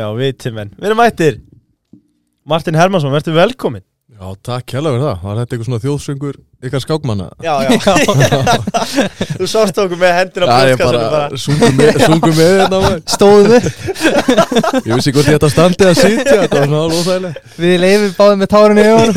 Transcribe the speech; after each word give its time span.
já, 0.00 0.08
viti 0.18 0.54
menn 0.54 0.72
Við 0.78 0.90
erum 0.90 1.00
mættir 1.02 1.38
Martin 2.48 2.78
Hermansson, 2.78 3.12
verður 3.12 3.38
velkomin 3.42 3.84
Já, 4.18 4.32
takk 4.42 4.72
hella 4.74 4.90
fyrir 4.90 5.02
það. 5.04 5.18
Var 5.22 5.36
þetta 5.38 5.54
eitthvað 5.54 5.66
svona 5.68 5.82
þjóðsöngur 5.84 6.36
ykkar 6.66 6.80
skákmanna? 6.82 7.26
Já, 7.44 7.54
já 7.62 7.70
Þú 9.38 9.46
sást 9.52 9.78
okkur 9.78 10.00
með 10.00 10.14
hendina 10.16 10.48
á 10.48 10.58
Já, 10.58 10.70
ég 10.72 10.80
bara 10.80 11.38
sungum 11.38 11.76
með, 11.78 11.98
sungum 12.02 12.34
með 12.34 12.50
þetta 12.56 12.80
maður. 12.82 12.98
Stóðum 13.14 13.46
við 13.52 13.68
Ég 14.88 14.90
vissi 14.96 15.14
hvort 15.14 15.30
ég 15.30 15.38
ætti 15.38 15.46
að 15.46 15.52
standi 15.54 15.86
að 15.86 16.00
sitja, 16.00 16.38
þetta 16.40 16.56
var 16.56 16.66
svona 16.66 16.80
alveg 16.82 16.98
óþægilega. 16.98 17.44
Við 17.62 17.74
leifum 17.84 18.16
báðum 18.18 18.42
með 18.42 18.50
tárunni 18.56 18.82
í 18.82 18.90
augunum 18.96 19.16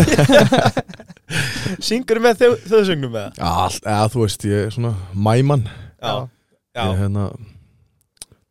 Syngur 1.89 2.21
með 2.27 2.43
þau, 2.43 2.51
þau 2.67 2.81
sögnum 2.91 3.15
með 3.15 3.39
það 3.39 3.79
Já, 3.87 3.97
þú 4.13 4.25
veist, 4.27 4.45
ég 4.51 4.67
er 4.67 4.75
svona 4.75 4.93
mæmann. 5.15 5.65
Já, 5.97 6.13
já, 6.75 6.83
Ég 6.83 7.01
hérna, 7.01 7.25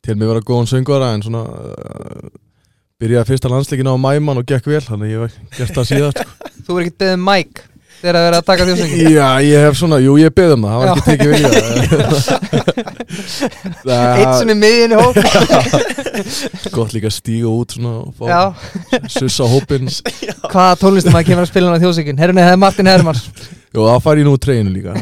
til 0.05 0.17
mig 0.17 0.29
vera 0.31 0.41
góðan 0.45 0.69
söngvara 0.69 1.11
en 1.15 1.25
svona 1.25 1.41
uh, 1.45 2.29
byrjaði 3.01 3.29
fyrsta 3.31 3.51
landsleikin 3.51 3.89
á 3.89 3.95
mæmann 4.01 4.41
og 4.41 4.47
gekk 4.49 4.65
vel, 4.69 4.81
þannig 4.85 5.05
að 5.07 5.13
ég 5.13 5.19
hef 5.25 5.33
gert 5.59 5.75
það 5.77 5.91
síðan. 5.91 6.15
Sko. 6.15 6.25
Þú 6.65 6.69
verður 6.77 6.87
ekkert 6.87 7.03
beðið 7.03 7.21
Mike 7.25 7.67
þegar 8.01 8.17
það 8.17 8.25
verið 8.25 8.39
að 8.39 8.47
taka 8.49 8.65
þjóðsöngi 8.67 8.97
Já, 9.19 9.27
ég 9.45 9.65
hef 9.67 9.77
svona, 9.77 9.97
jú, 10.01 10.13
ég 10.21 10.33
beði 10.37 10.57
um 10.57 10.65
það, 10.65 10.77
var 10.81 10.87
ekki 10.91 11.05
tekið 11.11 11.29
vilja. 11.35 11.49
Eitt 13.91 14.35
svona 14.39 14.53
í 14.53 14.59
miðjunni 14.61 14.97
hóp 14.97 15.15
Gott 16.73 16.93
líka 16.95 17.09
að 17.11 17.17
stíga 17.17 17.49
út 17.51 17.77
svona 17.77 17.93
og 18.01 18.11
fá 18.17 18.25
sussa 19.11 19.45
hópinn. 19.51 19.89
hvaða 20.47 20.79
tónlistum 20.81 21.17
að 21.17 21.27
kemur 21.29 21.45
að 21.45 21.51
spila 21.51 21.75
á 21.77 21.81
þjóðsöngin 21.83 22.21
Herrunni, 22.21 22.45
það 22.45 22.55
er 22.55 22.63
Martin 22.65 22.89
Hermans 22.89 23.21
Jú, 23.71 23.83
það 23.87 23.99
fær 24.03 24.19
ég 24.19 24.25
nú 24.27 24.33
úr 24.35 24.41
treyinu 24.43 24.71
líka. 24.73 24.93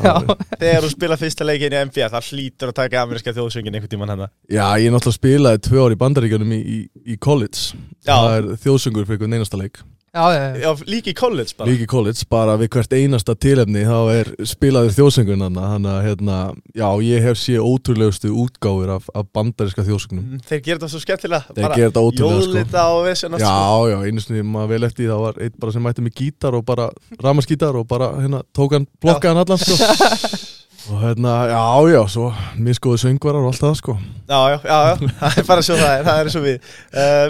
Þegar 0.62 0.84
þú 0.86 0.90
spila 0.94 1.16
fyrsta 1.18 1.46
leikin 1.48 1.74
í 1.74 1.80
NBA 1.90 2.10
Það 2.14 2.28
hlýtur 2.34 2.70
að 2.70 2.76
taka 2.78 3.02
ameríska 3.02 3.34
þjóðsöngin 3.34 3.78
einhvern 3.80 3.94
tímann 3.96 4.14
hann 4.14 4.26
Já, 4.46 4.66
ég 4.78 4.94
náttúrulega 4.94 5.18
spilaði 5.18 5.64
tvö 5.66 5.86
ár 5.88 5.96
í 5.96 6.00
bandaríkjunum 6.04 6.54
í, 6.54 6.60
í, 6.60 6.78
í 7.16 7.18
college 7.18 7.80
Já. 8.06 8.14
Það 8.14 8.36
er 8.36 8.52
þjóðsöngur 8.66 9.10
fyrir 9.10 9.18
einhvern 9.18 9.40
einasta 9.40 9.62
leik 9.62 9.82
já, 10.14 10.24
já, 10.34 10.40
já. 10.40 10.56
Já, 10.64 10.70
líka 10.90 11.12
í 11.12 11.16
college 11.18 11.54
bara. 11.58 11.70
Líki 11.70 11.86
college, 11.90 12.26
bara 12.30 12.56
við 12.58 12.70
hvert 12.76 12.94
einasta 12.98 13.36
tilefni 13.38 13.84
þá 13.88 13.98
er 14.14 14.32
spilaður 14.50 14.96
þjóðsöngun 14.98 15.44
Þannig 15.46 15.90
að, 15.92 16.00
hérna, 16.08 16.38
já, 16.78 16.88
ég 17.06 17.26
hef 17.28 17.38
séð 17.42 17.66
ótrúlegustu 17.70 18.32
útgáfur 18.44 18.94
af, 18.96 19.10
af 19.14 19.28
bandaríska 19.36 19.86
þjóðsöngunum 19.88 20.26
Mm, 20.30 20.42
Þeir 20.50 20.62
gera 20.66 20.80
þetta 20.80 20.90
svo 20.94 21.02
skemmtilega 21.04 21.56
Þeir 21.56 21.66
gera 21.76 21.90
þetta 21.90 22.04
ótrúlega, 22.10 22.42
sko. 22.44 22.54
Jólita 22.58 22.86
og 22.94 23.02
vesena 23.06 23.42
Já, 23.42 23.54
já, 23.94 23.98
einu 24.10 24.24
sinni 24.26 24.44
maður 24.46 24.72
vel 24.74 24.88
eftir 24.90 25.10
það 25.12 25.26
var 25.28 25.42
eitt 25.46 25.60
bara 25.62 25.76
sem 25.76 25.86
mætti 25.86 26.06
með 26.06 26.16
gítar 26.24 26.58
og 26.60 26.66
bara 26.68 26.90
ramaskítar 27.24 27.78
og 27.80 27.86
bara, 27.90 28.10
hérna, 28.20 28.42
tók 28.56 28.76
hann, 28.78 28.88
blokkaði 29.04 29.34
hann 29.36 29.44
allan, 29.46 29.62
sko. 29.62 29.78
Og 30.90 31.02
hérna, 31.04 31.34
já, 31.52 31.62
já, 31.94 32.00
svo 32.10 32.30
miskoðu 32.58 32.98
söngvarar 33.04 33.44
og 33.46 33.52
allt 33.52 33.62
það, 33.62 33.76
sko. 33.78 33.94
Já, 34.26 34.40
já, 34.56 34.58
já, 34.64 34.78
já. 34.90 35.10
Það 35.20 35.38
er 35.44 35.46
bara 35.52 35.66
svo 35.68 35.76
það 35.78 35.92
er 36.00 36.08
Það 36.08 36.22
er 36.24 36.30
svo 36.34 36.42
við. 36.46 36.72
Uh, 36.96 37.28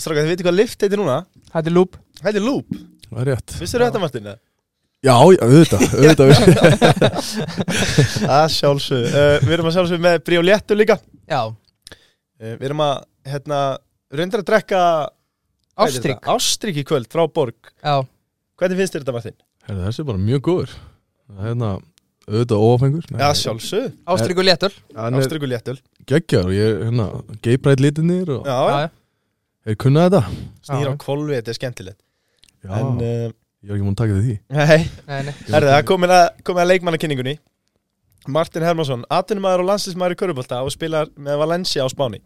Stráka, 0.00 0.22
þið 0.24 0.30
veitir 0.32 0.46
hvað 0.48 0.56
lift 0.62 0.84
heitir 0.86 1.00
núna? 1.02 1.18
Þetta 1.52 1.68
er 1.70 1.74
lúp 1.76 1.98
Þetta 2.24 2.40
er 2.40 2.44
Loop. 2.44 2.76
Það 3.10 3.20
er 3.20 3.28
rétt. 3.30 3.54
Visstu 3.60 3.80
þetta 3.82 4.00
Martin? 4.00 4.28
eða? 4.30 4.40
Já, 5.04 5.12
já, 5.12 5.40
auðvitað, 5.44 5.82
auðvitað 6.00 6.30
Það 8.22 8.44
sjálfsög 8.54 9.02
uh, 9.10 9.34
Við 9.44 9.52
erum 9.58 9.68
að 9.68 9.74
sjálfsög 9.76 10.04
með 10.06 10.30
Léttu 10.46 10.78
líka. 10.78 10.96
Já, 11.28 11.40
uh, 11.52 12.54
Við 12.54 12.64
erum 12.70 12.80
að, 12.86 12.94
hérna, 13.28 13.58
reyndir 14.16 14.40
að 14.40 14.48
drekka 14.48 14.80
hvað 14.80 15.84
heitir 15.84 15.98
Ástrík 16.00 16.16
þetta? 16.16 16.36
Ástrík 16.38 16.80
í 16.80 16.86
kvöld 16.88 17.10
frá 17.12 17.26
Borg. 17.28 17.72
Já, 17.84 17.96
Hvernig 18.56 18.80
finnst 18.80 18.96
þér 18.96 19.04
þetta 19.04 19.16
Martin? 19.18 19.36
Herra, 19.68 19.84
þessi 19.90 20.00
er 20.04 20.08
bara 20.08 20.24
mjög 20.24 20.44
góður. 20.48 20.74
Það 21.24 21.36
er 21.42 21.48
hérna, 21.50 21.70
auðvitað 22.24 22.64
óafengur 22.64 23.08
Já, 23.12 23.28
sjálfsög 23.36 23.88
Ástrík 24.14 24.40
og 24.40 24.46
léttul 24.48 24.72
Hann 24.96 25.16
er 25.16 25.24
Ástrík 25.24 25.44
og 25.44 25.50
Léttul 25.52 25.76
geggjar 26.08 26.48
og 26.48 26.56
ég, 26.56 26.82
hérna, 26.84 27.06
geibrætt 27.44 27.84
litinir 27.84 28.32
og 28.38 28.48
Já, 28.48 28.56
Já, 28.56 28.84
já 28.84 28.88
er 29.64 29.78
kunnað 29.80 30.10
þetta. 30.10 30.22
Snýr 30.68 30.90
á 30.92 30.94
kolvi, 31.00 31.36
þetta 31.38 31.52
er 31.52 31.58
skemmtilegt 31.58 32.00
Já, 32.64 32.70
En, 32.78 33.00
uh, 33.00 33.32
ég 33.64 33.72
var 33.72 33.76
ekki 33.78 33.86
múin 33.86 33.94
að 33.94 34.00
taka 34.00 34.20
því. 34.20 34.36
Nei. 34.54 34.86
Nei, 35.08 35.18
nei. 35.28 35.34
Herðu, 35.50 35.72
það 35.72 35.84
komin 35.90 36.14
að, 36.14 36.24
komin 36.46 36.64
að 36.64 36.70
leikmannakynningunni. 36.72 37.34
Martin 38.34 38.64
Hermansson, 38.64 39.04
atvinnumæður 39.12 39.64
og 39.64 39.68
landslýsmæður 39.68 40.14
í 40.14 40.18
Körubólta 40.22 40.62
og 40.64 40.72
spilar 40.72 41.10
með 41.20 41.42
Valencia 41.42 41.84
á 41.84 41.88
Spáni. 41.92 42.22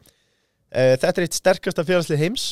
Uh, 0.71 0.95
Þetta 0.95 1.15
er 1.15 1.27
eitt 1.27 1.39
sterkasta 1.39 1.85
félagslið 1.89 2.23
heims 2.23 2.47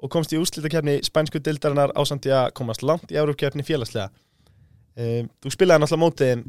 og 0.00 0.10
komst 0.10 0.32
í 0.34 0.40
úrslitakefni 0.40 0.98
spænsku 1.06 1.42
dildarinnar 1.44 1.92
ásand 1.98 2.26
í 2.26 2.32
að 2.34 2.50
komast 2.56 2.82
langt 2.82 3.12
í 3.12 3.18
Európkefni 3.20 3.62
félagslega 3.68 4.08
uh, 4.08 5.26
Þú 5.44 5.52
spilaði 5.52 5.84
náttúrulega 5.84 6.04
mótið 6.06 6.46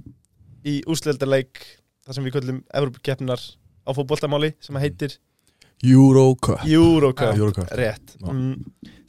í 0.71 0.77
úrslitarleik 0.87 1.65
þar 2.05 2.17
sem 2.17 2.25
við 2.25 2.37
köllum 2.37 2.63
Európkefninar 2.79 3.43
á 3.85 3.89
fótboltamáli 3.97 4.53
sem 4.63 4.77
að 4.77 4.87
heitir 4.87 5.17
Eurocup. 6.69 7.31
Eurocup, 7.33 7.71
rétt. 7.73 8.17
Já. 8.21 8.29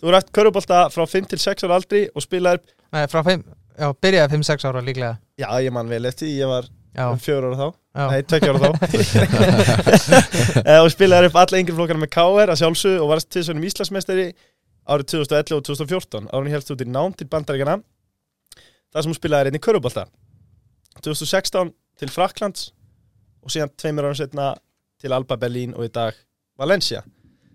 Þú 0.03 0.11
eru 0.11 0.19
eftir 0.19 0.35
Körubólta 0.35 0.79
frá 0.91 1.05
5 1.07 1.29
til 1.31 1.39
6 1.39 1.63
ára 1.63 1.77
aldri 1.79 2.07
og 2.11 2.25
spilaði, 2.25 2.65
Nei, 2.91 3.05
frá 3.07 3.23
5 3.23 3.45
Já, 3.79 3.89
byrjaði 4.05 4.37
5-6 4.37 4.65
ára 4.69 4.81
líklega. 4.85 5.17
Já 5.41 5.49
ég 5.65 5.73
man 5.73 5.89
vel 5.89 6.05
eftir, 6.11 6.29
ég 6.37 6.51
var 6.51 6.67
um 7.09 7.21
fjör 7.23 7.47
ára 7.49 7.57
þá. 7.57 7.69
Já. 7.97 8.05
Nei, 8.11 8.23
tvekja 8.29 8.53
ára 8.53 8.61
þá. 8.61 8.71
Eh, 10.63 10.79
og 10.79 10.91
spilaði 10.93 11.31
upp 11.31 11.39
alla 11.41 11.61
yngri 11.61 11.75
flokkana 11.77 12.03
með 12.03 12.11
KR 12.15 12.53
að 12.53 12.61
sjálfsög 12.61 12.99
og 13.03 13.09
varst 13.11 13.31
tviðsvönum 13.33 13.65
Íslandsmeistari 13.67 14.27
árið 14.93 15.09
2011 15.15 15.57
og 15.57 15.65
2014 15.71 16.29
árið 16.35 16.57
helst 16.57 16.73
út 16.75 16.85
í 16.85 16.89
nám 16.91 17.15
til 17.17 17.29
bandaríkjana 17.33 17.79
þar 18.93 19.05
sem 19.05 19.13
hún 19.13 19.19
spilaði 19.19 19.49
reyni 19.49 19.63
körubólta 19.63 20.05
2016 21.01 21.73
til 22.03 22.13
Fraklands 22.13 22.71
og 23.43 23.55
síðan 23.55 23.73
tveimur 23.79 24.09
árum 24.09 24.19
setna 24.19 24.53
til 25.03 25.15
Alba 25.15 25.39
Berlín 25.41 25.75
og 25.75 25.87
í 25.87 25.93
dag 25.93 26.19
Valencia. 26.59 27.03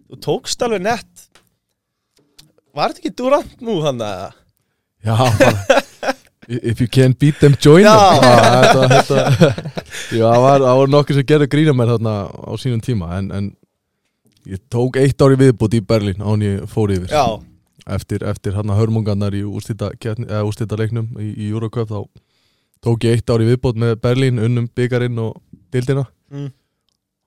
Þú 0.08 0.20
tókst 0.24 0.64
alveg 0.66 0.84
nett 0.84 1.28
var 2.76 2.92
þetta 2.94 3.04
ekki 3.04 3.16
Durant 3.22 3.62
nú 3.64 3.78
hann 3.86 4.02
að 4.04 4.28
Já, 5.06 5.16
bara 5.40 6.14
If 6.48 6.80
you 6.80 6.88
can't 6.88 7.18
beat 7.20 7.40
them, 7.42 7.56
join 7.60 7.84
Já. 7.84 7.92
them 7.92 8.24
Ah, 8.24 8.68
þetta, 8.72 9.18
þetta, 9.28 9.74
Já, 10.16 10.24
það 10.32 10.44
var, 10.46 10.64
var 10.80 10.92
nokkuð 10.94 11.20
sem 11.20 11.28
gerði 11.28 11.48
grína 11.52 11.74
mér 11.76 11.92
þarna 11.98 12.14
á 12.32 12.52
sínum 12.62 12.80
tíma 12.84 13.10
en, 13.18 13.28
en 13.36 13.50
ég 14.48 14.62
tók 14.72 14.96
eitt 15.02 15.20
ári 15.22 15.36
viðbútt 15.42 15.76
í 15.76 15.82
Berlín 15.84 16.24
án 16.24 16.44
ég 16.46 16.64
fór 16.72 16.94
yfir. 16.96 17.12
Já, 17.12 17.26
eftir, 17.98 18.24
eftir 18.24 18.56
hann 18.56 18.72
hörmungarnar 18.72 19.36
í 19.36 19.44
úrstýta 19.44 19.92
leiknum 20.80 21.10
í, 21.20 21.34
í 21.36 21.50
Eurocup 21.52 21.92
þá 21.92 22.00
tók 22.88 23.04
ég 23.04 23.18
eitt 23.20 23.34
ári 23.36 23.50
viðbútt 23.50 23.80
með 23.84 23.98
Berlín 24.04 24.40
unnum 24.40 24.70
byggarinn 24.72 25.20
og 25.20 25.36
dildina 25.76 26.06
mm, 26.32 26.48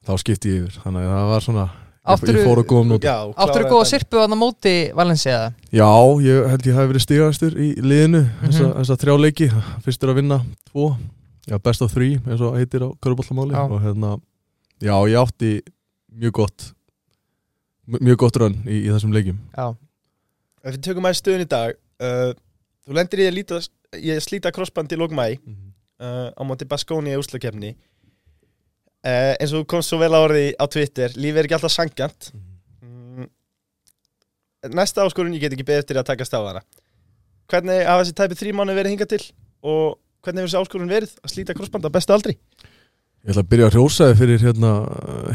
þá 0.08 0.12
skipti 0.22 0.54
ég 0.54 0.64
yfir, 0.64 0.80
þannig 0.84 1.04
að 1.04 1.16
það 1.18 1.30
var 1.34 1.44
svona 1.44 1.66
að 2.00 2.14
Áttur 2.16 3.64
þú 3.64 3.70
góða 3.70 3.86
sirpu 3.90 4.20
að 4.22 4.34
móti 4.40 4.74
Valencia? 4.96 5.38
Já, 5.70 5.88
ég 6.24 6.48
held 6.48 6.66
ég 6.66 6.74
hafi 6.78 6.90
verið 6.94 7.04
stigastur 7.04 7.56
í 7.60 7.68
liðinu 7.76 8.22
þessa, 8.40 8.64
Mhm. 8.64 8.72
þessa 8.80 8.96
þrjá 9.02 9.16
leiki. 9.20 9.48
Fyrstur 9.84 10.08
að 10.10 10.18
vinna 10.20 10.38
tvo. 10.70 10.96
Já, 11.46 11.58
best 11.58 11.82
of 11.82 11.92
three, 11.92 12.16
eins 12.26 12.40
og 12.40 12.54
heitir 12.56 12.80
á 12.84 12.88
körubollamáli 13.02 13.52
Já. 13.52 13.64
og 13.68 13.80
hérna, 13.82 14.20
já, 14.80 14.94
ég 15.08 15.16
átti 15.18 15.60
mjög 16.14 16.32
gott 16.32 16.72
mjög 17.88 18.16
gott 18.16 18.36
rönn 18.36 18.56
í, 18.66 18.84
í 18.86 18.88
þessum 18.92 19.12
leikjum. 19.12 19.38
Já, 19.56 19.74
Ef 20.62 20.74
við 20.76 20.82
tökum 20.84 21.04
aðeins 21.08 21.22
stöðun 21.22 21.44
í 21.46 21.48
dag 21.48 21.74
uh, 22.00 22.32
Þú 22.86 22.94
lendir 22.96 23.18
í 23.20 23.26
að, 23.28 23.34
líta, 23.34 23.58
í 23.96 24.10
að 24.12 24.20
slíta 24.24 24.52
crossband 24.52 24.92
í 24.92 24.96
lókmæ 25.00 25.38
uh, 25.38 26.30
á 26.36 26.42
móti 26.44 26.66
Baskóni 26.68 27.12
í 27.14 27.18
úslakefni 27.20 27.74
uh, 29.06 29.32
eins 29.36 29.52
og 29.52 29.62
þú 29.62 29.66
komst 29.72 29.92
svo 29.92 30.00
vel 30.00 30.12
á 30.12 30.20
orði 30.20 30.44
á 30.56 30.64
Twitter 30.70 31.14
lífið 31.16 31.42
er 31.42 31.48
ekki 31.48 31.58
alltaf 31.58 31.74
sangjant 31.74 32.30
mm. 32.34 33.28
Næsta 34.76 35.06
áskorun 35.06 35.34
ég 35.36 35.44
get 35.44 35.56
ekki 35.56 35.66
beðið 35.66 35.84
eftir 35.84 36.00
að 36.00 36.10
taka 36.12 36.28
stáðana 36.28 36.64
Hvernig 37.50 37.82
hafa 37.86 38.04
þessi 38.04 38.16
tæpi 38.18 38.38
þrý 38.38 38.52
mánu 38.54 38.74
verið 38.76 38.94
hingað 38.94 39.08
til? 39.10 39.24
Og 39.66 39.96
hvernig 40.22 40.44
hefur 40.44 40.50
þessi 40.52 40.60
áskorun 40.60 40.92
verið 40.92 41.16
að 41.18 41.32
slíta 41.32 41.56
crossband 41.56 41.88
á 41.88 41.96
bestu 41.96 42.14
aldri? 42.14 42.36
Ég 43.24 43.32
ætla 43.32 43.42
að 43.42 43.50
byrja 43.50 43.66
að 43.66 43.74
hrjósaði 43.74 44.18
fyrir 44.20 44.44
hérna 44.44 44.70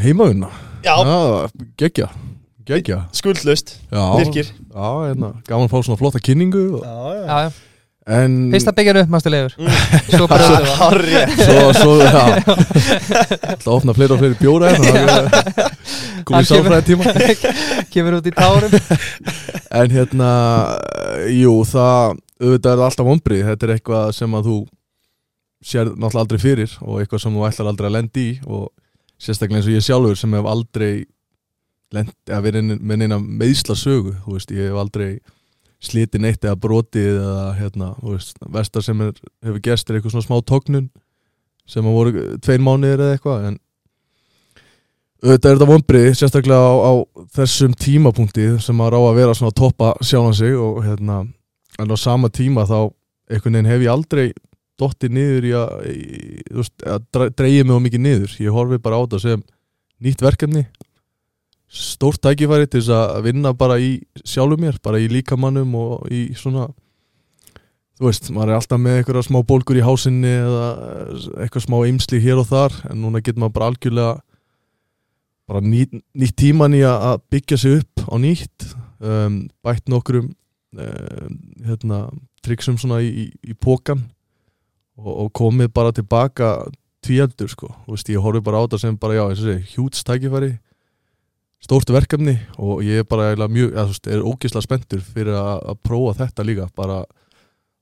heimaunna 0.02 0.48
Já, 0.86 0.96
geggja, 1.78 2.08
geggja. 2.66 3.02
Skuldlust, 3.14 3.76
Já, 3.92 4.04
virkir 4.16 4.48
já, 4.48 4.88
hérna, 5.10 5.36
gaman 5.50 5.68
að 5.68 5.74
fá 5.74 5.78
svona 5.82 6.00
flotta 6.00 6.22
kynningu 6.24 6.64
og, 6.80 6.86
Já, 6.86 6.96
já, 6.96 7.26
já, 7.26 7.50
já 7.50 7.65
en 8.06 8.34
Fyrst 8.54 8.68
að 8.70 8.76
byggja 8.78 8.94
upp, 9.02 9.10
Mm. 9.56 9.70
Svo 10.16 10.28
bara 10.30 10.46
Það 10.46 10.58
er 10.60 10.76
hárrétt. 10.80 11.32
svo, 11.42 11.62
svo, 11.74 11.94
já. 12.04 12.24
Ætla 13.56 13.66
að 13.66 13.74
opna 13.76 13.96
fleiri 13.98 14.14
og 14.14 14.20
fleiri 14.22 14.38
bjóra 14.40 14.70
hérna 14.76 15.16
komið 16.28 16.48
sálfræði 16.52 16.86
tíma 16.92 17.16
kemur 17.94 18.18
út 18.20 18.30
í 18.30 18.34
tárum. 18.36 18.78
En 19.76 19.92
hérna, 19.94 20.30
jú, 21.34 21.56
það, 21.68 22.16
auðvitað 22.42 22.72
er 22.72 22.80
það 22.80 22.86
alltaf 22.90 23.10
vombrið, 23.10 23.44
þetta 23.50 23.68
er 23.70 23.74
eitthvað 23.76 24.14
sem 24.20 24.38
að 24.40 24.50
þú 24.52 24.58
sér 25.66 25.90
náttúrulega 25.96 26.22
aldrei 26.26 26.42
fyrir 26.46 26.78
og 26.86 27.02
eitthvað 27.02 27.24
sem 27.26 27.36
þú 27.40 27.46
ætlar 27.50 27.70
aldrei 27.72 27.88
að 27.90 27.96
lendi 27.98 28.26
í 28.30 28.34
og 28.46 28.68
sérstaklega 29.18 29.62
eins 29.64 29.70
og 29.72 29.76
ég 29.80 29.86
sjálfur 29.86 30.20
sem 30.20 30.34
hef 30.38 30.50
aldrei 30.52 30.92
lent, 31.96 32.14
eða 32.30 32.42
verið 32.46 32.62
inn- 32.66 32.82
með 32.86 33.02
neina 33.02 33.18
meðsla 33.24 33.78
sögu, 33.80 34.14
þú 34.26 34.36
veist, 34.38 34.52
ég 34.54 34.70
hef 34.70 34.78
aldrei 34.82 35.10
slitið 35.84 36.22
neitt 36.24 36.46
eða 36.46 36.60
brotið 36.62 37.12
eða 37.20 37.46
hérna, 37.60 37.92
veist, 38.04 38.38
vestar 38.54 38.86
sem 38.86 39.02
er, 39.06 39.12
hefur 39.44 39.62
gerst 39.66 39.90
er 39.90 39.98
eitthvað 40.00 40.16
svona 40.16 40.28
smá 40.28 40.38
tóknun 40.48 40.90
sem 41.68 41.86
að 41.86 41.98
voru 41.98 42.26
tveir 42.46 42.64
mánuðir 42.64 43.04
eða 43.06 43.18
eitthvað 43.18 43.48
en 43.52 43.62
Þetta 45.26 45.50
er 45.50 45.56
þetta 45.56 45.66
vonbrið, 45.70 46.08
sérstaklega 46.20 46.66
á, 46.70 46.74
á 46.86 46.94
þessum 47.34 47.72
tímapunkti 47.82 48.44
sem 48.62 48.82
að 48.84 48.92
rá 48.94 48.98
að 49.00 49.16
vera 49.18 49.34
svona 49.34 49.50
að 49.50 49.58
toppa 49.58 49.94
sjálfan 50.06 50.36
sig 50.38 50.58
og 50.60 50.84
hérna, 50.86 51.16
en 51.82 51.94
á 51.94 51.98
sama 51.98 52.30
tíma 52.30 52.68
þá 52.70 52.92
einhvern 53.32 53.56
veginn 53.56 53.70
hef 53.72 53.86
ég 53.86 53.94
aldrei 53.94 54.26
dottið 54.78 55.16
niður 55.16 55.48
í 55.48 55.54
að, 55.58 55.74
í, 55.90 56.44
veist, 56.60 56.76
að 56.84 57.08
dre- 57.16 57.32
dreigja 57.42 57.66
mig 57.66 57.80
á 57.80 57.86
mikið 57.88 58.04
niður. 58.06 58.36
Ég 58.44 58.54
horfi 58.60 58.82
bara 58.84 59.00
á 59.00 59.04
þetta 59.08 59.22
sem 59.24 59.44
nýtt 60.04 60.22
verkefni, 60.22 60.66
stórt 61.76 62.22
tækifæri 62.24 62.70
til 62.70 62.82
þess 62.82 62.94
að 62.96 63.28
vinna 63.28 63.52
bara 63.58 63.78
í 63.82 63.98
sjálfum 64.24 64.64
mér, 64.64 64.80
bara 64.84 65.02
í 65.02 65.10
líkamannum 65.12 65.74
og 65.80 66.06
í 66.14 66.28
svona, 66.38 66.70
þú 68.00 68.08
veist, 68.08 68.30
maður 68.36 68.54
er 68.54 68.60
alltaf 68.60 68.82
með 68.82 69.00
einhverja 69.00 69.26
smá 69.28 69.42
bólgur 69.48 69.80
í 69.80 69.84
hásinni 69.86 70.32
eða 70.32 70.70
eitthvað 71.44 71.66
smá 71.68 71.78
eimsli 71.84 72.22
hér 72.24 72.42
og 72.44 72.50
þar, 72.52 72.80
en 72.90 73.04
núna 73.04 73.22
getur 73.24 73.44
maður 73.44 73.58
bara 73.60 73.70
algjörlega 73.74 74.14
bara 75.46 75.62
nýtt, 75.62 76.00
nýtt 76.18 76.38
tíman 76.42 76.78
í 76.78 76.82
að 76.88 77.20
byggja 77.34 77.60
sig 77.62 77.82
upp 77.82 78.08
á 78.10 78.16
nýtt 78.22 78.70
um, 79.04 79.44
bætt 79.66 79.92
nokkrum 79.92 80.32
um, 80.32 81.38
hérna, 81.68 82.06
tryggsum 82.46 82.80
svona 82.82 83.02
í, 83.04 83.12
í, 83.26 83.52
í 83.52 83.54
pókan 83.54 84.02
og, 84.98 85.12
og 85.12 85.32
komið 85.38 85.72
bara 85.76 85.94
tilbaka 85.96 86.56
tvíaldur 87.06 87.52
sko, 87.52 87.70
Þú 87.86 87.94
veist, 87.94 88.10
ég 88.10 88.24
horfi 88.24 88.42
bara 88.42 88.58
á 88.58 88.66
þetta 88.66 88.82
sem 88.82 88.96
bara 88.98 89.20
já, 89.20 89.26
segi, 89.38 89.76
hjúts 89.76 90.06
tækifæri 90.08 90.56
stórt 91.66 91.90
verkefni 91.94 92.38
og 92.62 92.84
ég 92.86 93.02
er 93.04 93.08
bara 93.10 93.32
eiginlega 93.32 93.56
mjög, 93.58 93.72
eða, 93.74 93.86
veist, 93.92 94.08
er 94.14 94.24
ógislega 94.26 94.66
spenntur 94.68 95.02
fyrir 95.06 95.36
að, 95.40 95.60
að 95.74 95.80
prófa 95.90 96.14
þetta 96.24 96.46
líka 96.48 96.68
bara 96.78 97.02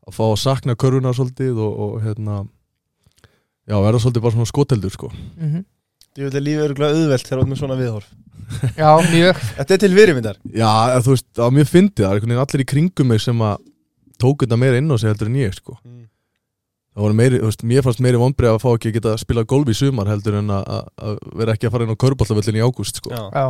að 0.04 0.16
fá 0.18 0.24
að 0.30 0.40
sakna 0.42 0.76
körfuna 0.80 1.14
svolítið 1.16 1.60
og, 1.64 1.76
og 1.86 1.94
hérna 2.04 2.42
já, 3.68 3.76
verða 3.80 4.02
svolítið 4.04 4.26
bara 4.26 4.36
svona 4.38 4.52
skoteldur 4.54 4.96
sko. 4.98 5.12
Mm 5.40 5.62
Ég 6.14 6.28
vil 6.30 6.38
að 6.38 6.44
lífið 6.46 6.64
eru 6.68 6.76
glæð 6.78 6.92
auðvelt 7.00 7.24
þegar 7.26 7.40
þú 7.40 7.44
ert 7.44 7.50
með 7.50 7.58
svona 7.58 7.76
viðhorf. 7.80 8.10
Já, 8.78 8.90
mjög. 9.10 9.38
Þetta 9.58 9.74
er 9.74 9.80
til 9.82 9.90
virðmyndar 9.96 10.36
Já, 10.54 10.68
þú 11.02 11.14
veist, 11.16 11.26
það 11.34 11.42
var 11.48 11.56
mjög 11.56 11.70
fyndið 11.72 12.04
Það 12.04 12.06
er 12.12 12.20
einhvern 12.20 12.34
veginn 12.34 12.42
allir 12.44 12.62
í 12.62 12.68
kringum 12.70 13.10
mig 13.10 13.24
sem 13.24 13.42
að 13.48 13.64
tók 14.22 14.44
þetta 14.46 14.60
meira 14.62 14.78
inn 14.78 14.94
á 14.94 14.96
sig 15.02 15.10
heldur 15.10 15.32
en 15.32 15.40
ég 15.42 15.56
sko. 15.58 15.74
mm. 15.82 16.04
Það 16.94 17.06
voru 17.08 17.18
meiri, 17.18 17.40
þú 17.42 17.50
veist, 17.50 17.66
mér 17.74 17.88
fannst 17.88 18.04
meiri 18.06 18.22
vonbrið 18.22 18.52
að 18.54 18.60
fá 18.62 18.68
ekki 18.76 18.92
að 18.92 18.96
geta 19.00 19.14
að 19.16 19.24
spila 19.24 19.46
golf 19.56 19.72
í 19.74 19.78
sumar 19.80 20.12
heldur 20.14 20.38
en 20.44 20.54
að, 20.54 20.70
að- 20.78 20.92
að 21.10 21.18
vera 21.42 21.56
ekki 21.58 21.66
að 21.72 21.74
fara 21.74 21.88
inn 21.88 21.96
á 21.98 22.02
körbáltavöllin 22.06 22.60
í 22.62 22.66
ágúst 22.68 23.02
sko. 23.02 23.10
Já, 23.10 23.24
Já, 23.34 23.46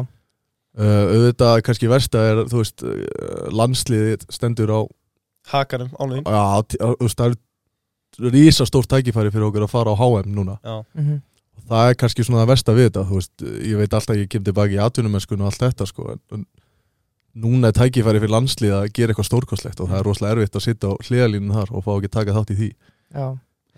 auðvitað 0.81 1.61
kannski 1.67 1.89
versta 1.91 2.23
er 2.31 2.43
þú 2.49 2.61
veist, 2.63 2.83
uh, 2.83 3.49
landsliðið 3.53 4.23
stendur 4.33 4.71
á 4.73 4.81
hakanum, 5.53 5.91
ánum 5.99 6.23
já, 6.23 6.43
tí- 6.65 6.79
á- 6.81 6.95
þú 6.97 7.03
veist, 7.05 7.19
það 7.19 7.33
er 7.33 8.31
rísa 8.33 8.65
stórt 8.69 8.89
tækifæri 8.89 9.31
fyrir 9.33 9.47
okkur 9.49 9.65
að 9.67 9.71
fara 9.73 9.93
á 9.93 9.95
HM 9.97 10.33
núna. 10.33 10.57
Já, 10.63 10.83
mm 10.97 11.21
og 11.53 11.67
það 11.69 11.89
er 11.89 11.95
kannski 12.01 12.23
svona 12.25 12.41
það 12.43 12.49
versta 12.49 12.73
við 12.73 12.87
þetta 12.89 13.01
þú 13.07 13.17
veist, 13.19 13.43
ég 13.69 13.77
veit 13.77 13.93
alltaf 13.93 14.13
að 14.15 14.19
ég 14.23 14.29
kem 14.33 14.43
tilbaki 14.43 14.73
í 14.73 14.79
atvinnumennskun 14.83 15.41
og 15.41 15.51
allt 15.51 15.61
þetta 15.61 15.85
sko 15.87 16.05
en, 16.33 16.45
núna 17.37 17.69
er 17.69 17.75
tækifæri 17.77 18.19
fyrir 18.19 18.33
landslið 18.33 18.73
að 18.73 18.87
gera 18.97 19.13
eitthvað 19.13 19.27
stórkostlegt 19.29 19.79
og 19.79 19.87
það 19.91 19.99
er 19.99 20.07
rosalega 20.09 20.33
erfitt 20.41 20.57
að 20.59 20.65
sitta 20.65 20.89
á 20.89 20.93
hliðalínun 21.05 21.53
þar 21.55 21.71
og 21.77 21.85
fá 21.85 21.91
ekki 21.99 22.09
taka 22.17 22.33
þátt 22.35 22.51
í 22.53 22.57
því. 22.57 22.69
Já. 23.13 23.27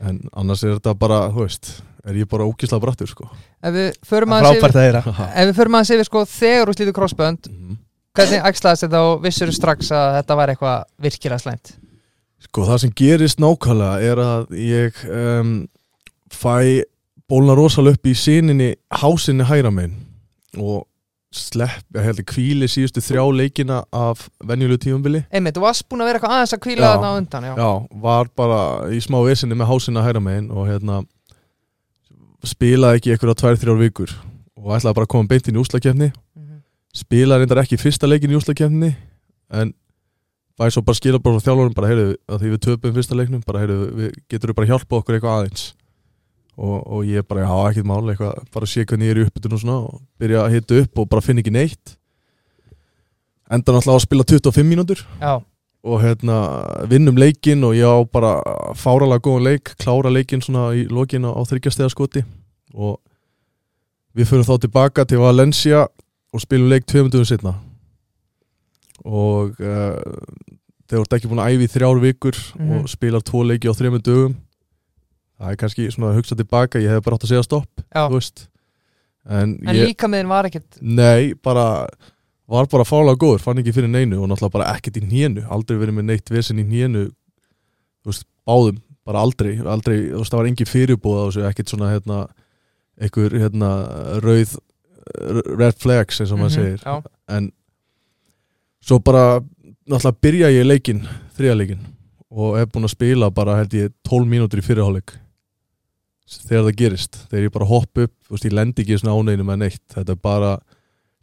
En 0.08 0.22
annars 0.34 0.64
er 0.64 0.74
þetta 0.80 0.96
bara, 1.04 1.20
þú 1.36 1.44
veist 1.46 1.70
er 2.06 2.20
ég 2.22 2.30
bara 2.30 2.46
ókísla 2.48 2.80
brattur 2.82 3.10
sko. 3.10 3.30
Ef 3.64 3.74
við 3.76 3.90
förum 4.06 4.36
að 4.38 4.46
Ef 5.42 5.50
við 5.50 6.06
sko 6.08 6.26
þegar 6.30 6.70
þú 6.72 6.78
slítur 6.78 6.98
crossbönd 7.00 7.50
Mhm. 7.52 7.82
Hvernig 8.16 8.46
ægslaðist 8.48 8.86
þetta 8.86 9.00
og 9.04 9.24
vissur 9.26 9.50
strax 9.52 9.90
að 9.92 10.14
þetta 10.22 10.36
var 10.40 10.52
eitthvað 10.54 10.84
virkilega 11.04 11.42
slæmt? 11.44 11.74
Sko 12.46 12.64
það 12.64 12.78
sem 12.86 12.94
gerist 12.96 13.42
nákvæmlega 13.44 14.12
er 14.12 14.22
að 14.24 14.54
ég 14.56 15.02
um, 15.12 15.50
fæ 16.32 16.86
bólna 17.28 17.56
rosalega 17.58 17.98
upp 17.98 18.08
í 18.08 18.14
síninni 18.16 18.70
hásinni 19.02 19.48
hæra 19.50 19.72
megin 19.74 19.98
og 20.62 20.86
slepp, 21.36 21.84
ég 21.98 22.06
held 22.06 22.22
að 22.22 22.28
kvíli 22.30 22.68
síðustu 22.72 23.02
þrjá 23.04 23.24
leikina 23.36 23.82
af 23.92 24.30
venjulegu 24.48 24.86
tífumbili 24.86 25.26
Einmitt, 25.28 25.58
þú 25.58 25.66
varst 25.66 25.88
búin 25.90 26.06
að 26.06 26.10
vera 26.12 26.20
eitthvað 26.22 26.36
aðeins 26.38 26.56
að 26.56 26.64
kvíla 26.64 26.92
þarna 26.94 27.10
á 27.12 27.18
undan 27.20 27.48
Já, 27.50 27.54
Já, 27.60 27.70
var 28.06 28.30
bara 28.40 28.60
í 28.96 29.02
smá 29.04 29.18
vesinni 29.26 29.58
með 29.60 29.72
hásinna 29.74 30.06
hæra 30.06 30.22
megin 30.24 30.48
og 30.56 30.70
hérna 30.70 31.02
spilaði 32.50 33.00
ekki 33.00 33.14
einhverja 33.16 33.38
tvær, 33.42 33.58
þrjár 33.62 33.80
vikur 33.82 34.12
og 34.56 34.72
ætlaði 34.78 34.96
bara 34.98 35.06
að 35.08 35.14
koma 35.16 35.28
beint 35.32 35.48
inn 35.50 35.58
í 35.58 35.62
úslakefni 35.64 36.12
Mhm. 36.36 36.62
spilaði 36.96 37.46
reyndar 37.46 37.64
ekki 37.64 37.78
fyrsta 37.82 38.08
leikin 38.10 38.32
í 38.32 38.38
úslakefni 38.40 38.96
en 39.52 39.74
fæði 40.58 40.72
svo 40.76 40.82
bara 40.86 40.96
skila 41.00 41.20
bara 41.20 41.40
frá 41.40 41.46
þjálfurum 41.50 41.76
bara 41.76 41.88
heyrðu 41.92 42.16
að 42.30 42.40
því 42.42 42.52
við 42.56 42.62
töpum 42.66 42.94
fyrsta 42.96 43.16
leiknum 43.20 43.42
bara 43.46 43.60
heyrðu 43.66 43.90
við 44.00 44.14
getur 44.32 44.54
bara 44.56 44.68
hjálpa 44.72 45.02
okkur 45.02 45.18
eitthvað 45.20 45.40
aðeins? 45.42 45.66
Og, 46.58 46.88
og 46.88 47.02
ég 47.04 47.26
bara 47.28 47.42
já 47.44 47.56
ekkert 47.70 47.86
mál 47.90 48.08
eitthvað 48.08 48.38
bara 48.56 48.66
sé 48.66 48.86
hvernig 48.88 49.10
ég 49.10 49.12
er 49.12 49.20
í 49.20 49.26
uppbytun 49.28 49.54
og 49.58 49.60
svona 49.60 49.76
og 49.90 50.02
byrja 50.18 50.46
að 50.46 50.54
hita 50.56 50.78
upp 50.86 51.00
og 51.04 51.10
bara 51.12 51.22
finna 51.22 51.42
ekki 51.44 51.52
neitt. 51.52 51.98
Enda 53.52 53.74
náttúrulega 53.76 54.00
að 54.00 54.06
spila 54.06 54.24
25 54.24 54.64
mínútur. 54.70 55.02
Já, 55.20 55.34
og 55.86 56.00
hérna 56.02 56.36
vinnum 56.90 57.18
leikinn 57.22 57.62
og 57.68 57.76
ég 57.78 57.86
á 57.86 57.98
bara 58.10 58.32
fáralega 58.74 59.22
góðan 59.28 59.46
leik, 59.52 59.76
klára 59.82 60.10
leikinn 60.10 60.42
svona 60.42 60.72
í 60.74 60.88
lokin 60.90 61.28
á, 61.30 61.32
þryggjastega 61.46 61.92
skoti. 61.94 62.24
Og 62.74 62.98
við 64.18 64.32
fyrir 64.32 64.48
þá 64.48 64.56
tilbaka 64.66 65.06
til 65.06 65.22
Valencia 65.22 65.86
og 66.34 66.42
spilum 66.42 66.72
leik 66.72 66.88
tveimur 66.90 67.14
dögum 67.14 67.28
setna 67.30 67.54
og 69.06 69.60
uh, 69.62 70.00
þeir 70.90 71.02
voru 71.02 71.18
ekki 71.18 71.30
búin 71.30 71.42
að 71.44 71.54
æfi 71.56 71.68
þrjár 71.76 72.00
vikur 72.02 72.38
Mhm. 72.56 72.72
og 72.80 72.90
spilar 72.90 73.22
tvo 73.26 73.44
leiki 73.46 73.70
á 73.70 73.74
þreimur 73.78 74.02
dögum 74.02 74.36
það 75.40 75.52
er 75.52 75.60
kannski 75.62 75.88
svona 75.92 76.12
að 76.14 76.20
hugsa 76.22 76.36
tilbaka 76.40 76.80
ég 76.82 76.90
hef 76.96 77.04
bara 77.06 77.18
átt 77.20 77.26
að 77.28 77.34
segja 77.34 77.44
stopp 77.46 77.84
en, 79.30 79.60
En 79.68 79.76
ég, 79.76 79.90
líka 79.92 80.08
miðin 80.08 80.28
var 80.32 80.46
ekkert 80.48 80.80
Nei, 80.82 81.34
bara 81.44 81.88
var 82.48 82.68
bara 82.70 82.86
fálega 82.86 83.18
góður, 83.18 83.42
fann 83.42 83.58
ekki 83.62 83.74
fyrir 83.74 83.90
neinu 83.90 84.20
og 84.22 84.30
náttúrulega 84.30 84.54
bara 84.60 84.72
ekkert 84.76 85.00
í 85.00 85.06
hnénu, 85.06 85.46
aldrei 85.50 85.80
verið 85.82 85.96
með 85.98 86.06
neitt 86.12 86.30
vesen 86.30 86.60
í 86.62 86.66
veist, 88.06 88.26
báðum, 88.46 88.78
bara 89.06 89.24
aldrei, 89.26 89.56
aldrei 89.66 89.96
veist, 90.14 90.30
það 90.32 90.38
var 90.44 90.50
engin 90.52 90.70
fyrirbúð 90.70 91.18
á 91.18 91.24
þessu, 91.26 91.46
ekkert 91.50 91.72
svona 91.74 91.90
hérna, 91.94 92.20
einhver 93.02 93.34
hérna 93.42 93.72
rauð, 94.22 94.56
r- 95.18 95.50
red 95.58 95.80
flags 95.82 96.22
eins 96.22 96.32
og 96.32 96.40
maður 96.40 96.54
Mhm, 96.54 96.62
segir, 96.62 96.80
Já, 96.86 97.04
en 97.38 97.52
svo 98.86 99.00
bara 99.02 99.42
náttúrulega 99.90 100.22
byrja 100.22 100.52
ég 100.54 100.66
leikinn, 100.70 101.04
þriðaleikin 101.38 101.82
og 102.36 102.58
hef 102.60 102.70
búin 102.74 102.86
að 102.86 102.94
spila 102.96 103.30
bara 103.34 103.58
held 103.58 103.74
ég 103.74 103.92
12 104.08 104.28
mínútur 104.30 104.60
í 104.62 104.66
fyrirháleik 104.66 105.16
þegar 106.46 106.64
það 106.70 106.78
gerist 106.80 107.18
þegar 107.30 107.44
ég 107.48 107.54
bara 107.54 107.66
hopp 107.70 107.98
upp, 108.06 108.14
veist, 108.30 108.46
ég 108.46 108.54
lendi 108.54 108.82
ekki 108.86 108.96
í 108.98 109.02
svona 109.02 109.18
áneginu 109.18 109.46
með 109.50 109.60
neitt, 109.66 109.82
þetta 109.94 110.12
er 110.16 110.22
bara 110.22 110.54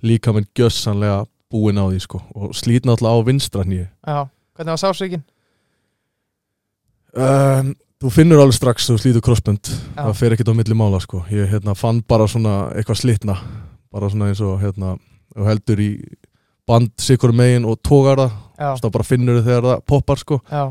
líka 0.02 0.32
með 0.34 0.48
gjössanlega 0.58 1.24
búin 1.52 1.78
á 1.78 1.84
því 1.88 2.00
sko. 2.00 2.22
og 2.34 2.54
slít 2.56 2.86
náttúrulega 2.88 3.16
á 3.22 3.26
vinstra 3.26 3.64
nýju 3.64 3.86
já 4.06 4.28
Hvernig 4.52 4.72
var 4.74 4.82
sásvíkin? 4.82 5.22
um, 7.16 7.72
þú 8.02 8.10
finnur 8.12 8.42
alveg 8.42 8.56
strax 8.56 8.88
þú 8.90 8.98
slítur 9.00 9.24
crossbund 9.24 9.68
Já. 9.70 10.02
það 10.08 10.16
fer 10.18 10.34
ekkert 10.36 10.52
á 10.52 10.58
milli 10.58 10.76
mála 10.76 11.00
sko. 11.02 11.22
ég 11.30 11.48
hérna, 11.52 11.74
fann 11.78 12.02
bara 12.08 12.26
svona 12.28 12.72
eitthvað 12.76 13.00
slitna 13.02 13.36
bara 13.92 14.08
svona 14.10 14.30
eins 14.32 14.40
og 14.40 14.60
hérna, 14.62 14.96
þú 15.36 15.48
heldur 15.48 15.80
í 15.84 15.90
band 16.68 16.92
sikur 17.02 17.32
megin 17.36 17.66
og 17.68 17.80
tógar 17.84 18.16
það 18.22 18.78
þá 18.80 18.88
bara 18.94 19.04
finnur 19.04 19.40
þau 19.40 19.44
þegar 19.48 19.68
það 19.68 19.84
poppar 19.86 20.18
sko. 20.22 20.40
já, 20.50 20.62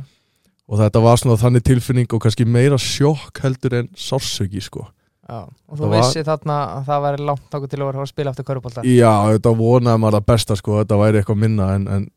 og 0.72 0.80
þetta 0.80 1.02
var 1.04 1.18
svona 1.22 1.38
þannig 1.42 1.64
tilfinning 1.68 2.14
og 2.16 2.22
kannski 2.24 2.46
meira 2.48 2.78
sjokk 2.80 3.42
heldur 3.44 3.74
en 3.82 3.90
sársöki 3.98 4.62
sko. 4.64 4.88
Já. 5.32 5.40
Og 5.42 5.78
þú 5.78 5.82
Það 5.82 5.92
var- 5.94 6.02
vissi 6.02 6.24
þarna 6.28 6.58
að 6.76 6.86
það 6.92 7.04
væri 7.08 7.26
langt 7.32 7.56
okkur 7.58 7.72
til 7.72 7.80
að 7.80 7.86
vera 7.90 8.02
að 8.02 8.06
að 8.06 8.12
spila 8.12 8.34
aftur 8.36 8.48
körubólta 8.52 8.84
já, 8.86 9.14
þetta 9.32 9.54
vonaði 9.62 10.02
maður 10.04 10.18
það 10.20 10.28
besta 10.34 10.58
sko, 10.60 10.78
þetta 10.82 11.00
væri 11.02 11.22
eitthvað 11.22 11.42
minna 11.46 11.70
en, 11.78 11.88
en 11.98 12.08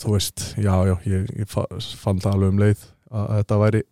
þú 0.00 0.12
veist, 0.16 0.46
já, 0.60 0.72
já 0.90 0.94
ég, 1.08 1.28
ég 1.42 1.48
fa- 1.50 1.68
fann 2.00 2.20
það 2.22 2.32
alveg 2.36 2.52
um 2.54 2.62
leið 2.62 2.86
að 3.16 3.28
þetta 3.40 3.58
væri 3.64 3.82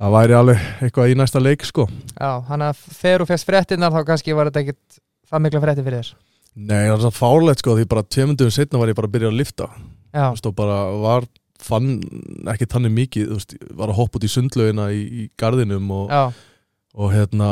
það 0.00 0.14
væri 0.16 0.36
alveg 0.38 0.64
eitthvað 0.84 1.12
í 1.12 1.16
næsta 1.18 1.40
leik 1.42 1.64
sko. 1.68 1.86
Já, 2.18 2.30
hann 2.48 2.64
að 2.66 2.80
þegar 2.98 3.22
þú 3.24 3.28
fegst 3.30 3.48
fréttinnar 3.48 3.94
þá 3.94 4.00
kannski 4.10 4.34
var 4.36 4.50
þetta 4.50 4.64
ekkert 4.64 4.98
það 5.30 5.44
mikla 5.46 5.62
frétti 5.64 5.84
fyrir 5.86 6.00
þér? 6.02 6.12
Nei, 6.54 6.82
það 6.86 6.94
er 6.94 7.02
svo 7.04 7.10
fárlegt 7.14 7.62
sko, 7.64 7.74
því 7.78 7.86
bara 7.90 8.04
tveimundum 8.06 8.50
setna 8.54 8.78
var 8.78 8.90
ég 8.92 8.98
bara 8.98 9.08
að 9.10 9.14
byrja 9.16 9.30
að 9.32 9.38
lifta 9.40 9.68
Já, 10.14 10.26
og 10.30 10.54
bara 10.54 10.76
var 11.02 11.24
fann 11.64 11.88
ekki 12.52 12.68
þannig 12.70 12.92
mikið, 12.94 13.30
þú 13.30 13.38
veist, 13.38 13.54
var 13.78 13.90
að 13.90 13.98
hoppa 13.98 14.18
út 14.20 14.26
í 14.26 14.30
sundlaugina 14.30 14.88
í, 14.94 15.00
í 15.02 15.22
garðinum 15.40 15.88
og, 15.96 16.12
já, 16.12 16.22
og 16.94 17.10
hérna 17.12 17.48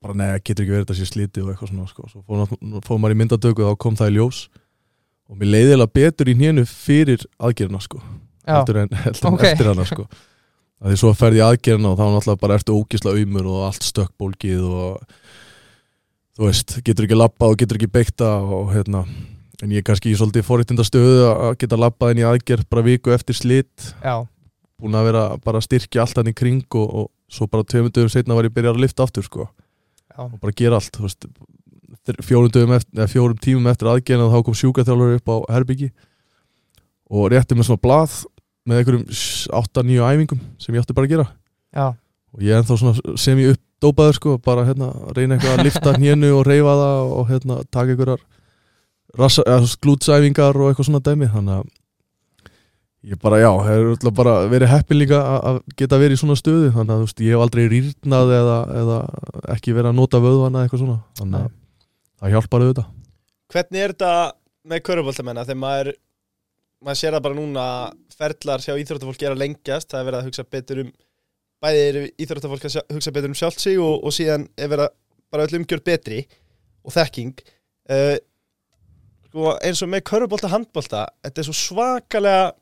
bara 0.00 0.16
neða, 0.16 0.40
getur 0.40 0.64
ekki 0.64 0.72
verið 0.72 0.86
þetta 0.86 0.96
sé 0.96 1.06
sliti 1.10 1.42
og 1.44 1.50
eitthvað 1.52 1.70
svona 1.74 1.86
sko. 1.90 2.06
svo 2.08 2.38
nátt- 2.40 2.84
fór 2.86 2.98
maður 3.02 3.14
í 3.16 3.20
myndadöku 3.20 3.64
og 3.66 3.74
þá 3.74 3.78
kom 3.84 3.96
það 4.00 4.10
í 4.10 4.16
ljós. 4.16 4.38
Og 5.30 5.36
mér 5.38 5.50
leiðilega 5.54 5.92
betur 5.94 6.30
í 6.32 6.34
hnénu 6.34 6.64
fyrir 6.66 7.22
aðgerina 7.38 7.80
sko. 7.84 8.00
Heldur 8.48 8.80
en, 8.82 8.88
heldur 9.04 9.28
en 9.28 9.34
Ok. 9.36 9.44
eftir 9.44 9.68
hana 9.68 9.84
sko. 9.86 10.06
Því 10.80 10.96
svo 10.96 11.10
ferði 11.12 11.42
ég 11.42 11.50
aðgerina 11.52 11.90
og 11.92 11.98
þá 12.00 12.06
náttúrulega 12.08 12.40
bara 12.40 12.56
ertu 12.56 12.72
ógisla 12.80 13.12
auðmur 13.12 13.46
og 13.52 13.66
allt 13.68 13.84
stökkbólgið 13.84 14.64
og 14.64 15.02
þú 16.38 16.46
veist, 16.48 16.78
getur 16.86 17.04
ekki 17.06 17.18
labbað 17.20 17.52
og 17.52 17.60
getur 17.60 17.76
ekki 17.78 17.90
beikta 17.92 18.30
og 18.40 18.72
hérna 18.72 19.04
en 19.60 19.68
ég 19.74 19.82
er 19.82 19.84
kannski 19.84 20.08
í 20.08 20.16
svolítið 20.16 20.46
forréttinda 20.48 20.86
stöðu 20.88 21.26
að 21.28 21.58
geta 21.60 21.76
labbað 21.76 22.14
inn 22.14 22.22
í 22.22 22.28
aðgerð 22.30 22.64
bara 22.72 22.86
viku 22.86 23.12
eftir 23.12 23.36
slit. 23.36 23.90
Já, 24.00 24.24
búin 24.80 24.96
að 24.96 25.10
vera 25.10 25.24
bara 25.44 25.60
styrkja 25.60 26.00
allt 26.06 26.16
hann 26.16 26.32
í 26.32 26.34
kring 26.34 26.64
og, 26.80 26.88
og 27.04 27.10
svo 27.30 27.46
bara 27.50 27.66
tveimundum 27.66 28.10
setna 28.10 28.36
var 28.36 28.48
ég 28.48 28.54
byrjað 28.54 28.76
að 28.76 28.84
lifta 28.84 29.06
aftur 29.06 29.26
sko. 29.26 29.48
Já, 30.10 30.26
og 30.26 30.36
bara 30.42 30.56
gera 30.56 30.80
allt 30.80 30.98
veist, 31.00 31.26
fjórum, 32.26 32.74
eftir, 32.76 33.06
fjórum 33.12 33.38
tímum 33.40 33.70
eftir 33.70 33.90
aðgerðin 33.92 34.32
þá 34.32 34.44
kom 34.46 34.56
sjúkaþjálfur 34.58 35.18
upp 35.20 35.30
á 35.30 35.36
herbyggi 35.54 35.90
og 37.10 37.30
rétti 37.32 37.56
með 37.58 37.70
svona 37.70 37.82
blað 37.82 38.20
með 38.68 38.82
einhverjum 38.82 39.06
8-9 39.60 40.02
æfingum 40.10 40.42
sem 40.60 40.74
ég 40.74 40.84
átti 40.84 40.96
bara 40.96 41.08
að 41.08 41.14
gera. 41.14 41.26
Já, 41.74 41.86
og 42.34 42.44
ég 42.44 42.54
er 42.54 42.62
ennþá 42.62 42.78
svona 42.78 43.16
sem 43.18 43.40
ég 43.40 43.56
uppdópaður 43.56 44.18
sko, 44.18 44.36
bara 44.42 44.66
hérna 44.68 44.90
reyna 45.16 45.36
eitthvað 45.36 45.56
að 45.56 45.66
lifta 45.66 45.94
hnénu 45.96 46.32
og 46.36 46.44
reyfa 46.46 46.76
það 46.82 47.14
og 47.16 47.30
hérna 47.30 47.60
taka 47.70 47.94
einhverjar 47.94 48.26
glútsæfingar 49.82 50.58
og 50.58 50.70
eitthvað 50.70 50.90
svona 50.90 51.02
dæmi. 51.06 51.30
Þannig 51.30 51.60
að 51.60 51.70
ég 53.06 53.16
bara 53.22 53.38
já, 53.40 53.48
hefur 53.64 54.12
bara 54.12 54.34
verið 54.50 54.68
heppin 54.74 54.98
líka 55.00 55.16
að- 55.22 55.44
að 55.50 55.60
geta 55.80 55.98
verið 56.00 56.16
í 56.18 56.20
svona 56.20 56.36
stöðu 56.36 56.72
þannig 56.74 56.92
að 56.94 57.00
þú 57.00 57.06
veist, 57.08 57.20
ég 57.24 57.32
hef 57.32 57.44
aldrei 57.46 57.64
rýrnað 57.72 58.32
eða, 58.36 58.58
eða 58.82 58.98
ekki 59.56 59.72
verið 59.76 59.90
að 59.92 59.98
nota 60.00 60.20
vöðvana 60.20 60.64
eitthvað 60.66 60.82
svona, 60.84 60.98
þannig 61.20 61.40
að 61.40 61.50
það 62.20 62.34
hjálpar 62.34 62.64
auðvitað. 62.66 62.88
Hvernig 63.50 63.80
er 63.84 63.94
þetta 63.94 64.12
með 64.70 64.82
köruboltamenn 64.90 65.40
þegar 65.44 65.60
maður 65.64 65.92
maður 66.80 66.96
sér 67.00 67.12
það 67.16 67.24
bara 67.24 67.38
núna 67.40 67.64
að 67.70 67.94
ferlar 68.20 68.62
hjá 68.64 68.74
íþróttafólk 68.80 69.22
er 69.24 69.32
að 69.34 69.40
lengjast 69.42 69.90
það 69.90 70.00
er 70.00 70.06
verið 70.10 70.20
að 70.20 70.28
hugsa 70.28 70.44
betur 70.50 70.78
um 70.84 70.92
bæði 71.60 71.80
er 71.88 71.98
íþróttafólk 72.24 72.64
að 72.68 72.76
hugsa 72.94 73.12
betur 73.12 73.28
um 73.32 73.36
sjálft 73.36 73.60
sig 73.60 73.76
og, 73.80 74.04
og 74.04 74.12
síðan 74.16 74.46
er 74.56 74.68
verið 74.72 74.86
að 74.86 74.94
bara 75.30 75.44
öll 75.46 75.58
umgjör 75.60 75.82
betri 75.84 76.22
og 76.84 76.92
þekking. 76.94 77.34
Uh, 77.90 78.16
sko, 79.28 79.52
eins 79.60 79.82
og 79.84 79.90
með 79.92 80.04
körubolta 80.08 80.48
handbolta 80.52 81.02
þetta 81.24 81.42
er 81.42 81.48
svo 81.50 81.56
svakalega 81.58 82.52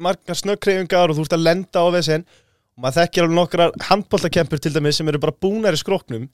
margar 0.00 0.38
snöggreifingar 0.38 1.12
og 1.12 1.18
þú 1.18 1.26
ert 1.26 1.36
að 1.36 1.46
lenda 1.46 1.84
á 1.84 1.86
vesinn 1.94 2.26
og 2.26 2.82
maður 2.84 3.00
þekkir 3.02 3.24
alveg 3.26 3.38
nokkrar 3.38 3.78
handboltakempur 3.88 4.62
til 4.62 4.74
dæmis 4.74 5.00
sem 5.00 5.08
eru 5.10 5.20
bara 5.22 5.36
búnar 5.36 5.76
í 5.76 5.80
skróknum 5.80 6.28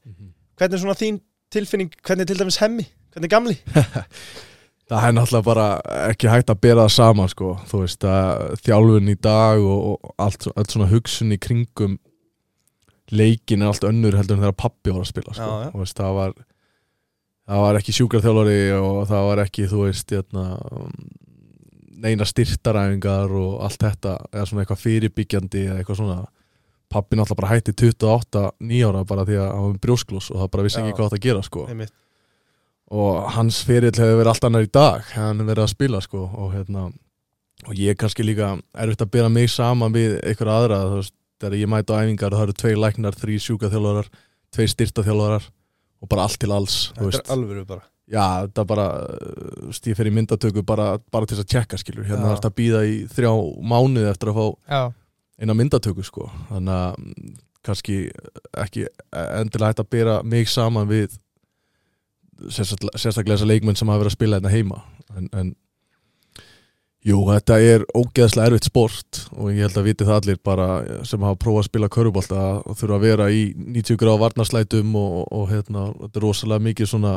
hvernig 0.58 0.76
er 0.76 0.82
svona 0.82 0.98
þín 0.98 1.20
tilfinning 1.54 1.94
hvernig 2.02 2.26
er 2.26 2.32
til 2.32 2.42
dæmis 2.42 2.60
hemmi, 2.62 2.86
hvernig 3.12 3.30
er 3.30 3.34
gamli? 3.36 3.56
Það 4.84 5.06
er 5.08 5.14
náttúrulega 5.16 5.46
bara 5.46 5.66
ekki 6.10 6.28
hægt 6.28 6.50
að 6.52 6.58
bera 6.60 6.82
það 6.84 6.90
saman 6.92 7.30
sko, 7.32 7.54
þú 7.70 7.78
veist 7.86 8.04
að 8.04 8.42
þjálfun 8.66 9.06
í 9.08 9.14
dag 9.16 9.62
og, 9.64 9.94
og 9.94 10.18
allt, 10.20 10.44
allt 10.52 10.74
svona 10.74 10.88
hugsun 10.90 11.32
í 11.32 11.38
kringum 11.40 11.94
leikin 13.14 13.64
er 13.64 13.70
allt 13.72 13.86
önnur 13.88 14.16
heldur 14.18 14.36
en 14.36 14.44
þegar 14.44 14.58
pappi 14.60 14.92
var 14.92 15.06
að 15.06 15.08
spila 15.08 15.32
sko. 15.32 15.46
Já, 15.48 15.64
já. 15.64 15.70
Þú 15.72 15.80
veist, 15.80 15.96
það 16.02 16.18
var 16.18 16.34
það 17.48 17.62
var 17.64 17.78
ekki 17.80 17.94
sjúkarþjálfari 17.98 18.58
og 18.76 19.00
það 19.08 19.28
var 19.30 19.42
ekki 19.44 19.66
þú 19.72 19.80
veist 19.86 20.14
hérna, 20.16 20.44
neina 22.04 22.26
styrtaræfingar 22.28 23.32
og 23.40 23.60
allt 23.64 23.82
þetta 23.82 24.14
eða 24.32 24.46
svona 24.48 24.64
eitthvað 24.64 24.82
fyrirbyggjandi 24.84 25.66
eða 25.68 25.78
eitthvað 25.80 26.00
svona 26.00 26.18
pappi 26.92 27.18
náttúrulega 27.18 27.40
bara 27.40 27.52
hætti 27.54 27.74
28 27.74 28.44
nýjára 28.68 29.04
bara 29.08 29.24
því 29.26 29.38
að 29.40 29.48
hann 29.50 29.64
var 29.64 29.72
með 29.72 29.80
brjósklós 29.86 30.30
og 30.32 30.42
það 30.42 30.50
bara 30.52 30.66
vissi 30.66 30.80
Já. 30.80 30.84
ekki 30.84 30.98
hvað 30.98 31.08
það 31.08 31.18
að 31.18 31.24
gera 31.26 31.46
sko 31.46 31.64
Einmitt. 31.72 31.94
og 33.00 33.32
hans 33.38 33.62
ferill 33.66 33.94
hefur 33.96 34.20
verið 34.20 34.32
allt 34.34 34.46
annar 34.50 34.68
í 34.68 34.70
dag 34.78 35.08
hann 35.14 35.42
verið 35.42 35.64
að 35.64 35.72
spila 35.72 36.02
sko 36.04 36.26
og, 36.28 36.52
hérna, 36.54 36.86
og 37.64 37.80
ég 37.80 37.94
er 37.94 37.98
kannski 38.00 38.26
líka 38.26 38.52
erfitt 38.84 39.06
að 39.06 39.12
bera 39.16 39.32
mig 39.32 39.50
saman 39.50 39.96
við 39.96 40.18
einhver 40.20 40.52
aðra 40.52 40.82
þú 40.92 41.00
veist, 41.00 41.16
þegar 41.40 41.58
ég 41.62 41.72
mæti 41.72 41.96
á 41.96 42.00
æfingar 42.04 42.36
það 42.36 42.46
eru 42.46 42.58
tvei 42.62 42.74
læknar, 42.78 43.18
þrý 43.18 43.40
sjúkaþjálfarar 43.48 44.12
tvei 44.54 44.70
styrtaþjálfarar 44.70 45.50
og 46.04 46.12
bara 46.12 46.28
allt 46.28 46.40
til 46.42 46.52
alls 46.52 46.78
Þetta 46.94 47.24
er 47.24 47.34
alvöru 47.34 47.66
bara 47.66 47.88
já, 48.10 48.24
þetta 48.44 48.66
bara 48.68 48.86
ég 49.72 49.96
fer 49.96 50.10
í 50.10 50.14
myndatöku 50.14 50.64
bara, 50.66 50.94
bara 51.12 51.28
til 51.28 51.38
þess 51.38 51.46
að 51.46 51.52
tjekka 51.54 51.80
skilur. 51.80 52.06
Hérna 52.08 52.34
þarf 52.34 52.50
að 52.50 52.56
býða 52.60 52.84
í 52.88 53.00
þrjá 53.12 53.32
mánuði 53.72 54.10
eftir 54.10 54.32
að 54.32 54.38
fá 54.38 54.46
já, 54.76 54.82
eina 55.40 55.58
myndatöku 55.58 56.06
sko. 56.06 56.28
Þannig 56.50 56.78
að 56.78 57.02
mm, 57.02 57.34
kannski 57.64 57.98
ekki 58.60 58.86
endilega 59.12 59.72
hægt 59.72 59.84
að 59.84 59.92
bera 59.96 60.22
mig 60.22 60.50
saman 60.52 60.90
við 60.90 61.18
sérstaklega, 62.50 62.98
þessar 62.98 63.48
leikmenn 63.48 63.78
sem 63.78 63.88
hafa 63.88 64.02
verið 64.02 64.12
að 64.12 64.18
spila 64.18 64.40
hérna 64.40 64.52
heima. 64.52 64.82
En, 65.14 65.28
en 65.32 65.52
jú, 67.04 67.20
þetta 67.28 67.60
er 67.62 67.84
ógeðslega 67.96 68.50
erfitt 68.50 68.68
sport 68.68 69.22
og 69.36 69.52
ég 69.52 69.64
held 69.64 69.78
að 69.80 69.88
viti 69.88 70.08
það 70.08 70.20
allir 70.20 70.42
bara 70.44 70.68
sem 71.06 71.24
hafa 71.24 71.40
prófað 71.40 71.62
að 71.62 71.70
spila 71.70 71.90
körubólta 71.92 72.42
og 72.64 72.78
þurfa 72.80 72.98
að 72.98 73.06
vera 73.06 73.30
í 73.32 73.46
90 73.54 74.00
gráð 74.00 74.20
varnarslætum 74.24 74.94
og, 74.98 75.24
og 75.32 75.48
hérna, 75.52 75.88
þetta 76.02 76.20
er 76.20 76.26
rosalega 76.26 76.66
mikið 76.68 76.90
svona 76.90 77.14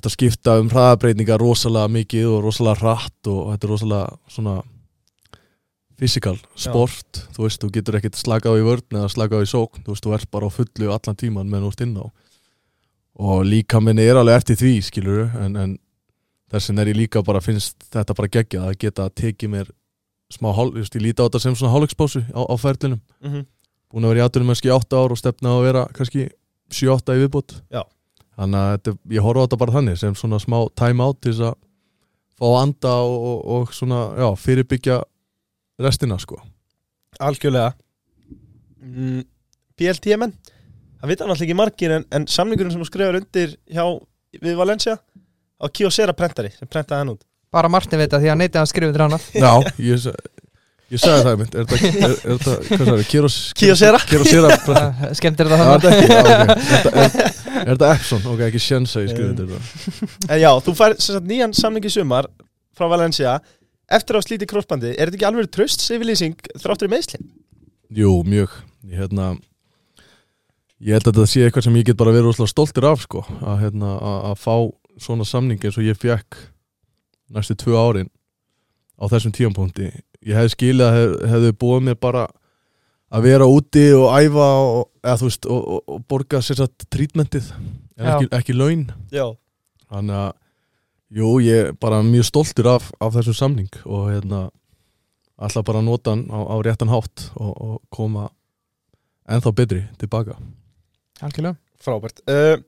þetta 0.00 0.12
skipta 0.14 0.56
um 0.62 0.70
hraðabreitingar 0.72 1.42
rosalega 1.42 1.92
mikið 1.92 2.28
og 2.30 2.44
rosalega 2.46 2.80
hratt 2.80 3.28
og 3.28 3.50
þetta 3.52 3.66
er 3.66 3.72
rosalega 3.74 4.32
svona 4.32 4.54
fysikal 6.00 6.38
sport, 6.56 7.20
þú 7.36 7.44
veist, 7.44 7.60
þú 7.60 7.68
getur 7.74 7.98
ekkert 7.98 8.16
slakað 8.16 8.56
á 8.56 8.60
í 8.60 8.64
vörn 8.64 8.96
eða 8.96 9.10
slakað 9.12 9.44
á 9.44 9.44
í 9.44 9.50
sókn, 9.50 9.82
þú 9.84 9.92
veist, 9.92 10.06
þú 10.06 10.14
ert 10.16 10.30
bara 10.32 10.48
á 10.48 10.56
fullu 10.56 10.88
allan 10.94 11.18
tíman 11.20 11.50
meðan 11.50 11.66
þú 11.66 11.72
ert 11.74 11.84
inn 11.84 11.98
á. 12.00 12.06
Og 13.20 13.44
líka 13.44 13.82
minni 13.84 14.06
er 14.08 14.16
alveg 14.16 14.40
eftir 14.40 14.56
því 14.56 14.72
skilur 14.86 15.36
en, 15.42 15.60
en 15.60 15.76
þessin 16.54 16.80
er 16.80 16.94
ég 16.94 16.96
líka 17.02 17.20
bara 17.26 17.44
finnst 17.44 17.76
þetta 17.92 18.16
bara 18.16 18.32
geggjað 18.32 18.66
að 18.70 18.80
geta 18.80 19.10
tekið 19.12 19.52
mér 19.52 19.70
smá, 20.32 20.48
hál, 20.56 20.70
just, 20.80 20.96
ég 20.96 21.04
líti 21.04 21.20
á 21.20 21.28
þetta 21.28 21.44
sem 21.44 21.58
svona 21.58 21.74
hálfleikspásu 21.74 22.24
á, 22.32 22.40
á 22.48 22.54
ferlinum, 22.56 23.02
mm 23.20 23.30
-hmm. 23.30 23.46
búin 23.92 24.08
að 24.08 24.14
vera 24.14 24.22
í 24.22 24.24
aðtunum 24.24 24.52
kannski 24.54 24.72
8 24.72 24.96
ár 24.96 25.12
og 25.12 25.20
stefna 25.20 25.52
að 25.58 25.64
vera 25.68 25.88
kannski 25.92 26.30
7-8 26.72 27.18
í 27.18 27.26
viðbútt 27.26 27.60
Já. 27.68 27.84
Þannig 28.40 28.60
að 28.60 28.70
þetta, 28.74 28.94
ég 29.14 29.26
horfa 29.26 29.42
á 29.42 29.44
þetta 29.46 29.60
bara 29.60 29.76
þannig 29.76 29.98
sem 30.00 30.16
svona 30.18 30.40
smá 30.42 30.58
time 30.78 31.04
out 31.04 31.20
til 31.20 31.34
þess 31.34 31.50
að 31.50 31.58
fá 32.40 32.46
að 32.48 32.60
anda 32.62 32.94
og, 33.04 33.18
og, 33.30 33.42
og 33.56 33.74
svona, 33.76 34.00
já, 34.16 34.28
fyrirbyggja 34.40 35.02
restina 35.80 36.16
sko. 36.20 36.40
Algjörlega. 37.20 37.74
Mm, 38.80 39.26
PLT-menn 39.76 40.32
Það 41.00 41.08
vita 41.08 41.24
náttúrulega 41.24 41.46
ekki 41.46 41.56
margir 41.56 41.92
en, 41.96 42.02
en 42.12 42.26
samningurinn 42.28 42.74
sem 42.74 42.80
þú 42.82 42.86
skrifar 42.90 43.16
undir 43.16 43.54
hjá 43.72 43.84
við 44.44 44.58
Valencia 44.58 44.98
á 45.00 45.64
Kyocera 45.72 46.12
prentari 46.16 46.50
sem 46.52 46.68
prentaði 46.68 47.00
hann 47.00 47.12
út. 47.14 47.22
Bara 47.50 47.70
Martin 47.72 47.98
veit 47.98 48.12
að 48.12 48.26
því 48.26 48.32
að 48.34 48.38
neyti 48.42 48.60
hann 48.60 48.68
skrifið 48.68 48.98
til 48.98 49.04
hana. 49.06 49.18
Já, 49.32 49.52
ég, 49.80 50.04
ég 50.90 51.00
sagði 51.02 51.24
það 51.26 51.36
mynd. 51.40 51.54
Er 51.54 51.66
þetta, 51.70 51.90
er, 52.06 52.14
er 52.34 52.40
hvað 52.70 52.88
sagði, 52.90 53.04
Kyocera? 53.60 54.00
Kyocera 54.10 54.54
skemmtir 55.18 55.50
þetta 55.50 55.60
Já, 55.60 55.68
hann 55.68 55.84
þetta 55.84 55.92
ekki, 55.96 56.08
já, 56.10 56.20
ok. 56.20 56.30
Er 56.80 57.04
þetta- 57.04 57.28
Er 57.50 57.60
er 57.60 57.74
þetta 57.74 57.90
Epson, 57.94 58.26
ok, 58.32 58.42
ekki 58.46 58.62
Shensa 58.62 59.02
ég 59.04 59.12
skrifið 59.12 59.42
þetta 59.42 60.30
En 60.30 60.40
já, 60.40 60.50
þú 60.64 60.74
fær 60.78 60.96
sagt, 61.02 61.26
nýjan 61.28 61.54
samning 61.56 61.86
í 61.86 61.92
sumar 61.92 62.28
frá 62.78 62.88
Valencia. 62.90 63.36
Eftir 63.90 64.16
að 64.18 64.26
slíti 64.28 64.48
krossbandi 64.50 64.92
er 64.94 65.10
þetta 65.10 65.18
ekki 65.18 65.28
alveg 65.28 65.50
tröst 65.52 65.82
yfirlýsing 65.90 66.36
þráttur 66.62 66.88
í 66.88 66.92
meðslinn? 66.94 67.26
Jú, 67.90 68.12
mjög. 68.26 68.54
Ég, 68.86 69.00
hérna, 69.02 69.32
ég 70.80 70.94
held 70.96 71.08
að 71.10 71.18
þetta 71.18 71.30
sé 71.32 71.42
eitthvað 71.44 71.66
sem 71.66 71.78
ég 71.80 71.88
get 71.90 71.98
bara 72.00 72.14
verið 72.14 72.30
rosalega 72.30 72.54
stoltur 72.54 72.86
af 72.88 73.02
sko, 73.04 73.24
að, 73.42 73.58
hérna, 73.66 73.96
að, 73.98 74.38
fá 74.40 74.54
svona 75.02 75.26
samning 75.28 75.60
eins 75.66 75.78
og 75.80 75.84
ég 75.86 75.98
fekk 75.98 76.38
næstu 77.34 77.56
tvö 77.58 77.76
árin 77.78 78.08
á 79.00 79.04
þessum 79.10 79.34
tíampunkti 79.36 79.90
ég 80.26 80.36
hefði 80.36 80.54
skilið 80.54 80.86
að 80.86 80.96
hef, 80.98 81.16
hefði 81.32 81.52
búið 81.62 81.86
mér 81.88 81.98
bara 82.00 82.26
að 83.10 83.26
vera 83.26 83.48
úti 83.50 83.84
og 83.96 84.06
æfa 84.14 84.48
og, 84.62 84.82
eða, 85.02 85.16
veist, 85.24 85.48
og, 85.50 85.60
og, 85.76 85.80
og 85.90 86.04
borga 86.10 86.42
sér 86.44 86.62
satt 86.62 86.86
trítmentið 86.92 87.50
en 87.98 88.10
ekki, 88.14 88.30
ekki 88.38 88.56
laun. 88.56 88.86
Já. 89.12 89.26
Þannig 89.90 90.20
að 90.20 90.30
jú, 91.20 91.34
ég 91.42 91.70
er 91.70 91.76
bara 91.80 92.02
mjög 92.06 92.28
stoltur 92.28 92.70
af, 92.76 92.90
af 93.02 93.16
þessum 93.16 93.38
samning 93.38 93.80
og 93.84 94.10
hérna 94.12 94.44
alltaf 95.40 95.64
bara 95.66 95.80
að 95.80 95.88
nota 95.88 96.14
hann 96.14 96.26
á, 96.28 96.38
á 96.38 96.56
réttan 96.62 96.92
hátt 96.92 97.30
og, 97.34 97.52
og 97.56 97.76
koma 97.92 98.28
ennþá 99.30 99.54
betri 99.56 99.84
tilbaka. 99.98 100.36
Algjörlega. 101.24 101.56
Frábært. 101.80 102.20
Uh, 102.28 102.60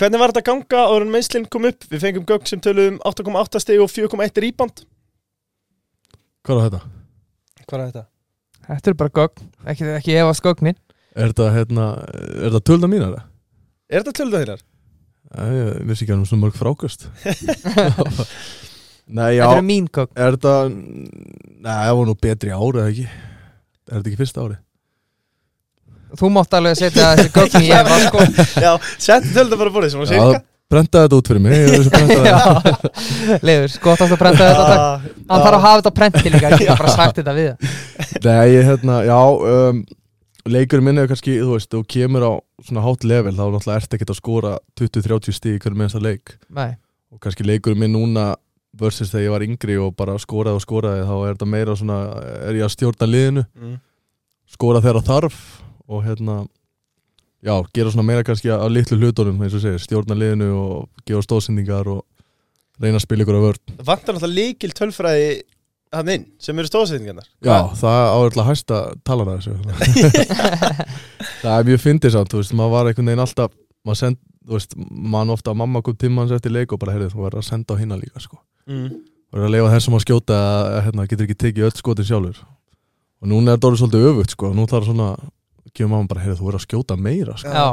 Hvernig 0.00 0.20
var 0.20 0.32
þetta 0.32 0.40
að 0.40 0.48
ganga 0.48 0.82
áður 0.88 1.04
en 1.04 1.10
meðslinn 1.12 1.48
kom 1.52 1.66
upp? 1.68 1.84
Við 1.90 2.04
fengum 2.04 2.24
gögn 2.28 2.48
sem 2.48 2.60
töluðum 2.64 3.00
8,8 3.04 3.60
stig 3.60 3.82
og 3.82 3.90
4,1 3.92 4.38
rýband 4.44 4.84
Hvað 6.46 6.56
er 6.56 6.64
þetta? 6.66 6.80
Hvað 7.66 7.80
er 7.80 7.90
þetta? 7.90 8.04
þetta 8.70 8.90
er 8.92 8.96
bara 9.00 9.12
gögn, 9.18 9.50
ekki, 9.72 9.88
ekki 9.98 10.16
efast 10.20 10.44
gögnin 10.44 10.78
Er 11.18 11.32
þetta, 11.32 11.48
hérna, 11.56 11.86
er 12.06 12.46
þetta 12.48 12.62
tölda 12.70 12.90
mínar? 12.90 13.16
Er 13.90 14.04
þetta 14.06 14.28
þeirar? 14.30 14.64
Æ, 15.30 15.42
ég 15.54 15.84
vissi 15.86 16.04
ekki 16.04 16.14
að 16.14 16.16
hann 16.18 16.26
svona 16.30 16.44
mörg 16.46 16.56
frákast 16.58 17.06
Nei, 19.10 19.36
já 19.36 19.44
þetta 19.44 19.60
er 19.60 19.66
mín 19.66 19.86
gögn 19.90 20.16
Er 20.18 20.36
þetta 20.38 20.54
Nei, 20.70 21.70
það 21.70 21.94
var 22.00 22.10
nú 22.10 22.16
betri 22.26 22.50
ári 22.54 22.82
eða 22.82 22.90
ekki 22.90 23.06
Er 23.06 23.96
þetta 23.98 24.10
ekki 24.10 24.20
fyrsta 24.22 24.46
ári? 24.46 24.58
þú 26.18 26.26
mátt 26.34 26.54
alveg 26.58 26.78
setja 26.78 27.12
þessi 27.14 27.30
gögn 27.34 27.62
í 27.62 27.68
efa 27.74 27.98
sko 28.06 28.24
Já, 28.64 28.72
setti 28.98 29.34
töluðu 29.34 29.58
bara 29.60 29.74
búið 29.74 29.92
sem 29.92 30.00
Já, 30.02 30.08
sirka 30.10 30.40
Brenda 30.70 31.00
þetta 31.04 31.18
út 31.18 31.28
fyrir 31.30 31.42
mig 31.42 31.88
brenda 31.90 32.82
Leifur, 33.46 33.72
skottast 33.72 34.12
að 34.14 34.20
prenta 34.20 34.50
þetta. 34.50 34.74
Ah, 34.74 35.06
hann 35.32 35.42
þarf 35.42 35.56
að 35.56 35.64
hafa 35.64 35.78
þetta 35.80 35.90
á 35.90 35.98
prenti 35.98 36.30
líka 36.34 36.50
ég 36.54 36.60
hef 36.70 36.78
bara 36.84 36.92
sagt 36.94 37.18
þetta 37.18 37.34
við. 37.34 37.72
Nei, 38.26 38.44
ég, 38.54 38.68
hérna, 38.68 39.00
já 39.08 39.16
um, 39.54 39.80
Leikurinn 40.50 40.86
minn 40.86 41.02
er 41.02 41.08
kannski, 41.10 41.34
þú 41.42 41.56
veist 41.58 41.70
Þú 41.74 41.82
kemur 41.90 42.24
á 42.24 42.32
svona 42.64 42.84
hátt 42.86 43.02
level 43.04 43.34
Þá 43.36 43.42
náttúrulega 43.52 43.80
ert 43.82 43.96
ekki 43.98 44.06
að 44.08 44.16
skora 44.20 44.52
20-30 44.80 45.36
stíð 45.36 45.58
í 45.58 45.60
hverju 45.60 45.80
minnsta 45.82 46.00
leik. 46.00 46.36
Nei, 46.54 46.70
Og 47.12 47.20
kannski 47.20 47.44
leikurinn 47.44 47.82
minn 47.82 47.92
núna 47.98 48.30
Versus 48.80 49.10
þegar 49.10 49.26
ég 49.26 49.34
var 49.34 49.44
yngri 49.44 49.76
og 49.82 49.92
bara 49.98 50.14
skoraði 50.22 50.60
og 50.60 50.64
skoraði 50.64 51.02
Þá 51.10 51.14
er 51.18 51.34
þetta 51.34 51.50
meira 51.50 51.74
svona 51.76 51.98
Er 52.46 52.56
ég 52.60 52.64
að 52.68 52.72
stjórna 52.76 53.10
liðinu? 53.10 53.44
Mm. 53.58 53.76
skora 54.50 54.80
þegar 54.82 55.04
þarf 55.06 55.36
og 55.90 56.04
hérna 56.06 56.40
já, 57.44 57.54
gera 57.74 57.92
svona 57.92 58.06
meira 58.06 58.26
kannski 58.26 58.52
á 58.52 58.66
litlu 58.70 58.98
hlutunum 59.00 59.40
eins 59.44 59.56
og 59.56 59.64
segir, 59.64 59.82
stjórna 59.82 60.16
liðinu 60.18 60.50
og 60.56 61.06
gefa 61.08 61.22
stóðsendingar 61.26 61.88
og 61.92 62.04
reyna 62.80 63.00
að 63.00 63.06
spila 63.06 63.26
ykkur 63.26 63.40
á 63.40 63.46
vörn. 63.46 63.64
Það 63.78 63.88
vantar 63.90 64.16
náttúrulega 64.16 64.38
líkil 64.40 64.76
tölfræði 64.76 65.32
hann 65.94 66.10
inn 66.14 66.26
sem 66.42 66.58
eru 66.60 66.70
stóðsettingarnar 66.70 67.26
Já, 67.42 67.56
það 67.78 68.04
áverðlega 68.14 68.46
hæsta 68.50 68.80
talar 69.06 69.32
að 69.32 69.40
þessu. 69.40 69.54
Það 71.42 71.54
er 71.56 71.66
mjög 71.66 71.82
fyndið 71.82 72.14
samt, 72.14 72.30
þú 72.30 72.42
veist, 72.42 72.54
maður 72.56 72.74
var 72.76 72.90
einhvern 72.90 73.10
veginn 73.10 73.24
alltaf 73.24 73.56
maður 73.86 74.00
send, 74.02 74.20
þú 74.46 74.56
veist, 74.56 74.76
mann 75.14 75.32
ofta 75.34 75.54
mamma 75.56 75.82
kom 75.84 75.96
tíma 75.98 76.24
hans 76.24 76.34
eftir 76.36 76.54
leik 76.54 76.74
og 76.74 76.80
bara, 76.82 76.94
heyrðu, 76.94 77.10
þú 77.14 77.24
verður 77.24 77.42
að 77.42 77.48
senda 77.48 77.74
á 77.74 77.80
hinna 77.80 77.98
líka, 77.98 78.22
sko. 78.22 78.38
Mm. 78.70 79.00
og 79.32 79.44
að 79.46 79.52
leifa 79.56 79.72
þessum 79.74 79.96
að 79.96 80.04
skjóta 80.04 80.38
að 80.38 80.78
hérna, 80.86 81.06
getur 81.10 81.26
ekki 81.26 81.38
tekið 81.42 81.68
öll 81.68 81.76
skotin 81.80 82.06
sjálfur. 82.06 82.40
Og 83.20 83.30
núna 83.32 83.52
er 83.52 83.58
þetta 83.58 83.70
orðið 83.70 83.82
svolítið 83.82 84.08
öfugt 84.10 84.34
sko. 84.36 84.52
nú 84.54 84.66
þarf 84.70 84.88
svona, 84.88 85.08
kemur 85.76 85.92
mamma 85.96 86.10
bara 86.10 86.24
heyrðu, 86.24 86.38
þú 86.40 86.48
verður 86.48 86.60
að 86.60 86.66
skjóta 86.66 86.96
meira 87.00 87.36
sko. 87.40 87.52
Já, 87.54 87.68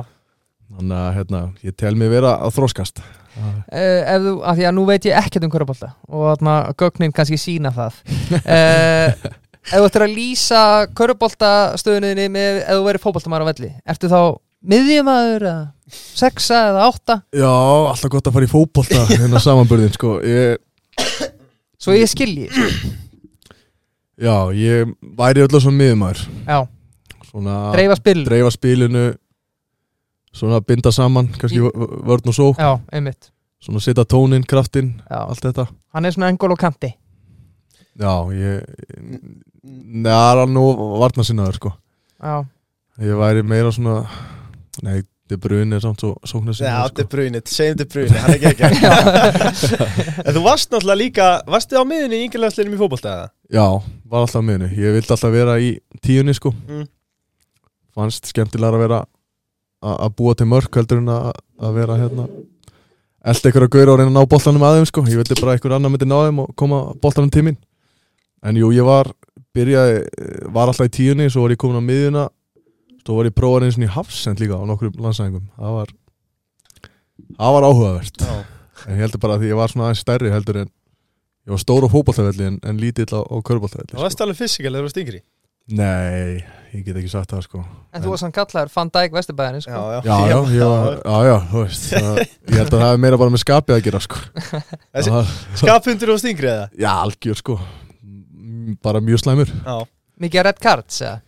þannig 0.78 0.98
að 1.02 1.10
hérna, 1.18 1.42
ég 1.64 1.76
tel 1.80 1.96
mig 2.00 2.10
vera 2.12 2.36
að 2.44 2.56
þróskast 2.58 3.02
uh, 3.02 3.58
ef 3.72 4.24
þú, 4.26 4.34
af 4.44 4.58
því 4.60 4.66
að 4.70 4.76
nú 4.78 4.86
veit 4.90 5.06
ég 5.10 5.20
ekkert 5.22 5.46
um 5.48 5.54
körubólta 5.54 5.92
og 6.10 6.26
þarna 6.32 6.56
gögnin 6.82 7.14
kannski 7.16 7.38
sína 7.42 7.72
það. 7.76 8.00
Uh, 8.44 9.28
Ef 9.68 9.82
þú 9.82 9.88
ættir 9.90 10.04
að 10.06 10.14
lýsa 10.16 10.60
körubólta 10.96 11.48
stöðunniðinni 11.82 12.30
með 12.32 12.60
ef 12.62 12.78
þú 12.78 12.84
verið 12.86 13.02
fótboltamæður 13.04 13.44
á 13.44 13.50
velli 13.50 13.70
Ertu 13.92 14.08
þá 14.08 14.20
miðjumæður 14.72 15.44
eða 15.50 15.98
sexa 16.22 16.62
eða 16.70 16.86
átta? 16.88 17.18
Já, 17.36 17.50
alltaf 17.52 18.14
gott 18.14 18.30
að 18.32 18.38
fara 18.38 18.48
í 18.48 18.52
fótbolta 18.54 19.02
hérna 19.12 19.42
samanbörðin 19.44 19.92
sko. 19.98 20.14
ég, 20.24 20.56
Svo 21.84 21.94
ég 21.98 22.08
skilji. 22.10 22.48
Já, 24.18 24.34
ég 24.56 24.96
væri 25.20 25.44
öllu 25.46 25.60
svona 25.62 25.78
miðumæður 25.84 26.24
Já, 26.48 26.58
dreifa 27.34 27.96
spil 28.00 28.24
dreifa 28.26 28.52
spilinu. 28.56 29.06
Svona 30.38 30.60
binda 30.62 30.92
saman 30.94 31.28
kannski 31.34 31.58
Í- 31.64 31.72
vörn 32.06 32.28
og 32.30 32.36
sók 32.36 32.60
Já, 32.62 32.76
einmitt. 32.94 33.32
Svona 33.64 33.80
setja 33.82 34.04
tónin, 34.06 34.44
kraftin, 34.46 35.02
Já. 35.10 35.24
allt 35.28 35.42
þetta. 35.42 35.68
Hann 35.96 36.06
er 36.06 36.12
svona 36.14 36.30
engol 36.30 36.52
og 36.54 36.60
kanti. 36.62 36.92
Já, 37.98 38.12
ég 38.30 38.62
það 40.06 40.42
er 40.44 40.48
nú 40.54 40.66
varna 41.02 41.24
sinnaður 41.26 41.56
sko. 41.58 41.72
Já, 42.22 42.46
Ég 43.02 43.14
væri 43.18 43.44
meira 43.46 43.70
svona 43.72 44.08
Nei, 44.82 45.02
De 45.30 45.38
Bruyne 45.38 45.76
er 45.76 45.82
samt 45.84 46.00
svo 46.02 46.16
sóknar 46.26 46.54
Já, 46.54 46.60
sinnaður 46.62 46.90
þetta 46.90 47.02
er 47.02 47.06
sko. 47.06 47.12
brunið, 47.16 47.50
segjum 47.52 47.78
þetta 47.78 47.86
er 47.86 47.92
brunið, 47.94 48.18
hann 48.22 48.32
er 48.32 48.38
ekki 48.38 48.50
ekki. 48.68 50.22
En 50.28 50.34
þú 50.38 50.44
varst 50.46 50.72
náttúrulega 50.72 51.02
líka, 51.02 51.28
varstu 51.50 51.78
á 51.78 51.84
miðunni 51.86 52.20
í 52.22 52.28
yngirlegaðslinum 52.28 52.74
í 52.78 52.80
fótbolta 52.80 53.10
eða? 53.16 53.28
Já, 53.58 53.66
var 54.06 54.24
alltaf 54.26 54.46
miðinu 54.46 54.70
Ég 54.78 54.96
vildi 54.98 55.14
alltaf 55.18 55.34
vera 55.34 55.58
í 55.62 55.74
tíunni 56.06 56.34
sko. 56.38 56.54
Mm. 56.70 56.86
Fannst 57.98 58.30
skemmtilega 58.30 58.78
að 58.78 58.84
vera 58.86 59.00
að 59.88 60.14
búa 60.18 60.36
til 60.38 60.48
mörk 60.50 60.78
heldur 60.78 61.02
en 61.02 61.10
að 61.12 61.76
vera 61.78 61.98
hérna. 62.00 62.28
Elda 63.28 63.52
ykkur 63.52 63.66
að 63.66 63.74
gaura 63.74 63.94
og 63.94 64.00
reyna 64.00 64.12
að 64.12 64.16
ná 64.16 64.30
boltanum 64.32 64.66
að 64.66 64.78
þeim 64.78 64.90
sko. 64.90 65.04
Ég 65.10 65.20
vildi 65.20 65.38
bara 65.42 65.56
að 65.56 65.60
ykkur 65.60 65.76
annar 65.78 65.94
myndi 65.94 66.08
ná 66.08 66.18
þeim 66.28 66.42
og 66.44 66.52
koma 66.60 66.82
boltanum 67.02 67.32
til 67.34 67.44
mín. 67.48 67.58
En 68.46 68.58
jú, 68.60 68.70
ég 68.76 68.86
var 68.88 69.10
byrjaði, 69.58 70.04
var 70.54 70.70
alltaf 70.70 70.88
í 70.88 70.94
tíunni 70.94 71.26
Svo 71.34 71.44
var 71.44 71.56
ég 71.56 71.60
komin 71.62 71.82
á 71.82 71.90
miðjuna. 71.90 72.28
Svo 73.02 73.18
var 73.18 73.30
ég 73.30 73.36
prófað 73.36 73.68
eins 73.68 73.80
og 73.80 73.88
í 73.88 73.92
Hafsend 73.98 74.44
líka 74.44 74.62
á 74.62 74.64
nokkrum 74.70 75.02
landsæðingum. 75.02 75.50
Það 75.58 75.78
var 75.80 75.96
Það 77.38 77.54
var 77.58 77.66
áhugavert. 77.68 78.22
Já. 78.22 78.36
En 78.86 78.94
ég 78.96 79.04
heldur 79.04 79.22
bara 79.24 79.38
að 79.38 79.44
því 79.44 79.50
ég 79.52 79.58
var 79.58 79.74
svona 79.74 79.88
aðeins 79.90 80.04
stærri 80.06 80.32
heldur 80.32 80.62
en 80.62 80.70
Ég 81.48 81.54
var 81.56 81.62
stór 81.64 81.86
á 81.88 81.90
fótballtafelli 81.90 82.44
en, 82.44 82.56
en 82.68 82.80
lítill 82.82 83.08
á, 83.16 83.24
á 83.24 83.36
körballtafelli 83.40 83.96
Það 83.96 84.04
varst 84.04 84.24
alveg 84.24 84.40
fysikal 84.42 84.74
þegar 84.74 84.84
þú 84.84 84.88
varst 84.90 85.00
yngri 85.00 85.22
Nei, 85.68 86.40
ég 86.72 86.86
get 86.86 86.96
ekki 86.96 87.10
sagt 87.12 87.34
það 87.34 87.44
sko. 87.44 87.62
En 87.92 88.04
þú 88.04 88.14
var 88.14 88.22
sann 88.22 88.34
kallaður 88.36 88.72
Van 88.72 88.92
Dijk 88.94 89.16
Vesturbæðin 89.18 89.64
sko. 89.66 89.82
Já, 89.98 90.16
já, 90.32 90.38
ég 90.54 90.64
var, 90.64 91.00
já, 91.02 91.18
já, 91.28 91.36
þú 91.52 91.64
veist 91.66 91.88
það, 91.92 92.22
Ég 92.24 92.56
held 92.62 92.72
að 92.78 92.84
það 92.86 92.92
er 92.94 93.02
meira 93.04 93.20
bara 93.20 93.34
með 93.34 93.44
skapið 93.44 93.76
að 93.76 93.84
gera 93.90 94.02
sko. 94.06 94.22
Þú 94.96 95.72
varst 96.14 96.30
yngri 96.32 96.52
eða? 96.54 96.70
Já, 96.80 96.92
algjör 97.04 97.42
sko. 97.42 97.58
Bara 98.84 99.04
mjög 99.04 99.24
slæmur. 99.26 99.52
Já. 99.52 99.76
Mikið 100.24 100.48
red 100.48 100.64
cards 100.64 101.02
eða? 101.04 101.20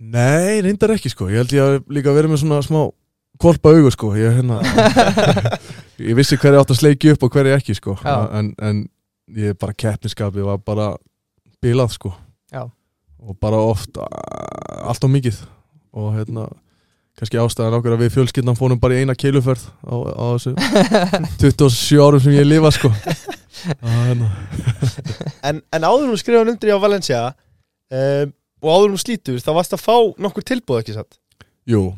Nei, 0.00 0.62
reyndar 0.64 0.94
ekki 0.96 1.12
sko. 1.12 1.28
Ég 1.28 1.42
held 1.44 1.52
ég 1.52 1.66
að 1.66 1.92
líka 1.92 2.16
verið 2.16 2.32
með 2.32 2.42
svona 2.46 2.62
smá 2.64 2.80
Korpa 3.40 3.72
augu 3.72 3.92
sko. 3.92 4.14
Ég, 4.16 4.40
hérna, 4.40 4.58
ég 6.08 6.16
vissi 6.16 6.36
hverju 6.40 6.60
átt 6.60 6.72
að 6.72 6.80
sleiki 6.80 7.12
upp 7.14 7.22
og 7.24 7.36
hverju 7.36 7.54
ekki 7.56 7.76
sko. 7.76 7.94
Já. 8.00 8.16
en, 8.36 8.50
en 8.64 8.82
ég 9.36 9.56
bara 9.60 9.76
keppniskapið 9.76 10.48
var 10.48 10.60
bara 10.64 10.90
bilað 11.60 11.92
sko. 11.96 12.12
Já. 12.52 12.64
Og 13.26 13.36
bara 13.40 13.60
oft 13.70 14.00
allt 14.00 15.04
og 15.06 15.12
mikið. 15.12 15.38
Og 15.96 16.12
hérna 16.16 16.46
kannski 17.20 17.40
ástæðan 17.40 17.76
okkur 17.80 17.96
að 17.96 18.04
við 18.04 18.12
fjölskyldan 18.14 18.56
fórum 18.56 18.80
bara 18.80 18.96
í 18.96 19.02
eina 19.04 19.16
keiluferð 19.18 19.66
á, 19.84 19.94
á 20.16 20.24
þessu 20.38 20.54
27 21.42 22.00
árum 22.00 22.22
sem 22.24 22.36
ég 22.38 22.46
lifa 22.48 22.70
sko. 22.72 22.92
Á, 23.84 23.88
hérna. 24.08 24.28
En, 25.44 25.58
en 25.68 25.84
áður 25.84 26.06
hún 26.08 26.20
skrifa 26.20 26.46
undir 26.48 26.70
á 26.72 26.80
Valencia 26.80 27.18
um, 27.92 28.30
og 28.64 28.70
áður 28.72 28.94
hún 28.94 29.02
slítur 29.02 29.42
þá 29.42 29.50
varst 29.58 29.74
að 29.76 29.82
fá 29.84 29.96
nokkur 30.16 30.46
tilbúð 30.48 30.80
ekki 30.80 30.94
satt? 30.96 31.18
Jú, 31.68 31.90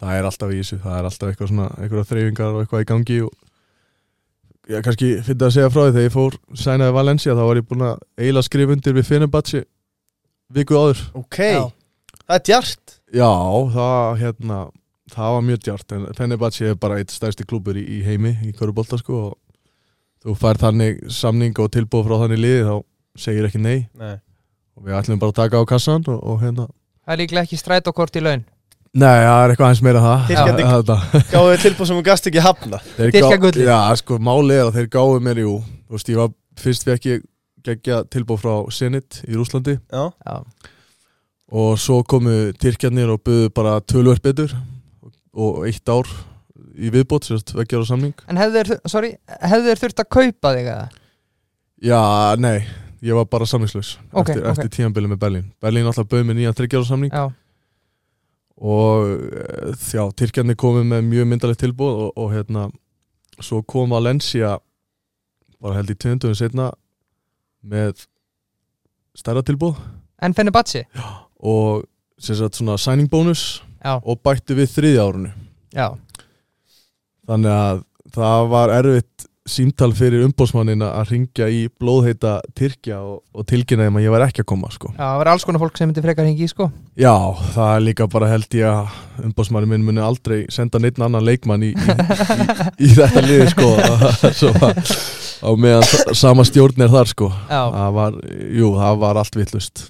það 0.00 0.16
er 0.16 0.26
alltaf 0.26 0.50
í 0.50 0.58
þessu. 0.58 0.80
Það 0.82 0.96
er 0.96 1.08
alltaf 1.12 1.30
eitthvað 1.30 1.52
svona, 1.52 1.68
eitthvað 1.78 2.08
þreyfingar 2.10 2.56
og 2.56 2.64
eitthvað 2.64 2.82
í 2.82 2.88
gangi 2.90 3.20
og 3.28 3.36
ég 4.74 4.84
kannski 4.88 5.12
fyndi 5.28 5.46
að 5.46 5.54
segja 5.54 5.70
frá 5.72 5.84
því 5.84 5.92
þegar 5.94 6.08
ég 6.08 6.16
fór 6.16 6.38
sænaði 6.64 6.96
Valencia 6.98 7.36
þá 7.38 7.44
var 7.46 7.60
ég 7.62 7.68
búinn 7.70 7.86
að 7.92 8.02
eiginlega 8.18 8.48
skrifa 8.48 8.74
undir 8.74 8.98
við 8.98 9.08
Fenerbahce 9.12 9.62
viku 10.54 10.78
áður. 10.78 11.00
Ok, 11.18 11.38
Já. 11.44 11.64
það 12.24 12.36
er 12.38 12.44
djart. 12.48 12.94
Já, 13.14 13.30
það 13.74 14.18
hérna 14.22 14.58
það 15.08 15.34
var 15.34 15.44
mjög 15.48 15.60
djart 15.64 15.92
en 15.96 16.06
Fenerbahce 16.16 16.66
er 16.68 16.74
bara 16.80 16.98
eitt 17.00 17.12
stærsti 17.14 17.46
klúbur 17.48 17.78
í, 17.80 17.84
í 17.84 18.02
heimi 18.04 18.34
í 18.44 18.52
Körubolta 18.56 18.98
sko 19.00 19.20
og 19.30 19.38
þú 20.24 20.34
fær 20.36 20.58
þannig 20.60 20.98
samning 21.14 21.56
og 21.62 21.70
tilbúð 21.72 22.04
frá 22.08 22.18
þannig 22.24 22.42
liði 22.42 22.66
þá 22.68 22.74
segir 23.18 23.48
ekki 23.48 23.60
nei. 23.62 23.78
Nei. 23.96 24.18
Og 24.76 24.84
við 24.86 24.98
ætlum 24.98 25.18
bara 25.22 25.32
að 25.32 25.38
taka 25.40 25.62
á 25.62 25.64
kassan 25.68 26.04
og, 26.06 26.20
og 26.22 26.42
hérna. 26.42 26.68
Það 27.06 27.14
er 27.14 27.20
líklega 27.22 27.46
ekki 27.48 27.58
strætókort 27.58 28.18
í 28.20 28.22
laun. 28.22 28.44
Nei, 28.98 29.16
það 29.24 29.40
er 29.44 29.52
eitthvað 29.52 29.66
aðeins 29.68 29.82
meira 29.84 30.00
það. 30.04 30.20
Tyrkjandi- 30.28 30.64
Já, 30.64 30.70
þetta. 30.76 31.22
Gáðu 31.32 31.48
þið 31.54 31.64
tilbúð 31.64 31.88
sem 31.90 31.96
hún 31.98 32.06
gast 32.06 32.28
ekki 32.30 32.44
hafna. 32.44 32.78
Þeir 32.98 33.10
Dyrka 33.16 33.32
gá- 33.32 33.42
gullið. 33.42 33.66
Já, 33.68 33.80
sko, 34.00 34.18
máli 34.28 34.54
er 34.58 34.68
að 34.68 34.78
þeir 34.78 34.88
gáðu 34.94 35.18
mér, 35.24 35.40
jú 35.44 35.56
Þú 35.88 35.96
veist, 35.96 36.08
ég 36.12 36.18
var, 36.20 36.30
fyrst 36.60 36.84
fekk 36.84 37.06
ég 37.08 37.22
geggja 37.68 38.00
tilbúð 38.10 38.42
frá 38.42 38.54
Zenit 38.74 39.20
í 39.28 39.36
Rúslandi 39.36 39.76
Já. 39.78 40.08
Já, 40.26 40.36
og 41.48 41.78
svo 41.80 42.02
komu 42.04 42.50
Tyrkjarnir 42.60 43.12
og 43.14 43.22
buðu 43.24 43.52
bara 43.56 43.78
tölvöld 43.80 44.20
betur 44.24 44.52
og 45.38 45.62
eitt 45.68 45.88
ár 45.88 46.08
í 46.78 46.90
viðbót, 46.94 47.26
sérst, 47.26 47.50
veggjar 47.58 47.82
á 47.82 47.90
samning. 47.90 48.14
En 48.30 48.38
hefðu 48.38 48.60
þeir, 48.60 48.80
sorry, 48.90 49.08
hefðu 49.42 49.70
þeir 49.72 49.80
þurft 49.80 50.02
að 50.04 50.08
kaupa 50.14 50.52
þig 50.54 50.68
eða? 50.70 50.84
Já, 51.88 52.00
nei, 52.38 52.58
ég 53.02 53.14
var 53.18 53.26
bara 53.30 53.46
samningslaus 53.50 53.96
Ok, 54.12 54.28
eftir, 54.30 54.42
ok. 54.44 54.50
eftir 54.52 54.70
tíanbili 54.76 55.10
með 55.10 55.20
Berlín. 55.24 55.48
Berlín 55.62 55.88
alltaf 55.90 56.06
bauð 56.10 56.24
mér 56.28 56.38
nýjan 56.38 56.56
þryggjar 56.58 56.84
á 56.86 56.90
samning 56.90 57.14
Já, 57.14 57.24
og 58.58 59.10
eh, 59.14 59.74
já, 59.94 60.02
Tyrkjarnir 60.18 60.58
komu 60.58 60.82
með 60.86 61.04
mjög 61.06 61.28
myndalegt 61.30 61.62
tilbúð 61.62 62.00
og, 62.06 62.08
og 62.18 62.32
hérna 62.34 62.66
svo 63.38 63.60
kom 63.62 63.90
Valencia 63.94 64.56
bara 65.62 65.78
held 65.78 65.92
í 65.94 65.98
tvöndunum 65.98 66.38
setna 66.38 66.72
með 67.62 68.04
stærra 69.18 69.42
tilbúð 69.46 69.78
en 70.22 70.34
Fenerbahce? 70.34 70.84
Og 71.38 71.84
sem 72.18 72.38
sagt 72.38 72.58
svona 72.58 72.78
signing 72.80 73.10
bonus 73.10 73.62
Já, 73.78 73.98
og 74.02 74.18
bættu 74.26 74.56
við 74.58 74.72
þriðja 74.74 75.06
árunu 75.06 75.30
já, 75.74 75.92
þannig 77.28 77.52
að 77.54 77.82
það 78.14 78.48
var 78.50 78.72
erfitt 78.74 79.28
símtal 79.48 79.90
fyrir 79.96 80.24
umbósmannin 80.26 80.82
að 80.84 81.12
ringja 81.12 81.48
í 81.50 81.60
blóðheita 81.80 82.38
Tyrkja 82.56 82.98
og, 83.00 83.22
og 83.32 83.46
tilkynna 83.48 83.86
þeim 83.86 83.98
að 84.00 84.04
ég 84.04 84.12
var 84.12 84.24
ekki 84.26 84.44
að 84.44 84.48
koma 84.52 84.70
sko. 84.72 84.90
já, 84.92 85.00
það 85.00 85.20
var 85.22 85.30
alls 85.32 85.46
konar 85.48 85.62
fólk 85.62 85.80
sem 85.80 85.88
myndi 85.88 86.04
frekar 86.04 86.28
hingi 86.28 86.48
sko. 86.50 86.68
Já, 86.98 87.14
það 87.54 87.70
er 87.74 87.84
líka 87.86 88.08
bara 88.12 88.30
held 88.32 88.58
ég 88.58 88.68
að 88.68 89.24
umbósmannin 89.30 89.72
minn 89.72 89.86
muni 89.88 90.04
aldrei 90.04 90.42
senda 90.52 90.80
neitt 90.82 91.00
annan 91.00 91.24
leikmann 91.24 91.64
í, 91.64 91.72
í, 91.72 91.96
í, 91.96 92.90
í 92.90 92.92
þetta 92.98 93.24
liði 93.24 93.48
sko. 93.54 93.72
Svo 94.42 94.52
að, 94.68 94.82
á 95.42 95.50
meðan 95.56 95.84
sa- 95.88 96.14
sama 96.14 96.44
stjórn 96.48 96.82
er 96.86 96.88
þar 96.92 97.10
sko. 97.10 97.28
Það 97.50 97.92
var, 97.98 98.16
jú, 98.58 98.72
það 98.78 98.98
var 99.04 99.20
allt 99.22 99.36
vittlust 99.38 99.84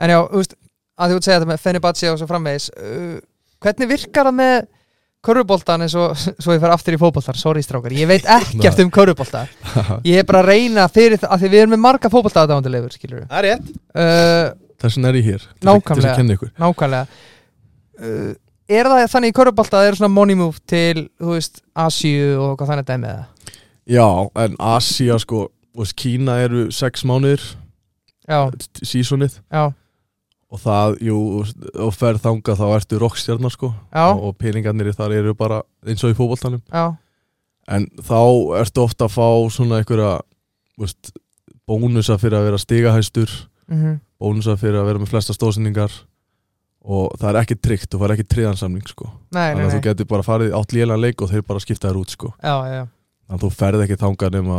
en 0.00 0.10
já, 0.14 0.18
þú 0.32 0.40
veist, 0.40 0.54
að 1.00 1.10
þú 1.10 1.16
ert 1.20 1.24
segja 1.28 1.38
þetta 1.40 1.50
með 1.52 1.62
Fenerbahce 1.64 2.10
og 2.12 2.18
svo 2.20 2.26
framvegis 2.30 2.70
uh, 2.76 3.16
Hvernig 3.60 3.88
virkar 3.90 4.24
það 4.30 4.36
með 4.40 4.54
körfuboltan 5.20 5.82
eins 5.84 5.94
og 6.00 6.14
svo 6.42 6.54
ég 6.56 6.62
fer 6.62 6.72
aftur 6.72 6.96
í 6.96 7.00
fótboltar, 7.00 7.36
sorry 7.36 7.60
strákar 7.64 7.92
ég 7.92 8.08
veit 8.08 8.24
ekkert 8.24 8.78
um 8.80 8.88
körfubolta. 8.94 9.42
Ég 10.08 10.22
er 10.22 10.24
bara 10.24 10.40
að 10.40 10.48
reyna 10.54 10.86
fyrir 10.88 11.20
það, 11.20 11.28
af 11.36 11.42
því 11.42 11.50
við 11.52 11.60
erum 11.66 11.74
með 11.76 11.82
marga 11.84 12.08
fótbolta 12.12 12.46
aðdándilegur, 12.46 12.94
skilur 12.96 13.26
Það 13.28 13.36
er 13.42 13.48
rétt. 13.50 13.68
Uh, 13.92 14.46
Þess 14.80 14.96
vegna 14.96 15.10
er 15.12 15.18
ég 15.20 15.26
hér 15.28 15.42
til 15.60 15.68
að- 15.68 16.06
að 16.08 16.16
kenna 16.16 16.36
ykkur. 16.38 16.52
nákvæmlega. 16.56 17.06
Uh, 18.00 18.32
er 18.70 18.88
það 18.88 19.04
þannig 19.12 19.32
í 19.34 19.36
körfubolta 19.36 19.76
að 19.76 19.82
það 19.82 19.88
eru 19.90 20.00
svona 20.00 20.14
money 20.14 20.38
move 20.40 20.62
til, 20.72 21.02
þú 21.20 21.34
veist, 21.36 21.60
Asíu 21.84 22.30
og 22.40 22.56
hvað 22.56 22.72
þannig 22.72 22.88
dæmið 22.88 23.12
það 23.12 23.26
Já, 23.90 24.06
en 24.38 24.54
Asia 24.62 25.18
sko, 25.18 25.48
þú 25.74 25.82
veist, 25.82 25.96
Kína 25.98 26.38
eru 26.44 26.68
sex 26.74 27.02
mánuðir 27.08 27.42
já, 28.30 28.40
sísonið 28.86 29.40
og 30.50 30.58
það, 30.58 30.96
jú, 31.06 31.18
og 31.78 31.94
ferð 31.94 32.24
þanga 32.24 32.56
þá 32.58 32.64
ertu 32.74 32.98
rockstjarnar 33.02 33.54
sko. 33.54 33.70
Já, 33.94 34.08
og, 34.10 34.34
peningarnir 34.38 34.92
þar 34.96 35.14
eru 35.20 35.34
bara 35.38 35.62
eins 35.86 36.02
og 36.06 36.14
í 36.14 36.18
fótboltanum. 36.18 36.62
Já, 36.70 36.96
en 37.70 37.86
þá 38.02 38.20
ertu 38.60 38.84
ofta 38.84 39.06
að 39.06 39.14
fá 39.14 39.28
svona 39.54 39.80
einhverja 39.80 40.16
veist, 40.80 41.12
bónusa 41.68 42.18
fyrir 42.18 42.40
að 42.40 42.48
vera 42.48 42.62
stigahæstur 42.62 43.34
mhm, 43.70 43.98
bónusa 44.20 44.56
fyrir 44.58 44.80
að 44.80 44.90
vera 44.90 45.02
með 45.02 45.12
flesta 45.14 45.36
stóðsendingar. 45.36 45.92
Og 46.80 47.12
það 47.20 47.28
er 47.28 47.38
ekki 47.42 47.58
tryggt 47.60 47.92
og 47.92 48.00
það 48.00 48.06
er 48.06 48.12
ekki 48.14 48.30
triðansamning 48.32 48.86
sko. 48.88 49.10
nei, 49.34 49.42
nei, 49.42 49.48
þannig 49.50 49.66
að 49.66 49.74
þú 49.74 49.80
nei. 49.80 49.86
getur 49.90 50.06
bara 50.08 50.24
farið 50.24 50.54
átt 50.56 50.72
lélan 50.72 51.02
leik 51.02 51.20
og 51.20 51.28
þeir 51.28 51.42
bara 51.44 51.60
skipta 51.60 51.90
þér 51.90 51.98
út 52.00 52.14
sko. 52.14 52.30
Já, 52.40 52.54
já, 52.72 52.80
þannig 53.30 53.38
að 53.38 53.44
þú 53.46 53.50
ferð 53.60 53.84
ekki 53.86 53.98
þangað 54.02 54.34
nema 54.40 54.58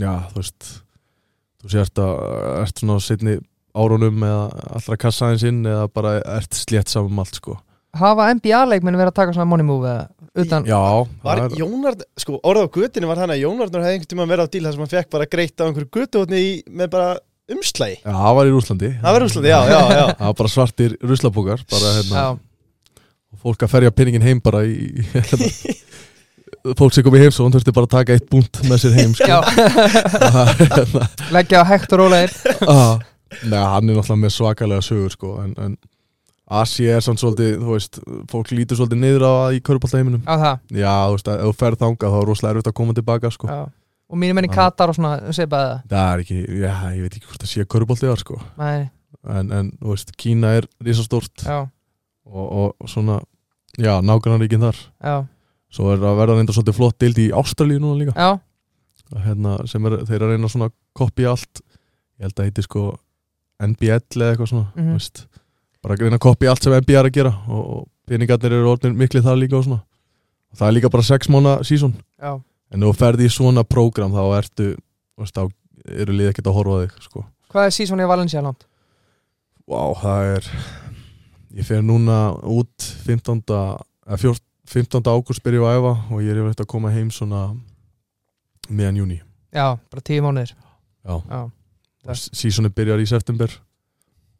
já, 0.00 0.12
þú 0.32 0.38
veist 0.40 0.68
þú 1.62 1.72
sért 1.76 2.00
að 2.02 2.14
ert 2.64 2.80
svona 2.80 2.96
á 2.96 3.00
setni 3.04 3.34
árunum 3.76 4.24
eða 4.26 4.46
allra 4.80 4.96
kassa 5.00 5.28
eins 5.32 5.44
inn 5.48 5.60
eða 5.68 5.84
bara 5.92 6.16
ert 6.38 6.56
slétt 6.58 6.90
saman 6.92 7.12
um 7.14 7.20
allt 7.22 7.38
sko. 7.38 7.54
Hafa 7.96 8.26
NBA-leikmenn 8.36 8.96
verið 8.96 9.12
að 9.12 9.18
taka 9.20 9.34
svona 9.36 9.48
money 9.52 9.64
move 9.68 9.84
eða 9.88 10.08
utan 10.42 10.64
já, 10.68 10.78
Var 11.22 11.40
er, 11.44 11.54
Jónard, 11.60 12.02
sko, 12.20 12.38
orðið 12.48 12.64
á 12.64 12.74
götinu 12.76 13.08
var 13.10 13.20
þannig 13.20 13.36
að 13.36 13.42
Jónardnur 13.44 13.84
hefði 13.84 13.96
einhvern 13.98 14.10
tímann 14.14 14.30
verið 14.32 14.48
á 14.48 14.52
díl 14.52 14.62
þar 14.64 14.72
sem 14.76 14.82
hann 14.84 14.92
fekk 14.94 15.10
bara 15.12 15.28
greitt 15.28 15.60
á 15.60 15.64
einhverju 15.68 15.90
götuhotni 15.98 16.40
í, 16.40 16.52
með 16.72 16.88
bara 16.94 17.10
umslægi. 17.52 17.98
já, 18.00 18.12
það 18.16 18.36
var 18.38 18.48
í 18.48 18.54
Rúslandi 18.54 18.90
Það 19.02 19.16
var 19.18 19.26
úrslandi, 19.26 19.50
já, 19.52 19.58
já, 19.68 19.80
já. 19.92 20.04
það 20.16 20.24
var 20.30 20.38
bara 20.40 20.52
svartir 20.56 20.94
ruslapókar 21.04 21.64
bara 21.74 21.92
hérna, 21.98 22.16
Já, 22.16 23.00
og 23.36 23.42
fólk 23.44 23.66
að 23.68 23.72
ferja 23.76 23.92
pinningin 23.96 24.24
heim 24.24 24.40
bara 24.44 24.64
í, 24.64 24.76
í 24.88 25.04
hérna, 25.12 25.50
fólk 26.78 26.94
sem 26.94 27.06
kom 27.06 27.16
í 27.18 27.22
heimsókn 27.22 27.54
þurfti 27.54 27.74
bara 27.76 27.88
að 27.88 27.94
taka 27.96 28.16
eitt 28.16 28.28
búnt 28.30 28.60
með 28.68 28.82
sér 28.84 28.98
heim 28.98 29.14
sko. 29.18 29.28
já, 29.28 29.38
hérna, 30.76 31.08
leggja 31.34 31.62
á 31.62 31.64
hægt 31.72 31.94
og 31.94 32.04
rólegir 32.04 32.36
ah, 32.68 33.00
Nei, 33.48 33.58
hann 33.58 33.88
er 33.88 33.96
náttúrulega 33.96 34.20
með 34.20 34.34
svakalega 34.36 34.84
sögur 34.84 35.14
sko, 35.14 35.36
en, 35.42 35.56
en 35.56 35.76
Asi 36.52 36.84
er 36.90 37.00
samt 37.00 37.20
svolítið, 37.22 37.54
þú 37.62 37.70
veist, 37.72 37.98
fólk 38.28 38.50
lítur 38.52 38.76
svolítið 38.76 38.98
niður 39.00 39.22
á 39.24 39.32
það 39.32 39.54
í 39.56 39.60
körpallaheiminum 39.64 40.26
á 40.28 40.34
það? 40.36 40.58
Já, 40.82 40.94
þú 41.08 41.14
veist, 41.14 41.30
ef 41.32 41.46
þú 41.46 41.52
ferð 41.62 41.80
þangað 41.80 42.12
þá 42.12 42.18
er 42.18 42.26
rosalega 42.28 42.52
erfitt 42.52 42.68
að 42.68 42.76
koma 42.80 42.96
tilbaka 42.98 43.30
sko. 43.32 43.48
já. 43.48 43.62
Og 44.12 44.18
mínir 44.20 44.36
menn 44.36 44.44
í 44.44 44.50
Já. 44.50 44.56
Katar 44.58 44.90
og 44.92 44.96
svona, 44.98 45.32
sé 45.32 45.46
bara 45.48 45.68
það? 45.70 45.84
Það 45.88 46.10
er 46.10 46.22
ekki, 46.22 46.38
já, 46.60 46.72
ég 46.92 47.04
veit 47.06 47.14
ekki 47.16 47.30
hvort 47.30 47.44
það 47.46 47.52
sé 47.54 47.64
körpallið 47.72 48.18
sko. 48.20 48.40
Nei, 48.60 48.80
en, 49.24 49.52
en, 49.56 49.70
þú 49.80 49.94
veist, 49.94 50.12
Kína 50.20 50.50
er 50.58 50.66
risastórt. 50.84 51.44
Já, 51.46 51.62
og, 52.28 52.50
og, 52.52 52.90
svona, 52.92 53.16
já, 53.80 53.94
nágrannaríkin 54.04 54.66
þar. 54.66 54.82
Já, 55.00 55.14
Svo 55.72 55.92
er 55.92 56.02
að 56.04 56.18
verða 56.20 56.36
reynda 56.36 56.54
svolítið 56.54 56.76
flott 56.76 56.98
dild 57.00 57.20
í 57.22 57.30
Ástralíu 57.36 57.80
núna 57.80 58.00
líka. 58.02 58.26
Hérna, 59.24 59.58
sem 59.68 59.84
er, 59.88 59.98
þeir 60.08 60.18
eru 60.18 60.26
að 60.26 60.34
reyna 60.34 60.50
svona 60.52 60.68
að 60.70 60.74
kopja 60.96 61.32
allt. 61.32 61.62
Ég 62.20 62.26
held 62.26 62.38
að 62.40 62.48
heiti 62.48 62.64
sko 62.66 62.84
NBL 63.62 64.20
eða 64.20 64.32
eitthvað 64.32 64.50
svona 64.50 64.68
mm 64.76 64.92
veist, 64.96 65.24
bara 65.82 65.96
að 65.96 66.04
reyna 66.06 66.18
að 66.18 66.24
kopja 66.26 66.52
allt 66.52 66.66
sem 66.66 66.76
NBA 66.76 66.98
er 66.98 67.08
að 67.08 67.16
gera 67.16 67.32
og, 67.48 67.62
og 67.62 67.82
peningarnir 68.08 68.56
eru 68.58 68.72
orðin 68.72 68.96
miklið 68.98 69.26
það 69.28 69.40
líka 69.40 69.58
og 69.58 69.66
svona. 69.66 69.80
Og 70.52 70.60
það 70.60 70.68
er 70.68 70.76
líka 70.76 70.92
bara 70.92 71.08
sex 71.08 71.30
mánu 71.32 71.54
sísón 71.66 71.96
en 72.72 72.84
þú 72.86 72.92
ferði 72.96 73.28
í 73.28 73.32
svona 73.32 73.64
prógram 73.68 74.12
þá 74.12 74.22
ertu 74.38 74.68
veist, 75.20 75.36
þá 75.36 75.48
eru 76.02 76.16
lið 76.16 76.32
ekkert 76.32 76.50
að 76.50 76.56
horfa 76.58 76.76
á 76.76 76.80
þig 76.82 77.06
sko. 77.08 77.24
hvað 77.52 77.68
er 77.68 77.74
sísón 77.76 78.02
í 78.02 78.08
Valencia 78.08 78.42
land? 78.44 78.64
Vá, 79.68 79.82
það 80.02 80.30
er 80.36 80.48
ég 81.56 81.68
fer 81.68 81.82
núna 81.84 82.18
út 82.48 82.88
15. 83.06 83.42
eða 83.48 84.18
14 84.18 84.51
15. 84.70 85.02
ágúst 85.10 85.42
byrja 85.42 85.60
ég 85.60 85.66
að 85.66 85.78
æfa 85.80 85.92
og 86.12 86.22
ég 86.22 86.30
er 86.30 86.40
yfirleitt 86.40 86.62
að 86.64 86.70
koma 86.70 86.92
heim 86.94 87.10
svona 87.10 87.42
meðan 88.68 89.02
júni 89.02 89.18
Já, 89.52 89.78
bara 89.90 90.04
tíu 90.04 90.22
mánuðir 90.24 90.54
Já. 91.02 91.16
Já, 91.28 92.14
sísoni 92.14 92.70
byrjar 92.70 93.02
í 93.02 93.08
september 93.10 93.50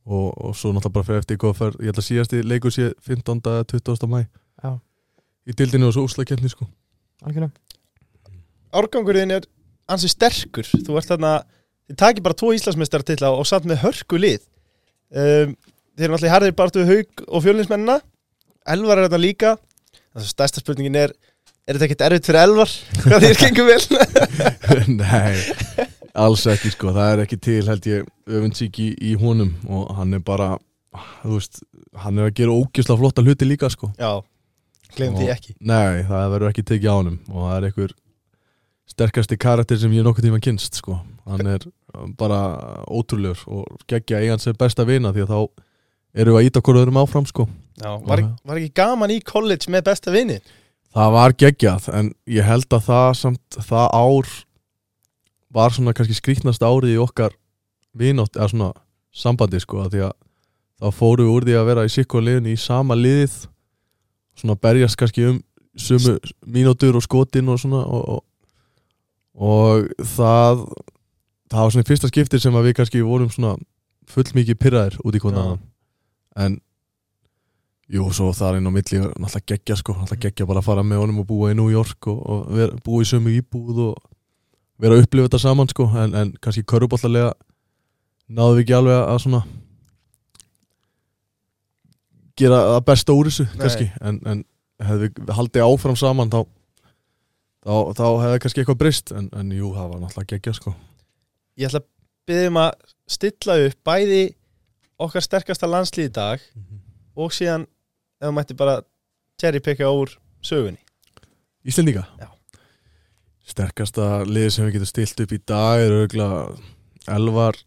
og, 0.06 0.30
og 0.35 0.54
svo 0.58 0.70
náttúrulega 0.70 0.94
bara 0.94 1.08
fyrir 1.08 1.22
eftir 1.22 1.40
hvað 1.42 1.58
fer, 1.58 1.76
ég 1.82 1.90
held 1.90 1.98
að 2.02 2.08
síðasti 2.08 2.42
leikur 2.46 2.74
sé 2.74 2.92
15. 3.02 3.42
eða 3.42 3.66
20. 3.74 4.06
mæ 4.11 4.22
Já. 4.62 4.78
í 5.46 5.58
dildinu 5.58 5.90
og 5.90 5.96
svo 5.96 6.06
úslakeppni 6.06 6.50
sko 6.50 6.68
algjörlega 7.22 7.52
Árgangurinn 8.72 9.35
er 9.35 9.44
ansi 9.92 10.08
sterkur. 10.08 10.64
Þú 10.64 10.96
ert 10.96 11.11
þarna, 11.11 11.32
þið 11.90 11.98
takir 12.00 12.24
bara 12.24 12.38
tvo 12.38 12.52
Íslandsmeistartitla 12.56 13.32
og 13.37 13.44
samt 13.48 13.68
með 13.68 13.82
hörku 13.85 14.20
lið. 14.20 14.46
Um, 15.12 15.52
þeir 15.92 16.06
eru 16.06 16.14
náttúrulega 16.14 16.30
í 16.30 16.32
harðir 16.32 16.56
bartu 16.56 16.87
haug 16.88 17.24
og 17.28 17.44
fjölinsmennina. 17.44 17.98
Elvar 18.72 19.02
er 19.02 19.08
þarna 19.11 19.20
líka. 19.20 19.52
Það 20.12 20.27
stærsta 20.29 20.62
spurningin 20.62 20.98
er, 21.01 21.14
er 21.66 21.77
þetta 21.77 21.87
ekkert 21.88 22.05
erfitt 22.09 22.29
fyrir 22.29 22.42
Elvar? 22.42 22.75
Hvað 23.05 23.27
þér 23.27 23.40
gengur 23.40 23.70
vel? 23.70 24.03
Nei, 25.03 25.87
alls 26.25 26.44
ekki 26.53 26.72
sko 26.75 26.92
það 26.92 27.14
er 27.14 27.25
ekki 27.25 27.38
til 27.40 27.62
held 27.68 27.88
ég 27.88 28.11
öfundsík 28.29 28.83
í, 28.83 28.90
í 29.01 29.14
honum 29.20 29.55
og 29.72 29.94
hann 29.96 30.12
er 30.18 30.25
bara 30.25 30.53
þú 31.22 31.38
veist, 31.38 31.62
hann 32.05 32.20
er 32.20 32.29
að 32.29 32.37
gera 32.42 32.59
ógjuslega 32.59 33.01
flotta 33.01 33.25
hluti 33.25 33.48
líka 33.48 33.70
sko 33.72 33.88
Já, 33.96 34.20
gleym 34.96 35.16
því 35.16 35.31
ekki. 35.33 35.55
Nei, 35.64 36.05
það 36.09 36.33
verður 36.35 36.51
ekki 36.51 36.66
tekið 36.68 36.92
á 36.92 36.96
honum 36.98 37.18
og 37.33 37.46
það 37.46 37.57
er 37.57 37.68
einhver 37.70 37.94
sterkasti 38.92 39.38
karakter 39.40 39.81
sem 39.81 39.92
ég 39.96 40.05
nokkuð 40.05 40.27
tíma 40.29 40.40
kynst 40.42 40.77
sko. 40.83 40.98
hann 41.25 41.48
er 41.48 41.64
bara 42.18 42.42
ótrúlegur 42.90 43.40
og 43.48 43.83
geggja 43.88 44.20
eigans 44.20 44.46
er 44.51 44.59
besta 44.59 44.85
vina 44.85 45.12
því 45.14 45.25
að 45.25 45.33
þá 45.33 45.40
eru 46.22 46.35
við 46.35 46.40
að 46.42 46.48
íta 46.51 46.61
hverju 46.61 46.83
öðrum 46.83 47.01
áfram 47.01 47.29
sko. 47.29 47.46
Var, 47.83 48.25
var 48.47 48.59
ekki 48.61 48.75
gaman 48.79 49.12
í 49.14 49.21
college 49.27 49.71
með 49.73 49.88
besta 49.90 50.14
vini? 50.14 50.40
það 50.92 51.14
var 51.16 51.37
geggjað 51.40 51.87
en 51.97 52.11
ég 52.29 52.47
held 52.47 52.68
að 52.77 52.88
það 52.88 53.12
samt 53.21 53.61
það 53.68 53.87
ár 53.97 54.33
var 55.53 55.75
svona 55.75 55.95
kannski 55.97 56.16
skrýtnast 56.16 56.64
árið 56.64 56.97
í 56.97 57.01
okkar 57.01 57.37
vinátt, 57.97 58.37
eða 58.37 58.51
svona 58.53 58.68
sambandi 59.12 59.61
sko, 59.61 59.83
að 59.85 59.95
því 59.95 60.05
að 60.09 60.14
þá 60.83 60.99
fórum 60.99 61.29
við 61.29 61.33
úr 61.33 61.47
því 61.47 61.57
að 61.59 61.68
vera 61.68 61.87
í 61.87 61.92
sikku 61.92 62.21
liðin 62.21 62.53
í 62.53 62.59
sama 62.61 62.97
liðið 62.97 63.38
svona 64.40 64.57
berjast 64.61 64.99
kannski 65.01 65.27
um 65.29 65.40
sumu 65.77 66.18
mínútur 66.45 66.97
og 66.99 67.05
skotin 67.05 67.49
og 67.49 67.61
svona 67.61 67.83
og, 67.85 68.16
og, 68.16 68.23
og 69.33 70.09
það 70.16 70.64
það 71.53 71.62
var 71.62 71.75
svona 71.77 71.88
fyrsta 71.88 72.11
skiptir 72.12 72.42
sem 72.42 72.57
að 72.57 72.68
við 72.68 72.77
kannski 72.81 73.05
vorum 73.05 73.33
svona 73.33 73.57
full 74.09 74.29
mikið 74.37 74.61
pyrraðir 74.61 74.99
út 75.05 75.16
í 75.16 75.23
konan 75.23 75.61
en 76.37 76.59
jú, 77.92 78.07
svo 78.14 78.31
það 78.37 78.48
er 78.48 78.61
inn 78.61 78.70
á 78.70 78.72
milli 78.72 79.00
náttúrulega 79.02 79.48
geggja 79.52 79.78
sko, 79.81 79.96
náttúrulega 79.98 80.28
geggja 80.28 80.48
bara 80.48 80.62
að 80.62 80.68
fara 80.70 80.85
með 80.87 81.02
honum 81.02 81.22
og 81.22 81.28
búa 81.28 81.52
í 81.52 81.59
New 81.59 81.68
York 81.72 82.09
og, 82.11 82.20
og 82.20 82.46
vera, 82.57 82.78
búa 82.85 83.05
í 83.05 83.09
sömu 83.09 83.35
íbúð 83.37 83.83
og 83.88 83.98
vera 84.83 84.96
að 84.96 85.05
upplifa 85.07 85.28
þetta 85.28 85.42
saman 85.42 85.72
sko, 85.72 85.88
en, 86.02 86.16
en 86.18 86.33
kannski 86.42 86.64
körubóllarlega 86.68 87.35
náðum 88.33 88.57
við 88.57 88.64
ekki 88.64 88.78
alveg 88.78 89.02
að 89.02 89.20
svona 89.26 89.42
gera 92.40 92.64
það 92.70 92.83
besta 92.88 93.14
úr 93.14 93.28
þessu 93.28 93.46
kannski, 93.61 93.90
en, 94.00 94.18
en 94.26 94.44
hefði 94.83 95.12
við 95.12 95.37
haldið 95.37 95.68
áfram 95.68 95.98
saman 96.00 96.33
þá 96.33 96.40
þá, 97.62 97.74
þá 97.98 98.05
hefði 98.24 98.42
kannski 98.44 98.62
eitthvað 98.62 98.81
breyst. 98.81 99.12
En, 99.16 99.28
en 99.38 99.52
jú, 99.55 99.72
það 99.76 99.90
var 99.92 100.02
náttúrulega 100.02 100.37
geggja 100.37 100.57
sko. 100.59 100.74
Ég 101.61 101.68
ætla 101.68 101.83
að 101.83 101.88
byggja 102.28 102.52
um 102.52 102.61
að 102.62 102.72
stilla 103.12 103.59
upp 103.66 103.78
bæði 103.87 104.22
okkar 105.02 105.26
sterkasta 105.26 105.68
landslið 105.68 106.09
í 106.09 106.14
dag 106.14 106.44
og 107.18 107.35
síðan 107.35 107.66
ef 108.22 108.28
þú 108.28 108.35
mætti 108.37 108.56
bara 108.58 108.78
cherrypicka 109.42 109.90
úr 109.90 110.14
sögunni. 110.46 110.78
Íslendinga? 111.66 112.06
Já. 112.20 112.30
Sterkasta 113.52 114.22
liði 114.24 114.54
sem 114.54 114.66
við 114.68 114.76
getum 114.76 114.90
stilt 114.92 115.22
upp 115.24 115.35
í 115.35 115.40
dag 115.50 115.82
er 115.82 115.94
auðvitað 115.96 116.61
Elvar, 117.11 117.58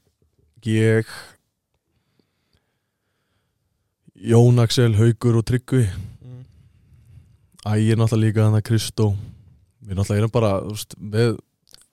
ég 0.64 1.10
Jón 4.16 4.64
Axel, 4.64 4.94
Haugur 4.96 5.42
og 5.42 5.48
Tryggvi 5.48 5.86
Mm. 6.26 6.46
Ægir 7.68 8.00
náttúrulega 8.00 8.24
líka 8.24 8.46
þannig 8.48 8.64
Kristó 8.66 9.10
Við 9.86 10.00
náttúrulega 10.00 10.22
erum 10.24 10.32
bara 10.34 10.52
veist, 10.66 10.96
við, 10.98 11.36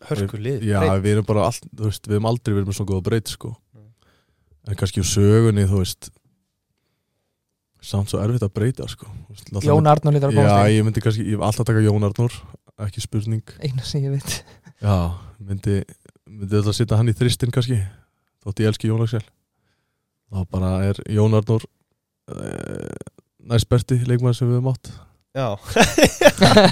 Hörku 0.09 0.39
lið. 0.41 0.65
Já, 0.67 0.81
við 1.03 1.13
erum 1.13 1.27
bara 1.27 1.45
allt, 1.47 1.67
þú 1.69 1.91
veist, 1.91 2.07
við 2.09 2.17
erum 2.17 2.29
aldrei 2.31 2.55
verið 2.57 2.71
með 2.71 2.79
svona 2.79 2.91
góða 2.91 3.05
breyt 3.07 3.29
sko. 3.31 3.51
Mm. 3.77 3.91
En 4.67 4.79
kannski 4.81 5.03
úr 5.03 5.11
sögunni, 5.11 5.67
þú 5.69 5.83
veist 5.83 6.09
Samt 7.83 8.13
svo 8.13 8.21
erfitt 8.23 8.45
að 8.47 8.53
breyta 8.55 8.87
sko. 8.89 9.09
Náttúrulega- 9.33 9.67
Jón 9.69 9.89
Arnór 9.91 10.15
lítur 10.15 10.31
að 10.31 10.37
Já, 10.37 10.43
komast 10.47 10.71
ég 10.77 10.85
myndi 10.87 11.03
kannski, 11.03 11.25
ég 11.27 11.35
hef 11.37 11.43
alltaf 11.49 11.67
taka 11.67 11.83
Jón 11.83 12.07
Arnór 12.07 12.33
Ekki 12.83 13.01
spurning. 13.05 13.43
Inn 13.61 13.75
Einu 13.77 13.85
sem 13.85 14.03
ég 14.07 14.11
veit. 14.15 14.45
Já, 14.83 14.95
myndi, 15.43 15.83
myndi 16.31 16.55
þetta 16.57 16.73
setja 16.75 16.97
hann 16.99 17.11
í 17.11 17.15
þristin 17.19 17.53
kannski 17.55 17.77
Þótt 18.43 18.63
ég 18.63 18.71
elski 18.73 18.89
Jón 18.91 19.03
Axel. 19.05 19.23
Þá 20.33 20.47
bara 20.51 20.71
er 20.89 20.99
Jón 21.13 21.35
Arnór 21.39 21.63
uh, 22.33 22.95
næst 23.51 23.69
berti 23.71 23.99
leikmann 24.09 24.35
sem 24.35 24.49
við 24.51 24.59
höfum 24.61 24.73
átt. 24.73 24.91
Já. 25.33 25.57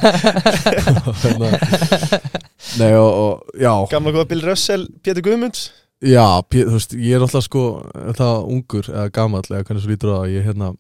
Hérna, 1.21 1.51
Nei 2.79 2.93
og, 2.97 3.11
og 3.11 3.61
já. 3.61 3.73
Gamla 3.91 4.13
góða 4.15 4.29
Bill 4.31 4.43
Russell, 4.47 4.87
Pétur 5.05 5.25
Guðmunds. 5.25 5.71
Já, 6.05 6.25
Pé- 6.49 6.65
þú 6.67 6.77
veist, 6.79 6.95
ég 6.97 7.17
er 7.17 7.25
alltaf 7.25 7.45
sko 7.45 7.63
það 8.17 8.47
ungur 8.53 8.87
eða 8.89 9.11
gamall 9.17 9.45
eða 9.49 9.65
hvernig 9.69 9.85
svo 9.85 9.91
lítur 9.93 10.13
á 10.13 10.17
það 10.23 10.35
ég 10.35 10.47
hérna 10.49 10.71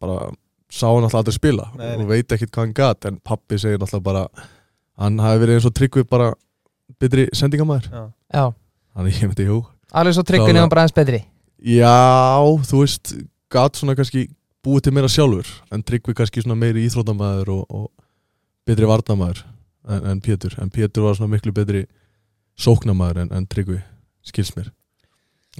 bara 0.00 0.30
sá 0.70 0.86
hann 0.90 1.04
alltaf 1.06 1.20
aldrei 1.22 1.34
spila 1.36 1.68
Nei, 1.76 1.84
nei. 1.96 2.04
og 2.04 2.08
veit 2.12 2.32
ekkit 2.36 2.50
hvað 2.54 2.64
hann 2.66 2.74
gat 2.78 3.08
en 3.10 3.18
pappi 3.26 3.58
segir 3.58 3.80
alltaf 3.82 4.02
bara 4.06 4.26
hann 5.00 5.18
hafi 5.22 5.42
verið 5.42 5.58
eins 5.58 5.68
og 5.70 5.74
tryggvi 5.76 6.04
bara 6.10 6.32
betri 7.00 7.28
sendingamæður 7.36 7.88
Já. 7.90 8.02
Já, 8.34 8.44
þannig 8.96 9.20
ég 9.20 9.30
myndi, 9.30 9.46
jú, 9.48 9.60
alveg 9.92 10.14
svo 10.16 10.24
Klálega. 10.26 10.64
og 10.64 10.70
bara 10.74 10.84
aðeins 10.86 10.96
betri 10.98 11.22
Já, 11.60 12.40
þú 12.70 12.82
veist 12.84 13.14
gat 13.52 13.76
svona 13.76 13.96
kannski 13.98 14.28
búið 14.64 14.84
til 14.86 14.92
meira 14.96 15.08
sjálfur 15.10 15.48
en 15.72 15.82
Tryggvi 15.82 16.14
kannski 16.16 16.42
svona 16.44 16.56
meiri 16.60 16.84
íþróttamæður 16.86 17.50
og, 17.54 17.64
og 17.68 17.88
betri 18.68 18.86
varnamæður 18.88 19.42
en, 19.88 20.04
en 20.12 20.20
Pétur, 20.20 20.54
en 20.60 20.70
Pétur 20.70 21.06
var 21.08 21.16
svona 21.18 21.32
miklu 21.34 21.52
betri 21.56 21.86
sóknamæður 22.60 23.24
en, 23.24 23.32
en 23.36 23.46
Tryggvi 23.50 23.80
skils 24.26 24.52
mér 24.56 24.68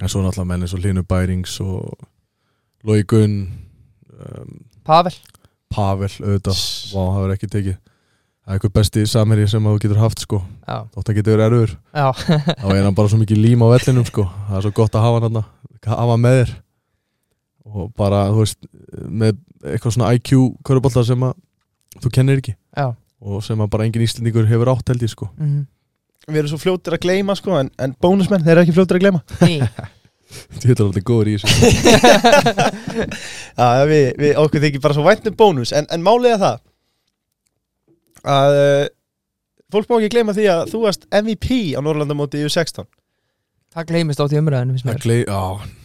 en 0.01 0.07
svo 0.09 0.21
náttúrulega 0.23 0.47
menn 0.53 0.63
eins 0.65 0.73
og 0.77 0.81
Hlynur 0.83 1.03
Bærings 1.09 1.57
og 1.65 2.05
Lói 2.87 3.01
Gunn 3.09 3.35
um, 4.21 4.57
Pavel. 4.87 5.13
Pavel 5.71 6.09
auðvitað, 6.09 6.61
vá, 6.91 6.99
það 6.99 7.19
verður 7.21 7.35
ekki 7.35 7.49
tekið. 7.55 7.77
Það 8.41 8.51
er 8.51 8.57
eitthvað 8.57 8.73
besti 8.75 9.03
samherji 9.07 9.49
sem 9.51 9.67
þú 9.69 9.75
getur 9.83 9.99
haft 10.01 10.23
sko, 10.23 10.39
Já, 10.65 10.77
þótt 10.95 11.11
að 11.11 11.17
getur 11.19 11.43
já, 11.45 12.07
þá 12.57 12.65
er 12.73 12.87
hann 12.87 12.97
bara 12.97 13.11
svo 13.11 13.19
mikið 13.21 13.37
lím 13.37 13.61
á 13.61 13.67
vellinum 13.69 14.07
sko. 14.07 14.25
það 14.47 14.57
er 14.57 14.65
svo 14.65 14.71
gott 14.79 14.97
að 14.97 15.05
hafa 15.05 15.19
hann 15.19 15.27
þarna, 15.27 15.43
hafa 15.85 16.15
með 16.17 16.37
þér. 16.39 16.53
Og 17.71 17.91
bara 17.95 18.23
þú 18.33 18.41
veist 18.41 18.57
með 19.05 19.37
eitthvað 19.61 19.93
svona 19.95 20.09
IQ 20.17 20.33
körubólta 20.65 21.05
sem 21.05 21.27
að 21.27 21.37
þú 22.01 22.13
kennir 22.17 22.41
ekki. 22.41 22.55
Já. 22.75 22.89
Og 23.21 23.45
sem 23.45 23.61
að 23.61 23.69
bara 23.69 23.85
engin 23.85 24.03
íslendingur 24.07 24.49
hefur 24.49 24.73
átt 24.73 24.89
held 24.89 25.05
ég 25.05 25.13
sko. 25.13 25.29
Mm 25.37 25.67
Við 26.29 26.37
erum 26.37 26.51
svo 26.51 26.59
fljótir 26.61 26.93
að 26.93 27.01
gleyma 27.01 27.33
sko 27.33 27.55
En, 27.57 27.71
en 27.81 27.95
bónusmenn, 27.97 28.43
þeir 28.45 28.53
eru 28.53 28.61
ekki 28.65 28.75
fljótir 28.75 28.99
að 28.99 29.05
gleyma. 29.05 29.21
Ný 29.41 29.55
þetta 30.31 30.71
er 30.75 30.85
alltaf 30.85 31.05
góður 31.07 31.31
í 31.31 31.35
þessu. 31.37 31.49
Já, 33.59 33.67
við, 33.89 34.05
við 34.21 34.39
okkur 34.41 34.65
þykir 34.65 34.83
bara 34.85 34.97
svo 34.97 35.05
væntum 35.07 35.37
bónus. 35.39 35.73
En, 35.75 35.89
en 35.91 36.05
málið 36.05 36.37
er 36.37 36.41
það 36.45 36.57
Að 38.31 38.57
uh, 38.61 38.87
Fólk 39.71 39.87
má 39.89 39.97
ekki 39.97 40.11
gleyma 40.13 40.35
því 40.35 40.47
að 40.51 40.65
þú 40.73 40.81
varst 40.83 41.05
MVP 41.09 41.59
á 41.73 41.79
Norrlandamóti 41.81 42.41
í 42.43 42.49
16 42.51 42.85
Það 43.71 43.87
gleymist 43.93 44.19
átt 44.19 44.33
í 44.35 44.39
umræðinu 44.41 44.75
finnst 44.75 44.87
mér. 44.87 44.97
Það 44.99 45.05
gley, 45.07 45.21
já 45.23 45.79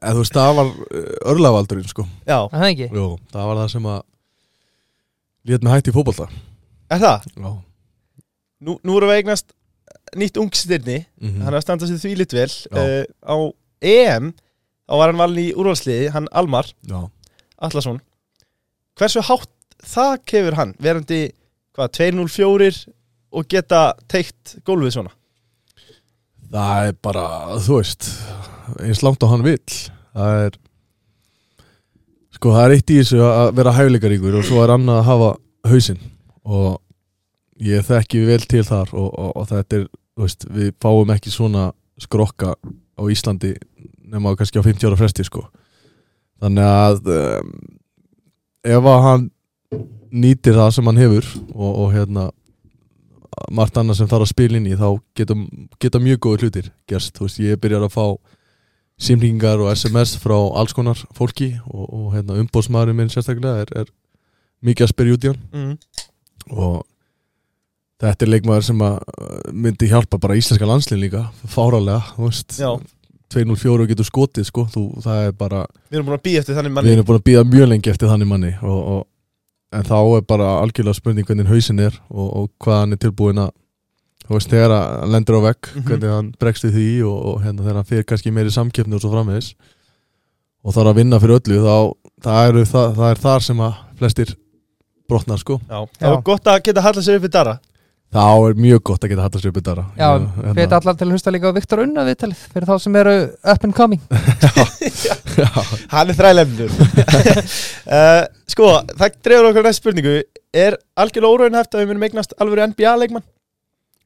en 0.00 0.14
þú 0.14 0.22
veist 0.22 0.36
það 0.36 0.52
var 0.56 0.70
uh, 0.70 1.08
örlavaldurinn 1.32 1.88
sko. 1.90 2.06
Já, 2.28 2.38
Er 2.48 2.54
Það 2.56 2.68
ekki? 2.70 2.88
Jú, 2.96 3.06
það 3.32 3.48
var 3.50 3.60
það 3.60 3.72
sem 3.74 3.88
að 3.92 3.98
lét 5.50 5.64
mig 5.64 5.74
hætti 5.74 5.92
í 5.92 5.96
fótbolta. 5.96 6.28
Er 6.90 7.02
það? 7.02 7.26
já. 7.36 7.50
Nú, 8.60 8.76
nú 8.84 8.96
erum 8.98 9.12
við 9.12 9.20
eignast 9.22 9.52
nýtt 10.16 10.38
ungstirni 10.40 11.04
Mhm. 11.20 11.42
Hann 11.44 11.54
er 11.54 11.58
að 11.60 11.62
standa 11.66 11.86
sér 11.86 12.00
því 12.02 12.16
lit 12.18 12.32
vel 12.32 12.48
Já. 12.48 12.78
uh, 12.78 13.04
Á 13.26 13.36
EM 13.82 14.32
Þá 14.90 14.96
var 14.98 15.06
hann 15.12 15.20
valin 15.22 15.44
í 15.44 15.52
úrvalsliði, 15.54 16.08
hann 16.10 16.26
Almar 16.34 16.66
já. 16.88 17.08
Allarsson 17.62 18.00
Hversu 18.98 19.22
hátt 19.22 19.48
það 19.86 20.16
kefur 20.26 20.56
hann 20.58 20.74
verandi 20.82 21.30
hvað, 21.76 21.92
204 21.94 22.88
og 23.32 23.46
geta 23.48 23.94
teikt 24.10 24.56
gólfið 24.66 24.96
svona? 24.96 25.12
Það 26.50 26.88
er 26.88 26.96
bara, 27.00 27.22
þú 27.62 27.76
veist 27.78 28.08
eins 28.82 29.02
langt 29.06 29.22
á 29.22 29.30
hann 29.30 29.44
vill. 29.46 29.62
Það 30.12 30.40
er 30.48 30.58
sko 32.34 32.52
það 32.56 32.64
er 32.66 32.74
eitt 32.76 32.90
í 32.92 32.98
þessu 33.00 33.20
að 33.22 33.52
vera 33.60 33.74
hæfileikaríkur 33.76 34.38
og 34.40 34.46
svo 34.48 34.62
er 34.64 34.72
annað 34.74 34.98
að 35.00 35.08
hafa 35.10 35.30
hausinn. 35.70 36.00
Og 36.44 36.80
ég 37.62 37.86
þekki 37.86 38.24
vel 38.26 38.40
til 38.50 38.64
þar 38.66 38.90
og, 38.96 39.08
og, 39.14 39.30
og 39.36 39.48
þetta 39.52 39.78
er, 39.80 39.86
veist, 40.24 40.46
við 40.50 40.72
fáum 40.82 41.12
ekki 41.14 41.32
svona 41.32 41.70
skrokka 42.00 42.54
á 42.56 43.02
Íslandi 43.12 43.54
nema 44.10 44.34
kannski 44.36 44.60
á 44.60 44.64
50 44.66 44.88
ára 44.88 44.98
fresti 44.98 45.24
sko. 45.26 45.44
Þannig 46.40 46.66
að 46.66 47.12
um, 47.14 47.54
ef 48.64 48.90
að 48.92 49.06
hann 49.06 49.30
nýtir 50.10 50.56
það 50.58 50.74
sem 50.74 50.90
hann 50.90 51.00
hefur 51.00 51.26
og, 51.54 51.70
og 51.70 51.88
hérna 51.94 52.28
margt 53.54 53.78
annað 53.78 54.00
sem 54.00 54.10
þarf 54.10 54.26
að 54.26 54.32
spila 54.32 54.58
inn 54.58 54.68
í 54.68 54.76
þá 54.78 54.88
geta, 55.16 55.36
geta 55.80 56.02
mjög 56.02 56.20
góður 56.24 56.46
hlutir 56.46 56.70
gerst, 56.90 57.14
þú 57.16 57.26
veist, 57.26 57.40
ég 57.44 57.60
byrjar 57.62 57.86
að 57.86 57.94
fá 57.94 58.06
símringar 59.00 59.62
og 59.62 59.70
SMS 59.72 60.16
frá 60.20 60.36
alls 60.36 60.74
konar 60.76 60.98
fólki 61.16 61.54
og, 61.64 61.84
og 61.86 62.06
hérna, 62.16 62.36
umbóðsmaðurinn 62.42 62.98
minn 62.98 63.12
sérstaklega 63.12 63.64
er, 63.64 63.72
er 63.84 63.92
mikið 64.66 64.86
að 64.86 64.92
spyrja 64.92 65.16
út 65.16 65.24
í 65.24 65.30
hann. 65.30 65.44
Mm. 65.54 65.76
og 66.50 66.82
þetta 68.00 68.24
er 68.26 68.32
leikmaður 68.34 68.64
sem 68.70 68.80
uh, 68.86 68.96
myndi 69.52 69.88
hjálpa 69.90 70.18
bara 70.22 70.36
íslenska 70.38 70.66
landslinn 70.68 71.02
líka 71.02 71.26
fáralega, 71.52 72.00
þú 72.16 72.28
veist 72.30 72.56
Já. 72.60 72.70
204 73.30 73.84
og 73.84 73.90
getur 73.92 74.08
skotið 74.08 74.46
sko, 74.48 74.64
þú, 74.72 74.82
það 75.04 75.20
er 75.28 75.32
bara 75.38 75.60
Við 75.90 76.00
erum 76.00 76.08
búin 76.10 76.18
að 76.18 76.24
býja 76.26 76.40
eftir 76.42 76.56
þannig 76.58 76.72
við 76.72 76.76
manni 76.80 76.94
erum 76.96 77.06
búin 77.10 77.20
að 77.20 77.26
býða 77.28 77.44
mjög 77.52 77.68
lengi 77.70 77.92
eftir 77.92 78.10
þannig 78.10 78.30
manni 78.32 78.52
og, 78.66 78.80
og, 78.94 79.02
en 79.78 79.84
þá 79.86 79.96
er 80.18 80.24
bara 80.26 80.48
algjörlega 80.64 80.98
spurning 80.98 81.26
hvernig 81.28 81.46
hausin 81.46 81.78
er 81.84 81.94
og, 82.10 82.26
og 82.40 82.48
hvað 82.64 82.80
hann 82.82 82.96
er 82.96 83.02
tilbúin 83.04 83.38
að 83.44 83.52
þú 84.26 84.34
veist 84.36 84.50
þegar 84.50 84.74
að 84.74 84.88
hann 85.04 85.12
lendur 85.14 85.38
á 85.38 85.40
vegg 85.46 85.68
Mhm. 85.70 85.84
hvernig 85.86 86.10
hann 86.16 86.32
bregst 86.42 86.64
við 86.66 86.74
því 86.80 86.88
og, 87.06 87.18
og 87.30 87.38
hérna 87.44 87.62
þegar 87.62 87.78
hann 87.80 87.88
fyrir 87.92 88.08
kannski 88.10 88.32
meiri 88.34 88.50
samkeppni 88.54 88.98
og 88.98 89.04
svo 89.04 89.12
framvegis 89.14 89.52
og 90.64 90.74
þarf 90.74 90.90
að 90.90 90.98
vinna 91.00 91.20
fyrir 91.22 91.38
öllu 91.38 91.60
þá 91.62 91.76
það, 92.26 92.48
eru, 92.50 92.64
það, 92.74 92.90
það 92.98 93.10
er 93.14 93.22
þar 93.28 93.46
sem 93.46 93.62
að 93.68 93.78
flestir 94.02 94.34
brotnar 95.10 95.38
sko 95.42 95.60
Já, 95.62 95.78
það 95.86 96.02
Já. 96.02 96.10
var 96.16 96.22
gott 96.32 96.50
að 96.50 96.60
geta 96.66 96.84
hallað 96.88 97.06
sér 97.06 97.20
upp 97.22 97.28
í 97.30 97.32
dara 97.38 97.54
þá 98.10 98.24
er 98.48 98.58
mjög 98.58 98.82
gott 98.90 99.04
að 99.06 99.12
geta 99.12 99.24
hatt 99.26 99.38
að 99.38 99.44
sjöpa 99.46 99.62
dara. 99.66 99.84
Já, 99.98 100.08
Hveit 100.56 100.74
allar 100.76 100.98
til 100.98 101.06
að 101.06 101.14
hlusta 101.14 101.32
líka 101.34 101.52
á 101.52 101.56
Viktor 101.56 101.82
Unna 101.84 102.04
viðtalið 102.08 102.44
fyrir 102.54 102.68
þá 102.68 102.74
sem 102.84 102.98
eru 103.00 103.16
up 103.54 103.66
and 103.68 103.76
coming. 103.76 104.02
Hann 105.94 106.10
er 106.10 106.18
þrælemnur 106.18 106.74
uh, 106.74 108.22
Sko, 108.52 108.70
það 108.98 109.18
dreifur 109.22 109.50
okkur 109.52 109.68
næst 109.68 109.82
spurningu. 109.82 110.14
Er 110.50 110.78
algjörlega 110.98 111.36
óraunhæft 111.36 111.76
að 111.76 111.84
við 111.84 111.92
munum 111.92 112.06
eignast 112.08 112.34
alvöru 112.42 112.66
NBA-leikmann? 112.72 113.26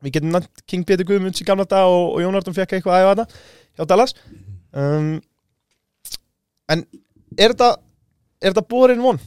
Við 0.04 0.18
getum 0.18 0.34
nætt 0.34 0.50
King 0.68 0.84
Peter 0.84 1.06
Guðmunds 1.08 1.40
í 1.40 1.46
gamla 1.48 1.64
dag 1.68 1.88
og, 1.88 2.18
og 2.18 2.20
Jón 2.20 2.36
Arnum 2.36 2.56
fekk 2.56 2.76
eitthvað 2.76 2.98
að 2.98 3.06
æfa 3.06 3.14
þetta 3.14 3.78
hjá 3.78 3.88
Dallas. 3.94 4.18
Um, 4.76 5.14
En 6.70 6.84
er 7.36 7.52
þetta 7.52 7.74
er 8.40 8.52
þetta 8.54 8.68
borin 8.68 9.02
von? 9.04 9.20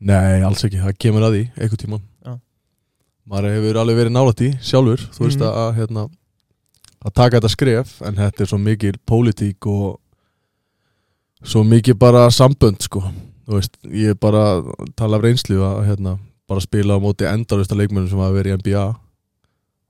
Nei, 0.00 0.40
alls 0.46 0.62
ekki, 0.64 0.80
það 0.80 0.98
kemur 1.02 1.26
að 1.26 1.34
því 1.36 1.42
einhvern 1.56 1.82
tímann. 1.82 2.04
Já. 2.04 2.09
Maður 3.30 3.54
hefur 3.56 3.78
alveg 3.80 3.96
verið 4.00 4.14
nálætt 4.16 4.40
í 4.46 4.50
sjálfur 4.60 5.04
þú 5.14 5.24
veist 5.26 5.40
Mhm. 5.40 5.58
að, 5.62 5.74
hérna, 5.78 6.02
að 7.04 7.14
taka 7.14 7.36
þetta 7.40 7.50
skref 7.54 8.02
en 8.02 8.16
þetta 8.16 8.40
er 8.42 8.46
svo 8.50 8.58
mikil 8.58 8.94
pólitík 9.06 9.66
og 9.66 10.00
svo 11.44 11.62
mikið 11.64 11.98
bara 11.98 12.26
sambönd 12.34 12.82
sko 12.84 13.00
þú 13.46 13.56
veist, 13.58 13.76
ég 13.88 14.10
er 14.14 14.18
bara 14.20 14.42
að 14.60 14.72
tala 14.96 15.16
af 15.16 15.22
reynslu 15.24 15.60
að 15.64 15.86
hérna, 15.88 16.18
bara 16.48 16.60
spila 16.60 16.98
á 16.98 17.02
móti 17.02 17.26
endarvista 17.26 17.74
leikmennum 17.78 18.10
sem 18.10 18.18
hafa 18.18 18.36
verið 18.36 18.52
í 18.52 18.58
NBA 18.60 18.84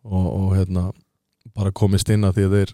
og, 0.05 0.27
og 0.27 0.55
hérna 0.57 0.93
bara 1.57 1.73
komist 1.73 2.09
inn 2.11 2.25
að 2.25 2.37
því 2.39 2.45
að 2.47 2.55
þeir 2.57 2.73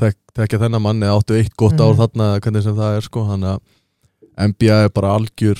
þek, 0.00 0.16
þekka 0.38 0.58
þennan 0.64 0.82
manni 0.82 1.06
áttu 1.06 1.36
eitt 1.38 1.54
gott 1.56 1.78
ár 1.80 1.92
Mhm. 1.94 2.00
þarna 2.02 2.26
eða 2.32 2.40
hvernig 2.40 2.62
sem 2.62 2.76
það 2.76 2.96
er 2.96 3.00
sko 3.06 3.24
þannig 3.28 3.52
að 3.52 3.60
NBA 4.48 4.76
er 4.84 4.88
bara 4.88 5.14
algjör 5.18 5.58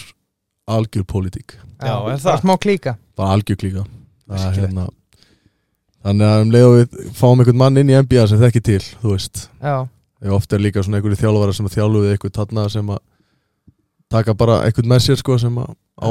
algjör 0.69 1.05
pólitík 1.05 1.55
Já, 1.83 1.97
er 2.13 2.19
það? 2.19 2.41
Smá 2.43 2.57
klíka 2.59 2.97
bara 3.19 3.37
algjör 3.37 3.61
klíka 3.61 3.85
Það 3.87 4.37
er, 4.37 4.43
Skilja. 4.43 4.67
hérna, 4.67 4.85
þannig 6.07 6.29
að 6.33 6.43
um 6.45 6.53
leið 6.55 6.67
og 6.69 6.77
við 6.77 7.15
fáum 7.19 7.43
einhvern 7.43 7.61
mann 7.63 7.81
inn 7.83 7.91
í 7.93 7.97
NBA 7.99 8.27
sem 8.31 8.41
þekki 8.43 8.63
til 8.69 8.83
þú 9.03 9.15
veist, 9.15 9.47
ofta 10.33 10.57
er 10.57 10.65
líka 10.65 10.85
svona 10.85 11.01
einhverju 11.01 11.21
þjálfara 11.21 11.57
sem 11.57 11.69
að 11.69 11.77
þjálfuði 11.79 12.13
einhvern 12.15 12.37
þarna 12.39 12.69
sem 12.73 12.93
að 12.95 13.03
taka 14.13 14.37
bara 14.39 14.61
einhvern 14.67 14.93
með 14.93 15.05
sér 15.07 15.21
sko 15.21 15.39
sem 15.41 15.59
að 15.59 15.75
á 16.01 16.11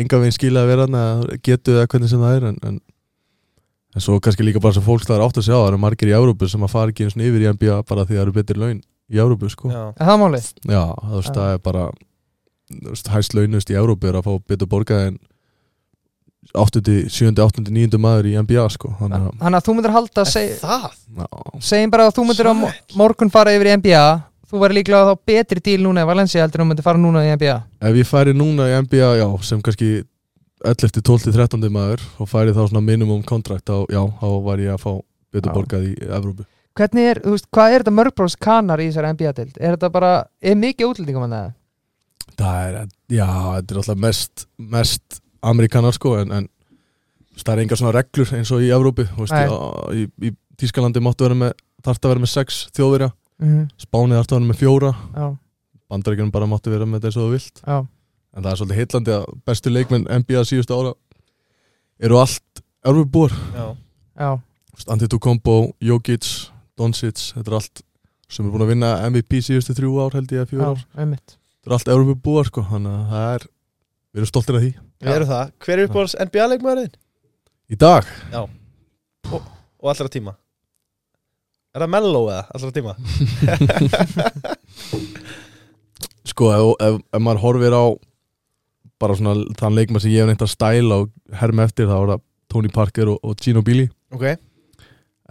enga 0.00 0.18
veginn 0.20 0.34
skila 0.34 0.64
að 0.64 0.72
vera 0.72 0.88
eða 0.88 1.38
getu 1.44 1.76
eða 1.76 1.88
hvernig 1.92 2.10
sem 2.10 2.22
það 2.24 2.36
er 2.38 2.46
en, 2.50 2.56
en, 2.66 2.80
en 3.94 4.04
svo 4.04 4.16
kannski 4.22 4.46
líka 4.46 4.62
bara 4.62 4.74
sem 4.76 4.84
fólk 4.84 5.06
það 5.06 5.20
er 5.20 5.26
átt 5.28 5.38
að 5.38 5.46
sjá 5.46 5.54
það 5.54 5.68
eru 5.68 5.82
margir 5.84 6.10
í 6.10 6.16
Európu 6.16 6.48
sem 6.50 6.66
að 6.66 6.72
fara 6.74 6.94
ekki 6.94 7.06
eins 7.06 7.14
og 7.18 7.22
yfir 7.28 7.44
í 7.44 7.52
NBA 7.52 7.76
bara 7.90 8.06
því 8.08 8.18
það 8.18 8.24
eru 8.24 8.34
betri 8.34 8.58
laun 8.60 8.80
í 8.82 9.20
Európu 9.20 9.50
sko. 9.52 9.70
Já, 9.70 9.84
er 9.92 10.08
það 10.08 10.20
málið? 10.22 10.48
Já, 10.66 10.82
þú 11.04 11.20
veist, 11.20 11.36
það 11.38 11.52
er 11.52 11.62
bara 11.68 11.84
hæst 13.14 13.36
launust 13.36 13.70
í 13.70 13.78
Európu 13.78 14.10
er 14.10 14.18
að 14.18 14.26
fá 14.26 14.34
betur 14.50 14.70
borgað 14.70 15.06
en 15.10 15.18
8. 16.52 17.08
7. 17.08 17.32
8. 17.40 17.64
9. 17.70 17.98
maður 18.02 18.28
í 18.30 18.34
NBA 18.42 18.66
sko 18.74 18.92
þannig 19.00 19.24
að 19.24 19.40
Þannig 19.40 19.58
að 19.60 19.66
þú 19.68 19.74
myndir 19.78 19.94
halda 19.96 20.24
seg, 20.28 20.52
það? 20.60 20.86
já, 21.18 21.26
segjum 21.70 21.90
bara 21.94 22.06
að 22.10 22.16
þú 22.18 22.24
myndir 22.28 22.50
á 22.50 22.54
mo- 22.54 22.72
morgun 23.00 23.30
fara 23.34 23.54
yfir 23.56 23.70
í 23.70 23.76
NBA 23.80 24.04
þú 24.50 24.60
væri 24.62 24.76
líklega 24.78 25.08
þá 25.08 25.14
betri 25.26 25.60
díl 25.64 25.80
núna 25.82 26.04
í 26.04 26.08
Valencia 26.10 26.42
heldur 26.44 26.60
en 26.62 26.66
þú 26.66 26.70
myndir 26.72 26.86
fara 26.86 27.00
núna 27.00 27.24
í 27.26 27.32
NBA 27.34 27.56
ef 27.90 27.98
ég 28.02 28.06
færi 28.10 28.34
núna 28.36 28.68
í 28.70 28.76
NBA 28.84 29.10
já, 29.22 29.26
sem 29.42 29.62
kannski 29.64 29.90
11. 30.64 31.02
12. 31.02 31.32
13. 31.34 31.68
maður 31.72 32.00
og 32.22 32.28
færi 32.30 32.52
þá 32.56 32.62
svona 32.68 32.80
minimum 32.84 33.22
kontrakt 33.26 33.66
þá, 33.68 33.82
já, 33.92 34.00
þá 34.20 34.28
var 34.46 34.62
ég 34.62 34.72
að 34.76 34.80
fá 34.84 34.92
betur 35.34 35.50
Já. 35.50 35.54
borgað 35.58 35.88
í 35.90 35.94
Európu 36.08 36.46
Hvernig 36.74 37.04
er, 37.06 37.18
þú 37.22 37.32
veist, 37.36 37.44
hvað 37.54 37.72
er 37.74 37.82
þetta 37.84 37.92
mörgbróðs 37.94 38.34
kanar 38.42 38.80
í 38.82 38.88
þessari 38.88 39.10
NBA-dild? 39.14 39.58
Er 39.62 39.76
þetta 39.76 39.90
bara, 39.94 40.08
er 40.42 40.56
mikið 40.58 40.88
útlendingum 40.88 41.26
að 41.28 41.34
það? 41.36 41.52
það 42.40 42.56
er, 42.64 42.88
já, 43.14 43.26
þetta 43.28 43.74
er 43.74 43.78
alltaf 43.82 44.00
mest 44.02 44.46
mest 44.58 45.20
amerikanar 45.50 45.94
sko 45.96 46.16
en, 46.20 46.32
en 46.32 46.48
það 47.38 47.52
er 47.54 47.62
engar 47.64 47.80
svona 47.80 47.94
reglur 47.96 48.32
eins 48.36 48.52
og 48.54 48.62
í 48.64 48.70
Európu 48.74 49.06
þú 49.10 49.26
veist, 49.26 49.54
í, 49.98 50.08
í 50.28 50.34
Tískalandi 50.60 51.02
máttu 51.02 51.26
vera 51.26 51.38
með 51.38 51.54
þarft 51.84 52.04
að 52.06 52.12
vera 52.14 52.24
með 52.24 52.34
sex 52.36 52.64
þjóðverja 52.76 53.10
Mm 53.42 53.64
Spánið 53.82 54.20
þarft 54.20 54.32
að 54.32 54.38
vera 54.38 54.46
með 54.46 54.58
fjóra 54.60 54.90
Já, 54.94 55.24
bandaríkjunum 55.90 56.32
bara 56.34 56.46
máttu 56.46 56.70
vera 56.70 56.86
með 56.86 57.00
þetta 57.00 57.08
eins 57.10 57.16
og 57.18 57.24
þú 57.24 57.32
vilt. 57.34 57.62
Já, 57.66 57.76
en 58.34 58.44
það 58.44 58.50
er 58.52 58.60
svolítið 58.60 58.78
heitlandi 58.80 59.14
að 59.14 59.24
bestu 59.50 59.72
leikmenn 59.74 60.06
NBA 60.22 60.44
síðustu 60.48 60.76
ára 60.78 60.92
eru 61.98 62.20
allt 62.22 62.62
Európubúar 62.86 63.34
Já, 63.34 63.66
já, 64.22 64.30
Antetokounmpo, 64.94 65.56
Jokic, 65.82 66.30
Doncic 66.78 67.20
þetta 67.34 67.50
er 67.50 67.58
allt 67.58 67.82
sem 68.30 68.46
er 68.46 68.54
búin 68.54 68.64
að 68.64 68.72
vinna 68.72 68.92
MVP 69.10 69.42
síðustu 69.44 69.76
þrjú 69.78 69.98
ár 70.02 70.16
held 70.18 70.32
ég 70.34 70.44
að 70.44 70.50
fjögur 70.54 70.70
ár. 70.72 70.86
það 71.64 71.68
er 71.68 71.76
allt 71.78 71.92
Európa 71.94 72.20
búar 72.24 72.48
sko 72.50 72.64
þannig 72.70 72.94
að 72.94 73.12
það 73.12 73.34
er, 73.34 73.46
við 74.14 74.22
erum 74.22 74.30
stoltir 74.32 74.58
af 74.58 74.64
því 74.64 74.72
Við 75.04 75.16
erum 75.18 75.28
það. 75.28 75.50
Hver 75.64 75.78
er 75.78 75.88
uppáhalds 75.88 76.16
NBA-leikmaðurinn? 76.24 76.94
í 77.72 77.76
dag, 77.80 78.08
Og 79.84 79.90
allra 79.90 80.08
tíma. 80.08 80.32
Er 81.74 81.82
það 81.82 81.90
Mello 81.92 82.20
eða 82.30 82.44
allra 82.54 82.70
tíma? 82.72 82.92
sko 86.30 86.50
ef, 86.54 86.62
ef, 86.86 86.98
ef 87.12 87.22
maður 87.22 87.42
horfir 87.42 87.74
á 87.76 87.84
bara 89.02 89.16
svona 89.18 89.34
þann 89.58 89.76
leikma 89.76 90.00
sem 90.00 90.14
ég 90.14 90.22
hef 90.22 90.30
neitt 90.30 90.44
að 90.46 90.52
stæla 90.54 91.00
og 91.02 91.10
herma 91.36 91.66
eftir 91.68 91.90
þá 91.90 91.96
er 91.98 92.12
það 92.14 92.22
Tony 92.54 92.70
Parker 92.72 93.10
og, 93.12 93.18
og 93.26 93.36
Gino 93.42 93.64
Billy 93.66 93.88
Ok. 94.14 94.28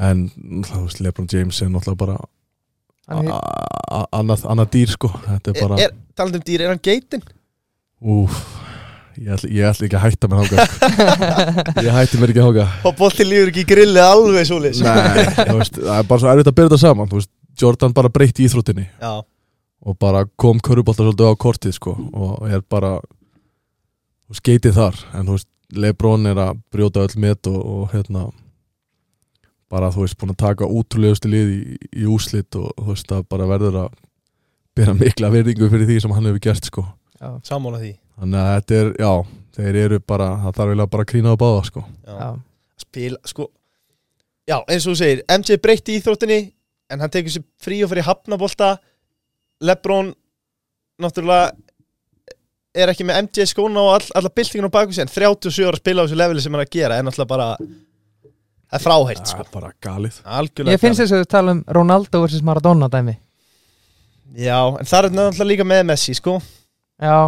En 0.03 0.25
þú 0.67 0.83
veist 0.83 0.99
Lebron 0.99 1.29
James 1.31 1.61
er 1.63 1.71
náttúrulega 1.71 2.01
bara 2.03 2.17
annað, 4.13 4.67
dýr 4.73 4.91
sko. 4.91 5.09
Þetta 5.23 5.51
er 5.53 5.57
bara, 5.59 5.87
talandi 6.17 6.39
um 6.41 6.45
dýr, 6.47 6.63
er 6.65 6.73
hann 6.73 6.83
geitin? 6.83 7.23
úf 8.03 8.43
ég 9.17 9.29
ætla, 9.35 9.49
ég 9.53 9.67
ætla 9.69 9.87
ekki 9.87 9.97
að 9.99 10.03
hætta 10.07 10.29
mér 10.31 10.41
háka 10.43 10.65
sko. 10.65 10.89
ég 11.85 11.93
hætti 11.93 12.19
mér 12.21 12.33
ekki 12.33 12.41
að 12.43 12.49
háka 12.49 12.89
Og 12.89 12.97
bolti 12.97 13.25
lífur 13.27 13.51
ekki 13.51 13.63
í 13.63 13.69
grilli 13.69 14.01
alveg 14.01 14.47
svo 14.49 14.59
Nei, 14.63 14.73
þú 14.73 15.57
veist, 15.59 15.79
það 15.79 15.95
er 15.99 16.07
bara 16.09 16.23
svo 16.23 16.31
erfitt 16.33 16.49
að 16.51 16.57
byrja 16.57 16.71
þetta 16.71 16.81
saman 16.83 17.11
veist, 17.13 17.31
Jordan 17.61 17.93
bara 17.93 18.09
breytti 18.09 18.45
íþróttinni. 18.47 18.87
Já. 19.01 19.21
Og 19.83 19.97
bara 19.99 20.23
kom 20.39 20.61
köruboltar 20.63 21.05
svolítið 21.05 21.29
á 21.29 21.33
kortið 21.37 21.75
sko 21.77 21.95
og 22.13 22.47
er 22.49 22.63
bara 22.69 22.95
skeitið 24.33 24.77
þar. 24.79 25.01
En 25.13 25.27
þú 25.27 25.37
veist, 25.37 25.49
Lebron 25.73 26.29
er 26.29 26.39
að 26.39 26.61
brjóta 26.73 27.03
öll 27.03 27.19
met 27.21 27.49
og, 27.49 27.59
og 27.59 27.93
hérna 27.93 28.27
bara 29.73 29.89
þú 29.93 30.05
veist, 30.05 30.17
búin 30.21 30.33
að 30.33 30.41
taka 30.43 30.69
útrúlegustu 30.69 31.29
lið 31.31 31.53
í, 31.53 31.77
í 32.03 32.09
úslit 32.09 32.57
og 32.57 32.71
þú 32.77 32.89
veist, 32.91 33.09
það 33.09 33.27
bara 33.29 33.49
verður 33.49 33.79
að 33.85 33.99
bera 34.77 34.93
mikla 34.97 35.29
verðingu 35.33 35.69
fyrir 35.69 35.89
því 35.89 35.99
sem 36.01 36.13
hann 36.13 36.29
hefur 36.29 36.45
gert 36.47 36.69
sko. 36.69 36.85
Já, 37.19 37.29
Sammála 37.45 37.81
því 37.81 37.93
þannig 38.19 38.39
að 38.43 38.53
þetta 38.55 38.79
er, 38.79 38.89
já, 39.03 39.11
þeir 39.57 39.79
eru 39.83 39.99
bara 40.13 40.27
það 40.43 40.55
þarf 40.57 40.71
eiginlega 40.73 40.91
bara 40.95 41.05
að 41.05 41.11
krýna 41.13 41.33
á 41.33 41.41
báða 41.43 41.61
sko. 41.69 41.83
Já, 42.07 42.29
Spila, 42.83 43.19
sko 43.29 43.49
Já, 44.43 44.57
eins 44.67 44.83
og 44.85 44.91
þú 44.91 44.97
segir 44.99 45.21
MJ 45.31 45.57
breytti 45.63 45.97
íþróttinni 45.99 46.39
En 46.91 46.99
hann 46.99 47.09
tekur 47.13 47.31
sér 47.31 47.43
frí 47.63 47.77
og 47.85 47.89
fyrir 47.93 48.03
hafnabolta. 48.05 48.73
Lebron 49.63 50.09
Náttúrulega 51.01 51.53
Er 52.75 52.89
ekki 52.91 53.05
með 53.07 53.21
MJ 53.27 53.45
skóna 53.53 53.79
og 53.85 53.93
all, 53.95 54.09
alla 54.19 54.29
byltingin 54.33 54.67
á 54.67 54.73
baku 54.73 54.93
sér 54.97 55.07
En 55.07 55.13
37 55.13 55.63
ára 55.69 55.79
spila 55.79 56.03
á 56.03 56.05
þessu 56.05 56.17
leveli 56.19 56.43
sem 56.43 56.53
hann 56.53 56.63
er 56.63 56.67
að 56.67 56.73
gera 56.75 56.97
Er 56.99 57.05
náttúrulega 57.07 57.31
bara 57.31 57.47
Það 58.73 58.79
er 58.79 58.83
fráhært, 58.87 59.27
sko 59.29 59.37
það 59.37 59.45
er 59.45 59.53
bara 59.53 59.67
galið. 59.85 60.15
Algjörlega 60.25 60.73
Ég 60.73 60.81
finnst 60.81 61.01
þess 61.03 61.13
að 61.13 61.19
þú 61.21 61.25
tala 61.29 61.51
um 61.53 61.59
Ronaldo 61.77 62.21
versus 62.23 62.41
Maradona 62.41 62.87
dæmi. 62.89 63.13
Já, 64.33 64.57
en 64.81 64.87
það 64.89 64.97
er 64.97 65.13
náttúrulega 65.13 65.49
líka 65.51 65.67
með 65.69 65.83
Messi, 65.91 66.15
sko. 66.17 66.39
Já, 66.97 67.19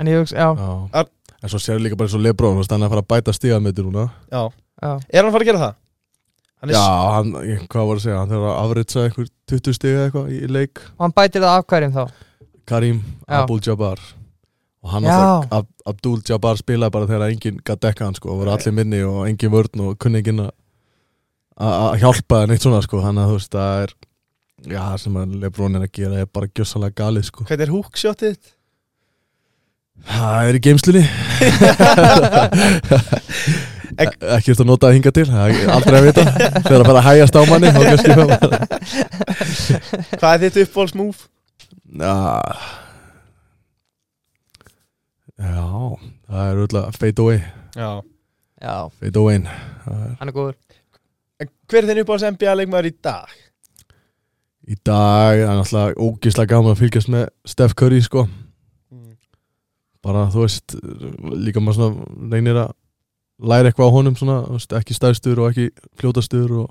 en 0.00 0.08
ég 0.10 0.20
hugsa, 0.22 0.36
já, 0.36 0.48
já. 0.56 0.70
Ar- 1.02 1.10
en 1.42 1.48
svo 1.52 1.60
sér 1.62 1.80
líka 1.80 1.96
bara 2.00 2.08
eins 2.10 2.16
og 2.18 2.24
Lebron 2.24 2.56
þú 2.56 2.62
veist, 2.62 2.72
hann 2.74 2.82
er 2.82 2.88
að 2.88 2.94
fara 2.96 3.04
að 3.04 3.10
bæta 3.14 3.34
stigametur 3.36 3.86
núna 3.88 4.06
Já, 4.32 4.42
já 4.80 4.90
er 4.96 5.20
hann 5.22 5.30
að 5.30 5.34
fara 5.36 5.44
að 5.44 5.50
gera 5.50 5.62
það? 5.64 5.74
Hann 6.60 6.70
er 6.70 6.74
Já, 6.76 6.86
hann, 7.16 7.32
ég- 7.48 7.66
hvað 7.72 7.86
var 7.90 7.96
að 8.00 8.04
segja, 8.04 8.18
hann 8.20 8.32
þarf 8.34 8.48
að 8.50 8.58
afritsa 8.64 9.04
einhver 9.06 9.28
20 9.52 9.76
stiga 9.78 10.06
eitthvað 10.06 10.32
í, 10.36 10.40
leik 10.52 10.82
Og 10.98 11.04
hann 11.06 11.14
bætir 11.16 11.44
það 11.44 11.58
af 11.60 11.66
hverjum 11.72 11.94
þá 11.96 12.04
Karim. 12.70 12.98
Abdul-Jabbar 13.26 13.98
og 14.82 14.90
hann 14.94 15.02
Já. 15.04 15.14
alltaf, 15.16 15.48
Ab 15.52 15.66
Abdul-Jabbar 15.94 16.56
spilaði 16.60 16.92
bara 16.94 17.06
þegar 17.08 17.32
enginn 17.34 17.58
gætt 17.64 17.80
dekka 17.84 18.04
hann 18.06 18.14
sko 18.16 18.30
og 18.34 18.38
voru 18.44 18.52
allir 18.54 18.72
minni 18.76 19.00
og 19.04 19.24
enginn 19.28 19.50
vörn 19.52 19.82
og 19.88 19.98
kunni 19.98 20.20
enginn 20.22 20.44
að 20.46 20.52
að 21.60 21.98
hjálpa 22.00 22.38
en 22.44 22.54
eitt 22.54 22.62
svona 22.64 22.78
sko 22.84 23.00
þannig 23.04 23.24
að 23.26 23.32
þú 23.32 23.36
veist 23.40 23.52
það 23.56 23.82
er 23.82 23.90
já, 24.70 24.80
það 24.80 25.00
sem 25.02 25.18
að 25.20 25.34
Lebron 25.42 25.76
er 25.76 25.82
að 25.84 25.92
gera 25.98 26.20
er 26.22 26.30
bara 26.32 26.48
gjössalega 26.56 26.96
galið 27.02 27.26
sko 27.28 27.44
Hvernig 27.48 27.66
er 27.66 27.74
húksjóttið 27.74 28.30
þitt? 28.36 28.54
Það 30.08 30.48
er 30.48 30.54
í 30.56 30.60
geimslunni 30.64 31.04
Ekki 34.00 34.52
eftir 34.54 34.62
að 34.64 34.68
nota 34.70 34.86
það 34.88 34.94
hinga 34.96 35.10
til 35.12 35.26
það 35.28 35.58
aldrei 35.74 35.96
að 35.98 36.06
vita. 36.06 36.22
Þegar 36.64 36.80
að 36.80 36.86
fara 36.88 37.00
að 37.00 37.08
hægjast 37.08 37.36
á 37.36 37.42
manni 37.50 37.68
Hvað 40.20 40.30
er 40.30 40.40
þitt 40.46 40.60
uppbólsmúf? 40.64 41.16
Já 42.00 42.14
Já, 45.40 45.64
það 46.28 46.40
er 46.44 46.58
auðvitað 46.60 46.96
fade 47.00 47.22
away. 47.24 47.38
Já. 47.72 47.90
Já, 48.60 48.74
Fade 49.00 49.16
away. 49.22 49.38
Það 49.86 50.00
er- 50.04 50.16
hann 50.20 50.28
er 50.28 50.34
góður. 50.36 50.56
Hver 51.70 51.80
er 51.80 51.86
þinn 51.88 52.02
uppbóls 52.02 52.24
NBA 52.28 52.52
leikmaður 52.60 52.90
í 52.90 52.92
dag? 53.02 53.30
Í 54.68 54.76
dag 54.84 55.40
er 55.40 55.48
náttúrulega 55.48 55.96
ógislega 56.04 56.50
gaman 56.52 56.74
að 56.74 56.82
fylgjast 56.82 57.08
með 57.10 57.24
Steph 57.48 57.72
Curry 57.80 58.02
sko 58.04 58.26
bara 60.04 60.26
þú 60.32 60.44
veist 60.44 60.76
líka 61.44 61.62
maður 61.62 61.78
svona 61.78 62.34
reynir 62.34 62.60
að 62.62 62.74
læra 63.40 63.70
eitthvað 63.70 63.90
á 63.92 63.96
honum 63.96 64.18
svona, 64.18 64.42
veist, 64.50 64.74
ekki 64.76 64.96
stæðstur 64.96 65.40
og 65.40 65.50
ekki 65.50 65.70
fljótastur 66.00 66.52
og, 66.62 66.68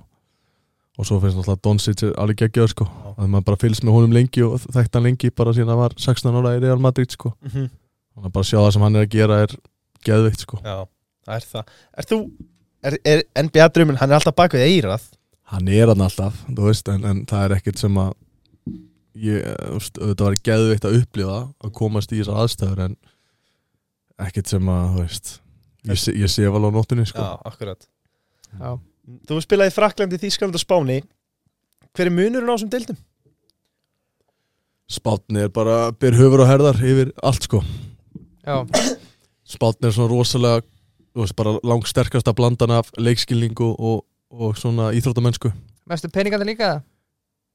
og 0.99 1.07
svo 1.07 1.19
finnst 1.23 1.39
náttúrulega 1.39 1.63
Doncic 1.65 2.05
er 2.05 2.13
alveg 2.21 2.43
geggjaður 2.43 2.73
sko. 2.75 2.87
Já. 2.89 3.09
að 3.15 3.31
maður 3.33 3.47
bara 3.49 3.61
fylgst 3.63 3.85
með 3.85 3.97
honum 3.97 4.15
lengi 4.15 4.45
og 4.45 4.59
þekkt 4.65 4.97
hann 4.97 5.07
lengi 5.09 5.33
bara 5.35 5.55
síðan 5.55 5.73
að 5.75 5.81
var 5.83 5.97
16 5.97 6.39
ára 6.39 6.55
í 6.57 6.63
Real 6.63 6.79
Madrid 6.83 7.15
sko. 7.15 7.33
Mm 7.41 7.51
-hmm. 7.53 7.69
að 8.23 8.31
bara 8.37 8.49
sjá 8.49 8.59
það 8.59 8.73
sem 8.73 8.85
hann 8.87 8.95
er 8.95 9.07
að 9.07 9.15
gera 9.17 9.41
er 9.43 9.55
geðveikt 10.05 10.45
sko. 10.45 10.61
Já, 10.63 10.87
það 11.25 11.35
er 11.35 11.47
það. 11.53 11.73
Er 11.97 12.09
þú, 12.11 12.19
er, 12.83 12.99
er 13.05 13.23
NBA 13.43 13.69
drömmin, 13.69 13.97
hann 13.97 14.09
er 14.09 14.19
alltaf 14.19 14.35
bak 14.35 14.53
við 14.53 14.67
eirað 14.67 15.09
hann 15.49 15.67
er 15.67 15.89
hann 15.89 16.05
alltaf, 16.05 16.43
þú 16.47 16.67
veist 16.69 16.89
en, 16.91 17.05
en 17.07 17.21
það 17.29 17.45
er 17.45 17.55
ekkert 17.57 17.81
sem 17.81 17.95
að 18.01 18.11
ég, 19.19 19.45
þú 19.45 19.77
veist, 19.79 19.99
auðvitað 19.99 20.27
var 20.27 20.37
geðveikt 20.49 20.87
að 20.87 20.97
upplifa 20.99 21.39
að 21.65 21.73
komast 21.79 22.13
í 22.13 22.19
þessar 22.19 22.43
aðstæður 22.43 22.83
en 22.85 22.97
ekkert 24.25 24.51
sem 24.51 24.71
að, 24.71 24.87
þú 24.93 25.03
veist 25.03 25.29
ég, 25.89 26.03
ég 26.23 26.31
sé 26.31 26.47
alveg 26.47 26.71
á 26.71 26.75
nóttunni 26.75 27.05
sko. 27.09 27.25
Já, 27.25 27.37
akkurat. 27.51 27.87
Já, 28.59 28.71
Þú 29.25 29.39
spilaði 29.41 29.71
í 29.71 29.73
Fraklandi, 29.73 30.19
Þískaland 30.21 30.57
og 30.57 30.61
Spáni. 30.61 30.99
Hver 31.97 32.11
er 32.11 32.13
munurinn 32.13 32.51
á 32.51 32.53
þessum 32.53 32.69
deildum? 32.69 32.99
Spátni 34.89 35.45
er 35.45 35.53
bara 35.53 35.89
byr 35.97 36.17
höfur 36.17 36.43
og 36.43 36.49
herðar 36.49 36.77
yfir 36.77 37.09
allt 37.25 37.47
sko. 37.47 37.63
Já, 38.45 38.61
Spátni 39.49 39.89
er 39.89 39.95
svona 39.95 40.11
rosalega 40.13 40.61
þú 41.09 41.23
veist, 41.23 41.37
bara 41.37 41.55
langsterkasta 41.65 42.35
blandan 42.37 42.75
af 42.77 42.91
leikskilningu 43.01 43.71
og, 43.73 44.05
og 44.29 44.57
svona 44.61 44.91
íþróttamennsku 44.93 45.49
mestu 45.89 46.09
peningandi 46.13 46.45
líka? 46.51 46.79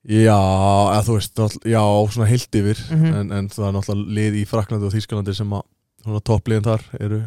Já, 0.04 0.36
eða 0.36 1.02
þú 1.06 1.14
veist, 1.16 1.40
já, 1.64 1.80
svona 2.12 2.28
heilt 2.28 2.58
yfir. 2.58 2.80
Mhm. 2.92 3.14
en, 3.20 3.30
en 3.32 3.46
það 3.48 3.68
er 3.68 3.76
náttúrulega 3.78 4.16
lið 4.18 4.40
í 4.42 4.44
Fraklandi 4.48 4.88
og 4.88 4.92
Þískalandi 4.92 5.36
sem 5.38 5.54
að 5.56 5.62
toppliðin 6.04 6.66
þar 6.66 6.84
eru 7.00 7.22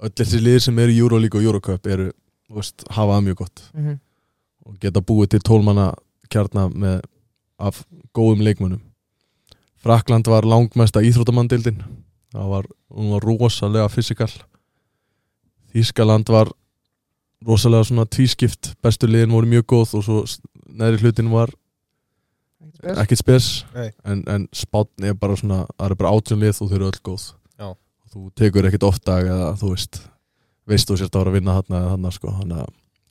öll 0.00 0.12
þessi 0.12 0.40
lið 0.40 0.58
sem 0.66 0.78
eru 0.78 0.96
Euroleague 0.96 1.40
og 1.40 1.46
Eurocup 1.46 1.86
eru, 1.86 2.10
þú 2.48 2.58
veist, 2.60 2.84
hafa 2.90 3.16
það 3.16 3.24
mjög 3.28 3.36
gott. 3.36 3.62
Mm 3.74 3.86
-hmm. 3.86 3.98
og 4.66 4.78
geta 4.80 5.00
búið 5.00 5.28
til 5.28 5.40
tólmanna 5.40 5.94
kjarna 6.30 6.68
með 6.68 7.00
af 7.58 7.84
góðum 8.14 8.42
leikmönnum. 8.42 8.80
Frakland 9.76 10.26
var 10.26 10.44
langmesta 10.44 11.00
íþróttamandildin 11.00 11.82
það 12.36 12.52
var, 12.52 12.68
hún 12.92 13.12
var 13.14 13.26
rosalega 13.26 13.88
fysikal. 13.92 14.30
Þískaland 15.74 16.30
var 16.32 16.50
rosalega 17.46 17.88
svona 17.88 18.06
tvískipt. 18.08 18.74
Bestu 18.82 19.08
liðin 19.10 19.34
voru 19.34 19.50
mjög 19.50 19.66
góð 19.72 19.94
og 19.98 20.04
svo 20.06 20.18
neðri 20.66 21.04
hlutin 21.04 21.32
var 21.32 21.52
ekkit 22.96 23.22
spes. 23.22 23.48
Nei. 23.74 23.90
en, 24.04 24.22
en 24.28 24.46
spátn 24.54 25.08
er 25.08 25.16
bara 25.18 25.36
svona 25.38 25.64
það 25.74 25.90
er 25.90 25.98
bara 26.00 26.14
átjónlið 26.16 26.62
og 26.62 26.70
þau 26.70 26.76
eru 26.78 26.90
öll 26.90 27.02
góð. 27.10 27.26
Þú 28.16 28.30
tekur 28.40 28.68
ekkit 28.70 28.86
oft 28.88 29.04
dag 29.06 29.26
eða 29.28 29.52
þú 29.60 29.70
veist 29.74 30.00
veist 30.66 30.88
þú 30.88 30.96
sért 30.98 31.14
að 31.14 31.20
vera 31.22 31.32
að 31.32 31.36
vinna 31.38 31.56
þarna 31.60 31.80
eða 31.82 31.92
þarna 31.94 32.12
sko 32.16 32.34
að 32.40 32.66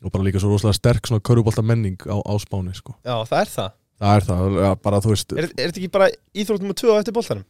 og 0.05 0.11
bara 0.13 0.25
líka 0.27 0.41
svo 0.41 0.51
rosalega 0.51 0.77
sterk 0.77 1.07
svona 1.07 1.23
körubólta 1.25 1.63
menning 1.65 1.95
á, 2.05 2.17
á 2.19 2.33
spáni 2.41 2.73
sko 2.77 2.97
Já, 3.05 3.15
það 3.25 3.39
er 3.39 3.51
það 3.53 3.69
það 4.01 4.17
er 4.19 4.25
það, 4.27 4.57
ja, 4.65 4.71
bara 4.85 4.99
þú 5.01 5.13
veist 5.13 5.31
Er, 5.33 5.45
er 5.47 5.69
þetta 5.71 5.79
ekki 5.81 5.93
bara 5.93 6.09
íþróttum 6.35 6.73
og 6.73 6.77
tvö 6.81 6.91
á 6.93 6.99
eftir 6.99 7.15
boltanum? 7.15 7.45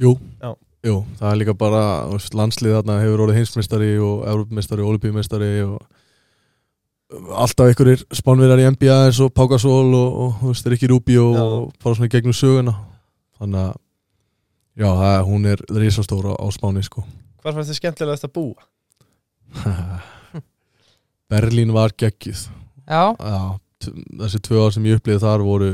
jú, 0.00 0.14
Já. 0.42 0.50
jú, 0.88 0.96
það 1.20 1.30
er 1.30 1.40
líka 1.42 1.54
bara 1.60 1.82
veist, 2.14 2.34
landslið 2.38 2.76
þarna 2.78 2.98
hefur 3.02 3.24
orðið 3.26 3.40
heimsmeistari 3.42 3.90
og 4.02 4.24
Európmeistari 4.32 4.84
og 4.86 4.92
Olympiumeistari 4.94 5.50
og 5.66 5.76
alltaf 7.44 7.70
einhverjir 7.70 8.02
spánverjar 8.16 8.60
í 8.64 8.68
NBA 8.74 8.96
eins 9.08 9.20
og 9.24 9.30
Pau 9.36 9.46
Gasol 9.52 9.92
og, 9.96 10.18
og 10.24 10.42
veist, 10.50 10.66
Rikki 10.72 10.90
Rubio 10.90 11.28
Já. 11.36 11.44
og 11.44 11.70
bara 11.84 11.94
svona 11.98 12.08
í 12.10 12.14
gegnum 12.16 12.36
söguna 12.36 12.74
þannig 13.38 13.68
að 13.68 13.76
já, 14.78 14.88
það, 14.88 15.18
hún 15.28 15.48
er 15.50 15.62
risastóra 15.74 16.36
á 16.38 16.46
spáni 16.54 16.84
sko 16.86 17.04
Hvað 17.38 17.58
fannst 17.58 17.70
þið 17.70 17.78
skemmtilega 17.80 18.28
að 18.28 18.34
búa? 18.34 18.68
Berlín 21.30 21.74
var 21.76 21.94
geggjuð 21.98 22.46
Já, 22.88 23.02
já, 23.12 23.40
þessi 24.22 24.40
tvö 24.46 24.64
ár 24.64 24.74
sem 24.74 24.86
ég 24.88 24.98
upplifði 24.98 25.24
þar 25.26 25.44
voru 25.44 25.72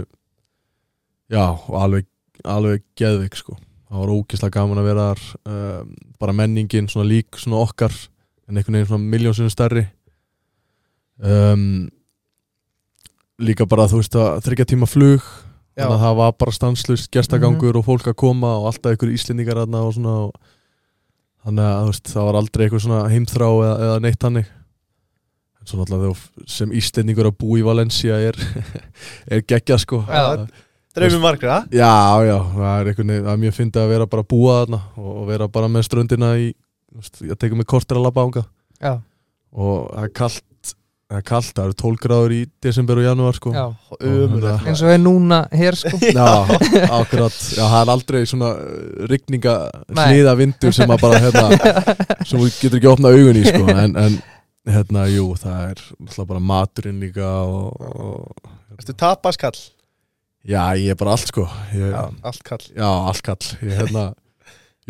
já, 1.31 1.45
alveg, 1.71 2.09
alveg 2.43 2.83
geðvik 2.99 3.39
sko 3.39 3.57
það 3.59 4.01
var 4.03 4.15
ógislega 4.17 4.57
gaman 4.59 4.81
að 4.83 4.89
vera 4.91 5.11
þar 5.13 5.27
um, 5.55 5.93
bara 6.19 6.35
menningin 6.35 6.89
svona 6.91 7.07
lík 7.07 7.39
svona 7.39 7.63
okkar 7.63 7.95
en 8.49 8.59
einhvern 8.59 8.81
veginn 8.81 8.91
svona 8.91 9.13
miljónsunum 9.13 9.53
stærri 9.53 9.85
um, 11.23 11.87
líka 13.43 13.67
bara 13.67 13.87
þú 13.91 14.01
veist 14.01 14.17
að 14.19 14.45
þryggja 14.47 14.69
tíma 14.73 14.89
flug. 14.89 15.25
Þannig 15.77 15.97
að 15.99 16.05
það 16.07 16.17
var 16.23 16.33
bara 16.39 16.53
stanslust 16.55 17.11
gestagangur 17.11 17.73
Mhm. 17.75 17.79
og 17.81 17.85
fólk 17.89 18.07
að 18.13 18.17
koma 18.17 18.51
og 18.61 18.67
alltaf 18.73 18.93
einhver 18.93 19.13
íslendingar 19.15 19.63
aðna 19.65 19.81
og 19.87 19.95
svona 19.97 20.15
og 20.29 20.33
þannig 21.45 21.65
að 21.71 21.87
veist, 21.91 22.05
það 22.15 22.25
var 22.29 22.39
aldrei 22.41 22.67
eitthvað 22.69 22.85
svona 22.87 23.09
heimþrá 23.11 23.49
eða, 23.55 23.73
eða 23.89 24.01
neitt 24.05 24.23
hannig 24.23 24.47
en 25.61 25.67
svo 25.67 25.81
náttúrulega 25.81 26.15
sem 26.47 26.71
íslendingur 26.77 27.27
að 27.31 27.37
búa 27.41 27.59
í 27.59 27.65
Valencia 27.65 28.15
er, 28.21 28.37
er 29.33 29.43
geggja 29.43 29.79
sko. 29.81 30.05
Já. 30.09 30.47
Dreifum 30.95 31.21
margra. 31.25 31.65
Já, 31.75 32.23
já, 32.23 32.37
það 32.55 32.81
er 32.81 32.87
einhvern 32.93 33.09
veginn, 33.11 33.25
það 33.27 33.33
er 33.33 33.41
mjög 33.43 33.55
fyndið 33.57 33.81
að 33.83 33.89
vera 33.91 34.07
bara 34.07 34.23
að 34.23 34.29
búa 34.31 34.53
þarna 34.61 34.81
og 35.03 35.25
vera 35.27 35.49
bara 35.49 35.67
með 35.75 35.83
ströndina 35.89 36.29
í, 36.39 36.53
ég 37.27 37.35
tekur 37.41 37.57
mig 37.59 37.67
kortir 37.67 37.99
að 37.99 38.05
labba 38.07 38.23
ánga 38.29 38.45
og 39.55 39.89
það 39.91 40.05
er 40.05 40.13
kallt, 40.15 40.45
það 41.15 41.21
er 41.21 41.27
kallt, 41.29 41.51
það 41.55 41.69
eru 41.71 41.77
12 41.81 41.99
gráður 42.03 42.33
í 42.35 42.41
desember 42.67 42.99
og 43.01 43.05
janúar 43.07 43.37
sko. 43.39 43.53
Já. 43.55 43.65
Ömurlegt. 44.03 44.65
Eins 44.71 44.83
og 44.83 44.91
er 44.91 45.01
núna 45.03 45.39
hér 45.55 45.79
sko. 45.79 45.93
Já, 46.03 46.27
akkurat, 46.99 47.37
já, 47.55 47.63
það 47.63 47.77
er 47.81 47.93
aldrei 47.95 48.23
svona 48.27 48.49
uh, 48.59 49.05
rigninga 49.13 49.55
hliða 49.95 50.35
vindur 50.41 50.75
sem 50.75 50.91
að 50.91 51.05
bara, 51.07 51.21
hérna, 51.23 51.77
sem 52.29 52.41
þú 52.43 52.49
getur 52.57 52.81
ekki 52.81 52.91
opnað 52.91 53.19
augun 53.21 53.39
í, 53.39 53.45
sko, 53.47 53.69
en, 53.85 53.95
en 54.03 54.19
hérna, 54.75 55.07
jú, 55.13 55.29
það 55.39 55.63
er 55.71 55.85
náttúrulega 56.01 56.29
bara 56.35 56.45
maturinn 56.51 57.01
líka 57.05 57.31
og, 57.47 57.87
og 57.95 58.53
Ertu 58.75 58.97
tapaskall? 58.99 59.55
já, 60.45 60.61
ég 60.81 60.91
er 60.93 60.99
bara 60.99 61.15
allt, 61.15 61.31
sko, 61.31 61.47
ég, 61.77 61.87
Já, 61.95 61.95
já. 61.95 62.05
allt 62.27 62.43
kall. 62.51 62.65
Allt 62.91 63.23
kall, 63.31 63.51
ég, 63.63 63.79
hérna, 63.79 64.09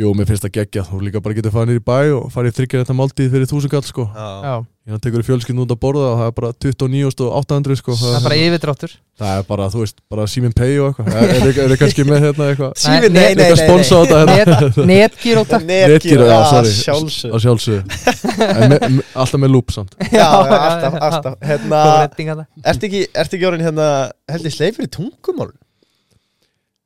jú, 0.00 0.10
mér 0.18 0.26
finnst 0.28 0.44
það 0.46 0.54
geggja, 0.58 0.82
þú 0.88 1.00
líka 1.06 1.20
bara 1.22 1.36
getur 1.36 1.52
farið 1.54 1.70
niður 1.70 1.80
í 1.80 1.86
bæ 1.86 1.98
og 2.16 2.30
farið 2.34 2.56
þryggja 2.58 2.80
þetta 2.82 2.96
máltíð 2.98 3.28
fyrir 3.34 3.50
þúsund 3.50 3.72
kall, 3.74 3.84
sko, 3.86 4.06
Já, 4.10 4.28
Já, 4.44 4.54
ég 4.90 5.00
tekur 5.04 5.22
fjölskyldn 5.24 5.62
út 5.64 5.70
að 5.72 5.80
borða 5.80 6.08
og 6.10 6.16
það 6.20 6.26
er 6.28 6.34
bara 6.38 6.50
29.800, 6.64 7.78
sko, 7.80 7.94
það 8.00 8.16
er 8.18 8.24
bara 8.26 8.38
yfirdráttur. 8.42 8.96
Það 9.14 9.38
er 9.38 9.44
bara, 9.48 9.68
þú 9.70 9.78
veist, 9.84 10.00
bara 10.10 10.26
Simin 10.28 10.54
Pay 10.58 10.74
og 10.82 10.88
eitthvað, 10.90 11.14
er, 11.14 11.34
er, 11.34 11.46
er, 11.64 11.74
er 11.76 11.80
kannski 11.80 12.06
með 12.08 12.26
hérna 12.26 12.48
eitthvað, 12.50 12.72
Síminn, 12.84 13.14
Nei, 13.14 13.20
nei, 13.22 13.34
nei, 13.38 13.44
eitthvað 13.46 13.62
sponsa 13.62 13.94
á 13.94 14.02
þetta 14.02 14.34
hérna. 14.34 14.58
Net, 14.66 14.90
Netgír 14.90 15.40
og 15.40 15.46
takk 15.52 15.68
Netgyro, 15.70 16.26
já, 16.26 16.38
sorry. 16.50 16.72
Sjálfsög 17.44 17.94
Að 18.44 18.64
me, 18.74 18.80
me, 18.98 19.06
Alltaf 19.14 19.40
með 19.40 19.54
loop 19.54 19.70
samt. 19.74 19.94
Já, 20.10 20.18
já, 20.18 20.58
alltaf, 20.58 20.98
alltaf. 21.08 21.38
Hérna, 21.46 21.84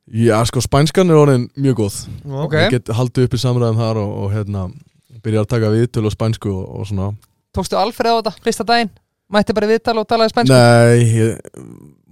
Já, 0.08 0.38
sko, 0.48 0.62
spænskan 0.64 1.10
er 1.12 1.18
orðin 1.20 1.48
mjög 1.58 1.82
góð. 1.82 1.96
Ok. 2.46 2.54
Ég 2.56 2.76
get 2.78 2.92
haldið 2.96 3.26
upp 3.28 3.34
í 3.36 3.40
samræðum 3.42 3.80
þar 3.82 4.00
og, 4.00 4.14
og 4.22 4.30
hérna 4.32 4.68
Byrja 5.18 5.42
að 5.42 5.50
taka 5.50 5.70
viðtöl 5.74 6.06
og 6.06 6.14
spænsku 6.14 6.50
og, 6.52 6.64
og 6.78 6.86
svona. 6.88 7.08
Tókstu 7.56 7.76
Alfreð 7.76 8.14
á 8.14 8.18
þetta 8.20 8.44
fyrsta 8.44 8.66
daginn? 8.68 8.92
Mætti 9.34 9.56
bara 9.56 9.66
í 9.66 9.72
viðtal 9.74 9.96
og 10.00 10.06
talaði 10.08 10.32
spænsku? 10.32 10.54
Nei, 10.54 11.02
ég 11.18 11.64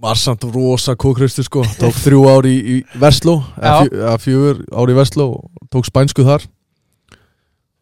var 0.03 0.19
samt 0.19 0.43
rosa 0.53 0.93
kókristu 0.99 1.45
sko. 1.47 1.63
Tók 1.79 1.95
þrjú 2.05 2.25
ár 2.29 2.49
í, 2.49 2.55
í 2.57 2.75
Vestló 3.01 3.39
eða 3.57 4.17
fjögur 4.21 4.61
ár 4.69 4.93
í 4.93 4.97
Vestló 4.99 5.29
og 5.39 5.67
Tók 5.73 5.87
spænsku 5.89 6.27
þar. 6.27 6.45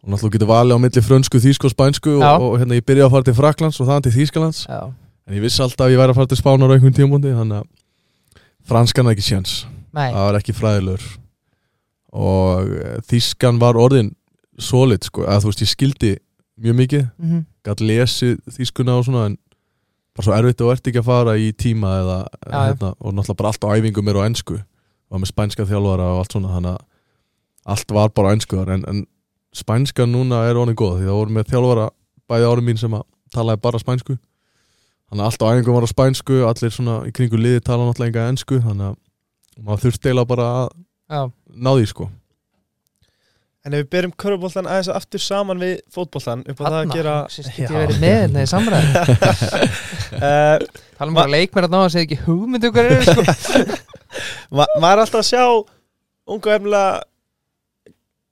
Og 0.05 0.13
náttúrulega 0.13 0.37
getur 0.37 0.51
valið 0.53 0.77
á 0.77 0.83
milli 0.85 1.01
frönsku, 1.01 1.41
þýsku 1.41 1.67
og 1.67 1.73
spænsku 1.73 2.15
og, 2.19 2.45
og 2.45 2.59
hérna 2.61 2.77
ég 2.77 2.85
byrjaði 2.85 3.09
að 3.09 3.15
fara 3.17 3.25
til 3.25 3.35
Fraklands 3.39 3.81
og 3.81 3.89
þaðan 3.89 4.05
til 4.05 4.13
Þýskalands. 4.19 4.59
Já, 4.69 4.81
En 5.25 5.33
ég 5.33 5.41
vissi 5.41 5.63
alltaf 5.65 5.87
að 5.87 5.95
ég 5.95 6.01
væri 6.01 6.13
að 6.13 6.19
fara 6.19 6.29
til 6.29 6.37
Spánar 6.37 6.69
á 6.69 6.73
einhvern 6.75 6.93
tímúndi 6.93 7.31
Þannig 7.33 7.63
að 7.63 8.43
franskan 8.69 9.09
er 9.09 9.15
ekki 9.15 9.25
séns 9.25 9.55
nei. 9.95 10.09
Það 10.13 10.25
var 10.27 10.37
ekki 10.41 10.55
fræðilegur. 10.57 11.05
Og 12.15 12.69
eh, 12.79 12.99
þýskan 13.09 13.59
var 13.61 13.79
orðin 13.79 14.13
solid 14.61 15.03
sko, 15.03 15.25
að 15.27 15.43
þú 15.43 15.51
veist 15.51 15.63
ég 15.65 15.71
skildi 15.73 16.11
mjög 16.63 16.77
mikið, 16.79 17.07
Mhm. 17.19 17.41
gætt 17.65 17.81
lesið 17.83 18.37
þýskuna 18.55 18.93
og 18.99 19.05
svona 19.07 19.25
en 19.25 19.37
bara 20.15 20.23
svo 20.27 20.35
erfitt 20.37 20.61
og 20.63 20.71
ert 20.71 20.87
ekki 20.87 21.01
að 21.01 21.09
fara 21.09 21.33
í 21.35 21.49
tíma 21.51 21.89
eða 21.99 22.19
já. 22.47 22.59
hérna, 22.71 22.93
og 23.01 23.13
náttúrulega 23.13 23.35
bara 23.41 23.49
allt 23.51 23.65
á 23.67 23.73
æfingum 23.75 24.07
er 24.07 24.15
á 24.15 24.27
ennsku 24.29 24.61
og 25.11 25.19
með 25.19 25.31
spænska 25.33 25.65
þjálfara 25.67 26.05
og 26.13 26.19
allt 26.21 26.31
svona 26.31 26.53
þannig 26.55 26.71
að 26.71 26.85
allt 27.65 27.91
var 27.91 28.09
bara 28.15 28.29
á 28.31 28.33
ennsku 28.37 28.55
þar, 28.61 28.69
en, 28.77 28.85
en 28.87 29.07
spænska 29.53 30.05
núna 30.07 30.45
er 30.47 30.55
orðin 30.55 30.75
góð 30.79 31.01
því 31.01 31.05
það 31.09 31.19
voru 31.19 31.35
með 31.35 31.49
þjálfara 31.51 31.89
bæði 32.29 32.47
árum 32.47 32.65
mín 32.69 32.79
sem 32.79 32.91
að 32.95 33.03
talaði 33.35 33.61
bara 33.61 33.79
spænsku. 33.79 34.15
Þannig 35.11 35.21
að 35.21 35.27
allt 35.27 35.43
á 35.43 35.51
æfingum 35.51 35.75
var 35.75 35.83
á 35.83 35.91
spænsku 35.91 36.35
allir 36.47 36.71
svona 36.71 36.95
í 37.05 37.11
kringu 37.11 37.37
liði 37.37 37.59
tala 37.61 37.83
náttúrulega 37.91 38.07
enga 38.15 38.29
ennsku 38.31 38.61
þannig 38.63 38.87
að 38.93 38.95
maður 39.63 39.83
þurfti 39.85 40.09
eiginlega 40.11 40.31
bara 40.33 40.47
að 40.59 40.69
Já, 41.05 41.19
ná 41.61 41.69
því 41.77 41.87
sko. 41.91 42.07
En 43.65 43.73
ef 43.73 43.81
við 43.81 43.89
byrjum 43.95 44.11
körfuboltan 44.21 44.67
aðeins 44.69 44.89
aftur 44.93 45.21
saman 45.21 45.61
við 45.61 45.79
fótboltan 45.93 46.43
upp 46.49 46.59
á 46.61 46.65
það 46.65 46.75
að 46.79 46.91
gera 46.93 47.13
get 47.33 47.59
ég 47.61 47.71
verið 47.73 48.01
með 48.01 48.15
hérna 48.19 48.43
í 48.45 48.49
samræði 48.49 48.89
uh, 50.19 50.65
Tala 50.97 51.09
um 51.09 51.17
bara 51.17 51.31
leikmenn 51.33 51.65
að 51.65 51.73
ná 51.73 51.79
að 51.81 51.91
segja 51.95 52.05
ekki 52.07 52.19
hugmyndu 52.27 52.69
hver 52.75 52.89
eru 52.91 53.07
sko. 53.07 53.23
Ma 54.55 54.67
Maður 54.77 54.91
er 54.99 55.03
alltaf 55.05 55.21
að 55.23 55.29
sjá 55.31 55.43
ungu 56.35 56.53
efnilega 56.55 57.01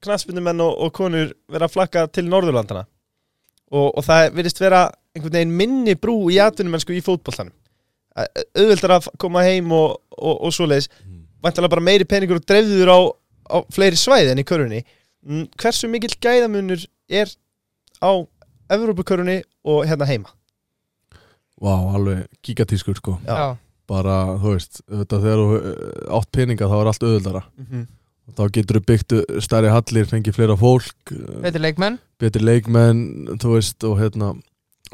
knaspindumenn 0.04 0.62
og, 0.64 0.74
og 0.86 0.92
konur 0.98 1.32
vera 1.50 1.66
að 1.68 1.74
flakka 1.78 2.06
til 2.14 2.26
Norðurlandana 2.28 2.84
og, 3.74 3.88
og 3.90 4.02
það 4.06 4.30
virðist 4.38 4.62
vera 4.62 4.84
einhvern 5.14 5.34
veginn 5.38 5.56
minni 5.58 5.94
brú 5.98 6.18
í 6.30 6.38
atvinnumennsku 6.42 6.94
í 6.94 7.02
fótboltanum. 7.04 7.54
Að- 8.14 8.44
auðveldar 8.54 8.96
að 9.00 9.08
koma 9.22 9.42
heim 9.46 9.72
og, 9.74 9.96
og, 10.14 10.34
og 10.46 10.54
svoleiðis 10.54 10.90
vantalega 11.44 11.74
bara 11.76 11.84
meiri 11.84 12.08
peningur 12.08 12.40
og 12.40 12.46
dreifður 12.48 12.90
á, 12.92 12.98
á 13.54 13.56
fleiri 13.72 14.00
svæði 14.00 14.32
en 14.34 14.42
í 14.42 14.48
körunni 14.48 14.82
Mm, 15.24 15.46
hversu 15.56 15.88
mikill 15.88 16.12
gæðamunur 16.20 16.82
er 17.08 17.30
á 18.04 18.12
Evrópukörunni 18.74 19.40
og 19.64 19.86
hérna 19.88 20.08
heima? 20.08 20.32
Vá, 21.60 21.72
alveg 21.96 22.26
gigatískur 22.44 22.98
sko. 22.98 23.16
Já. 23.24 23.56
Bara, 23.88 24.36
þú 24.40 24.52
veist, 24.52 24.82
þetta 24.84 25.20
þegar 25.22 25.40
þú 25.40 25.58
eh, 25.60 26.16
átt 26.18 26.30
peninga 26.32 26.68
þá 26.68 26.74
er 26.76 26.90
allt 26.90 27.04
auðvöldara 27.04 27.42
þá 28.34 28.42
getur 28.56 28.78
þú 28.80 28.84
byggt 28.88 29.14
stærri 29.44 29.72
hallir 29.72 30.08
fengið 30.08 30.36
fleira 30.36 30.56
fólk 30.56 31.12
eh, 31.12 31.40
betri 31.44 31.60
leikmenn. 31.60 31.98
betri 32.20 32.44
leikmenn, 32.44 33.02
þú 33.40 33.56
veist 33.56 33.84
og 33.84 33.98
hérna, 34.00 34.32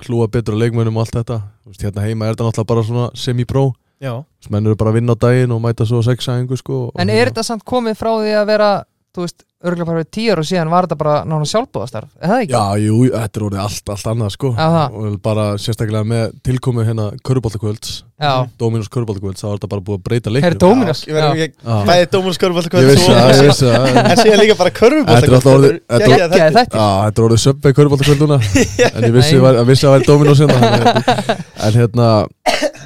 hlúa 0.06 0.26
betur 0.30 0.58
á 0.58 0.62
leikmennum 0.62 0.98
og 0.98 1.06
allt 1.06 1.20
þetta, 1.20 1.40
veist, 1.66 1.86
hérna 1.86 2.06
heima 2.06 2.26
er 2.26 2.34
þetta 2.34 2.50
náttúrulega 2.50 2.70
bara 2.74 2.86
svona 2.86 3.10
semi-pro, 3.14 3.68
Já, 4.00 4.14
veist, 4.16 4.50
menn 4.50 4.64
eru 4.66 4.76
bara 4.80 4.90
að 4.94 4.96
vinna 5.00 5.12
á 5.12 5.18
daginn 5.20 5.52
og 5.52 5.60
mæta 5.60 5.84
svo 5.88 6.00
sexæðingu 6.04 6.56
sko 6.56 6.76
og 6.88 6.92
En 6.96 7.08
hérna- 7.08 7.20
er 7.20 7.30
þetta 7.30 7.42
samt 7.44 7.64
komið 7.68 7.98
frá 8.00 8.12
því 8.16 8.32
að 8.40 8.46
vera 8.46 8.70
Þú 9.10 9.24
veist, 9.24 9.40
örgulega 9.66 9.86
bara 9.88 9.98
fyrir 10.00 10.08
tíu 10.14 10.30
ára 10.30 10.42
síðan 10.46 10.68
var 10.70 10.86
þetta 10.86 10.96
bara 11.00 11.14
nána 11.26 11.46
sjálfbúðastarf 11.50 12.12
Er 12.22 12.30
það 12.30 12.42
ekki? 12.44 12.52
Já, 12.54 12.66
jú, 12.84 12.98
þetta 13.10 13.40
er 13.40 13.44
orðið 13.48 13.62
allt, 13.64 13.90
allt 13.90 14.04
annað 14.12 14.28
sko. 14.36 14.50
Já, 14.54 14.66
það. 14.76 14.94
og 15.00 15.16
bara 15.24 15.46
sérstaklega 15.58 16.02
með 16.12 16.36
tilkomu 16.46 16.84
hérna 16.86 17.06
Köruboltakvölds, 17.26 17.96
Já, 18.22 18.30
Dominus 18.62 18.90
Köruboltakvölds 18.94 19.42
þá 19.42 19.48
er 19.50 19.56
þetta 19.58 19.70
bara 19.72 19.84
búið 19.88 19.98
að 19.98 20.04
breyta 20.06 20.30
er 20.30 20.36
leiknum 20.36 20.60
Dominos? 20.62 21.02
Ég 21.10 21.18
verðum 21.18 21.42
ekki 21.42 21.58
Já. 21.58 21.74
bæði 21.90 22.06
Dómunus 22.14 22.38
Körfubolta 22.44 22.84
Ég 22.84 22.92
vissi 22.92 23.10
það, 23.10 23.32
ég 23.34 23.42
vissi 23.50 23.66
það. 23.66 23.98
En 24.04 24.22
síðan 24.22 24.40
líka 24.44 24.56
bara 24.60 24.72
Þetta 25.10 25.26
er 25.26 25.36
alltaf 25.40 25.50
orðið- 25.56 25.74
Körfubolta 25.90 26.40
þetta- 26.46 26.78
Já, 26.78 26.86
er 27.18 27.26
orðið 27.26 27.42
söpvei 27.48 27.74
Köruboltakvöld 27.80 28.22
núna. 28.22 28.38
En 28.94 29.08
ég 29.10 29.16
vissi, 29.18 29.42
að 29.42 29.60
það 29.82 29.96
væri 29.96 30.08
Dominus 30.12 30.44
hérna. 30.46 30.94
En 31.66 31.74
hérna 31.80 32.08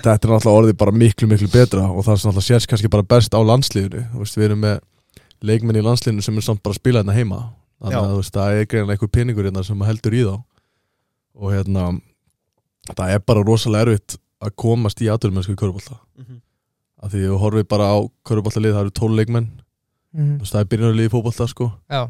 Þetta 0.04 0.16
er 0.16 0.32
náttúrulega 0.32 0.56
orðið 0.56 0.76
bara 0.80 0.92
miklu, 1.04 1.28
miklu 1.28 1.48
betra. 1.52 1.84
Og 1.92 2.04
það 2.04 2.16
er 2.16 2.24
náttúrulega 2.24 2.48
sérst 2.48 2.68
kannski 2.72 2.90
bara 2.92 3.06
best 3.08 3.32
á 3.36 3.40
landslíðinu 3.40 4.02
Þú 4.14 4.24
veist, 4.24 4.36
Við 4.40 4.48
erum 4.50 4.64
með 4.64 4.80
leikmenn 5.44 5.78
í 5.78 5.84
landslíðinu 5.84 6.24
sem 6.24 6.40
er 6.40 6.46
samt 6.46 6.62
bara 6.64 6.74
að 6.76 6.80
spila 6.80 7.02
hérna 7.02 7.16
heima. 7.16 7.38
Þannig 7.84 8.00
að 8.00 8.10
þú 8.10 8.18
veist, 8.22 8.34
það 8.34 8.58
er 8.58 8.68
greinlega 8.70 8.96
einhver 8.96 9.12
peningur 9.12 9.48
hérna 9.48 9.64
sem 9.66 9.86
heldur 9.88 10.16
í 10.16 10.24
þá. 10.24 10.34
Og 11.34 11.52
hérna 11.52 11.86
Það 12.92 13.14
er 13.14 13.20
bara 13.24 13.44
rosalega 13.44 13.88
erfitt 13.88 14.18
að 14.44 14.56
komast 14.60 15.00
í 15.00 15.08
aðurmennsku 15.08 15.54
í 15.54 15.60
Körubolta 15.60 15.96
Af 17.04 17.12
því 17.12 17.22
við 17.22 17.38
horfum 17.40 17.68
bara 17.68 17.86
á 17.92 17.98
Köruboltalið, 18.28 18.74
það 18.74 18.82
eru 18.84 18.92
12 18.96 19.16
leikmenn. 19.18 19.48
Mhm. 20.14 20.28
Þú 20.38 20.44
veist, 20.44 20.52
það 20.54 20.60
er 20.60 20.68
byrjunarlið 20.72 21.08
í 21.08 21.12
fótbolta 21.12 21.46
sko. 21.50 21.66
Já, 21.90 22.02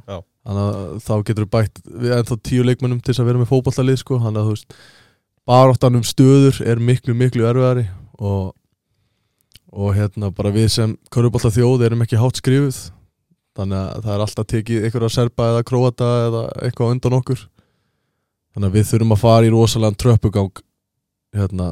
þannig 0.46 0.62
að 0.64 0.98
þá 1.02 1.14
getur 1.24 1.44
við 1.44 1.50
bætt 1.50 1.80
við 1.88 2.12
ennþá 2.14 2.36
tíu 2.46 2.66
leikmennum 2.68 3.00
til 3.02 3.14
að 3.14 3.26
vera 3.26 3.40
með 3.40 3.50
fótballalið 3.50 3.98
sko. 3.98 4.18
þannig 4.22 4.38
að 4.38 4.46
þú 4.46 4.54
veist 4.54 4.76
baráttan 5.46 5.96
um 5.96 6.04
stöður 6.06 6.60
er 6.66 6.78
miklu 6.78 7.14
miklu 7.14 7.48
erfiðari. 7.48 7.88
Og, 8.18 8.54
og 9.72 9.94
hérna 9.96 10.30
bara 10.30 10.52
við 10.54 10.68
sem 10.70 10.96
körubólta 11.10 11.50
þjóð 11.50 11.86
erum 11.88 12.02
ekki 12.02 12.20
hátt 12.20 12.38
skrifuð 12.38 12.90
þannig 13.54 13.78
að 13.80 14.04
það 14.06 14.14
er 14.14 14.24
alltaf 14.26 14.48
tekið 14.50 14.86
einhverja 14.88 15.12
serba 15.14 15.50
eða 15.52 15.66
króata 15.68 16.10
eða 16.28 16.42
eitthvað 16.66 16.94
undan 16.96 17.18
okkur 17.20 17.44
þannig 18.54 18.68
að 18.68 18.76
við 18.78 18.88
þurfum 18.90 19.14
að 19.16 19.22
fara 19.24 19.46
í 19.48 19.54
rosalega 19.54 20.00
tröppugang 20.04 20.64
hérna 21.34 21.70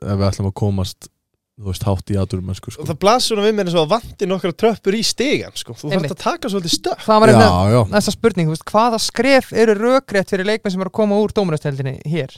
ef 0.00 0.14
við 0.16 0.28
ætlum 0.28 0.50
að 0.52 0.58
komast 0.62 1.08
þú 1.62 1.68
veist 1.68 1.84
hátt 1.86 2.10
í 2.12 2.16
aðurum 2.16 2.46
mennsku 2.48 2.70
Og 2.70 2.74
sko. 2.74 2.86
það 2.88 3.00
blasur 3.02 3.34
svona 3.34 3.44
við 3.44 3.56
mér 3.58 3.68
eins 3.68 3.76
og 3.76 3.84
að 3.84 3.90
vanti 3.92 4.28
nokkra 4.28 4.52
tröppur 4.56 4.96
í 4.96 5.02
stigan 5.04 5.56
sko. 5.58 5.74
Þú 5.76 5.90
Einmitt. 5.90 6.08
þarf 6.08 6.16
að 6.16 6.22
taka 6.22 6.50
svolítið 6.52 6.74
stökk 6.78 7.04
það 7.04 7.20
var 7.22 7.32
já, 7.32 7.80
næsta 7.92 8.14
spurning, 8.14 8.52
veist, 8.52 8.64
hvaða 8.72 9.00
skref 9.04 9.52
eru 9.52 9.76
rökrétt 9.76 10.32
fyrir 10.32 10.48
leikmenn 10.48 10.74
sem 10.74 10.82
eru 10.82 10.90
að 10.92 10.96
koma 10.96 11.20
úr 11.20 11.34
dómurasteldinni 11.36 11.98
hér? 12.08 12.32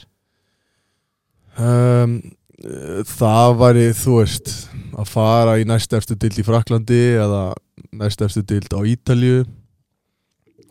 Um, 1.55 2.17
það 3.15 3.55
væri, 3.61 3.87
þú 3.95 4.19
veist, 4.19 4.51
að 4.95 5.09
fara 5.11 5.57
í 5.59 5.65
næst 5.67 5.93
eftir 5.97 6.17
dild 6.21 6.39
í 6.39 6.45
Fraklandi 6.47 7.01
eða 7.19 7.41
næst 7.99 8.21
eftir 8.25 8.45
dild 8.47 8.71
á 8.71 8.79
Ítalju 8.87 9.45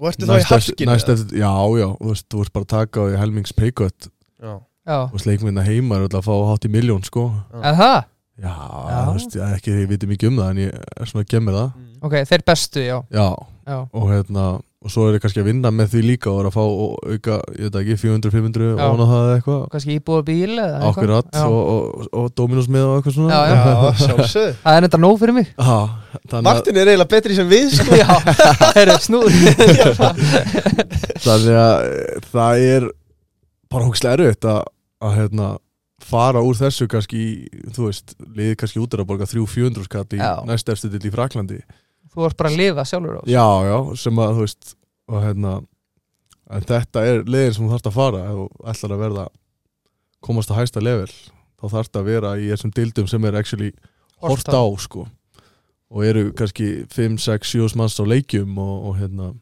Og 0.00 0.08
ertu 0.10 0.26
þá 0.26 0.34
í 0.40 0.46
harkinu 0.48 0.90
næst 0.90 1.10
eftir, 1.12 1.36
Já, 1.38 1.52
já, 1.78 1.86
þú 2.00 2.08
veist, 2.10 2.26
þú 2.32 2.40
veist 2.42 2.54
bara 2.56 2.66
að 2.66 2.72
taka 2.74 3.00
á 3.00 3.04
því 3.10 3.20
helmings 3.22 3.52
peikot 3.56 4.08
Já. 4.42 4.54
Já, 4.84 4.96
Þú 5.08 5.14
veist, 5.16 5.28
leikminna 5.30 5.62
heima 5.64 5.96
er 5.96 6.06
alltaf 6.08 6.26
að 6.26 6.28
fá 6.28 6.48
hátt 6.50 6.66
í 6.68 6.70
miljón, 6.74 7.04
sko. 7.06 7.22
Eða 7.56 7.70
það? 7.78 7.94
Já, 8.34 8.50
Já. 8.50 8.98
þú 9.06 9.12
veist, 9.14 9.36
ég 9.38 9.52
ekki 9.56 9.72
ég 9.78 9.86
viti 9.94 10.08
mikið 10.10 10.28
um 10.32 10.40
það 10.42 10.50
en 10.50 10.60
ég 10.64 10.74
er 10.82 11.08
svona 11.08 11.22
að 11.24 11.30
gemmi 11.32 11.54
það. 11.54 11.70
Ok, 12.04 12.16
þeir 12.28 12.44
bestu, 12.50 12.82
já, 12.84 12.96
Já, 13.14 13.28
já. 13.70 13.78
og 13.94 14.10
hérna 14.10 14.44
og 14.84 14.92
svo 14.92 15.06
er 15.08 15.14
ég 15.16 15.22
kannski 15.24 15.40
að 15.40 15.46
vinna 15.48 15.70
með 15.72 15.94
því 15.94 16.00
líka 16.04 16.28
og 16.28 16.42
er 16.42 16.46
að 16.50 16.56
fá 16.58 16.60
og 16.62 17.06
auka, 17.08 17.36
ég 17.56 17.70
veit 17.70 17.78
ekki, 17.80 17.94
400-500 18.02 18.66
Já. 18.68 18.82
og 18.84 18.98
það 19.00 19.14
eða 19.16 19.36
eitthvað. 19.38 19.62
Kannski 19.72 19.96
íbúða 19.96 20.24
bíl 20.26 20.50
eða 20.52 20.66
eitthvað. 20.66 20.88
Akkurat, 20.90 21.38
og, 21.40 21.60
og, 21.72 22.10
og 22.20 22.26
Dominos 22.36 22.68
með 22.68 22.84
og 22.90 22.98
eitthvað 22.98 23.16
svona. 23.16 23.30
Já, 23.32 23.40
já. 23.48 23.54
Já, 23.64 24.02
sjálfsög 24.02 24.50
Það 24.66 24.76
er 24.76 24.88
enda 24.88 25.00
nóg 25.00 25.16
fyrir 25.22 25.36
mig. 25.38 25.48
Ha, 25.68 25.78
Martin 26.44 26.80
er 26.82 26.90
eiginlega 26.92 27.12
betri 27.14 27.38
sem 27.38 27.48
við 27.48 27.72
sko. 27.78 27.96
Já, 28.02 28.12
það 28.60 28.80
er 28.82 28.92
snúð 29.06 29.38
þannig 31.24 31.58
að 31.58 31.88
eh, 31.88 32.26
það 32.28 32.64
er 32.68 32.88
bara 33.72 33.86
hókslega 33.88 34.18
erfitt 34.18 34.48
að, 34.50 34.60
að 35.04 35.16
hérna, 35.16 35.48
fara 36.04 36.42
úr 36.44 36.58
þessu 36.58 36.88
kannski, 36.92 37.22
í, 37.24 37.62
þú 37.72 37.88
veist 37.88 38.12
liðið 38.20 38.58
kannski 38.60 38.82
út 38.82 38.94
er 38.94 39.02
að 39.04 39.08
borga 39.08 39.28
300-400 39.30 39.88
skall 39.88 40.04
í 40.12 40.20
næst 40.50 40.70
efstu 40.74 40.92
til 40.92 41.08
í 41.08 41.14
Fraklandi 41.14 41.62
Þú 42.14 42.26
ert 42.28 42.38
bara 42.38 42.50
að 42.52 42.60
lifa 42.60 42.84
sjálfur 42.88 43.16
á 43.18 43.20
þessu. 43.20 43.34
Já, 43.34 43.46
já, 43.68 43.78
sem 44.04 44.20
að 44.22 44.34
þú 44.34 44.44
veist 44.44 44.74
og 45.10 45.24
hérna 45.24 45.54
en 46.54 46.66
þetta 46.68 47.02
er 47.08 47.24
leiðin 47.26 47.56
sem 47.56 47.64
þú 47.64 47.72
þarfst 47.72 47.90
að 47.90 47.96
fara. 47.98 48.22
Ef 48.28 48.38
þú 48.38 48.68
ætlar 48.72 48.94
að 48.94 49.02
verða 49.04 49.26
komast 50.24 50.52
að 50.52 50.60
hæsta 50.62 50.82
level 50.84 51.10
þá 51.10 51.66
þarfst 51.74 51.98
að 51.98 52.08
vera 52.08 52.32
í 52.40 52.48
þessum 52.52 52.72
dildum 52.76 53.10
sem 53.10 53.28
er 53.28 53.38
actually 53.40 53.70
hort 54.22 54.48
á. 54.48 54.64
sko. 54.80 55.06
Og 55.94 56.06
eru 56.06 56.30
kannski 56.36 56.86
5, 56.90 57.18
6, 57.22 57.54
7 57.54 57.78
manns 57.78 57.98
á 58.00 58.04
leikjum 58.06 58.56
og, 58.58 58.74
og 58.90 58.98
hérna 58.98 59.32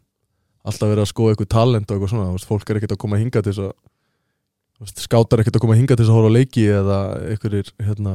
alltaf 0.63 0.91
verið 0.91 1.05
að 1.05 1.11
skoða 1.13 1.35
eitthvað 1.35 1.53
talent 1.55 1.91
og 1.91 1.97
eitthvað 1.97 2.13
svona. 2.15 2.45
Fólk 2.49 2.71
er 2.71 2.81
ekkert 2.81 2.97
að 2.97 3.03
koma 3.05 3.19
að 3.19 3.25
hinga 3.25 3.43
til 3.43 3.53
þess 3.53 3.67
að 3.69 5.03
skátar 5.03 5.43
ekkert 5.43 5.59
að 5.59 5.65
koma 5.65 5.77
að 5.77 5.83
hinga 5.83 5.97
til 5.97 6.05
þess 6.05 6.13
að 6.13 6.19
horfa 6.19 6.31
á 6.33 6.37
leiki 6.39 6.65
eða 6.75 6.99
einhverjir 7.31 7.69
hérna 7.87 8.15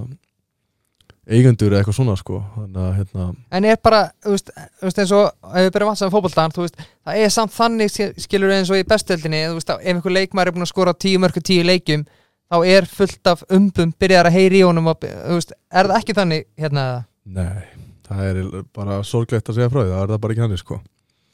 eigendur 1.28 1.74
eða 1.74 1.82
eitthvað 1.82 1.98
svona 1.98 2.16
sko. 2.20 2.38
Þannig 2.56 2.78
að 2.84 2.94
hérna 2.98 3.26
En 3.58 3.66
er 3.68 3.80
bara, 3.84 4.02
þú 4.24 4.36
veist, 4.36 4.52
þú 4.80 4.88
veist 4.88 5.02
eins 5.04 5.14
og 5.18 5.26
ef 5.52 5.66
við 5.66 5.72
byrjum 5.76 5.90
vatnsam 5.92 6.14
fótboltan, 6.14 6.54
þú 6.56 6.64
veist 6.66 6.78
það 6.80 7.22
er 7.26 7.34
samt 7.36 7.56
þannig, 7.56 7.92
sk- 7.92 8.22
skilur 8.28 8.54
eins 8.56 8.72
og 8.72 8.80
í 8.80 8.86
bestuöldinni 8.88 9.42
þú 9.50 9.58
veist, 9.58 9.74
ef 9.76 9.84
einhver 9.92 10.16
leikmar 10.16 10.48
er 10.48 10.56
búin 10.56 10.64
að 10.68 10.72
skora 10.72 10.94
tíu 10.96 11.20
mörku 11.20 11.44
tíu 11.44 11.66
leikjum, 11.68 12.06
þá 12.48 12.58
er 12.72 12.88
fullt 12.88 13.28
af 13.34 13.44
umbum 13.52 13.92
byrjar 14.00 14.30
að 14.30 14.38
heyri 14.40 14.62
í 14.62 14.68
honum 14.68 14.88
og, 14.94 15.04
veist, 15.34 15.52
er 15.72 15.90
það 15.92 15.98
ekki 16.00 16.16
þannig 16.22 16.46
hérna? 16.64 16.86
Nei, 17.28 17.66
það 18.08 18.22
er 18.30 18.40
bara 18.78 19.02
sorglegt 19.04 19.50
að 19.52 19.58
segja 19.60 19.72
frá 19.74 19.82
því, 19.84 19.90
það 19.92 20.06
er 20.06 20.14
það 20.14 20.22
bara 20.24 20.38
ekki 20.38 20.46
hannig 20.46 20.64
sko. 20.64 20.80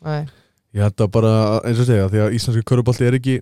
Nei, 0.09 0.23
Ég 0.73 0.81
held 0.81 1.03
að 1.05 1.11
bara, 1.13 1.31
eins 1.69 1.77
og 1.83 1.85
segja, 1.85 2.07
því 2.09 2.21
að 2.23 2.33
íslenski 2.39 2.63
körubolti 2.65 3.05
er 3.05 3.13
ekki 3.19 3.35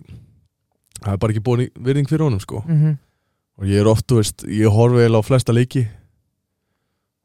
það 1.00 1.14
er 1.14 1.20
bara 1.22 1.32
ekki 1.32 1.40
búin 1.46 1.62
virðing 1.80 2.10
fyrir 2.10 2.26
honum 2.28 2.42
sko. 2.44 2.60
Mm 2.68 2.98
og 3.60 3.66
ég 3.68 3.82
er 3.82 3.88
oft, 3.88 4.06
þú 4.08 4.16
veist, 4.18 4.42
ég 4.48 4.72
horfi 4.72 4.96
eiginlega 5.02 5.20
á 5.22 5.28
flesta 5.28 5.52
leiki 5.54 5.82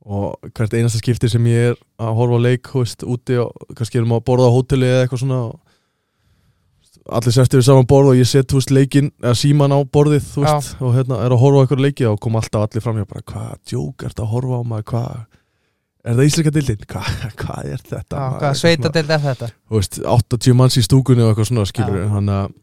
og 0.08 0.52
hvert 0.56 0.74
einasta 0.78 1.02
skipti 1.02 1.28
sem 1.32 1.48
ég 1.52 1.72
er 1.74 1.78
að 2.00 2.14
horfa 2.16 2.38
á 2.40 2.46
leik, 2.48 2.70
þú 2.72 2.84
veist, 2.84 3.04
úti 3.04 3.38
og 3.44 3.72
kannski 3.76 4.00
erum 4.00 4.14
að 4.16 4.24
borða 4.30 4.48
á 4.48 4.56
hóteli 4.56 4.88
eða 4.88 5.02
eitthvað 5.06 5.24
svona 5.26 5.40
og 5.50 7.16
allir 7.18 7.36
sestir 7.36 7.62
við 7.62 7.68
saman 7.70 7.88
borð 7.88 8.12
og 8.12 8.20
ég 8.20 8.28
set, 8.28 8.48
þú 8.52 8.60
veist, 8.62 8.72
leikin 8.76 9.10
eða 9.24 9.36
síman 9.40 9.76
á 9.76 9.80
borðið, 9.96 10.26
þú 10.34 10.44
veist, 10.44 10.74
og 10.84 10.96
hérna 10.96 11.20
er 11.24 11.36
að 11.36 11.42
horfa 11.44 11.60
á 11.60 11.64
eitthvað 11.66 11.84
leiki 11.86 12.08
og 12.10 12.20
kom 12.24 12.36
alltaf 12.40 12.66
allir 12.68 12.84
fram 12.84 13.00
hjá 13.00 13.08
bara, 13.12 13.26
hvað 13.32 13.52
djók 13.72 14.04
er 14.08 14.12
þetta 14.14 14.26
að 14.26 14.32
horfa 14.36 14.60
á 14.60 14.64
maður, 14.72 14.88
hvað 14.92 15.12
er 16.08 16.18
það 16.18 16.30
íslenska 16.30 16.54
dildin, 16.56 16.86
hvað, 16.92 17.12
hvað 17.42 17.70
er 17.74 17.84
þetta 17.92 18.22
Já, 18.24 18.30
hvað 18.42 18.58
sveita 18.62 18.88
svona- 18.88 18.96
til 18.96 19.22
þetta? 19.28 19.52
þú 19.68 19.80
veist, 19.82 20.00
80 20.16 20.58
manns 20.62 20.80
í 20.80 20.86
stúkunni 20.88 21.24
og 21.26 21.32
eitthvað 21.34 21.52
svona 21.52 21.68
skilur 21.68 22.00
Já. 22.04 22.08
hann 22.16 22.32
að 22.38 22.56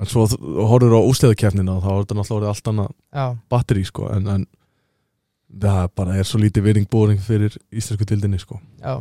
en 0.00 0.08
svo 0.08 0.22
þú 0.32 0.66
horfður 0.70 0.94
á 0.96 1.00
úsleðakefnina 1.10 1.74
og 1.76 1.82
þá 1.84 1.90
er 1.92 1.98
þetta 2.04 2.16
náttúrulega 2.20 2.54
allt 2.54 2.70
annað 2.72 2.90
Já, 3.20 3.24
batteri 3.52 3.82
sko 3.84 4.06
en, 4.14 4.30
en 4.32 4.46
það 5.50 5.88
bara 5.98 6.18
er 6.20 6.28
svo 6.28 6.40
lítið 6.42 6.66
virðing 6.68 6.90
búring 6.90 7.20
fyrir 7.22 7.56
íslensku 7.74 8.06
dildinni 8.06 8.38
sko 8.38 8.60
já, 8.80 9.00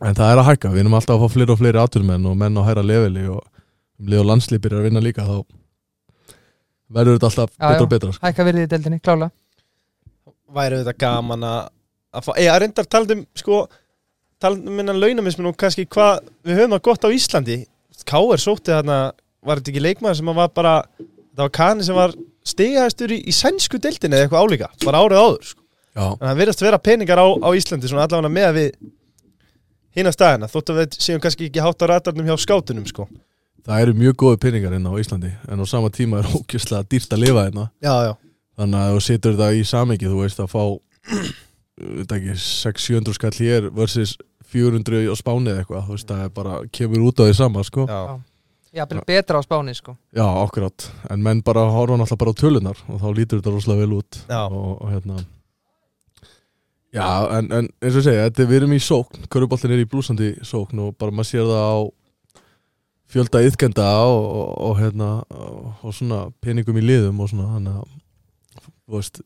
en 0.00 0.14
það 0.18 0.32
er 0.32 0.42
að 0.42 0.48
hækka, 0.50 0.72
við 0.74 0.84
erum 0.84 0.98
alltaf 0.98 1.16
að 1.16 1.24
fá 1.24 1.34
fleiri 1.34 1.54
og 1.54 1.60
fleiri 1.62 1.80
atvinnumenn 1.82 2.28
og 2.30 2.36
menn 2.42 2.60
á 2.60 2.62
hæra 2.68 2.84
leveli 2.84 3.26
og 3.30 3.40
um 4.00 4.08
leið 4.10 4.22
og 4.22 4.28
landslið 4.30 4.62
byrjar 4.64 4.82
að 4.82 4.88
vinna 4.90 5.04
líka 5.04 5.26
þá 5.28 5.36
verður 6.90 7.16
þetta 7.18 7.28
alltaf 7.30 7.50
Já, 7.54 7.60
betra 7.64 7.76
já. 7.76 7.84
og 7.84 7.92
betra 7.94 8.12
sko. 8.14 8.26
hækka 8.26 8.46
virðið 8.48 8.66
í 8.66 8.70
deildinni, 8.74 9.00
klála 9.04 9.30
Væri 10.50 10.80
þetta 10.80 10.96
gaman 10.98 11.44
að 11.46 11.60
að 12.10 12.24
fá, 12.26 12.30
eða 12.42 12.56
reyndar 12.58 12.88
talandum 12.90 13.20
sko, 13.38 13.60
talandum 14.42 14.80
minna 14.80 14.94
launamismin 14.96 15.46
og 15.52 15.58
kannski 15.60 15.84
hvað 15.86 16.24
við 16.42 16.58
höfum 16.58 16.74
það 16.74 16.82
gott 16.88 17.06
á 17.06 17.08
Íslandi 17.14 17.58
K.R. 18.08 18.40
sótti 18.40 18.72
þarna, 18.72 18.96
var 19.44 19.60
þetta 19.60 19.70
ekki 19.70 19.82
leikmaður 19.84 20.18
sem 20.18 20.30
að 20.32 20.38
var 20.40 20.52
bara, 20.56 20.74
það 21.36 21.44
var 21.44 21.52
Kani 21.60 21.86
sem 21.86 21.98
var 21.98 22.14
stigahæstur 22.50 23.12
í, 23.14 23.20
í 23.28 23.34
sænsku 23.36 23.78
deildinni 23.78 24.16
eða 24.18 24.26
eitthvað 24.26 24.46
álíka, 24.48 24.70
bara 24.86 25.02
árið 25.04 25.20
áður 25.20 25.48
sko. 25.52 25.59
Já, 25.94 26.04
en 26.06 26.22
það 26.22 26.38
verðast 26.40 26.64
vera 26.64 26.78
peningar 26.82 27.20
á, 27.22 27.26
á 27.26 27.48
Íslandi 27.56 27.90
svona 27.90 28.06
allavega 28.06 28.32
með 28.32 28.56
við 28.56 28.70
hinn 29.96 30.10
að 30.10 30.16
staðina, 30.16 30.50
þótt 30.50 30.72
að 30.72 30.80
við 30.80 30.96
séum 31.02 31.20
kannski 31.22 31.50
ekki 31.50 31.64
hátt 31.64 31.82
á 31.82 31.86
ratarnum 31.90 32.30
hjá 32.30 32.36
skátunum 32.38 32.86
sko. 32.86 33.08
það 33.66 33.84
eru 33.84 33.96
mjög 33.98 34.16
góði 34.22 34.40
peningar 34.46 34.76
inn 34.76 34.86
á 34.86 34.92
Íslandi 35.02 35.32
en 35.50 35.62
á 35.62 35.66
sama 35.66 35.90
tíma 35.90 36.22
er 36.22 36.30
ókjörslega 36.36 36.86
dýrt 36.90 37.14
að 37.16 37.24
lifa 37.26 37.46
hérna 37.48 37.68
Já, 37.82 37.94
já, 38.08 38.12
þannig 38.60 38.80
að 38.80 38.94
þú 38.94 39.04
setur 39.08 39.36
þetta 39.36 39.52
í 39.52 39.68
samengi 39.68 40.10
þú 40.10 40.24
veist 40.24 40.42
að 40.42 40.50
fá 40.54 40.64
veit 42.00 42.16
ekki, 42.18 42.34
600-700 42.36 43.16
skall 43.18 43.36
hér 43.40 43.70
versus 43.74 44.16
400 44.50 45.06
á 45.10 45.14
Spáni 45.18 45.52
eða 45.52 45.62
eitthvað 45.62 45.86
þú 45.86 45.96
veist 45.96 46.10
það 46.10 46.24
er 46.26 46.34
bara, 46.34 46.58
kemur 46.74 47.06
út 47.08 47.22
á 47.22 47.24
því 47.24 47.38
sama 47.38 47.64
sko. 47.66 47.86
já. 47.88 48.00
já. 48.10 48.18
Já, 48.70 48.86
betra 48.86 49.38
á 49.38 49.42
spáni, 49.42 49.74
sko 49.74 49.96
akkurat, 50.14 50.84
en 51.10 51.22
menn 51.22 51.42
bara 51.42 51.64
horfa 51.74 51.96
náttúrulega 51.98 52.18
bara 52.22 52.30
á 52.30 52.38
tölunar 52.38 52.78
og 52.86 53.00
þá 53.02 53.08
lítur 53.16 53.40
þetta 53.40 53.50
rosalega 53.50 53.82
vel 53.82 53.96
út 53.98 54.18
Já. 54.28 54.46
og, 54.46 54.76
og 54.78 54.92
hérna 54.92 55.16
já, 56.94 57.06
en, 57.38 57.48
en 57.54 57.70
eins 57.80 57.96
og 57.96 58.04
segja, 58.06 58.26
þetta, 58.28 58.48
við 58.50 58.60
erum 58.60 58.76
í 58.76 58.82
sókn 58.82 59.26
Köruboltin 59.30 59.74
er 59.74 59.82
í 59.82 59.88
blúsandi 59.88 60.34
sókn 60.46 60.84
og 60.86 60.94
bara 60.98 61.14
maður 61.14 61.30
sér 61.30 61.50
það 61.50 61.64
á 61.70 61.78
fjölda 63.10 63.42
yðkenda 63.46 63.88
og, 64.06 64.20
og, 64.20 64.52
og 64.68 64.78
hérna 64.78 65.10
og, 65.30 65.90
svona 65.94 66.28
peningum 66.42 66.78
í 66.78 66.84
liðum 66.84 67.22
og 67.22 67.32
svona 67.32 67.48
þannig 67.56 67.80
að 67.80 67.90
þú 68.90 68.98
veist, 68.98 69.22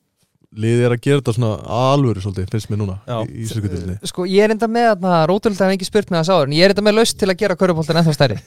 liðið 0.55 0.87
er 0.87 0.95
að 0.95 1.03
gera 1.05 1.21
þetta 1.21 1.35
svona 1.37 1.53
alvöru 1.81 2.23
svolítið, 2.23 2.49
finnst 2.53 2.71
mér 2.73 2.81
núna 2.81 2.97
Já. 3.09 3.17
í, 3.25 3.43
í 3.43 3.49
sökutilni 3.51 3.99
Sko, 4.09 4.27
ég 4.31 4.47
er 4.47 4.55
enda 4.55 4.69
með 4.71 4.91
þarna, 4.93 5.21
rótöld 5.31 5.61
að 5.61 5.77
ekki 5.77 5.89
spurt 5.89 6.13
með 6.13 6.23
það 6.23 6.29
sáður 6.31 6.51
en 6.51 6.57
ég 6.57 6.67
er 6.67 6.75
enda 6.75 6.87
með 6.87 6.99
laust 7.01 7.21
til 7.21 7.31
að 7.31 7.39
gera 7.43 7.59
körubóltan 7.61 8.01
ennþá 8.01 8.17
stærri 8.17 8.41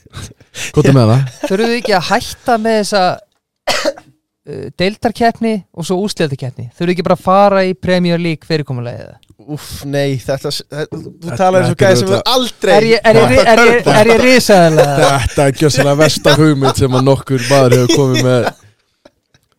Hvað 0.74 0.90
er 0.90 0.98
með 0.98 1.12
það? 1.12 1.32
Þurfuðu 1.44 1.80
ekki 1.82 1.98
að 1.98 2.06
hætta 2.12 2.58
með 2.64 2.78
þessa 2.82 3.04
deildarkeppni 4.80 5.54
og 5.76 5.84
svo 5.88 5.98
úsliðarkeppni 6.06 6.68
Þurfuðu 6.76 6.94
ekki 6.94 7.04
bara 7.06 7.16
að 7.18 7.24
fara 7.26 7.64
í 7.68 7.74
Premier 7.76 8.20
League 8.22 8.48
fyrirkomulagið 8.48 9.16
Úff, 9.48 9.82
nei, 9.88 10.16
þetta, 10.20 10.50
þú 10.92 11.34
talar 11.38 11.62
eins 11.62 11.72
og 11.72 11.78
gæði 11.80 11.98
sem 12.00 12.08
auðvitað- 12.08 12.32
aldrei 12.34 12.72
Er 12.74 12.86
ég, 12.90 13.04
er 13.06 13.18
ég, 13.22 13.34
er 13.52 13.60
ég, 13.64 13.90
er 14.00 14.10
ég 14.12 14.22
risaðalega? 14.24 15.10
Þetta 15.28 15.44
er 15.44 15.52
ekki 15.52 15.70
svona 15.72 15.94
versta 16.00 16.34
hugmynd 16.36 16.80
sem 16.82 16.96
að 16.98 17.06
nokkur 17.06 17.44
maður 17.48 17.76
hefur 17.78 17.94
komið 18.02 18.26
með. 18.26 18.48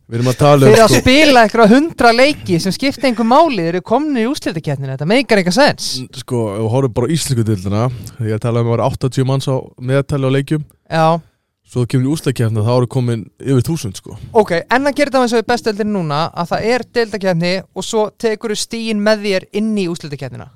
Við 0.10 0.18
erum 0.20 0.30
að 0.32 0.38
tala 0.42 0.66
um 0.66 0.72
Fyrir 0.74 0.84
að 0.84 0.94
spila 1.00 1.42
eitthvað 1.46 1.74
hundra 1.74 2.12
leiki 2.18 2.60
sem 2.62 2.74
skipta 2.76 3.06
einhver 3.10 3.28
máli. 3.30 3.60
Þeir 3.62 3.76
eru 3.78 3.82
komnir 3.86 4.26
í 4.26 4.30
úsliðarkeppnina 4.30 4.96
Þetta 4.98 5.10
meikar 5.14 5.42
eitthvað 5.42 5.58
sens. 5.62 5.90
Sko, 6.22 6.44
við 6.58 6.70
horfum 6.76 6.96
bara 7.00 7.10
á 7.10 7.14
íslensku 7.16 7.46
dildina 7.46 7.84
ég 8.20 8.32
er 8.34 8.38
að 8.40 8.46
tala 8.48 8.64
um 8.64 8.68
að 8.68 8.74
það 8.74 8.76
var 8.76 8.86
80 8.90 9.30
manns 9.32 9.50
á 9.50 9.56
meðtali 9.92 10.30
á 10.30 10.32
leikjum 10.38 10.64
Já, 10.90 11.08
svo 11.70 11.84
það 11.84 11.90
kemur 11.94 12.08
í 12.10 12.14
úsleikefna 12.16 12.64
þá 12.66 12.72
eru 12.76 12.88
komin 12.90 13.26
yfir 13.38 13.62
1000 13.62 14.00
sko. 14.00 14.16
Ok, 14.42 14.56
en 14.74 14.90
að 14.90 14.96
gera 14.98 15.14
það 15.14 15.26
eins 15.28 15.36
og 15.38 15.44
í 15.44 15.48
bestöldin 15.52 15.92
núna 15.94 16.22
að 16.34 16.48
það 16.54 16.70
er 16.74 16.86
deildarkeppni 16.98 17.52
og 17.78 17.86
svo 17.86 18.08
tekur 18.18 18.56
þú 18.56 18.58
stíin 18.64 19.04
með 19.06 19.26
þér 19.28 19.46
inn 19.62 19.76
í 19.78 19.86
úsliðarkeppnina 19.92 20.48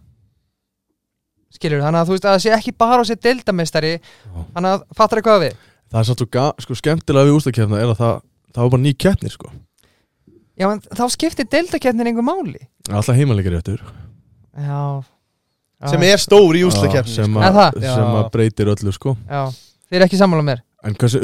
Skilur 1.53 1.83
þannig 1.85 2.01
að 2.01 2.07
þú 2.09 2.15
veist 2.15 2.25
að 2.25 2.33
það 2.33 2.41
sé 2.47 2.53
ekki 2.55 2.73
bara 2.81 3.03
á 3.05 3.05
sér 3.05 3.19
deildarmeistari 3.21 3.91
Þannig 4.55 4.69
að 4.71 4.85
fattar 4.97 5.21
eitthvað 5.21 5.43
við? 5.45 5.59
Það 5.93 5.99
er 6.01 6.07
samt 6.09 6.23
svo 6.23 6.29
ga, 6.33 6.45
sko, 6.65 6.77
skemmtilega 6.79 7.29
við 7.29 7.37
úsleikefna 7.37 7.77
er 7.83 7.91
að 7.93 7.99
það, 8.01 8.15
það 8.55 8.63
var 8.65 8.71
bara 8.73 8.81
ný 8.87 8.93
keppni 8.97 9.29
sko. 9.29 9.51
Já, 10.57 10.65
en 10.73 10.81
þá 10.81 11.03
skiptir 11.13 11.45
deildarkeppnin 11.53 12.09
einhver 12.09 12.25
máli. 12.25 12.63
Það 12.89 12.97
alltaf 12.97 13.19
heimalegir 13.19 13.53
réttur 13.53 13.83
Já. 14.57 14.81
Sem 15.93 16.03
er 16.09 16.21
stór 16.21 16.57
í 16.57 16.63
úslakefni 16.65 17.13
sem, 17.13 17.37
Er 17.37 17.53
það? 17.53 17.77
sem 17.85 18.17
að 18.17 18.27
breytir 18.33 18.73
öllu 18.73 18.93
sko. 18.95 19.13
Já, 19.29 19.45
þið 19.89 19.99
er 19.99 20.05
ekki 20.07 20.19
sammála 20.19 20.45
mér 20.49 20.61
en 20.83 20.95
hversu, 20.99 21.19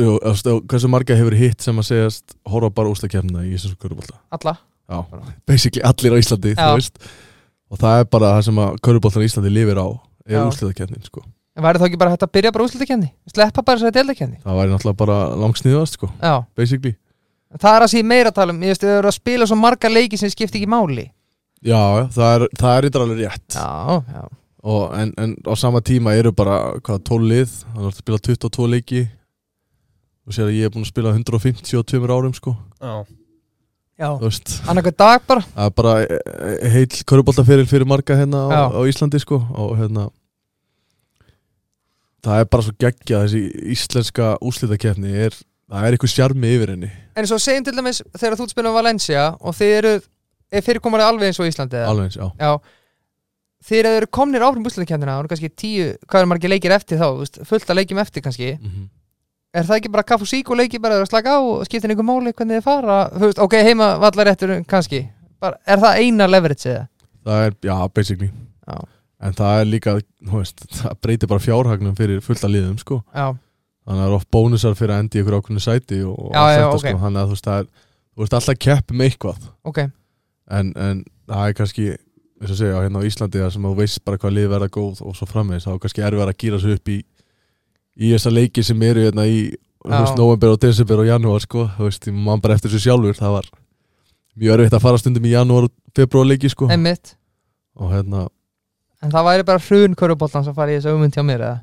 hversu 0.69 0.91
marga 0.91 1.17
hefur 1.19 1.35
hitt 1.37 1.63
sem 1.65 1.77
að 1.81 1.89
segjast 1.89 2.35
horfa 2.49 2.69
bara 2.75 2.91
úsleikefna 2.93 3.43
í 3.47 3.53
Íslandsku 3.57 3.81
körubólta 3.87 4.15
Alla. 4.35 4.55
Já, 4.89 5.03
basically 5.47 5.83
allir 5.85 6.15
á 6.15 6.21
Íslandi 6.21 6.53
Já. 6.55 6.63
þú 6.63 6.77
veist. 6.79 7.03
Og 7.69 7.77
það 7.81 7.99
er 7.99 8.07
bara 8.15 8.31
það 8.37 8.47
sem 8.47 8.61
að 8.63 8.79
körubóltan 8.87 9.25
í 9.25 9.29
Íslandi 9.29 9.51
lifir 9.53 9.77
á 9.81 9.87
er 10.29 10.39
Já. 10.39 10.45
úsleikefnin 10.47 11.05
sko. 11.05 11.21
En 11.57 11.65
væri 11.65 11.81
þá 11.81 11.85
ekki 11.89 11.99
bara 11.99 12.13
hægt 12.15 12.23
að 12.23 12.33
byrja 12.37 12.51
bara 12.55 12.65
úsliðarkeppni 12.69 13.11
Sleppa 13.33 13.61
bara 13.65 13.81
þessari 13.81 13.97
deildarkeppni? 13.99 14.39
Það 14.45 14.59
væri 14.61 14.73
náttúrulega 14.73 14.99
bara 15.03 15.19
langsniðast 15.43 15.97
sko 15.99 16.09
Já, 16.21 16.33
basically. 16.55 16.95
Það 17.59 17.75
er 17.75 17.85
að 17.85 17.91
sé 17.93 18.03
meira 18.05 18.31
að 18.31 18.37
tala 18.39 18.53
um 18.55 18.61
Ég 18.63 18.73
veist, 18.73 18.85
þau 18.85 18.97
eru 18.97 19.09
að 19.11 19.17
spila 19.17 19.47
svo 19.49 19.57
marga 19.59 19.89
leiki 19.91 20.19
sem 20.21 20.31
skipti 20.31 20.61
ekki 20.61 20.69
máli. 20.69 21.09
Já, 21.65 22.07
það 22.15 22.29
er, 22.37 22.45
það 22.55 22.75
er 22.77 22.85
eitthvað 22.87 23.03
alveg 23.03 23.21
rétt. 23.25 23.57
Já, 23.57 24.03
já. 24.13 24.27
Og, 24.59 24.83
en, 24.95 25.11
en 25.19 25.33
á 25.43 25.53
sama 25.59 25.81
tíma 25.83 26.13
eru 26.19 26.31
bara 26.35 26.57
hvað, 26.83 27.01
12 27.07 27.27
lið, 27.31 27.55
þannig 27.73 27.89
að 27.89 27.97
spila 27.99 28.19
22 28.27 28.67
leiki 28.73 29.01
og 30.29 30.35
sér 30.35 30.47
að 30.47 30.59
ég 30.59 30.69
er 30.69 30.73
búin 30.73 30.85
að 30.85 30.91
spila 30.91 31.15
152 31.17 32.05
árum 32.13 32.35
sko. 32.37 32.53
Já, 32.77 32.93
Já, 33.99 34.13
þú 34.15 34.29
veist. 34.29 34.53
Annarkvæð 34.71 34.95
dag 35.01 35.23
bara. 35.27 35.41
Það 35.51 35.65
er 35.65 35.75
bara 35.75 35.93
eh, 36.05 36.69
heil 36.71 37.01
köruboltaferil 37.09 37.67
fyrir 37.67 37.87
marga 37.89 38.15
hérna 38.15 38.45
á, 38.47 38.71
á 38.71 38.81
Íslandi 38.87 39.19
sko. 39.19 39.41
Og 39.59 39.73
hérna 39.75 40.05
það 42.23 42.43
er 42.43 42.47
bara 42.53 42.65
svo 42.67 42.75
geggja 42.79 43.23
þessi 43.25 43.41
íslenska 43.75 44.29
úslitakeppni 44.45 45.11
er, 45.25 45.35
það 45.67 45.87
er 45.87 45.97
eitthvað 45.97 46.13
sjarmi 46.13 46.51
yfir 46.55 46.73
henni. 46.75 46.91
En 47.19 47.27
svo 47.27 47.39
segjum 47.43 47.65
til 47.67 47.75
dæmis 47.75 47.99
þegar 48.13 48.37
þú 48.39 48.47
spilum 48.53 48.77
Valencia 48.77 49.25
og 49.39 49.57
þið 49.57 49.73
eru 49.81 49.93
er 50.49 50.63
fyrirkomarið 50.65 51.09
alveg 51.09 51.31
eins 51.31 51.41
og 51.43 51.49
Íslandi 51.49 51.79
eða? 51.81 51.89
alveg 51.91 52.07
eins, 52.09 52.19
já. 52.19 52.29
Já. 52.39 52.77
Þeir 53.69 53.89
eru 53.89 54.07
komnir 54.15 54.45
áfram 54.47 54.63
úslutakefnina 54.69 55.17
og 55.19 55.27
kannski 55.27 55.51
tíu, 55.51 55.89
hvað 56.07 56.23
er 56.23 56.31
margir 56.31 56.51
leikir 56.53 56.71
eftir 56.71 57.01
þá, 57.01 57.09
þú 57.11 57.25
veist, 57.25 57.41
fullt 57.49 57.67
að 57.67 57.81
leikjum 57.81 57.99
eftir 58.05 58.23
kannski. 58.23 58.53
Mm 58.55 58.87
Er 59.53 59.65
það 59.65 59.79
ekki 59.79 59.89
bara 59.93 60.05
kaff 60.05 60.21
og 60.21 60.29
sík 60.29 60.49
og 60.53 60.59
leiki 60.59 60.77
bara 60.81 60.99
að 61.01 61.07
slaka 61.09 61.33
á 61.33 61.39
og 61.41 61.63
skipta 61.65 61.89
einhver 61.89 62.05
máli 62.05 62.33
hvernig 62.37 62.59
þið 62.59 62.65
fara? 62.67 62.97
Veist, 63.17 63.39
ok, 63.41 63.55
heima 63.65 63.87
vallaréttur 64.01 64.51
kannski. 64.69 65.03
Bara, 65.41 65.57
Er 65.65 65.81
það 65.81 66.01
eina 66.03 66.27
leverage 66.29 66.69
eða? 66.69 66.87
það 67.25 67.45
er, 67.47 67.55
já, 67.65 67.75
basically. 67.93 68.29
Já, 68.69 68.77
en 69.25 69.33
það 69.37 69.59
er 69.61 69.67
líka, 69.69 69.93
þú 70.29 70.39
veist, 70.41 70.63
það 70.79 70.99
breytir 71.05 71.29
bara 71.31 71.43
fjárhagnum 71.43 71.95
fyrir 71.97 72.21
fulla 72.25 72.49
liðum 72.53 72.77
sko. 72.81 72.99
Já, 73.13 73.27
þannig 73.85 73.95
að 73.95 74.03
það 74.03 74.09
er 74.11 74.17
oft 74.19 74.29
bónusar 74.35 74.77
fyrir 74.77 74.93
að 74.95 75.01
endi 75.03 75.17
í 75.19 75.23
ykkur 75.23 75.37
ákveðnu 75.39 75.63
sæti 75.65 75.99
og, 76.05 76.15
og 76.29 76.37
allt 76.37 76.53
þetta 76.55 76.69
ok. 76.75 76.83
sko. 76.85 76.93
Þannig 77.03 77.21
að 77.23 77.25
þú 77.31 77.35
veist, 77.37 77.49
það 77.49 77.63
er, 77.63 77.69
þú 78.13 78.23
veist 78.25 78.37
alltaf 78.39 78.59
kepp 78.67 78.93
með 78.93 79.09
eitthvað. 79.09 79.49
Ok. 79.71 79.79
En, 80.59 80.71
en 80.77 81.03
það 81.29 81.45
er 81.49 81.57
kannski 81.59 81.87
eins 82.39 82.53
og 82.53 82.57
segja, 82.61 82.81
hérna 82.85 83.01
á 83.01 83.07
Íslandi 83.09 83.41
þar 83.43 83.53
sem 83.57 83.65
þú 83.69 83.73
veist 83.81 84.01
bara 84.07 84.17
hvað 84.21 84.35
lið 84.37 84.47
verða 84.53 84.69
góð 84.77 85.01
og 85.03 85.17
svo 85.17 85.27
framvegis 85.29 85.65
þá 85.67 85.71
er 85.73 85.81
kannski 85.83 86.05
erfið 86.07 86.23
að 86.25 86.37
gýra 86.39 86.59
sig 86.63 86.77
upp 86.79 86.91
í 86.93 86.99
í 87.99 88.05
þessa 88.13 88.31
leiki 88.33 88.61
sem 88.65 88.79
eru 88.87 88.99
hérna 89.07 89.23
í 89.27 89.29
november 90.17 90.49
og 90.53 90.59
desember 90.61 90.97
og 91.03 91.07
janúar 91.07 91.41
sko, 91.43 91.61
þú 91.77 91.83
veist, 91.87 92.03
ég 92.07 92.13
man 92.15 92.41
bara 92.43 92.53
eftir 92.57 92.69
þessu 92.71 92.83
sjálfur 92.87 93.15
það 93.19 93.31
var 93.37 93.45
mjög 94.39 94.51
erfitt 94.55 94.75
að 94.77 94.85
fara 94.85 94.97
stundum 95.01 95.27
í 95.27 95.33
janúar 95.33 95.63
og 95.67 95.71
februar 95.95 96.25
leiki 96.29 96.49
sko. 96.51 96.65
Einmitt. 96.71 97.05
Og 97.79 97.87
hérna, 97.93 98.19
En 98.99 99.11
það 99.13 99.27
væri 99.29 99.43
bara 99.47 99.63
hrun 99.63 99.93
köruboltan 99.95 100.43
sem 100.43 100.55
fari 100.55 100.73
í 100.75 100.77
þessu 100.79 100.91
hugmynd 100.91 101.15
hjá 101.15 101.23
mér 101.23 101.41
eða? 101.47 101.59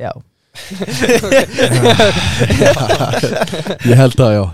Já. 0.00 0.12
Ég 3.90 3.96
held 3.98 4.14
það 4.18 4.30
já. 4.36 4.44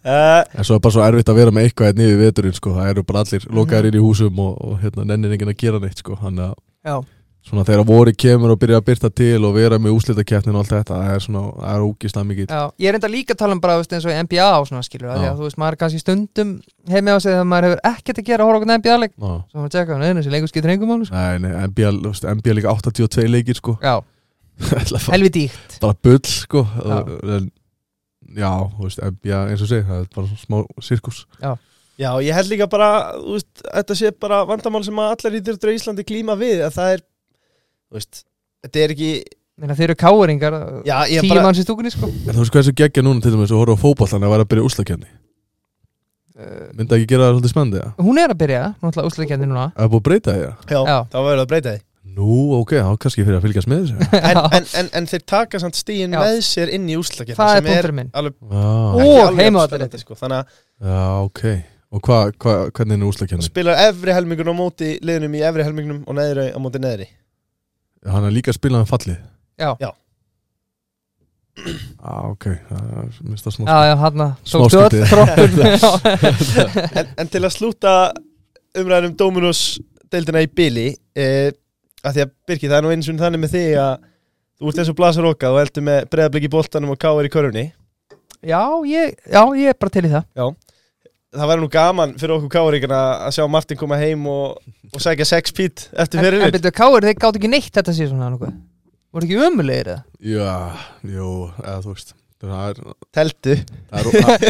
Uh, 0.00 0.40
en 0.56 0.64
svo 0.64 0.74
er 0.78 0.80
bara 0.80 0.94
svo 0.94 1.02
erfitt 1.04 1.28
að 1.28 1.38
vera 1.42 1.52
með 1.52 1.64
eitthvað 1.68 1.90
hérna 1.90 2.04
yfir 2.06 2.20
veturinn 2.22 2.56
sko, 2.56 2.70
það 2.78 2.88
eru 2.94 3.02
bara 3.10 3.20
allir 3.26 3.42
lokaðir 3.52 3.88
inn 3.90 3.98
í 3.98 4.04
húsum 4.04 4.38
og, 4.40 4.52
og 4.64 4.74
hérna 4.80 5.02
nennir 5.10 5.32
enginn 5.36 5.52
að 5.52 5.58
gera 5.60 5.78
neitt 5.82 5.98
sko, 6.00 6.12
þannig 6.22 6.44
að 6.46 6.54
já, 6.88 6.94
svona 7.46 7.64
þegar 7.64 7.86
voru 7.88 8.12
kemur 8.20 8.52
og 8.52 8.58
byrja 8.60 8.78
að 8.80 8.84
byrta 8.90 9.08
til 9.16 9.38
og 9.48 9.54
vera 9.56 9.78
með 9.80 9.94
úslitakeppnin 9.96 10.54
og 10.54 10.60
allt 10.62 10.72
þetta 10.74 10.98
það 11.00 11.12
er 11.14 11.22
svona, 11.24 11.42
það 11.56 11.72
er 11.78 11.84
ógislega 11.86 12.28
mikið 12.28 12.52
já 12.52 12.60
Ég 12.84 12.88
er 12.90 12.98
enda 12.98 13.10
líka 13.10 13.34
að 13.34 13.40
tala 13.42 13.56
um 13.56 13.62
bara 13.64 13.76
veist, 13.80 13.94
eins 13.96 14.06
og 14.06 14.12
í 14.12 14.18
NBA 14.26 14.48
og 14.60 14.66
svona 14.68 14.82
skilur 14.86 15.08
að 15.10 15.16
því 15.20 15.24
Já. 15.24 15.30
að 15.32 15.40
þú 15.40 15.46
veist, 15.48 15.58
maður 15.62 15.76
er 15.76 15.80
kannski 15.80 16.02
stundum 16.02 16.50
heimi 16.92 17.10
á 17.10 17.18
sig 17.18 17.32
þegar 17.32 17.48
maður 17.52 17.68
hefur 17.70 17.82
ekkert 17.90 18.20
að 18.22 18.28
gera 18.28 18.44
að 18.44 18.50
horfa 18.50 18.60
okkur 18.60 18.74
NBA-leik 18.76 19.14
Ná, 19.16 19.30
Svo 19.50 19.62
maður 19.64 19.72
tjekka, 19.76 19.98
neina, 20.02 20.20
þessi 20.20 20.34
leikur 20.36 20.52
skiptir 20.52 20.74
engum 20.74 20.92
máli 20.92 21.08
sko. 21.08 21.16
nei, 21.16 21.38
nei, 21.46 21.54
NBA, 21.72 21.94
veist, 22.04 22.28
NBA 22.36 22.56
líka 22.60 22.74
82 22.76 23.26
leikir 23.32 23.56
sko. 23.60 23.76
Já, 23.80 23.96
helvi 25.16 25.32
dýrt. 25.38 25.80
Bara 25.80 25.96
bull 26.04 26.20
sko 26.28 26.66
Já. 26.68 27.00
en, 27.40 27.50
já, 28.36 28.52
veist, 28.84 29.00
NBA 29.16 29.42
eins 29.50 29.64
og 29.64 29.72
segi, 29.72 29.86
það 29.88 30.04
er 30.04 30.08
bara 30.14 30.40
smá 30.44 30.60
sirkus. 30.84 31.24
Já, 32.00 32.14
ég 32.24 32.32
held 32.32 32.48
líka 32.48 32.64
bara 32.72 32.86
þú 33.18 33.34
veist, 33.36 33.50
þetta 33.66 33.96
sé 33.98 34.10
bara 34.16 34.38
vandamál 34.48 34.80
sem 34.86 34.96
að 35.02 35.10
allar 35.16 35.34
íþjóttur 35.40 35.72
í 35.72 35.74
Íslandi 35.76 36.04
glíma 36.08 36.36
við 36.40 36.62
að 36.64 36.76
það 36.78 36.92
er, 36.94 37.02
þetta 38.66 38.84
er 38.86 38.94
ekki 38.96 39.12
Meina, 39.60 39.74
Þeir 39.76 39.90
eru 39.92 39.96
ég 41.12 41.20
Tíu 41.20 41.34
bara- 41.34 41.42
manns 41.44 41.58
í 41.60 41.64
stúkunni 41.66 41.90
sko. 41.92 42.08
En 42.08 42.32
þú 42.32 42.40
veist 42.40 42.52
hvað 42.54 42.62
þessu 42.64 42.72
geggja 42.80 43.02
núna 43.04 43.20
til 43.20 43.32
dæmis 43.34 43.50
að 43.52 43.58
horfa 43.60 43.74
á 43.76 43.82
fótball 43.82 44.08
þannig 44.08 44.28
að 44.30 44.32
vera 44.32 44.44
að 44.46 44.50
byrja 44.54 44.64
úslakeppni 44.70 45.10
uh, 46.40 46.70
myndi 46.78 46.96
ekki 46.96 47.08
gera 47.10 47.26
það 47.28 47.34
svolítið 47.34 47.52
spennandi 47.52 47.80
ja? 47.82 47.90
Hún 48.00 48.20
er 48.22 48.32
að 48.32 48.38
byrja, 48.40 48.62
náttúrulega 48.80 49.10
úsleikjandi 49.12 49.48
núna. 49.50 49.66
Það 49.76 49.84
er 49.86 49.90
búið 49.92 50.00
að 50.00 50.06
breyta 50.08 50.34
því, 50.36 50.40
já, 50.46 50.80
Já. 50.80 50.98
þá 51.12 51.16
verður 51.20 51.40
það 51.40 51.44
að 51.44 51.50
breyta 51.52 51.74
því. 51.74 51.82
Nú, 52.10 52.36
ok, 52.56 52.72
þá 52.80 52.92
kannski 53.04 53.24
fyrir 53.26 53.36
að 53.38 53.44
fylgjast 53.44 53.68
með 53.70 53.82
þessu. 53.84 54.08
En, 54.30 54.40
en, 54.56 54.64
en, 54.80 54.88
en 54.98 55.10
þeir 55.12 55.24
taka 55.34 55.60
samt 55.62 55.76
stíin 55.78 56.16
Já. 56.16 56.22
með 56.24 56.40
sér 56.48 56.72
inn 56.74 56.88
í 56.90 56.96
úslakefni 56.98 57.36
Það 57.38 57.52
er 57.60 57.66
punkturinn 57.68 57.98
minn. 58.00 58.10
alveg 58.16 58.34
Ó, 58.40 59.04
ekki 59.04 59.20
alveg 59.26 59.44
heima 59.44 59.44
jafn 59.44 59.60
á 59.60 59.60
þetta 59.60 59.76
spennandi, 59.76 60.02
sko. 60.06 60.18
þannig 60.24 60.40
að 60.40 60.90
já 60.90 61.04
ok. 61.28 61.44
Og 61.90 62.06
hva, 62.06 62.18
hva, 62.40 62.52
hvernig 62.70 62.96
er 62.96 63.08
úslakeppni? 63.12 63.44
spilar 63.50 63.80
efri 63.90 64.14
helmingun 64.16 64.50
á 64.50 64.54
móti 64.56 64.90
liðunum 65.04 65.36
í 65.36 65.40
efri 65.44 65.64
helmingunum 65.66 66.02
og 66.06 66.16
neðri 66.18 66.48
á 66.54 66.58
móti 66.62 66.80
neðri 66.82 67.08
Hann 68.08 68.24
er 68.24 68.32
líka 68.32 68.52
að 68.52 68.60
spila 68.60 68.80
með 68.80 68.92
fallið. 68.94 69.18
Já, 69.60 69.70
Já. 69.80 69.90
Já, 71.60 72.12
ok, 72.32 72.46
það 72.70 72.90
er 73.02 73.08
minnst 73.26 73.46
það 73.46 73.54
smá 73.56 73.64
já, 73.68 73.78
já, 73.90 73.94
hann 74.00 74.22
Smá 74.48 74.62
Tókstu 74.64 74.80
öll 74.80 75.08
troppun 75.10 75.58
en, 77.00 77.10
en 77.20 77.30
til 77.32 77.42
að 77.44 77.52
slúta 77.52 77.94
umræðum 78.80 79.16
Dominus 79.18 79.64
deildina 80.12 80.40
í 80.44 80.48
Bili 80.48 80.86
eh, 81.18 81.50
að 82.06 82.16
því 82.16 82.24
að 82.24 82.32
Birki 82.48 82.70
það 82.70 82.78
er 82.78 82.86
nú 82.86 82.94
eins 82.94 83.10
og 83.10 83.20
þannig 83.20 83.42
með 83.42 83.54
þig 83.56 83.76
að 83.82 83.92
þú 84.60 84.70
ert 84.70 84.80
eins 84.82 84.92
og 84.92 84.98
blasar 85.02 85.28
okkað 85.30 85.56
og 85.56 85.62
heldur 85.62 85.86
með 85.90 86.08
breðabliki 86.14 86.48
í 86.48 86.54
boltanum 86.54 86.94
og 86.94 87.00
káir 87.00 87.28
í 87.28 87.32
körfunni. 87.32 87.66
Já, 88.40 88.62
ég, 88.88 89.14
já, 89.28 89.42
ég 89.60 89.72
er 89.72 89.78
bara 89.80 89.92
til 89.92 90.06
í 90.08 90.12
það 90.12 90.54
það 91.36 91.50
væri 91.52 91.62
nú 91.62 91.70
gaman 91.72 92.14
fyrir 92.18 92.36
okkur 92.36 92.52
káuríkana 92.56 93.00
að 93.26 93.36
sjá 93.36 93.44
Martin 93.50 93.78
koma 93.80 93.98
heim 94.00 94.24
og, 94.30 94.60
og 94.90 95.02
sækja 95.02 95.28
sex 95.28 95.54
pít 95.54 95.84
eftir 95.92 96.18
En, 96.20 96.24
en 96.24 96.28
fyrir 96.28 96.56
byrju, 96.56 96.72
Káir, 96.74 97.06
þeir 97.06 97.20
gátt 97.22 97.38
ekki 97.38 97.50
neitt 97.52 97.74
þetta 97.74 97.94
síðan 97.96 98.16
svona 98.16 98.32
nokkuð 98.34 98.56
Voru 99.10 99.26
ekki 99.26 99.38
ömulegir 99.42 99.90
eða? 99.90 100.02
Já, 100.22 100.50
jú, 101.10 101.30
eða 101.62 101.78
þú 101.84 101.94
veist 101.94 102.16
Það 102.40 102.60
er, 102.64 102.78
teltu 103.12 103.54
það 103.92 103.98
er, 104.00 104.06
það, 104.16 104.44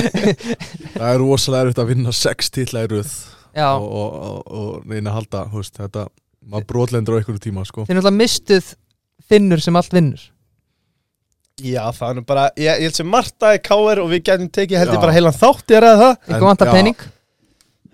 það 0.95 1.07
er 1.11 1.17
rosalega 1.25 1.65
erfitt 1.67 1.81
að 1.83 1.89
vinna 1.91 2.13
sex 2.15 2.53
titla 2.55 2.85
í 2.87 2.91
röð 2.93 3.15
Já, 3.57 3.67
og, 3.75 3.87
og, 3.91 4.13
og, 4.15 4.43
og 4.61 4.85
reyna 4.87 5.11
að 5.11 5.17
halda, 5.17 5.41
þú 5.51 5.59
veist, 5.59 5.81
þetta 5.81 6.05
maður 6.51 6.67
brotlendur 6.71 7.17
á 7.17 7.19
einhverju 7.19 7.43
tíma, 7.43 7.65
sko. 7.67 7.83
Þeir 7.89 7.99
náttúrulega 7.99 8.21
mistuð 8.21 8.69
finnur 9.31 9.65
sem 9.65 9.79
allt 9.81 9.97
vinnur 9.97 10.23
já 11.61 11.83
það 11.97 12.09
er 12.11 12.17
nú 12.19 12.25
bara, 12.29 12.45
ég, 12.57 12.69
ég 12.71 12.89
held 12.89 12.97
sem 12.99 13.09
Marta 13.11 13.53
er 13.55 13.63
káir 13.65 14.01
og 14.03 14.11
við 14.13 14.25
getum 14.29 14.49
tekið 14.53 14.81
held 14.83 14.93
ég 14.93 14.99
Já. 14.99 15.03
bara 15.05 15.15
heilan 15.17 15.37
þátt 15.37 15.75
ég 15.75 15.83
ræða 15.85 16.01
það. 16.01 16.13
En, 16.17 16.33
Eitthvað 16.35 16.49
vantar 16.51 16.71
já. 16.71 16.75
pening? 16.79 17.07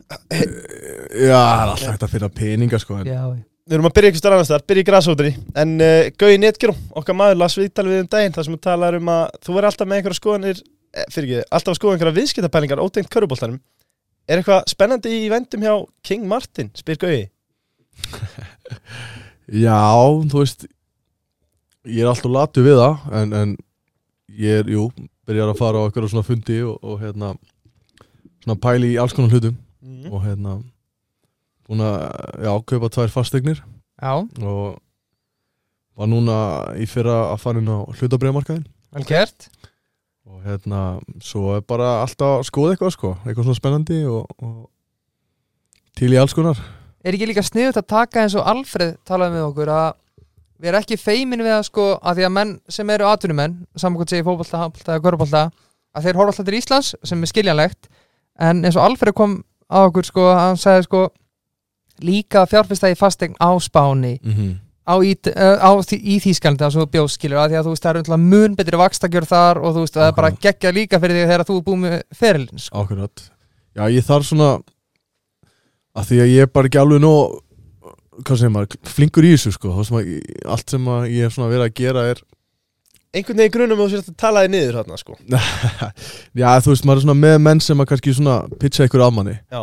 Já, 0.06 1.40
það 1.42 1.60
er 1.60 1.70
alltaf 1.72 1.90
hægt 1.90 2.06
að 2.06 2.12
finna 2.14 2.30
peninga, 2.40 2.78
sko 2.82 2.98
en, 3.00 3.08
Já, 3.10 3.22
við 3.66 3.76
erum 3.78 3.88
að 3.88 3.94
byrja 3.96 4.10
eitthvað 4.10 4.22
starf 4.22 4.36
annars 4.36 4.50
þar, 4.52 4.64
byrja 4.70 4.84
í 4.84 4.88
græsótri 4.90 5.32
en 5.62 5.72
uh, 5.82 6.10
Gauði 6.20 6.40
Netgjörn, 6.42 6.82
okkar 7.00 7.18
maður 7.18 7.40
las 7.42 7.56
viðtal 7.58 7.86
við 7.88 8.02
um 8.04 8.10
daginn 8.12 8.36
þar 8.36 8.46
sem 8.46 8.54
við 8.54 8.62
talar 8.68 8.98
um 9.00 9.10
að 9.16 9.24
þú 9.42 9.56
verður 9.56 9.70
alltaf 9.72 9.90
með 9.90 9.98
einhverja 10.00 10.20
skoðanir 10.20 10.60
eh, 10.62 11.08
fyrir 11.14 11.26
ekki, 11.32 11.48
alltaf 11.58 11.72
að 11.72 11.80
skoða 11.80 11.96
einhverja 11.96 12.18
viðskiptapælingar 12.20 12.84
ótengt 12.84 13.10
köruboltanum 13.10 13.58
er 14.26 14.42
eitthvað 14.42 14.70
spennandi 14.70 15.16
í 15.24 15.26
vendum 15.32 15.66
hjá 15.66 15.74
King 16.06 16.28
Martin, 16.30 16.70
spyr 16.78 17.00
Gauði 17.02 17.24
Já, 19.66 19.78
þú 20.30 20.42
veist 20.42 20.66
Ég 21.86 22.02
er 22.02 22.10
alltaf 22.10 22.32
latu 22.32 22.64
við 22.66 22.80
það 22.80 23.18
en, 23.20 23.36
en 23.40 23.52
ég 24.36 24.62
er, 24.62 24.72
jú, 24.74 24.88
byrjar 25.26 25.52
að 25.52 25.60
fara 25.60 25.82
á 25.82 25.84
eitthvað 25.86 26.10
svona 26.12 26.26
fundi 26.26 26.58
og, 26.66 26.80
og 26.82 26.98
hérna 27.02 27.34
svona 28.42 28.58
pæli 28.62 28.94
í 28.94 28.98
alls 29.00 29.14
konar 29.16 29.34
hlutum. 29.34 29.56
Mm. 29.86 30.08
og 30.10 30.24
hérna 30.24 30.56
búin 31.66 31.82
að, 31.84 32.00
já, 32.42 32.52
kaupa 32.70 32.88
tvær 32.90 33.12
fastegnir 33.14 33.60
já, 33.62 34.12
og 34.42 34.78
var 35.96 36.10
núna 36.10 36.38
í 36.80 36.88
fyrra 36.90 37.28
að 37.30 37.42
fara 37.42 37.62
inn 37.62 37.70
á 37.70 37.86
hlutabriðamarkaðin 37.94 38.64
vel 38.96 39.06
gert. 39.06 39.48
Og 40.26 40.42
hérna, 40.42 40.98
svo 41.22 41.54
er 41.54 41.62
bara 41.62 42.00
alltaf 42.02 42.40
að 42.40 42.48
skoða 42.48 42.74
eitthvað, 42.74 42.94
sko, 42.96 43.12
eitthvað 43.22 43.46
svona 43.46 43.60
spennandi 43.60 44.00
og, 44.10 44.26
og 44.42 44.56
til 45.98 46.10
í 46.10 46.18
alls 46.18 46.34
konar. 46.34 46.58
Er 47.06 47.14
ekki 47.14 47.28
líka 47.30 47.44
sniðut 47.46 47.78
að 47.78 47.88
taka 47.92 48.24
eins 48.24 48.34
og 48.34 48.46
Alfred 48.50 48.98
talaði 49.06 49.36
með 49.36 49.46
okkur 49.52 49.70
að 49.70 49.88
við 50.60 50.70
erum 50.70 50.82
ekki 50.82 50.98
feimin 51.00 51.44
við 51.44 51.54
að 51.56 51.66
sko 51.68 51.86
að 52.00 52.18
því 52.18 52.26
að 52.28 52.34
menn 52.38 52.54
sem 52.72 52.90
eru 52.90 53.08
atvinnumenn, 53.10 53.58
saman 53.76 54.00
hvort 54.00 54.12
segir 54.12 54.26
fótbolta, 54.26 54.62
handbolta 54.62 54.94
eða 54.94 55.04
körbolta, 55.04 55.44
að 55.96 56.06
þeir 56.06 56.20
horfa 56.20 56.32
alltaf 56.32 56.48
til 56.48 56.58
Íslands 56.58 56.94
sem 57.04 57.22
er 57.22 57.32
skiljanlegt, 57.32 57.88
en 58.40 58.64
eins 58.64 58.76
og 58.76 58.84
Alfred 58.84 59.16
kom 59.16 59.40
á 59.72 59.86
okkur 59.86 60.06
sko, 60.06 60.28
hann 60.36 60.60
sagði 60.60 60.86
sko 60.88 61.02
líka 62.04 62.44
fjárfesta 62.48 62.90
í 62.92 62.96
fastegn 62.98 63.36
á 63.40 63.50
Spáni 63.60 64.18
mm 64.20 64.32
-hmm. 64.32 64.52
á, 64.84 64.94
í, 65.00 65.12
uh, 65.32 65.56
á 65.60 65.70
því, 65.80 65.96
í 65.96 66.16
Þýskalandi 66.20 66.64
að 66.64 66.74
svo 66.76 66.86
bjóðskilur 66.86 67.40
að 67.40 67.50
því 67.50 67.56
að 67.56 67.64
þú 67.64 67.72
veist 67.72 67.82
það 67.82 67.90
er 67.90 68.00
umtla 68.00 68.16
mun 68.16 68.56
betri 68.56 68.76
vakstakjör 68.76 69.24
þar 69.24 69.58
og 69.58 69.74
þú 69.74 69.80
veist 69.84 69.94
það 69.94 70.08
er 70.08 70.16
bara 70.16 70.30
geggja 70.30 70.72
líka 70.72 71.00
fyrir 71.00 71.16
því 71.16 71.26
þegar 71.26 71.46
þú 71.48 71.56
er 71.56 71.64
búið 71.64 71.80
með 71.84 72.02
ferilin 72.12 72.58
sko. 72.58 72.78
Já, 73.76 73.82
ég 73.90 74.04
þarf 74.04 74.26
svona 74.26 74.60
að 75.96 76.04
því 76.04 76.20
að 76.20 76.32
ég 76.32 76.42
er 76.42 76.52
bara 76.52 76.66
ekki 76.66 76.78
alveg 76.78 77.00
nóg 77.00 77.40
hvað 78.24 78.38
segir 78.40 78.52
maður, 78.54 78.76
flinkur 78.96 79.26
í 79.28 79.32
þessu 79.34 79.52
sko. 79.56 79.74
Sem 79.84 79.96
að 79.98 80.10
allt 80.56 80.70
sem 80.70 80.88
að 80.92 81.06
ég 81.12 81.24
er 81.28 81.34
svona 81.34 81.50
verið 81.52 81.66
að 81.66 81.74
gera 81.80 82.04
er 82.12 82.22
einhvern 83.16 83.38
veginn 83.40 83.52
grunum 83.54 83.80
og 83.80 83.88
þú 83.88 83.94
sérst 83.96 84.10
að 84.12 84.16
tala 84.20 84.42
þig 84.44 84.50
niður 84.52 84.78
hérna 84.80 84.98
sko. 85.00 85.16
Já, 86.40 86.48
þú 86.60 86.72
veist, 86.74 86.84
maður 86.88 86.98
er 87.00 87.04
svona 87.06 87.18
með 87.22 87.36
menn 87.46 87.60
sem 87.64 87.80
að 87.80 87.88
kannski 87.92 88.14
svona 88.16 88.36
pitcha 88.60 88.86
ykkur 88.88 89.04
af 89.06 89.12
manni. 89.16 89.36
Já. 89.52 89.62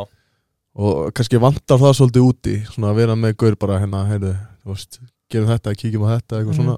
og 0.74 1.12
kannski 1.14 1.38
vantar 1.38 1.78
það 1.78 1.92
svolítið 2.00 2.24
úti 2.26 2.54
svona 2.66 2.90
að 2.90 2.96
vera 3.04 3.16
með 3.16 3.36
gaur 3.44 3.56
bara 3.62 3.76
hérna, 3.78 4.00
heyrðu, 4.10 4.32
þú 4.64 4.72
veist 4.74 4.96
gerum 5.30 5.52
þetta, 5.52 5.74
kíkjum 5.78 6.06
á 6.10 6.18
þetta, 6.18 6.40
eitthvað 6.40 6.56
Mhm. 6.56 6.58
svona. 6.64 6.78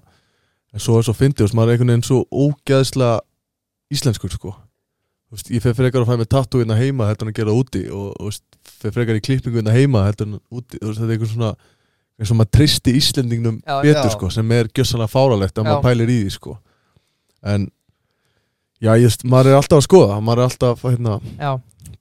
En 0.75 0.79
svo 0.83 0.97
er 0.99 1.03
svo 1.07 1.13
fyndið, 1.15 1.45
veist, 1.45 1.55
maður 1.55 1.69
er 1.69 1.77
einhvern 1.77 1.93
veginn 1.93 2.03
svo 2.03 2.25
ógeðslega 2.27 3.19
íslenskur 3.95 4.31
sko 4.35 4.51
veist, 5.33 5.49
ég 5.53 5.63
fer 5.63 5.75
frekar 5.77 6.03
að 6.03 6.11
fæ 6.11 6.19
með 6.21 6.29
tattoo 6.35 6.61
hérna 6.61 6.77
heima 6.79 7.07
heldur 7.09 7.27
en 7.27 7.33
að 7.33 7.39
gera 7.39 7.55
úti 7.55 7.85
og 7.93 8.35
fer 8.81 8.93
frekar 8.95 9.17
í 9.19 9.23
klippingu 9.25 9.59
hérna 9.61 9.73
heima 9.75 10.05
heldur 10.07 10.29
en 10.29 10.37
úti 10.53 10.79
veist, 10.81 10.99
þetta 10.99 11.07
er 11.09 11.15
eitthvað 11.15 11.33
svona 11.33 11.53
eins 12.15 12.31
og 12.31 12.37
maður 12.39 12.53
tristi 12.55 12.93
Íslendingnum 12.95 13.57
Já, 13.65 13.79
betur 13.83 14.07
já. 14.07 14.13
sko, 14.13 14.29
sem 14.31 14.51
er 14.55 14.69
gjössalega 14.71 15.11
fáralegt 15.11 15.57
að 15.57 15.65
Já. 15.65 15.69
maður 15.71 15.87
pælir 15.89 16.13
í 16.13 16.19
því 16.21 16.35
sko 16.37 16.53
en 17.45 17.65
já, 18.81 18.91
ég 19.01 19.17
maður 19.27 19.51
er 19.51 19.59
alltaf 19.59 19.81
að 19.81 19.87
skoða 19.89 20.19
maður 20.23 20.43
er 20.43 20.49
alltaf 20.49 20.85
hérna, 20.85 21.17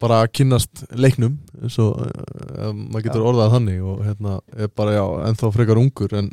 bara 0.03 0.21
að 0.23 0.31
kynnast 0.39 0.85
leiknum 0.95 1.35
eins 1.63 1.81
og 1.83 1.99
uh, 2.05 2.71
maður 2.77 3.09
getur 3.09 3.27
orðað 3.31 3.57
þannig 3.57 3.83
og 3.83 4.05
hérna, 4.07 4.39
er 4.55 4.71
bara 4.77 4.97
já, 4.97 5.05
ennþá 5.31 5.53
frekar 5.57 5.81
ungur 5.83 6.17
en 6.21 6.31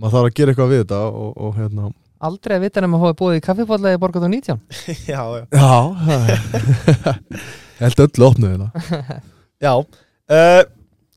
maður 0.00 0.16
þarf 0.16 0.30
að 0.30 0.36
gera 0.40 0.54
eitthvað 0.54 0.72
við 0.74 0.82
þetta 0.84 1.00
og, 1.08 1.32
og 1.36 1.58
hérna 1.60 1.90
aldrei 2.28 2.56
að 2.58 2.64
vita 2.66 2.82
nema 2.84 2.98
að 2.98 3.04
hafa 3.06 3.18
búið 3.20 3.38
í 3.38 3.44
kaffibólla 3.44 3.94
í 3.94 4.00
Borgat 4.00 4.26
og 4.26 4.32
19 4.32 4.58
Já, 5.08 5.22
já. 5.36 5.44
Já, 5.54 5.70
held 7.84 8.04
öllu 8.06 8.28
opnuð 8.28 8.52
hérna. 8.54 8.68
Já, 9.64 9.72
uh, 9.76 10.60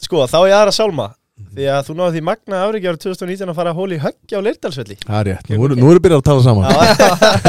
sko, 0.03 0.23
þá 0.27 0.37
er 0.43 0.49
ég 0.51 0.57
aðra 0.61 0.75
sálma 0.75 1.09
Því 1.53 1.65
að 1.69 1.87
þú 1.87 1.93
náðu 1.97 2.13
því 2.13 2.21
magna 2.25 2.59
áriki 2.65 2.87
árið 2.89 3.01
2019 3.03 3.51
að 3.51 3.57
fara 3.57 3.71
að 3.73 3.77
hóla 3.79 3.95
í 3.95 3.99
höggi 4.01 4.37
á 4.37 4.41
Leirdalsvelli. 4.45 4.95
Það 5.01 5.17
er 5.19 5.27
rétt, 5.27 5.49
nú, 5.49 5.57
nú 5.73 5.87
erum 5.89 5.97
við 5.97 6.03
byrjað 6.05 6.21
að 6.21 6.27
tala 6.29 6.43
saman. 6.45 6.65
Já, 6.69 6.75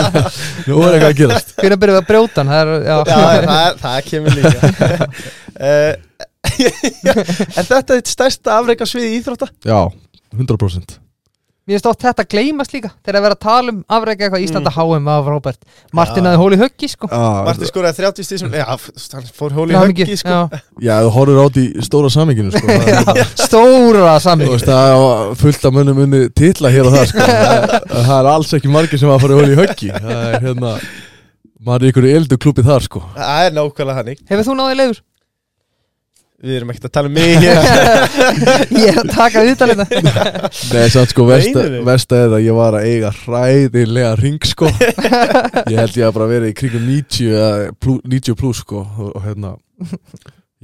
Nú 0.69 0.79
er 0.81 0.97
eitthvað 0.97 1.09
að 1.09 1.19
gerast. 1.21 1.53
Byrjuðum 1.61 1.85
við 1.85 1.99
að 2.01 2.07
brjóta 2.09 2.43
hann? 2.43 2.53
Það 2.53 2.61
er, 2.65 2.73
já. 2.75 2.97
já 2.97 3.15
það, 3.15 3.61
er- 3.61 3.79
það 3.85 3.97
kemur 4.09 4.37
líka. 4.41 4.59
Uh, 5.55 5.93
En 6.55 7.65
þetta 7.69 7.95
er 7.95 8.01
eitt 8.01 8.11
stærsta 8.13 8.59
afreika 8.59 8.89
sviði 8.89 9.19
íþrótta? 9.19 9.49
Já, 9.65 9.79
100% 10.37 10.99
Mér 11.65 11.79
finnst 11.79 11.87
oft 11.89 12.03
þetta 12.05 12.25
gleymast 12.29 12.75
líka 12.75 12.91
Þegar 13.01 13.17
að 13.17 13.23
vera 13.25 13.37
að 13.39 13.41
tala 13.41 13.73
um 13.73 13.79
afreika 13.97 14.27
eitthvað 14.27 14.43
Íslanda 14.45 14.69
Mm. 14.75 14.77
HM 14.99 15.07
af 15.09 15.29
Robert 15.33 15.61
Martin 15.97 16.25
Já. 16.27 16.29
hafði 16.29 16.41
hól 16.43 16.53
í 16.53 16.59
höggi 16.61 16.89
sko 16.93 17.09
Marti 17.47 17.69
skoraði 17.71 17.97
30 18.03 18.27
stísum 18.29 18.53
Já, 18.53 18.65
hann 18.69 19.31
fór 19.33 19.55
í 19.55 19.73
Hamingju, 19.73 20.05
höggi 20.05 20.19
sko. 20.21 20.29
já. 20.29 20.61
Já, 20.85 20.95
þú 21.07 21.13
horfir 21.17 21.41
átt 21.45 21.57
í 21.63 21.65
stóra 21.89 22.11
saminginu 22.13 22.53
sko. 22.53 22.77
Stóra 23.47 24.05
Þú 24.19 24.21
saming 24.27 24.53
veist, 24.53 24.69
það 24.69 24.93
er 24.93 25.41
fullt 25.41 25.65
af 25.71 25.75
mönnum 25.79 26.03
unni 26.05 26.21
titla 26.37 26.69
hér 26.75 26.91
og 26.91 26.95
það 26.99 27.09
sko. 27.15 27.25
það, 27.25 27.75
það 27.95 28.13
er 28.19 28.31
alls 28.35 28.53
ekki 28.61 28.75
margir 28.77 29.01
sem 29.01 29.15
að 29.15 29.25
fara 29.25 29.33
í 29.33 29.41
hóli 29.41 29.57
í 29.57 29.61
höggi 29.63 29.91
Það 29.95 30.23
er 30.29 30.39
hérna 30.45 30.75
maður 31.65 31.81
er 31.81 31.89
í 31.89 31.95
ykkur 31.95 32.11
eldu 32.13 32.41
klúpi 32.45 32.67
þar 32.69 32.85
sko 32.91 33.01
Það 33.17 33.49
er 33.49 33.57
nákvæmlega 33.57 33.99
þannig 34.03 34.25
Hefur 34.29 34.49
þú 34.51 34.59
náðið 34.61 34.81
leiður? 34.83 35.03
Við 36.45 36.59
erum 36.59 36.73
ekkert 36.75 36.89
að 36.91 36.93
tala 36.93 37.09
um 37.09 37.15
mig 37.17 37.31
Ég 38.85 38.89
er 38.91 38.99
að 39.01 39.13
taka 39.15 39.43
viðtalina 39.47 39.87
Nei, 39.89 40.89
samt 40.93 41.15
sko, 41.15 41.25
versta, 41.29 42.19
er 42.19 42.35
að 42.37 42.45
ég 42.45 42.57
var 42.59 42.77
að 42.77 42.89
eiga 42.91 43.13
hræðilega 43.23 44.11
ring 44.21 44.45
sko. 44.45 44.69
Ég 45.73 45.79
held 45.79 45.97
ég 45.97 46.09
að 46.09 46.17
bara 46.19 46.29
verið 46.29 46.53
í 46.53 46.57
kringum 46.59 46.85
90 46.91 47.31
eða 47.39 47.71
plú, 47.81 47.97
90 48.05 48.37
plus 48.41 48.61
sko 48.61 48.83
og, 48.85 49.15
og 49.15 49.25
hérna 49.25 49.55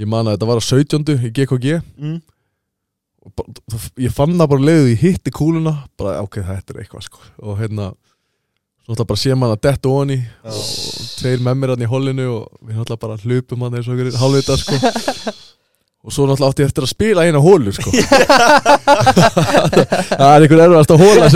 Ég 0.01 0.09
man 0.09 0.29
að 0.29 0.37
þetta 0.37 0.51
var 0.51 0.61
á 0.61 0.65
17. 0.69 1.17
í 1.17 1.33
GKG 1.39 1.73
mm. 1.81 2.21
ég 4.05 4.15
fann 4.17 4.37
það 4.37 4.53
bara 4.53 4.69
leiðið 4.69 4.93
í 4.93 5.01
hitti 5.01 5.33
kúluna 5.35 5.75
bara 6.01 6.21
ok, 6.25 6.43
þetta 6.45 6.75
er 6.75 6.83
eitthvað 6.85 7.09
sko. 7.09 7.25
Og 7.45 7.57
hérna 7.61 7.91
náttúrulega 8.91 9.09
bara 9.13 9.23
sé 9.23 9.37
maður 9.37 9.57
að 9.57 9.65
detta 9.69 9.93
ofan 9.93 10.13
í 10.15 10.19
og 10.51 10.61
tveir 11.21 11.45
með 11.45 11.59
mér 11.61 11.73
hann 11.75 11.85
í 11.85 11.91
hollinu 11.91 12.29
og 12.35 12.61
við 12.61 12.81
náttúrulega 12.81 13.05
bara 13.05 13.19
hlupum 13.25 13.65
hann 13.65 13.79
eins 13.79 13.89
og 13.89 13.97
ykkur 13.97 14.21
hálfvita 14.21 14.57
sko 14.61 14.79
og 16.01 16.15
svo 16.15 16.25
náttúrulega 16.25 16.49
átti 16.55 16.63
ég 16.65 16.71
eftir 16.71 16.85
að 16.87 16.93
spila 16.95 17.25
eina 17.29 17.41
hólu 17.45 17.73
sko 17.77 17.91
það 19.21 20.31
er 20.31 20.45
einhver 20.47 20.63
erfast 20.65 20.95
að 20.95 21.03
hóla 21.05 21.27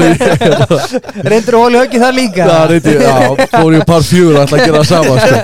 Reyndur 1.31 1.59
hól 1.61 1.75
í 1.75 1.81
höggi 1.83 2.01
það 2.03 2.17
líka 2.19 2.47
það 2.49 2.75
eitthvað, 2.79 3.05
já, 3.05 3.49
fór 3.59 3.77
ég 3.77 3.85
par 3.91 4.07
fjögur 4.09 4.41
ætla 4.41 4.57
að 4.59 4.65
gera 4.69 4.81
það 4.81 4.89
sama 4.91 5.15
sko 5.21 5.37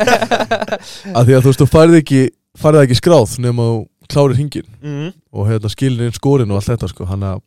að 1.20 1.22
því 1.28 1.36
að 1.36 1.44
þú 1.44 1.50
veist, 1.52 1.60
þú 1.64 1.68
færði 1.74 2.00
ekki 2.04 2.22
færði 2.64 2.82
ekki 2.86 2.98
skráð 3.00 3.36
nema 3.44 3.68
þú 3.70 3.78
klárir 4.10 4.36
hringin 4.40 4.68
Mm. 4.80 5.10
og 5.36 5.44
hérna 5.50 5.68
skilin 5.68 6.06
inn 6.08 6.14
skórin 6.16 6.50
og 6.50 6.56
allt 6.56 6.70
þetta 6.72 6.88
sko 6.88 7.04
hann 7.10 7.20
að 7.28 7.42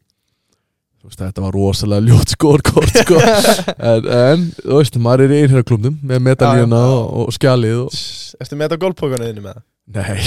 þetta 1.17 1.41
var 1.43 1.51
rosalega 1.57 2.05
ljótt 2.05 2.32
skórkort 2.38 2.93
sko. 3.01 3.17
en, 3.19 4.05
en 4.07 4.45
þú 4.61 4.78
veist, 4.78 4.95
maður 5.01 5.26
er 5.26 5.34
í 5.34 5.39
einhverjarklubnum 5.41 5.97
með 6.07 6.21
medalíuna 6.30 6.78
Já, 6.80 6.86
já. 6.86 7.01
og, 7.01 7.26
og 7.26 7.34
skjalið 7.36 7.80
og, 7.82 7.97
Ertu 8.39 8.55
með 8.59 8.67
þetta 8.69 8.80
gólpókana 8.86 9.28
þinni 9.28 9.43
með 9.43 9.57
það? 9.57 9.63
Nei. 9.88 10.21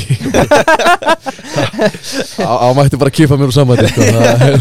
Á, 2.45 2.53
á 2.61 2.69
mætti 2.77 2.99
bara 3.01 3.11
kippa 3.15 3.37
mér 3.41 3.49
úr 3.49 3.55
sambandi 3.57 3.89
sko. 3.89 4.05
það 4.05 4.45
er, 4.47 4.57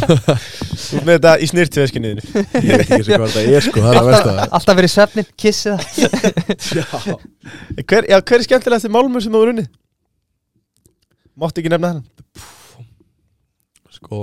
Þú 0.86 1.00
ert 1.00 1.08
með 1.08 1.16
þetta 1.18 1.34
í 1.42 1.48
snirtveskinu 1.52 2.12
þinni 2.12 2.24
ég 2.64 2.72
veit 2.72 2.86
ekki 2.86 3.04
sem 3.08 3.20
hvað 3.20 3.34
þetta 3.36 3.56
er 3.60 3.66
sko, 3.66 3.84
það 3.84 3.90
er 3.90 3.98
að 4.00 4.06
Alltaf, 4.06 4.26
versta 4.30 4.48
alltaf 4.60 4.80
verið 4.80 4.94
svefnin, 4.94 5.28
kissið 5.42 5.72
það 5.76 7.10
hver, 7.84 8.08
já, 8.12 8.18
hver 8.22 8.38
er 8.40 8.46
skemmtilegast 8.48 8.92
málmur 8.96 9.24
sem 9.26 9.36
þú 9.36 9.42
er 9.44 9.52
unnið? 9.56 9.70
Mátti 11.36 11.64
ekki 11.64 11.74
nefna 11.74 11.92
hann 11.96 12.04
sko, 13.98 14.22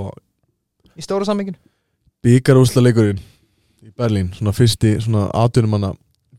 Í 0.97 1.05
stóra 1.05 1.29
saminginu 1.29 1.59
byggarúsla 2.25 2.85
leikurinn 2.85 3.21
í 3.83 3.91
Berlín, 3.99 4.31
svona 4.37 4.55
fyrsti 4.57 4.97
svona 5.03 5.27
atvinnumanna 5.37 5.93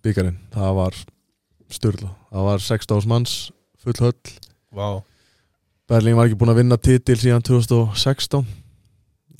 byggarinn 0.04 0.40
það 0.54 0.78
var 0.80 1.02
styrla, 1.74 2.14
það 2.32 2.50
var 2.50 2.64
16 2.64 3.10
manns 3.10 3.36
full 3.84 4.00
höll. 4.02 4.36
Vá. 4.74 4.88
Berlín 5.92 6.18
var 6.18 6.30
ekki 6.30 6.40
búin 6.40 6.54
að 6.54 6.62
vinna 6.62 6.78
titil 6.80 7.18
síðan 7.20 7.44
2016 7.46 8.46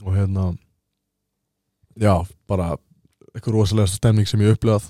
og 0.04 0.16
hérna 0.18 0.50
já, 1.96 2.16
bara 2.50 2.74
eitthvað 3.34 3.56
rosalegasta 3.58 4.02
stemning 4.02 4.28
sem 4.30 4.42
ég 4.44 4.58
upplifað. 4.58 4.90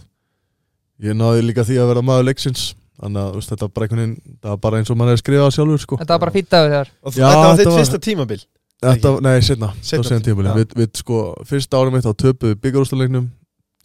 Ég 1.03 1.15
náði 1.17 1.45
líka 1.45 1.65
því 1.67 1.77
að 1.81 1.91
vera 1.93 2.05
maður 2.05 2.29
leiksins. 2.31 2.71
Þannig 3.03 3.21
að 3.23 3.47
þetta 3.49 3.65
var 3.65 3.71
bara 3.73 3.85
einhvern 3.87 4.01
veginn 4.03 4.35
það 4.43 4.51
var 4.53 4.59
bara 4.63 4.79
eins 4.79 4.91
og 4.93 4.97
mann 4.99 5.09
hefði 5.09 5.21
skrifað 5.23 5.55
sjálfur 5.55 5.81
sko. 5.81 5.97
Þetta 5.99 6.13
var 6.13 6.21
bara 6.23 6.33
fýtt 6.35 6.53
Og 6.53 7.15
Já, 7.17 7.25
þetta 7.25 7.47
var 7.47 7.57
þitt 7.57 7.69
var- 7.71 7.79
fyrsta 7.81 7.99
tímabil 7.99 8.43
þetta, 8.83 9.13
nei, 9.23 9.35
setna, 9.43 9.69
sen 9.85 10.23
tímuli 10.25 10.51
já. 10.51 10.55
við, 10.57 10.75
við 10.81 10.99
sko, 10.99 11.19
fyrsta 11.47 11.79
árum 11.79 11.95
mitt 11.95 12.05
þá 12.05 12.13
töpuðum 12.23 12.61
byggarústalegnum 12.63 13.27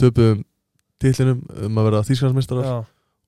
töpuðum 0.01 0.43
titlinum 1.03 1.43
um 1.67 1.79
að 1.81 1.89
vera 1.91 2.05
þýskansmeistarar 2.09 2.67
Já. 2.67 2.77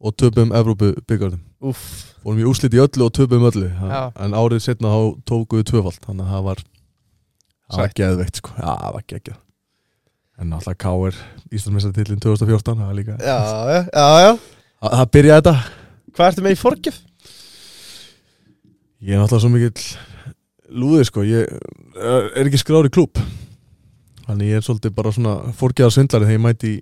og 0.01 0.17
töpuðum 0.19 0.55
Evrópu 0.59 0.93
byggarðum 1.07 1.43
fórum 1.61 2.41
í 2.41 2.47
úslit 2.49 2.73
í 2.77 2.81
öllu 2.81 3.05
og 3.07 3.13
töpuðum 3.17 3.49
öllu 3.51 3.69
Já. 3.69 4.03
en 4.25 4.33
árið 4.37 4.63
setna 4.65 4.93
þá 4.95 5.01
tókuðu 5.29 5.67
tvöfald 5.69 6.01
þannig 6.07 6.25
að 6.25 6.33
það 6.35 6.47
var 6.49 6.63
það 6.65 7.77
var 7.81 7.91
Sætt. 7.91 7.97
geðveikt 8.01 8.41
sko, 8.41 8.55
já, 8.57 8.71
það 8.81 8.95
var 8.97 9.05
geggjað 9.13 9.39
en 10.41 10.55
alltaf 10.57 10.77
K.R. 10.81 11.19
Íslandsmeistartillin 11.53 12.23
2014 12.25 12.81
það 12.81 12.87
var 12.89 12.97
líka, 12.97 13.17
Já, 13.21 13.37
já, 13.37 13.81
já, 13.93 14.07
já 14.25 14.31
það, 14.81 14.95
það 14.97 15.11
byrjaði 15.19 15.41
þetta 15.45 15.57
Hvað 16.17 16.31
ertu 16.31 16.43
með 16.47 16.55
í 16.57 16.61
forgjöf? 16.61 17.01
ég 19.01 19.15
er 19.17 19.21
náttúrulega 19.21 19.45
svo 19.45 19.53
mikill 19.53 19.85
lúði 20.81 21.05
sko, 21.09 21.23
ég 21.27 21.45
er 22.01 22.31
er 22.41 22.49
ekki 22.49 22.61
skráður 22.63 22.89
í 22.91 22.95
klúb 22.95 23.21
þannig 24.27 24.51
ég 24.53 24.61
er 24.61 24.65
svolítið 24.67 24.95
bara 24.97 25.13
svona 25.15 25.37
fórgæðar 25.59 25.93
svindlari 25.95 26.29
þegar 26.29 26.39
ég 26.39 26.45
mæti 26.45 26.73
í, 26.73 26.81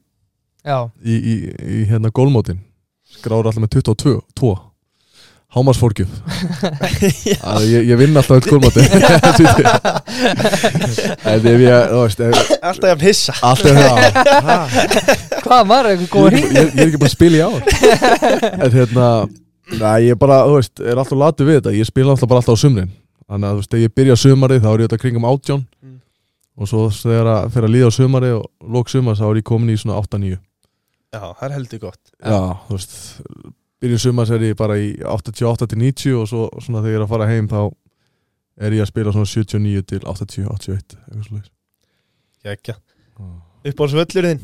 Já, 0.68 0.79
í, 1.03 1.14
í, 1.16 1.35
í 1.79 1.85
hérna 1.91 2.11
gólmótin 2.14 2.59
skráður 3.18 3.49
alltaf 3.51 3.62
með 3.64 3.76
22 3.79 4.16
2. 4.37 4.51
hámarsfórgjöf 5.57 6.11
Að 7.53 7.62
ég, 7.70 7.86
ég 7.88 7.96
vinn 8.01 8.16
alltaf 8.20 8.36
öll 8.36 8.49
gólmótin 8.53 8.84
en 11.24 11.46
ef 11.53 11.61
ég, 11.62 11.72
þú 11.88 12.03
veist 12.03 12.20
ef, 12.20 12.53
Alltaf 12.61 12.88
jafn 12.92 13.05
hissa. 13.07 13.34
Alltaf 13.49 13.72
það 13.78 13.88
hvað 15.44 15.68
var 15.72 15.88
eitthvað 15.92 16.05
ég, 16.05 16.12
góð 16.12 16.26
er 16.28 16.32
hring 16.34 16.44
ekki- 16.44 16.57
ég, 16.59 16.66
ég 16.68 16.80
er 16.82 16.86
ekki 16.88 17.01
bara 17.03 17.11
að 17.11 17.16
spila 17.16 17.36
í 17.36 17.44
ár. 17.46 17.62
En 18.64 18.72
hérna 18.74 19.07
Næ, 19.68 19.88
ég 20.01 20.14
er 20.14 20.20
bara, 20.20 20.38
þú 20.49 20.55
veist, 20.57 20.80
er 20.80 20.96
alltaf 20.96 21.18
latið 21.20 21.49
við 21.51 21.57
þetta. 21.59 21.72
Ég 21.76 21.88
spila 21.88 22.14
alltaf 22.14 22.28
bara 22.30 22.40
alltaf 22.40 22.57
á 22.57 22.62
sumrin. 22.62 22.88
Þannig 23.28 23.44
að, 23.44 23.53
þú 23.53 23.59
veist, 23.61 23.70
þegar 23.74 23.82
ég 23.84 23.92
byrja 24.01 24.14
sumarið 24.22 24.62
þá 24.64 24.68
er 24.70 24.80
ég 24.80 24.86
þetta 24.88 25.01
kringum 25.03 25.26
átján. 25.28 25.64
Mm. 25.84 25.96
Og 26.57 26.70
svo 26.70 26.86
þegar 26.94 27.28
að 27.34 27.51
fyrir 27.53 27.68
að 27.68 27.74
líða 27.74 27.90
á 27.92 27.96
sumarið 27.99 28.32
og 28.38 28.72
lók 28.78 28.88
sumar 28.92 29.18
þá 29.20 29.26
er 29.28 29.40
ég 29.42 29.46
komin 29.51 29.74
í 29.74 29.76
svona 29.78 29.99
8-9 30.01 30.30
Já, 31.12 31.20
það 31.20 31.44
er 31.51 31.55
heldur 31.59 31.82
gott. 31.84 32.01
Já, 32.16 32.40
þú 32.64 32.78
veist, 32.78 32.96
byrjun 33.83 34.03
sumars 34.03 34.31
er 34.35 34.45
ég 34.49 34.57
bara 34.59 34.76
í 34.81 34.91
88-90 35.03 36.16
Og 36.18 36.26
svo 36.31 36.49
svona 36.62 36.83
þegar 36.85 36.95
ég 36.95 36.99
er 37.01 37.05
að 37.07 37.12
fara 37.12 37.29
heim 37.31 37.49
þá 37.51 37.61
er 38.59 38.74
ég 38.76 38.83
að 38.85 38.91
spila 38.91 39.14
svona 39.14 39.31
79 39.31 39.85
til 39.93 40.01
80-81 40.03 40.99
Eitthvað 40.99 41.24
svoleiðis. 41.29 41.53
Kekja 42.45 42.76
Upp 43.68 43.83
á 43.83 43.85
svöllur 43.91 44.29
þinn? 44.31 44.43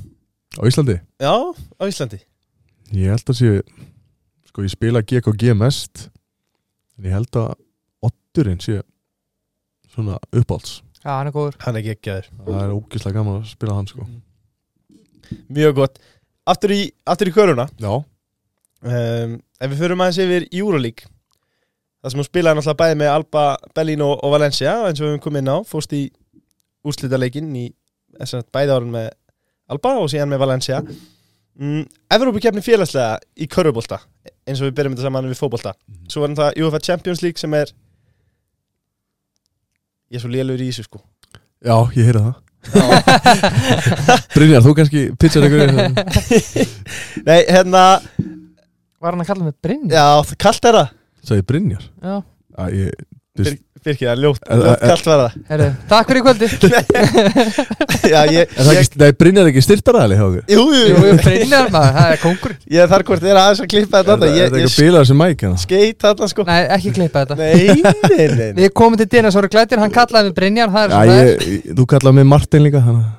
Á 0.55 0.63
Íslandi? 0.71 0.97
Já, 1.23 1.35
á 1.55 1.83
Íslandi. 1.89 2.19
Ég 2.95 3.11
held 3.15 3.31
að 3.35 3.39
sé 3.41 3.53
Sko, 4.51 4.65
ég 4.67 4.75
spila 4.75 5.03
GKG 5.03 5.55
mest 5.59 6.09
En 6.99 7.09
ég 7.09 7.15
held 7.17 7.39
að 7.41 7.55
Otturinn 8.05 8.61
sé 8.63 8.81
Svona 9.95 10.19
uppáhalds. 10.35 10.81
Já, 11.05 11.13
hann 11.21 11.29
er 11.29 11.35
góður. 11.37 11.57
Hann 11.63 11.77
er 11.79 11.85
geggjaður. 11.85 12.31
Það 12.47 12.63
er 12.65 12.73
ógislega 12.75 13.19
gaman 13.21 13.37
að 13.43 13.51
spila 13.53 13.75
hann 13.77 13.87
sko. 13.87 14.07
Mjög 15.53 15.75
gott. 15.77 16.01
Aftur 16.51 16.73
í, 16.75 16.79
aftur 17.07 17.31
í 17.31 17.35
köruna. 17.37 17.67
Já, 17.79 17.93
um, 18.85 19.39
Ef 19.61 19.73
við 19.73 19.81
förum 19.81 20.05
aðeins 20.05 20.21
yfir 20.25 20.49
Euroleague 20.53 21.09
Það 22.05 22.13
sem 22.13 22.21
hún 22.21 22.29
spilaði 22.29 22.59
náttúrulega 22.59 22.81
bæði 22.83 23.01
með 23.01 23.11
Alba, 23.15 23.45
Berlin 23.77 24.05
og, 24.05 24.15
og 24.21 24.35
Valencia 24.35 24.77
eins 24.85 25.01
og 25.01 25.07
við 25.07 25.15
höfum 25.15 25.25
komið 25.25 25.45
inn 25.45 25.53
á 25.55 25.59
Fórst 25.69 25.97
í 25.97 26.05
úrslitaleikin 26.85 27.49
í 27.57 27.69
bæði 28.55 28.75
árun 28.75 28.93
með 28.95 29.09
Alba 29.73 29.95
og 29.97 30.11
síðan 30.13 30.29
með 30.29 30.43
Valencia. 30.45 30.83
Mm, 31.55 31.87
Evrópukefni 32.13 32.63
félagslega 32.65 33.17
í 33.41 33.47
körubólta 33.49 34.01
eins 34.45 34.61
og 34.61 34.69
við 34.69 34.77
byrjum 34.79 34.97
þetta 34.97 35.07
saman 35.07 35.29
við 35.31 35.41
fótbolta. 35.41 35.73
Svo 36.13 36.27
er 36.27 36.35
það 36.37 36.59
UEFA 36.61 36.81
Champions 36.85 37.23
League 37.25 37.41
sem 37.41 37.55
er 37.57 37.73
ég 40.13 40.19
er 40.19 40.25
svo 40.25 40.33
lélur 40.33 40.61
í 40.61 40.69
þessu 40.69 40.85
sko. 40.89 41.01
Já, 41.65 41.77
ég 41.97 42.11
heyra 42.11 42.27
það. 42.27 42.41
Brynjar, 44.35 44.63
þú 44.65 44.73
kannski 44.79 45.01
pitchar 45.21 45.45
einhverju 45.45 45.83
nei, 47.29 47.41
hérna, 47.53 47.83
Var 49.05 49.13
hann 49.13 49.25
að 49.25 49.29
kalla 49.33 49.45
mig 49.51 49.57
Brynja? 49.65 49.93
já, 49.99 50.07
það 50.31 50.39
kallt 50.47 50.71
er 50.73 50.79
það. 50.81 50.95
Sæði 51.29 51.45
Brynjar? 51.53 51.85
Já, 52.05 52.17
Æ, 52.55 52.65
ég, 52.79 53.05
Bir, 53.35 53.57
Birkir, 53.85 54.07
það 54.07 54.13
er 54.15 54.21
ljótt, 54.23 54.45
Er- 54.47 54.61
ljótt 54.63 54.83
er- 54.85 54.89
kallt 54.89 55.07
verða 55.11 55.25
herru, 55.51 55.65
takk 55.91 56.07
fyrir 56.09 56.21
í 56.21 56.25
kvöldi. 56.25 56.47
Já, 58.15 58.21
ég, 58.31 58.45
Er 58.55 58.63
það 58.63 58.71
ég, 58.77 58.79
ekki, 58.85 59.01
nei, 59.03 59.09
Brynjar 59.19 59.43
er 59.45 59.51
ekki 59.51 59.63
styrtaræðli 59.65 60.19
hjá 60.19 60.25
okkur? 60.29 60.45
Jú, 60.55 60.63
jú, 60.71 60.85
Jú, 60.85 60.93
jú, 60.95 61.09
jú, 61.09 61.17
Brynjar 61.25 61.71
maður, 61.75 61.97
það 61.99 62.13
er 62.15 62.21
kongur 62.23 62.55
ég 62.77 62.93
þarf 62.95 63.09
hvort 63.11 63.25
þér 63.27 63.41
aðeins 63.43 63.63
að 63.65 63.69
klippa 63.75 63.99
Er 63.99 64.07
þetta 64.07 64.15
það 64.15 64.29
er 64.29 64.39
ég, 64.39 64.53
það 64.55 64.61
ég 64.63 64.69
eitthvað 64.69 64.87
bílar 64.87 65.09
sem 65.11 65.21
mæk 65.25 65.45
hérna? 65.45 65.59
skeit 65.65 66.07
þarna 66.07 66.31
sko. 66.31 66.47
Nei, 66.53 66.61
ekki 66.79 66.95
klippa 67.01 67.25
þetta. 67.25 67.35
Nei, 67.43 67.83
nei, 68.15 68.29
nei. 68.39 68.49
Við 68.63 68.73
komum 68.79 69.01
til 69.03 69.09
Dinasaur 69.17 69.51
Glættir, 69.53 69.83
hann 69.83 69.95
kallaði 69.99 70.31
mig 70.31 70.39
Brynjar 70.39 70.73
Það 70.75 70.85
er 70.85 70.89
Já, 70.89 70.95
svo 70.95 71.11
það 71.11 71.19
er 71.19 71.29
ég, 71.35 71.45
ég- 71.59 71.77
þú 71.81 71.89
kallaði 71.95 72.19
mig 72.21 72.31
Martin 72.37 72.67
líka 72.69 72.85
þannig 72.87 73.03
að- 73.05 73.13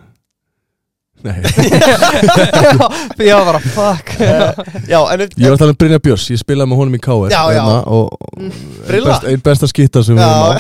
Nei, 1.26 1.42
Já, 3.30 3.38
bara 3.48 3.60
fuck. 3.60 4.10
Eh, 4.22 4.54
já, 4.92 5.00
en 5.14 5.24
ég 5.26 5.48
var 5.48 5.56
að 5.56 5.62
tala 5.62 5.74
um 5.74 5.78
Brynjar 5.82 6.02
Björns 6.06 6.26
Ég 6.30 6.40
spilaði 6.42 6.70
með 6.70 6.80
honum 6.82 6.98
í 6.98 7.02
KR 7.02 7.32
Já, 7.34 7.40
já. 7.50 7.58
hérna, 7.58 7.78
og 7.90 8.06
Brilla. 8.86 9.08
best, 9.16 9.26
Einn 9.32 9.42
besta 9.48 9.70
skýtta 9.72 10.04
sem 10.06 10.20
við 10.20 10.22
Já. 10.22 10.28
erum 10.30 10.46
á. 10.46 10.54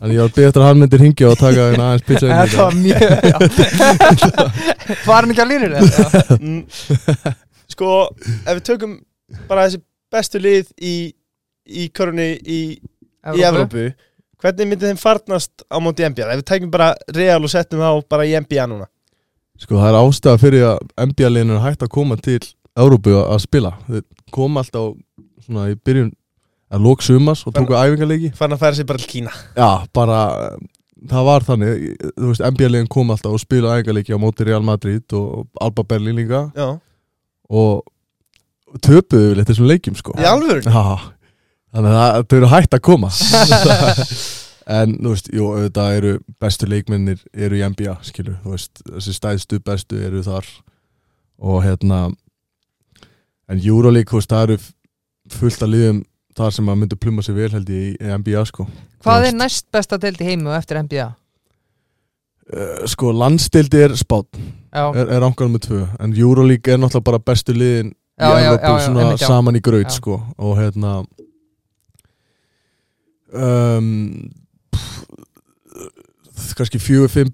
Þannig 0.00 0.14
ég 0.14 0.20
var 0.20 0.28
að 0.28 0.34
byggja 0.36 0.48
eftir 0.50 0.60
að 0.60 0.68
hann 0.68 0.80
myndir 0.82 1.04
hingja 1.06 1.30
og 1.30 1.38
taka 1.40 1.60
einn 1.70 1.84
aðeins 1.86 2.06
pizza 2.10 2.24
inn 2.26 2.34
Þetta 2.36 2.50
líka 2.50 2.60
var 2.66 2.74
mjög 2.84 3.00
Var 5.06 5.16
hann 5.20 5.32
ekki 5.34 5.44
á 5.44 5.48
línur? 5.48 5.72
Mm, 6.40 6.60
sko, 7.70 7.88
ef 8.44 8.52
við 8.58 8.62
tökum 8.70 8.92
bara 9.48 9.66
þessi 9.68 9.80
bestu 10.10 10.40
lið 10.42 10.66
í 10.82 10.94
í 11.70 11.84
körunni 11.94 12.32
í, 12.50 12.60
í 13.30 13.42
Evrópu. 13.46 13.90
Hvernig 14.40 14.66
myndi 14.70 14.88
þeim 14.88 14.98
farnast 14.98 15.62
á 15.70 15.76
móti 15.84 16.02
NBA 16.08 16.24
ef 16.32 16.40
við 16.40 16.46
tækjum 16.48 16.70
bara 16.72 16.88
Real 17.14 17.38
og 17.44 17.52
settum 17.52 17.82
þá 17.84 17.90
bara 18.10 18.24
í 18.26 18.32
NBA 18.40 18.64
núna 18.72 18.88
Sko 19.60 19.76
það 19.76 19.90
er 19.90 19.98
ástæða 20.00 20.40
fyrir 20.40 20.64
að 20.70 20.78
NBA-liðin 21.10 21.54
er 21.56 21.62
hægt 21.66 21.82
að 21.84 21.92
koma 21.92 22.16
til 22.16 22.40
Európu 22.80 23.12
að 23.20 23.42
spila. 23.44 23.74
Þeir 23.90 24.04
koma 24.32 24.62
alltaf 24.64 24.94
svona 25.44 25.66
í 25.72 25.76
byrjun 25.84 26.12
að 26.70 26.84
lók 26.86 27.02
sumas 27.02 27.42
og 27.48 27.54
tóku 27.56 27.74
æfingarleiki 27.76 28.30
fann 28.38 28.54
að 28.54 28.60
færa 28.62 28.78
sig 28.78 28.86
bara 28.88 29.02
til 29.02 29.10
Kína. 29.10 29.32
Já, 29.58 29.70
bara 29.96 30.20
það 31.10 31.24
var 31.26 31.44
þannig, 31.48 31.86
þú 32.14 32.28
veist, 32.30 32.44
NBA-liðin 32.46 32.88
kom 32.92 33.10
alltaf 33.12 33.34
og 33.36 33.42
spila 33.42 33.74
æfingarleiki 33.78 34.14
á 34.16 34.18
móti 34.22 34.46
Real 34.48 34.62
Madrid 34.64 35.16
og 35.18 35.48
Alba 35.60 35.82
Berlin 35.84 36.16
líka. 36.20 36.44
Já, 36.56 36.68
og 37.50 38.80
töpuðu 38.86 39.34
við 39.34 39.48
þessum 39.50 39.66
leikjum 39.66 39.96
sko. 39.98 40.14
Í 40.20 40.28
alvöru? 40.30 40.62
Já, 40.62 41.10
þannig 41.74 41.90
að 41.90 41.98
það- 42.00 42.28
þau 42.30 42.36
eru 42.40 42.52
hægt 42.54 42.76
að 42.78 42.84
koma 42.86 43.10
En, 44.70 44.92
þú 45.02 45.12
veist, 45.14 45.30
jú, 45.34 45.46
auðvitað 45.50 45.94
eru 45.98 46.10
bestu 46.42 46.68
leikmennir 46.70 47.22
eru 47.34 47.58
í 47.58 47.62
NBA, 47.72 47.96
skilur, 48.06 48.36
þú 48.44 48.52
veist 48.54 48.82
þessi 48.86 49.14
stæðstu 49.16 49.58
bestu 49.66 49.98
eru 50.06 50.22
þar. 50.22 50.46
Og 51.42 51.62
hérna 51.64 52.02
en 53.50 53.58
Euroleague, 53.64 54.06
þú 54.12 54.20
veist, 54.20 54.30
það 54.30 54.44
eru 54.46 54.58
fullt 55.40 55.64
af 55.66 55.72
liðum 55.72 56.02
þar 56.38 56.54
sem 56.54 56.68
að 56.70 56.78
myndu 56.84 56.98
pluma 57.00 57.24
sér 57.26 57.34
vel 57.40 57.50
held 57.56 57.72
ég 57.74 57.96
í 57.96 58.12
NBA, 58.20 58.44
sko. 58.46 58.68
Hvað 59.02 59.26
er 59.30 59.34
næst 59.40 59.66
besta 59.74 59.98
deild 60.00 60.20
í 60.22 60.28
heimu 60.30 60.52
eftir 60.54 60.78
NBA? 60.84 61.08
uh, 62.54 62.84
Sko, 62.90 63.10
landstildi 63.16 63.82
er 63.88 63.96
spátt, 63.98 64.38
er, 64.70 65.00
er 65.06 65.22
rangar 65.24 65.50
með 65.50 65.66
tvö. 65.66 65.80
En 65.98 66.14
Euroleague 66.14 66.72
er 66.74 66.78
náttúrulega 66.78 67.08
bara 67.10 67.22
bestu 67.32 67.56
liðin 67.56 67.90
Já, 68.20 68.28
í 68.36 69.16
já. 69.16 69.26
saman 69.26 69.56
í 69.56 69.62
graut 69.64 69.88
Já. 69.88 69.96
sko. 69.96 70.18
Og 70.38 70.58
hérna 70.60 70.98
um, 73.32 74.30
kannski 76.58 76.80
fjögur, 76.82 77.10
fimm 77.12 77.30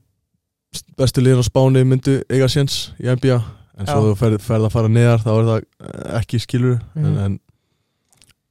bestu 0.98 1.22
liðin 1.22 1.40
á 1.40 1.46
Spáni 1.46 1.82
myndu 1.88 2.18
eiga 2.28 2.48
séns 2.52 2.90
í 3.00 3.08
NBA 3.08 3.38
en 3.76 3.86
svo 3.88 3.98
Já. 4.00 4.04
þú 4.10 4.14
ferð, 4.20 4.38
ferð 4.44 4.66
að 4.68 4.72
fara 4.74 4.88
neðar 4.92 5.20
þá 5.24 5.30
er 5.34 5.48
það 5.50 5.58
eh, 5.60 6.20
ekki 6.20 6.40
skilur 6.42 6.78
Mhm. 6.96 7.06
en, 7.06 7.18
en, 7.26 7.38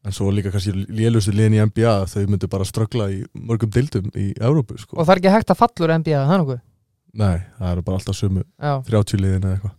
en 0.06 0.12
svo 0.14 0.30
líka 0.32 0.52
kannski 0.54 0.74
lélustu 0.90 1.34
liðin 1.34 1.58
í 1.58 1.62
NBA 1.66 1.96
þau 2.12 2.26
myndu 2.30 2.48
bara 2.50 2.66
ströggla 2.70 3.08
í 3.14 3.24
mörgum 3.34 3.72
deildum 3.74 4.12
í 4.16 4.32
Evrópu 4.40 4.78
sko 4.82 4.98
og 5.00 5.06
það 5.08 5.16
er 5.16 5.22
ekki 5.24 5.34
hægt 5.36 5.54
að 5.54 5.62
fallur 5.64 5.96
NBA, 5.98 6.20
það 6.26 6.34
er 6.36 6.44
nokkuð 6.44 6.62
nei, 7.16 7.38
það 7.60 7.72
eru 7.72 7.82
bara 7.88 7.98
alltaf 8.02 8.16
sömu 8.20 8.44
Já, 8.62 8.74
30 8.90 9.22
liðin 9.24 9.46
eða 9.50 9.56
eitthvað 9.58 9.76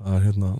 það 0.00 0.16
er 0.16 0.26
hérna 0.28 0.52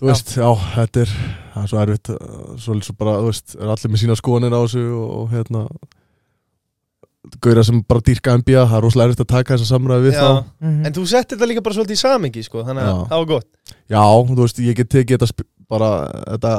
þú 0.00 0.06
Já. 0.06 0.10
veist, 0.10 0.30
já, 0.38 0.48
þetta 0.74 1.02
er 1.04 1.14
er 1.60 1.66
svo 1.70 1.80
erfitt, 1.82 2.10
uh, 2.14 2.52
svo, 2.56 2.76
svo 2.86 2.94
bara 2.98 3.18
þú 3.20 3.26
veist, 3.30 3.54
er 3.58 3.68
allir 3.74 3.90
með 3.92 4.02
sína 4.04 4.16
skoðanir 4.18 4.54
á 4.56 4.60
þessu 4.64 4.84
og, 4.96 5.08
og 5.20 5.34
hérna 5.34 5.64
gauðra 7.44 7.64
sem 7.66 7.80
bara 7.84 8.00
dýrka 8.06 8.34
NBA, 8.40 8.62
það 8.64 8.76
er 8.78 8.84
rosalega 8.86 9.10
erfitt 9.10 9.22
að 9.26 9.30
taka 9.34 9.56
þessa 9.56 9.68
samræði 9.74 10.06
við 10.06 10.14
Já. 10.16 10.20
þá. 10.20 10.44
Mhm. 10.64 10.86
en 10.86 10.96
þú 10.96 11.04
settir 11.10 11.36
þetta 11.36 11.48
líka 11.50 11.62
bara 11.66 11.76
svolítið 11.76 11.98
í 11.98 12.00
samingi 12.00 12.44
sko, 12.46 12.64
þannig 12.64 12.88
að 12.88 13.00
það 13.10 13.20
var 13.20 13.28
gott. 13.34 13.48
Já, 13.92 14.04
þú 14.30 14.38
veist, 14.40 14.62
ég 14.64 14.76
get 14.80 14.88
tekið 14.88 15.18
þetta 15.20 15.44
bara, 15.70 15.90
þetta 16.32 16.52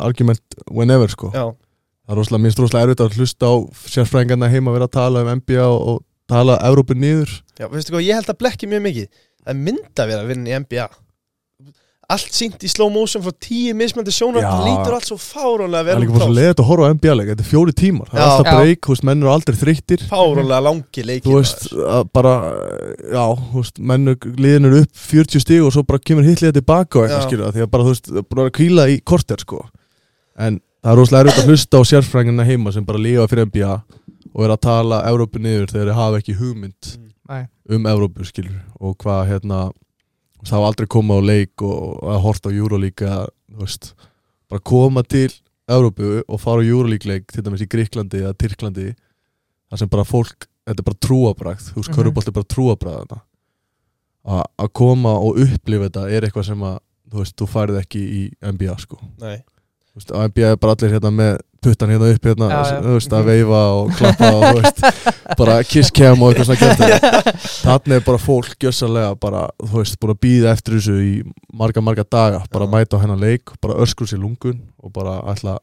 argument 0.00 0.58
whenever, 0.70 1.08
sko, 1.08 1.30
já, 1.32 1.44
það 2.08 2.14
er 2.16 2.20
rosalega 2.22 2.42
minnst 2.42 2.58
rosalega 2.58 2.88
erfitt 2.88 3.04
að 3.06 3.16
hlusta 3.18 3.46
á 3.46 3.54
sérfræðingarna 3.94 4.50
heima 4.50 4.74
vera 4.74 4.88
að 4.90 4.96
tala 4.98 5.22
um 5.22 5.30
NBA 5.38 5.64
og, 5.64 5.80
og 5.94 6.04
tala 6.28 6.58
Evrópu 6.66 6.94
niður. 6.98 7.30
Já, 7.58 7.68
veistu 7.70 7.94
hvað, 7.94 8.04
ég 8.08 8.18
held 8.18 8.28
að 8.34 8.38
blekki 8.42 8.66
mjög 8.68 8.82
mikið. 8.88 9.08
Það 9.44 9.54
er 9.54 9.62
mynd 9.64 10.02
að 10.02 10.10
vera 10.10 10.24
að 10.24 10.32
vinna 10.34 10.50
í 10.50 10.58
NBA 10.66 10.88
allt 12.08 12.32
sínt 12.32 12.62
í 12.64 12.68
slow 12.72 12.88
motion 12.88 13.20
frá 13.20 13.34
tíu 13.36 13.74
mismöndi 13.76 14.12
sjónar, 14.16 14.46
lítur 14.64 14.94
allt 14.96 15.04
svo 15.10 15.18
fárónlega 15.20 15.82
það 15.84 15.90
er 15.92 15.92
vel 15.92 16.00
líka 16.00 16.12
bara 16.14 16.24
svo 16.24 16.36
leiðið 16.38 16.62
að 16.62 16.68
horfa 16.70 16.86
á 16.88 16.92
NBA 16.96 17.14
leik, 17.18 17.28
þetta 17.28 17.44
er 17.44 17.48
fjóri 17.50 17.72
tímar, 17.76 18.08
það 18.08 18.16
er 18.18 18.24
alltaf 18.28 18.54
breyk, 18.56 18.82
menn 19.04 19.20
eru 19.20 19.32
aldrei 19.32 19.56
þreyttir. 19.60 20.00
Fárólega 20.08 20.60
langi 20.64 21.02
leikir 21.04 21.26
þú 21.26 21.34
veist, 21.36 21.66
bara 22.16 22.32
já, 23.12 23.24
þú 23.28 23.58
veist, 23.58 23.76
menn 23.90 24.14
liðin 24.38 24.68
eru 24.70 24.80
upp 24.86 25.02
40 25.02 25.44
stíg 25.44 25.66
og 25.66 25.74
svo 25.74 25.82
bara 25.90 26.00
kemur 26.00 26.24
hitlið 26.24 26.56
tilbaka 26.56 26.94
og 27.02 27.04
eitthvað 27.04 27.42
það, 27.42 27.52
því 27.58 27.62
að 27.66 27.72
bara, 27.74 27.84
þú 27.84 27.92
veist, 27.92 28.08
bara 28.30 28.46
að 28.48 28.56
kvíla 28.56 28.82
í 28.88 28.96
korter, 29.04 29.38
sko. 29.44 29.60
En 30.38 30.52
það 30.80 30.92
er 30.94 30.98
rosalega 31.02 31.28
erfitt 31.28 31.42
að 31.42 31.48
hlusta 31.52 31.76
á 31.76 31.82
sérfrængina 31.92 32.48
heima 32.48 32.72
sem 32.72 32.88
bara 32.88 33.04
lífa 33.04 33.28
fyrir 33.28 33.50
NBA 33.50 33.74
og 34.32 34.40
er 34.46 34.54
að 34.54 34.64
tala 34.64 35.04
Evrópu 35.10 35.36
niður 35.42 35.68
þegar 35.74 35.92
þeir 35.92 35.92
hafa 40.54 40.66
aldrei 40.70 40.86
komað 40.90 41.20
á 41.20 41.28
leik 41.28 41.62
og 41.62 42.02
að 42.14 42.20
horta 42.24 42.50
á 42.50 42.56
veist, 43.58 43.94
bara 44.48 44.60
koma 44.64 45.02
til 45.02 45.30
Evrópu 45.68 46.22
og 46.28 46.40
fara 46.40 46.62
á 46.64 46.68
Euroleague 46.68 47.08
leik 47.10 47.26
til 47.32 47.42
dæmis 47.44 47.60
í 47.64 47.68
Gríklandi 47.68 48.22
eða 48.24 48.34
Tyrklandi 48.40 48.94
þar 49.68 49.78
sem 49.82 49.88
bara 49.92 50.04
fólk, 50.08 50.46
þetta 50.64 50.80
er 50.80 50.86
bara 50.88 51.02
trúabragð 51.04 51.66
þú 51.72 51.74
veist, 51.82 51.90
Mhm. 51.90 51.96
körubolt 51.98 52.28
er 52.28 52.32
bara 52.38 52.48
A- 54.24 54.44
að 54.58 54.72
koma 54.72 55.12
og 55.18 55.36
upplifa 55.38 55.88
þetta 55.88 56.10
er 56.10 56.22
eitthvað 56.22 56.44
sem 56.44 56.60
að 56.60 56.78
þú 57.10 57.18
veist, 57.22 57.36
þú 57.36 57.46
færið 57.48 57.80
ekki 57.82 58.00
í 58.00 58.22
NBA 58.42 58.78
sko 58.80 58.98
Nei. 59.20 59.42
Á 60.14 60.18
NBA 60.28 60.52
er 60.54 60.58
bara 60.62 60.74
allir 60.76 60.94
hérna 60.94 61.10
með 61.14 61.38
puttan 61.64 61.90
hérna 61.90 62.08
upp 62.14 62.26
hérna, 62.28 62.48
Já, 62.52 62.58
já. 62.70 62.80
veist, 62.86 63.14
að 63.18 63.24
veifa 63.32 63.62
og 63.74 63.88
klappa 63.98 64.28
og 64.38 64.60
veist, 64.60 64.84
bara 65.40 65.56
kiss 65.66 65.90
cam 65.90 66.22
og 66.22 66.30
eitthvað 66.30 66.52
svona 66.52 67.10
þannig 67.64 67.96
er 67.98 68.04
bara 68.06 68.20
fólk 68.22 68.54
gjössalega 68.62 69.16
bara, 69.18 69.42
þú 69.58 69.80
veist, 69.80 69.98
búin 69.98 70.14
að 70.14 70.20
býða 70.22 70.52
eftir 70.54 70.78
þessu 70.78 70.96
í 71.02 71.12
marga, 71.58 71.82
marga 71.82 72.06
daga, 72.06 72.44
bara 72.54 72.68
Já. 72.68 72.72
mæta 72.76 73.00
á 73.00 73.02
hennar 73.02 73.18
leik 73.18 73.54
bara 73.64 73.78
öskur 73.82 74.06
sér 74.06 74.22
lungun 74.22 74.60
og 74.78 74.94
bara 74.94 75.18
ætla, 75.34 75.58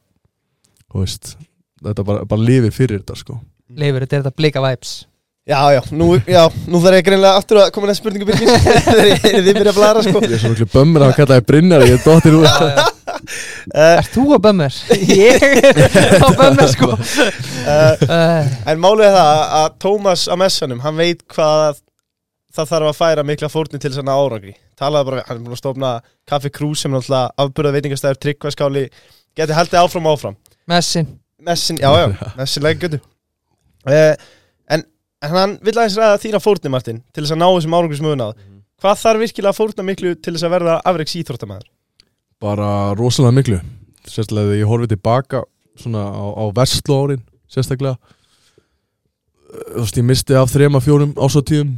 þú 0.92 1.04
veist 1.06 1.36
þetta 1.82 2.04
bara, 2.04 2.24
bara 2.28 2.44
lifir 2.44 2.72
fyrir 2.76 3.00
þetta 3.00 3.16
sko. 3.20 3.40
Leifur, 3.72 4.04
þetta 4.04 4.18
er 4.18 4.26
þetta 4.26 4.36
blika 4.36 4.62
vibes. 4.64 4.96
Já, 5.46 5.60
já, 5.70 5.80
nú, 5.94 6.08
já, 6.26 6.42
nú 6.66 6.80
þarf 6.82 6.96
ég 6.98 7.04
greinlega 7.06 7.38
aftur 7.38 7.60
að 7.62 7.68
koma 7.76 7.86
næst 7.86 8.00
spurningu 8.02 8.26
byrgis 8.26 8.50
Þegar 8.88 9.44
þið 9.46 9.50
byrja 9.52 9.70
að 9.70 9.76
blara 9.78 10.02
sko. 10.02 10.22
Ég 10.24 10.34
er 10.34 10.42
svo 10.42 10.50
miklu 10.50 10.66
bömmur 10.72 11.04
að 11.06 11.12
kalla 11.20 11.36
það 11.36 11.46
Brynjar 11.52 11.84
ég 11.86 11.94
er 11.94 12.02
dóttir 12.02 12.34
úr 12.40 12.95
Er 13.74 14.06
þú 14.12 14.24
að 14.36 14.42
bömmur? 14.46 14.76
Ég 15.26 15.42
er 15.46 16.22
á 16.22 16.28
bömmur 16.38 16.70
sko. 16.72 16.88
Uh, 16.96 18.04
uh, 18.06 18.54
En 18.70 18.80
málið 18.82 19.08
er 19.10 19.16
það 19.16 19.42
að 19.60 19.68
Tómas 19.82 20.26
á 20.30 20.34
messanum, 20.40 20.80
hann 20.84 20.96
veit 21.00 21.24
hvað 21.32 21.80
það 22.56 22.70
þarf 22.72 22.88
að 22.92 22.98
færa 23.00 23.24
mikla 23.28 23.50
fórni 23.52 23.78
til 23.82 23.90
þess 23.90 24.00
að 24.00 24.08
ná 24.08 24.14
árangri. 24.16 24.54
Talaði 24.80 25.08
bara, 25.10 25.18
við- 25.20 25.28
hann 25.28 25.36
er 25.36 25.44
búin 25.44 25.56
að 25.56 25.60
stofna 25.60 25.90
Kaffi 26.28 26.50
Krús 26.56 26.80
sem 26.84 26.92
er 26.92 26.98
náttúrulega 27.00 27.44
afburða 27.44 27.74
veitingastæður 27.76 28.20
tryggvæskáli 28.24 28.84
Geti 29.36 29.52
haldið 29.52 29.82
áfram 29.82 30.06
og 30.08 30.16
áfram. 30.16 30.36
Messin. 30.72 31.10
Messin, 31.44 31.76
já, 31.82 31.90
já, 32.00 32.06
messin 32.38 32.64
lega 32.64 32.80
götu. 32.86 32.98
Uh, 33.86 34.14
en, 34.72 34.82
en 35.22 35.34
hann 35.36 35.52
vill 35.62 35.76
aðeins 35.76 35.98
ræða 36.00 36.16
þína 36.24 36.40
fórni, 36.42 36.72
Martin 36.72 37.02
Til 37.14 37.22
þess 37.26 37.34
að 37.36 37.42
ná 37.42 37.46
þessum 37.52 37.76
árangri 37.76 37.98
sem 38.00 38.08
við 38.08 38.16
náð. 38.22 38.32
Hvað 38.80 38.98
þarf 39.04 39.22
virkilega 39.26 39.52
að 39.52 39.58
fórna 39.60 39.84
miklu 39.90 40.14
til 40.16 40.32
þess 40.34 40.46
að 40.48 40.54
verða 40.56 40.78
afreiks 40.88 41.14
íþróttamæður? 41.20 41.68
Bara 42.42 42.94
rosalega 42.98 43.34
miklu. 43.36 43.60
Sérstaklega 44.06 44.50
þegar 44.50 44.60
ég 44.60 44.70
horfið 44.70 44.92
tilbaka 44.94 45.42
svona 45.76 46.04
á, 46.08 46.24
á 46.36 46.44
verslu 46.56 46.96
árin 46.96 47.24
sérstaklega. 47.50 47.96
Þú 49.72 49.84
veist 49.84 49.98
ég 50.00 50.06
misti 50.06 50.36
af 50.36 50.52
þrema 50.52 50.82
fjórum 50.84 51.14
ásóttíðum 51.16 51.76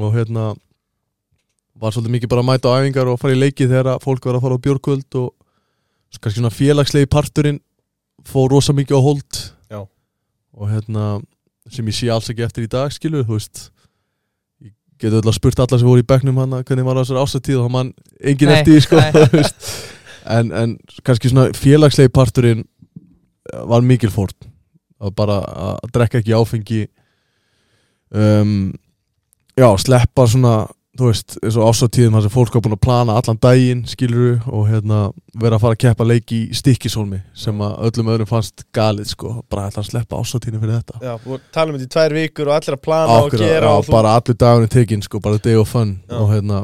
og 0.00 0.14
hérna 0.16 0.54
var 1.78 1.92
svolítið 1.94 2.14
mikið 2.16 2.32
bara 2.32 2.42
að 2.44 2.48
mæta 2.48 2.70
á 2.70 2.76
æfingar 2.80 3.10
og 3.10 3.20
fara 3.20 3.34
í 3.34 3.38
leiki 3.38 3.68
þegar 3.68 3.94
að 3.94 4.04
fólk 4.06 4.26
var 4.26 4.38
að 4.38 4.46
fara 4.46 4.58
á 4.58 4.64
björkvöld 4.66 5.18
og 5.20 5.30
kannski 6.20 6.40
svona 6.40 6.54
félagslegi 6.54 7.10
parturinn 7.10 7.60
fór 8.24 8.50
rosa 8.54 8.72
mikið 8.72 8.98
á 8.98 9.00
hold. 9.02 9.40
Já. 9.70 9.80
og 10.54 10.70
hérna 10.70 11.22
sem 11.70 11.86
ég 11.88 11.96
sé 11.96 12.10
alls 12.12 12.28
ekki 12.30 12.44
eftir 12.46 12.66
í 12.66 12.70
dag 12.70 12.92
skilur 12.94 13.24
þú 13.26 13.38
veist 13.38 13.68
geti 15.00 15.18
öll 15.18 15.26
að 15.26 15.36
spurt 15.36 15.60
alla 15.62 15.78
sem 15.80 15.88
voru 15.88 16.02
í 16.02 16.06
bekknum 16.06 16.38
hann 16.42 16.60
hvernig 16.62 16.86
var 16.86 17.00
þessar 17.00 17.22
ásatíð 17.24 17.58
og 17.58 17.66
hann 17.66 17.74
man 17.74 17.92
engin 18.20 18.50
Nei, 18.50 18.60
eftir 18.60 18.84
sko 18.84 19.00
en, 20.36 20.52
en 20.52 20.76
kannski 21.04 21.32
svona 21.32 21.50
félagslegi 21.56 22.12
parturinn 22.14 22.64
var 23.52 23.84
mikil 23.84 24.12
fórn. 24.12 24.36
Að 25.04 25.12
bara 25.18 25.40
að 25.44 25.90
drekka 25.92 26.20
ekki 26.22 26.36
áfengi. 26.36 26.80
Um, 28.14 28.72
já, 29.58 29.68
sleppa 29.80 30.26
svona 30.30 30.54
þú 30.98 31.08
veist, 31.08 31.36
eins 31.42 31.56
og 31.58 31.70
ásatíðum 31.70 32.16
þar 32.16 32.24
sem 32.26 32.32
fólk 32.34 32.56
var 32.56 32.64
búin 32.64 32.76
að 32.76 32.82
plana 32.86 33.16
allan 33.18 33.40
daginn, 33.42 33.82
skiluru 33.90 34.34
og 34.50 34.68
hérna, 34.70 34.98
vera 35.40 35.58
að 35.58 35.64
fara 35.64 35.76
að 35.76 35.82
keppa 35.84 36.06
leik 36.06 36.34
í 36.34 36.40
stikkisólmi 36.54 37.18
sem 37.44 37.64
að 37.66 37.74
öllum 37.88 38.12
öðrum 38.14 38.30
fannst 38.30 38.64
galið, 38.76 39.10
sko, 39.14 39.32
bara 39.50 39.66
ætla 39.70 39.82
að 39.82 39.90
sleppa 39.90 40.20
ásatíðinu 40.20 40.62
fyrir 40.62 40.78
þetta. 40.78 41.00
Já, 41.02 41.14
að 41.16 41.48
tala 41.56 41.72
um 41.72 41.78
þetta 41.78 41.88
í 41.88 41.94
tvær 41.96 42.16
vikur 42.20 42.50
og 42.50 42.56
allir 42.58 42.78
að 42.78 42.84
plana 42.86 43.18
og 43.18 43.26
Akkurat, 43.26 43.48
gera 43.48 43.72
já, 43.72 43.74
og 43.74 43.88
þú 43.88 43.96
bara 43.96 44.14
allir 44.20 44.40
dagunni 44.44 44.72
tekinn, 44.76 45.04
sko, 45.08 45.22
bara 45.24 45.42
day 45.42 45.58
of 45.58 45.70
fun 45.70 45.96
Já. 46.06 46.16
og 46.20 46.30
hérna 46.30 46.62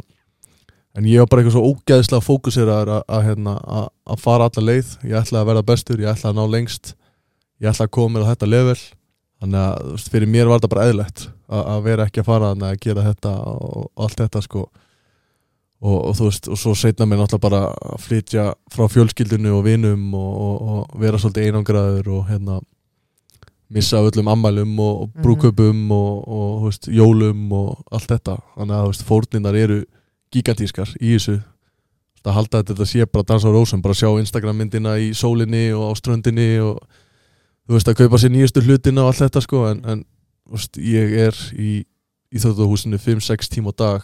en 0.99 1.05
ég 1.07 1.23
var 1.23 1.29
bara 1.31 1.43
eitthvað 1.45 1.57
svo 1.59 1.75
ógeðslega 1.75 2.27
fókuseraður 2.27 2.95
að, 3.01 3.21
hérna, 3.27 3.59
að, 3.63 3.91
fara 4.19 4.49
alla 4.51 4.63
leið. 4.67 4.97
Ég 5.07 5.21
ætla 5.21 5.43
að 5.43 5.53
verða 5.53 5.67
bestur, 5.71 6.03
ég 6.03 6.11
ætla 6.11 6.33
að 6.33 6.41
ná 6.41 6.45
lengst 6.51 6.95
ég 7.61 7.69
ætla 7.71 7.87
að 11.07 11.31
þetta 11.51 11.65
að 11.75 11.81
þetta 11.81 11.85
vera 11.85 12.07
ekki 12.07 12.21
að 12.23 12.29
fara 12.31 12.51
að 12.55 12.79
gera 12.85 13.03
þetta 13.11 13.33
og, 13.51 13.91
allt 13.97 14.21
þetta 14.23 14.43
sko. 14.47 14.65
Og, 15.81 15.97
og 16.11 16.17
þú 16.19 16.27
veist, 16.29 16.49
og 16.53 16.59
svo 16.61 16.75
setna 16.77 17.07
mér 17.09 17.23
náttúrulega 17.23 17.45
bara 17.47 17.61
að 17.73 18.03
flytja 18.05 18.43
frá 18.71 18.85
fjölskyldinu 18.93 19.55
og 19.57 19.65
vinum 19.65 20.03
og, 20.15 20.35
og, 20.45 20.59
og 20.75 21.01
vera 21.01 21.19
svolítið 21.19 21.49
einangraður 21.49 22.11
og 22.19 22.27
hérna 22.29 22.59
missa 23.71 23.97
öllum 24.03 24.29
ammælum 24.29 24.75
og, 24.83 25.09
Mhm. 25.09 25.23
brúköpum 25.25 25.91
og, 25.95 26.29
og 26.29 26.61
þú 26.61 26.65
veist, 26.69 26.89
jólum 26.91 27.53
og 27.53 27.85
allt 27.93 28.09
þetta. 28.11 28.37
Þannig 28.59 28.77
að 28.77 28.83
þú 28.85 28.91
veist, 28.93 29.07
fórninar 29.09 29.57
eru 29.57 29.81
gigantískar 30.35 30.93
í 31.01 31.15
þessu. 31.17 31.41
Að 32.25 32.35
halda 32.37 32.59
að 32.61 32.67
þetta 32.75 32.87
sé 32.87 33.07
bara 33.07 33.23
að 33.23 33.29
dansa 33.33 33.49
á 33.49 33.53
rósum 33.57 33.81
bara 33.83 33.95
sjá 33.97 34.11
Instagram 34.21 34.59
myndina 34.61 34.99
í 35.01 35.11
sólinni 35.17 35.71
og 35.73 35.87
á 35.89 35.93
ströndinni 35.97 36.61
og 36.61 36.77
þú 37.65 37.73
veist 37.79 37.89
að 37.89 37.97
kaupa 38.03 38.19
sér 38.21 38.35
nýjustu 38.35 38.61
hlutina 38.61 39.01
og 39.07 39.15
allt 39.15 39.23
þetta 39.25 39.41
sko 39.41 39.63
en, 39.71 39.81
en 39.89 40.05
veist, 40.59 40.79
ég 40.83 41.13
er 41.27 41.37
í 41.55 41.71
íþjóðahúsinu 42.35 42.99
5-6 43.03 43.51
tíma 43.51 43.71
á 43.71 43.75
dag. 43.83 44.03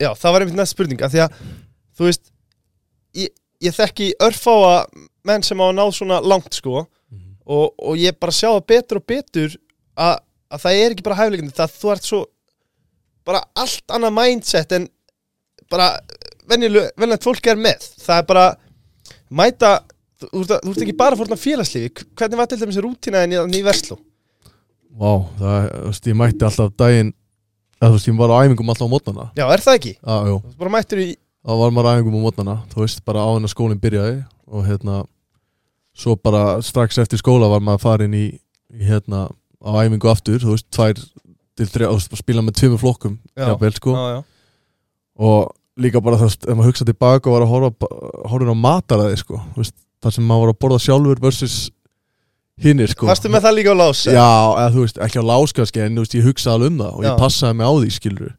Já, 0.00 0.10
það 0.18 0.32
var 0.34 0.44
einmitt 0.44 0.58
næst 0.58 0.74
spurning 0.76 1.02
af 1.02 1.12
því 1.14 1.22
að, 1.24 1.36
þú 1.96 2.08
veist 2.08 2.32
ég, 3.16 3.30
ég 3.64 3.76
þekki 3.76 4.10
örfáa 4.22 4.74
menn 5.24 5.42
sem 5.46 5.60
á 5.60 5.64
að 5.70 5.76
ná 5.78 5.84
svona 5.94 6.18
langt 6.20 6.52
sko 6.58 6.82
og, 6.82 7.64
og 7.78 7.94
ég 7.98 8.18
bara 8.20 8.34
sjá 8.34 8.50
það 8.50 8.66
betur 8.72 9.00
og 9.00 9.06
betur 9.08 9.54
að, 9.96 10.18
að 10.52 10.62
það 10.66 10.80
er 10.82 10.94
ekki 10.94 11.06
bara 11.06 11.18
hæfleikandi 11.22 11.56
það 11.56 11.74
þú 11.80 11.92
ert 11.94 12.08
svo 12.10 12.20
bara 13.26 13.40
allt 13.62 13.94
annað 13.96 14.14
mindset 14.18 14.76
en 14.76 14.86
bara 15.70 15.88
venjulegt 16.50 17.24
fólk 17.24 17.46
er 17.52 17.58
með. 17.60 17.84
Það 18.02 18.20
er 18.20 18.28
bara 18.28 18.46
mæta 19.30 19.72
þú, 20.20 20.44
ert 20.44 20.54
að- 20.58 20.82
ekki 20.82 20.96
bara 20.98 21.14
að 21.14 21.20
fórna 21.22 21.38
félagslífi. 21.38 22.06
Hvernig 22.18 22.40
var 22.40 22.48
til 22.50 22.58
dæmis 22.60 22.80
rútina 22.82 23.22
en 23.24 23.32
í, 23.36 23.40
í 23.60 23.62
Versló 23.64 23.96
Vá, 24.90 25.12
það, 25.38 25.68
þú 25.70 25.86
veist, 25.90 26.06
ég 26.10 26.16
mætti 26.18 26.46
alltaf 26.48 26.72
daginn 26.80 27.12
þú 27.80 27.92
veist, 27.94 28.08
ég 28.10 28.16
var 28.18 28.32
á 28.34 28.40
æfingum 28.44 28.72
alltaf 28.72 28.90
á 28.90 28.92
mótnana 28.92 29.26
já, 29.38 29.44
er 29.46 29.62
það 29.64 29.78
ekki? 29.78 29.92
Já, 30.00 30.16
jú, 30.28 30.36
Þú 30.50 30.58
bara 30.60 30.72
mættur 30.74 31.00
í 31.04 31.08
þá 31.46 31.52
var 31.62 31.72
maður 31.76 31.88
á 31.88 31.92
æfingum 31.96 32.18
á 32.18 32.22
mótnana 32.26 32.56
þú 32.72 32.82
veist, 32.84 33.02
bara 33.06 33.22
á 33.24 33.28
hennar 33.32 33.52
skólinn 33.52 33.80
byrjaði 33.80 34.16
og 34.50 34.66
hérna, 34.66 34.98
svo 35.96 36.16
bara 36.18 36.42
strax 36.66 36.98
eftir 37.00 37.22
skóla 37.22 37.48
var 37.52 37.62
maður 37.64 37.84
farin 37.86 38.16
í, 38.18 38.26
í 38.74 38.82
hérna, 38.90 39.28
á 39.62 39.70
æfingu 39.84 40.10
aftur 40.10 40.42
þú 40.42 40.56
veist, 40.56 40.68
tvær 40.74 40.98
til 40.98 41.68
þrjá, 41.70 41.86
þú 41.88 41.96
veist, 42.00 42.10
bara 42.12 42.24
spila 42.24 42.44
með 42.44 42.58
tveimur 42.60 42.82
flokkum, 42.82 43.16
Já. 43.36 43.46
jafnvel, 43.52 43.72
sko 43.78 43.94
já, 43.96 44.04
já. 44.16 44.20
og 45.30 45.50
líka 45.80 46.02
bara 46.04 46.18
þú 46.20 46.28
veist, 46.28 46.44
ef 46.44 46.56
maður 46.58 46.72
hugsa 46.74 46.88
tilbaka 46.88 47.30
og 47.30 47.36
var 47.38 47.46
að 47.46 47.52
horfa, 47.54 47.90
horfa 48.34 48.52
á 48.52 48.64
mataræði, 48.66 49.20
sko 49.22 49.40
þú 49.54 49.62
veist, 49.62 49.76
þar 50.02 50.16
sem 50.16 50.26
maður 50.28 50.48
var 50.48 50.52
að 50.54 50.60
borða 50.64 50.82
sjálfur 50.84 51.22
versus 51.24 51.56
hinnir, 52.62 52.90
sko 52.92 53.06
Varstu 53.08 53.30
með 53.32 53.44
það 53.46 53.56
líka 53.58 53.72
á 53.74 53.76
lás? 53.80 54.04
Já, 54.06 54.28
eða 54.60 54.70
þú 54.74 54.84
veist, 54.84 54.98
ekki 55.06 55.20
á 55.20 55.24
láskaski 55.30 55.82
en 55.84 55.96
þú 55.98 56.04
veist, 56.04 56.14
ég 56.18 56.26
hugsaði 56.28 56.54
alveg 56.54 56.70
um 56.72 56.78
það 56.84 56.94
og 56.96 57.02
Já. 57.04 57.08
ég 57.10 57.20
passaði 57.24 57.56
mig 57.60 57.66
á 57.66 57.72
því, 57.80 57.90
skilur 57.96 58.32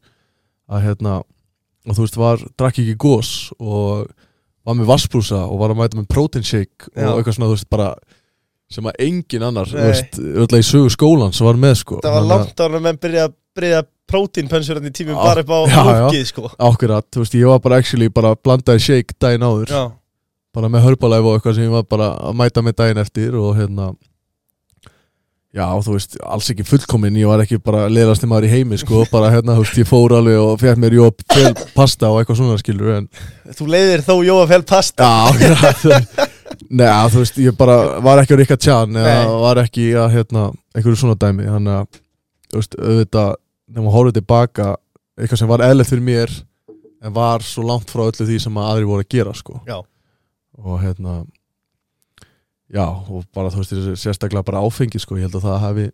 að 0.72 0.82
hérna, 0.86 1.14
og 1.88 1.96
þú 1.98 2.06
veist, 2.06 2.16
var 2.22 2.44
drakk 2.58 2.78
ekki 2.82 2.96
gós 3.02 3.30
og 3.58 4.06
var 4.64 4.74
með 4.78 4.90
vassbrúsa 4.92 5.40
og 5.48 5.58
var 5.58 5.74
að 5.74 5.80
mæta 5.82 5.98
með 5.98 6.08
protein 6.08 6.44
shake 6.46 6.90
Já. 6.94 7.08
og 7.10 7.18
eitthvað 7.20 7.38
svona, 7.38 7.50
þú 7.50 7.56
veist, 7.58 7.70
bara 7.70 7.94
sem 8.72 8.86
að 8.88 9.00
engin 9.04 9.42
annar, 9.44 9.66
þú 9.68 9.76
Nei. 9.76 9.88
veist, 9.90 10.18
öll 10.22 10.58
í 10.58 10.62
sögu 10.64 10.92
skólan 10.94 11.34
sem 11.36 11.44
var 11.46 11.58
með, 11.60 11.74
sko 11.82 11.98
Það 12.00 12.12
var 12.14 12.22
Þannig 12.22 12.30
að- 12.32 12.38
langt 12.46 12.60
ára 12.64 12.80
menn 12.80 12.96
byrja 13.02 13.24
að 13.28 13.34
breyða 13.52 13.82
prótínpönsur 14.12 14.78
í 14.80 14.90
tímum 14.92 15.16
Já. 15.18 15.22
bara 15.24 15.40
upp 15.42 15.50
á 15.52 15.58
Já, 15.68 15.82
já. 15.82 16.06
húkið 16.08 16.24
sko 16.30 16.50
Akkurat, 16.58 17.04
þú 17.12 17.20
veist, 17.24 17.34
ég 17.36 17.46
var 17.50 17.58
bara 17.60 17.76
actually 17.82 18.08
bara 18.08 18.34
blandaði 18.36 18.80
shake 18.80 19.14
daginn 19.20 19.44
áður 19.44 19.68
Já, 19.72 19.82
bara 20.54 20.68
með 20.72 20.82
hörbalæf 20.86 21.24
og 21.28 21.36
eitthvað 21.36 21.54
sem 21.58 21.64
ég 21.64 21.72
var 21.72 21.82
bara 21.88 22.08
að 22.16 22.34
mæta 22.40 22.62
með 22.64 22.76
daginn 22.80 23.00
eftir 23.04 23.36
og 23.36 23.56
hérna 23.56 23.90
já, 25.52 25.66
þú 25.84 25.94
veist, 25.96 26.16
alls 26.24 26.48
ekki 26.52 26.64
fullkomin 26.66 27.16
ég 27.20 27.28
var 27.28 27.42
ekki 27.44 27.58
bara 27.62 27.84
leðast 27.92 28.24
maður 28.28 28.48
í 28.48 28.52
heimi 28.54 28.78
sko, 28.80 29.02
bara 29.12 29.30
hérna, 29.34 29.56
þú 29.58 29.64
veist, 29.66 29.80
ég 29.82 29.88
fór 29.88 30.14
alveg 30.16 30.38
og 30.40 30.54
fekk 30.62 30.80
mér 30.80 30.96
jóp, 30.96 31.24
fel, 31.32 31.52
pasta 31.76 32.08
og 32.12 32.20
eitthvað 32.20 32.40
svona 32.40 32.60
skilur 32.60 32.94
en, 32.96 33.08
þú 33.58 33.68
leiðir 33.74 34.04
þó 34.06 34.14
Jóa 34.26 34.46
fel 34.48 34.62
pasta. 34.68 35.08
Já, 35.42 35.50
neða, 36.68 37.02
þú 37.12 37.24
veist, 37.24 37.40
ég 37.42 37.58
bara 37.58 37.76
var 38.04 38.22
ekki 38.22 38.36
á 38.36 38.40
Rikka 38.40 38.58
Tjan 38.60 38.96
eða 39.02 39.36
var 39.42 39.60
ekki 39.64 39.90
að, 39.98 40.08
hérna, 40.16 40.46
einhverju 40.76 41.02
svona 41.02 41.18
dæmi, 41.20 41.48
þannig 41.50 41.76
að 41.82 42.00
þú 42.52 42.62
veist, 42.62 42.78
auðvitað, 42.80 43.36
þegar 43.68 43.86
maður 43.86 43.96
horfði 43.98 44.16
tilbaka 44.20 44.70
eitthvað 45.20 45.42
sem 45.42 45.52
var 45.52 45.66
eðlert 45.68 45.92
fyrir 45.92 46.06
mér 46.06 46.34
en 47.02 47.14
var 47.16 47.44
svo 47.44 47.64
langt 47.66 47.92
frá 47.92 48.06
öllu 48.06 48.24
því 48.28 48.40
sem 48.40 48.58
að 48.60 48.72
aðri 48.72 48.88
voru 48.88 49.04
að 49.04 49.12
gera, 49.12 49.36
sko. 49.36 49.60
Já. 49.68 49.80
og 50.62 50.80
hérna 50.80 51.22
já, 52.72 52.86
og 52.88 53.24
bara 53.34 53.50
þú 53.52 53.62
veist 53.62 54.02
sérstaklega 54.02 54.44
bara 54.44 54.62
áfengi 54.64 55.00
sko, 55.02 55.16
ég 55.18 55.26
held 55.28 55.36
að 55.40 55.46
það 55.48 55.58
hafi 55.66 55.86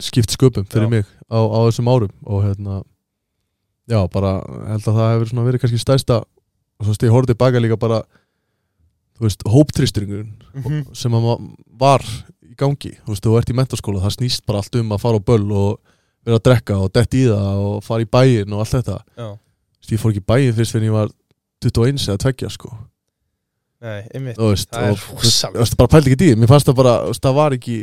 skipt 0.00 0.30
sköpum 0.36 0.66
fyrir 0.68 0.86
Já. 0.86 0.90
mig 0.90 1.04
á, 1.32 1.38
á 1.40 1.58
þessum 1.68 1.88
árum. 1.88 2.12
Og 2.28 2.42
hérna 2.44 2.82
já, 3.88 4.00
bara 4.12 4.32
held 4.68 4.84
að 4.84 4.96
það 4.98 5.12
hefur 5.14 5.30
svona 5.32 5.46
verið 5.48 5.62
kannski 5.64 5.80
stærsta 5.80 6.18
og 6.22 6.84
svo 6.84 6.92
veist 6.92 7.06
ég 7.06 7.14
horfði 7.14 7.32
tilbaka 7.32 7.62
líka 7.62 7.78
bara 7.80 8.02
þú 9.16 9.24
veist, 9.24 9.42
hóptrýstingurinn 9.48 10.32
Mhm. 10.54 10.94
sem 10.94 11.12
að 11.12 11.54
var 11.80 12.00
í 12.44 12.54
gangi. 12.56 12.96
Þú 13.04 13.08
veist, 13.14 13.24
þú 13.24 13.38
ert 13.38 13.50
í 13.50 13.56
mentaskóla, 13.56 14.02
það 14.04 14.16
snýst 14.18 14.44
bara 14.46 14.58
allt 14.58 14.74
um 14.76 14.90
að 14.92 15.00
fara 15.00 15.16
á 15.20 15.24
böll 15.24 15.52
og 15.52 15.80
vera 16.26 16.36
að 16.38 16.42
drekka 16.44 16.76
og 16.82 16.92
dett 16.92 17.10
í 17.14 17.24
það 17.28 17.56
og 17.64 17.84
fara 17.84 18.02
í 18.02 18.10
bæinn 18.10 18.52
og 18.52 18.60
allt 18.60 18.74
þetta. 18.84 18.98
Já, 19.16 19.38
ég 19.88 20.00
fór 20.00 20.12
ekki 20.12 20.20
í 20.24 20.28
bæinn 20.28 20.52
fyrst 20.56 20.72
fyrir 20.74 20.88
ég 20.90 20.92
var 20.92 21.08
21 21.62 21.96
eða 22.08 22.18
20 22.18 22.50
sko 22.50 22.76
nei, 23.86 24.24
veist, 24.40 24.70
Það 24.72 24.88
er 24.88 24.96
og 24.96 25.22
þú 25.22 25.52
veist, 25.60 25.76
bara 25.80 25.92
pældi 25.94 26.10
ekki 26.12 26.18
því. 26.24 26.32
Mér 26.42 26.50
fannst 26.50 26.68
það 26.70 26.78
bara, 26.80 26.94
það 27.18 27.36
var 27.38 27.56
ekki 27.58 27.76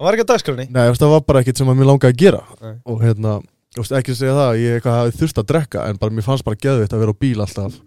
Það 0.00 0.06
var 0.06 0.16
ekki 0.16 0.24
að 0.24 0.28
dagskránni. 0.32 0.64
Nei, 0.72 0.84
það 0.96 1.10
var 1.12 1.24
bara 1.28 1.40
ekkert 1.44 1.58
sem 1.60 1.68
að 1.72 1.76
mér 1.80 1.88
langaði 1.90 2.14
að 2.14 2.20
gera. 2.22 2.38
Nei. 2.64 2.74
og 2.88 3.02
hérna, 3.04 3.32
þú 3.74 3.82
veist, 3.82 3.96
ekki 3.98 4.12
að 4.14 4.20
segja 4.20 4.36
það 4.38 4.50
að 4.50 4.60
ég 4.64 4.86
hafi 4.88 5.16
þurft 5.20 5.40
að 5.42 5.48
drekka, 5.50 5.82
en 5.90 5.98
bara 6.00 6.14
mér 6.16 6.24
fannst 6.24 6.46
bara 6.46 6.56
geðvitt 6.64 6.94
að 6.96 7.02
vera 7.04 7.12
á 7.12 7.20
bíl 7.20 7.40
alltaf. 7.44 7.80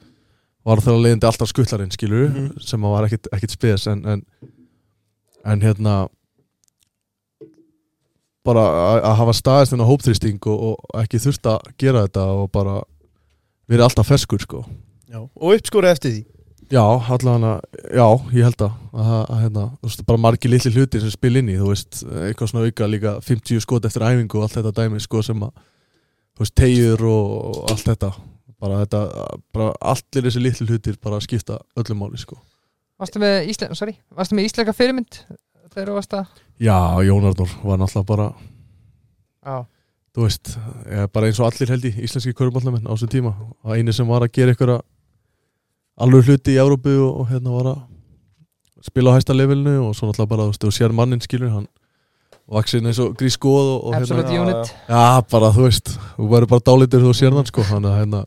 Var 0.63 0.81
þegar 0.85 1.01
leiðindi 1.03 1.27
alltaf 1.27 1.49
skuttlarinn, 1.49 1.91
skilur 1.95 2.27
Mhm. 2.29 2.51
sem 2.61 2.85
að 2.85 2.93
var 2.93 3.07
ekkert, 3.09 3.55
spes 3.55 3.87
en, 3.87 4.05
en, 4.05 4.21
en 5.43 5.61
hérna 5.65 5.95
bara 8.45 8.63
að, 8.67 9.01
að 9.07 9.17
hafa 9.21 9.33
staðist 9.39 9.73
þennan 9.73 9.87
hópþrýsting 9.89 10.47
og, 10.51 10.63
og 10.75 11.01
ekki 11.03 11.19
þurft 11.23 11.49
að 11.53 11.67
gera 11.79 12.05
þetta 12.07 12.25
og 12.37 12.49
bara 12.51 12.77
verið 13.71 13.85
alltaf 13.87 14.09
ferskur, 14.11 14.41
sko. 14.43 14.63
Já. 15.09 15.21
Og 15.23 15.55
uppskóra 15.57 15.91
eftir 15.93 16.11
því 16.11 16.23
Já, 16.71 16.83
allavega, 16.83 17.53
já, 17.91 18.05
ég 18.33 18.47
held 18.47 18.63
að, 18.65 18.75
að, 18.93 19.13
að 19.19 19.41
hérna, 19.41 19.63
þú 19.81 19.89
veist, 19.89 20.03
bara 20.07 20.21
margir 20.21 20.51
litli 20.53 20.71
hlutir 20.73 21.03
sem 21.03 21.13
spil 21.13 21.39
inn 21.39 21.51
í, 21.51 21.57
þú 21.59 21.71
veist, 21.71 22.01
eitthvað 22.27 22.51
svona 22.51 22.69
auka 22.69 22.89
líka 22.89 23.13
50 23.25 23.63
skot 23.65 23.87
eftir 23.89 24.05
æfingu 24.05 24.39
og 24.39 24.45
allt 24.45 24.57
þetta 24.59 24.73
dæmi, 24.79 25.01
sko, 25.03 25.23
sem 25.25 25.43
að, 25.43 25.51
þú 26.37 26.45
veist, 26.45 26.55
tegjur 26.59 27.05
og, 27.09 27.33
og 27.49 27.73
allt 27.73 27.89
þetta, 27.89 28.11
bara 28.63 28.79
þetta, 28.83 29.03
bara 29.55 29.73
allir 29.93 30.27
þessi 30.29 30.43
litli 30.45 30.69
hlutir 30.69 30.99
bara 31.03 31.21
skipta 31.23 31.59
öllum 31.79 32.03
máli, 32.05 32.21
sko. 32.21 32.39
Varstu 33.01 33.19
með 33.19 33.49
Ísle 33.51 33.73
sorry, 33.75 33.97
varstu 34.15 34.37
með 34.37 34.47
íslenska 34.47 34.77
fyrirmynd 34.77 35.19
þegar 35.73 35.89
þú 35.89 35.97
varst 35.97 36.17
að 36.17 36.41
Já, 36.61 36.77
Jón 37.03 37.25
Arnór 37.27 37.53
var 37.65 37.81
náttúrulega 37.81 38.09
bara, 38.13 38.27
Já, 39.43 39.55
þú 40.13 40.27
veist, 40.27 40.55
eh, 40.85 41.05
bara 41.11 41.27
eins 41.27 41.41
og 41.41 41.49
allir 41.49 41.73
held 41.73 41.87
í 41.89 41.93
íslenski 42.05 42.35
köruballamenn 42.37 42.85
á 42.85 42.93
þessum 42.93 43.11
tíma, 43.11 43.33
að 43.65 43.81
eini 43.81 43.95
sem 43.97 44.07
var 44.07 44.23
að 44.23 44.35
gera 44.37 44.53
einhverja 44.53 44.81
alveg 46.01 46.25
hluti 46.29 46.55
í 46.55 46.59
Európu 46.61 46.93
og, 47.03 47.19
og 47.23 47.27
hérna 47.31 47.53
var 47.53 47.69
að 47.73 47.81
spila 48.83 49.13
á 49.13 49.17
hæsta 49.17 49.35
levelinu 49.35 49.77
og 49.87 49.93
svo 49.95 50.09
náttúrulega 50.09 50.31
bara, 50.33 50.47
þú 50.47 50.53
veist, 50.53 50.63
þú 50.65 50.71
sér 50.75 50.95
mannin 50.95 51.21
skilur, 51.23 51.51
hann 51.53 51.67
vaksin 52.51 52.85
eins 52.89 52.99
og 52.99 53.13
grís 53.19 53.37
góð 53.39 53.69
og, 53.75 53.77
og 53.87 53.93
hérna, 53.95 54.03
Absolute 54.03 54.33
Já, 54.35 54.41
Unit. 54.43 54.73
Já, 54.89 55.03
bara, 55.31 55.51
þú 55.55 55.67
veist, 55.69 55.93
þú 56.17 56.27
verður 56.33 56.51
bara 56.55 56.65
dálitur 56.71 57.05
þú 57.05 57.13
sér 57.15 57.37
hann, 57.37 57.47
sko, 57.47 57.63
hann 57.69 57.87
að 57.87 57.95
hérna, 58.01 58.23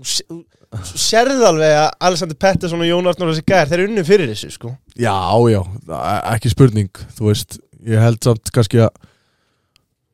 Þú 0.00 0.06
sé- 0.08 0.24
þú- 0.30 0.46
þú 0.86 1.00
sérðu 1.02 1.44
alveg 1.50 1.74
að 1.76 1.90
Alexander 2.08 2.36
Pettersson 2.40 2.80
og 2.80 2.88
Jón 2.88 3.10
Arnór 3.10 3.28
og 3.28 3.34
þessi 3.36 3.44
gæðir, 3.50 3.68
þeir 3.68 3.80
eru 3.82 3.90
unnu 3.90 4.04
fyrir 4.08 4.30
þessu 4.32 4.50
sko. 4.54 4.70
Já, 4.96 5.16
já, 5.52 5.60
ekki 6.32 6.52
spurning 6.54 6.88
Þú 7.18 7.26
veist, 7.28 7.58
ég 7.84 8.00
held 8.00 8.22
samt 8.24 8.48
kannski 8.54 8.80
að 8.86 8.94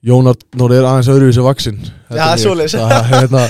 Jónar 0.07 0.37
Nóri 0.55 0.77
er 0.79 0.87
aðeins 0.87 1.09
öðruvísi 1.11 1.43
vaksin 1.43 1.81
Já, 2.15 2.29
svoleiðis. 2.39 2.77
hérna, 3.11 3.43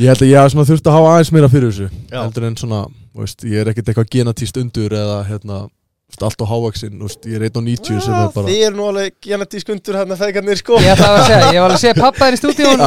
Ég 0.00 0.10
held 0.10 0.24
að 0.24 0.30
ég 0.32 0.40
hef 0.42 0.56
þurft 0.70 0.88
að 0.90 0.96
hafa 0.96 1.12
aðeins 1.14 1.30
meira 1.36 1.50
fyrir 1.52 1.70
þessu. 1.70 1.86
Já. 2.10 2.18
heldur 2.24 2.46
en 2.48 2.56
svona, 2.58 2.80
þú 3.14 3.22
veist, 3.22 3.44
ég 3.46 3.62
er 3.62 3.70
ekkert 3.70 3.92
eitthvað 3.92 4.10
genatíst 4.16 4.58
undur 4.58 4.96
eða 4.98 5.20
hérna, 5.28 5.60
þú 5.68 6.10
veist, 6.10 6.24
allt 6.26 6.42
á 6.42 6.46
hávaksin 6.50 6.96
þú 6.98 7.06
veist, 7.06 7.28
ég 7.30 7.38
er 7.38 7.46
1.90 7.52 8.02
sem 8.02 8.16
er 8.18 8.32
bara 8.34 8.50
Þið 8.50 8.64
eru 8.66 8.78
nú 8.80 8.88
alveg 8.90 9.14
genetísk 9.28 9.70
undur 9.76 10.00
hérna 10.00 10.18
feðgarnir 10.18 10.58
sko. 10.58 10.80
Ég 10.82 10.90
ætla 10.96 11.12
að 11.14 11.22
segja, 11.30 11.52
ég 11.54 11.62
var 11.62 11.68
alveg 11.68 11.78
að 11.78 11.84
segja 11.84 11.96
pappa 12.02 12.26
þér 12.26 12.34
í 12.34 12.40
stúdíun 12.42 12.84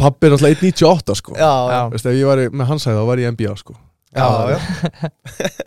pappi 0.00 0.30
er 0.30 0.36
alltaf 0.38 0.64
1.98 0.64 1.18
sko. 1.20 1.36
Já, 1.36 1.52
já, 1.52 1.76
Já. 1.76 1.80
Þú 1.84 1.98
veist, 1.98 2.08
ef 2.08 2.18
ég 2.22 2.30
var 2.32 2.42
með 2.62 2.72
hans 2.72 2.88
hæð 2.88 2.96
þá 3.00 3.04
var 3.12 3.22
ég 3.26 3.34
NBA 3.36 3.56
sko. 3.60 3.76
Já, 4.16 4.28
já. 4.56 5.10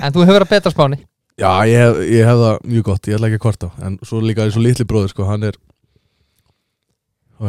En 0.02 0.14
þú 0.18 0.26
hefur 0.28 0.44
að 0.48 0.50
betra 0.58 0.74
spáni 0.74 0.98
Já, 1.40 1.50
ég 1.66 1.78
hef, 1.82 2.02
ég 2.14 2.28
hef 2.30 2.42
það 2.42 2.58
mjög 2.74 2.84
gott, 2.90 3.08
ég 3.10 3.16
ætla 3.18 3.30
ekki 3.30 3.38
að 3.40 3.46
kvarta. 3.46 3.70
En 3.86 3.96
svo 4.06 4.20
líka 4.22 4.44
eins 4.46 4.58
og 4.60 4.62
litli 4.66 4.86
bróður, 4.86 5.10
sko, 5.14 5.26
hann 5.30 5.48
er 5.48 5.56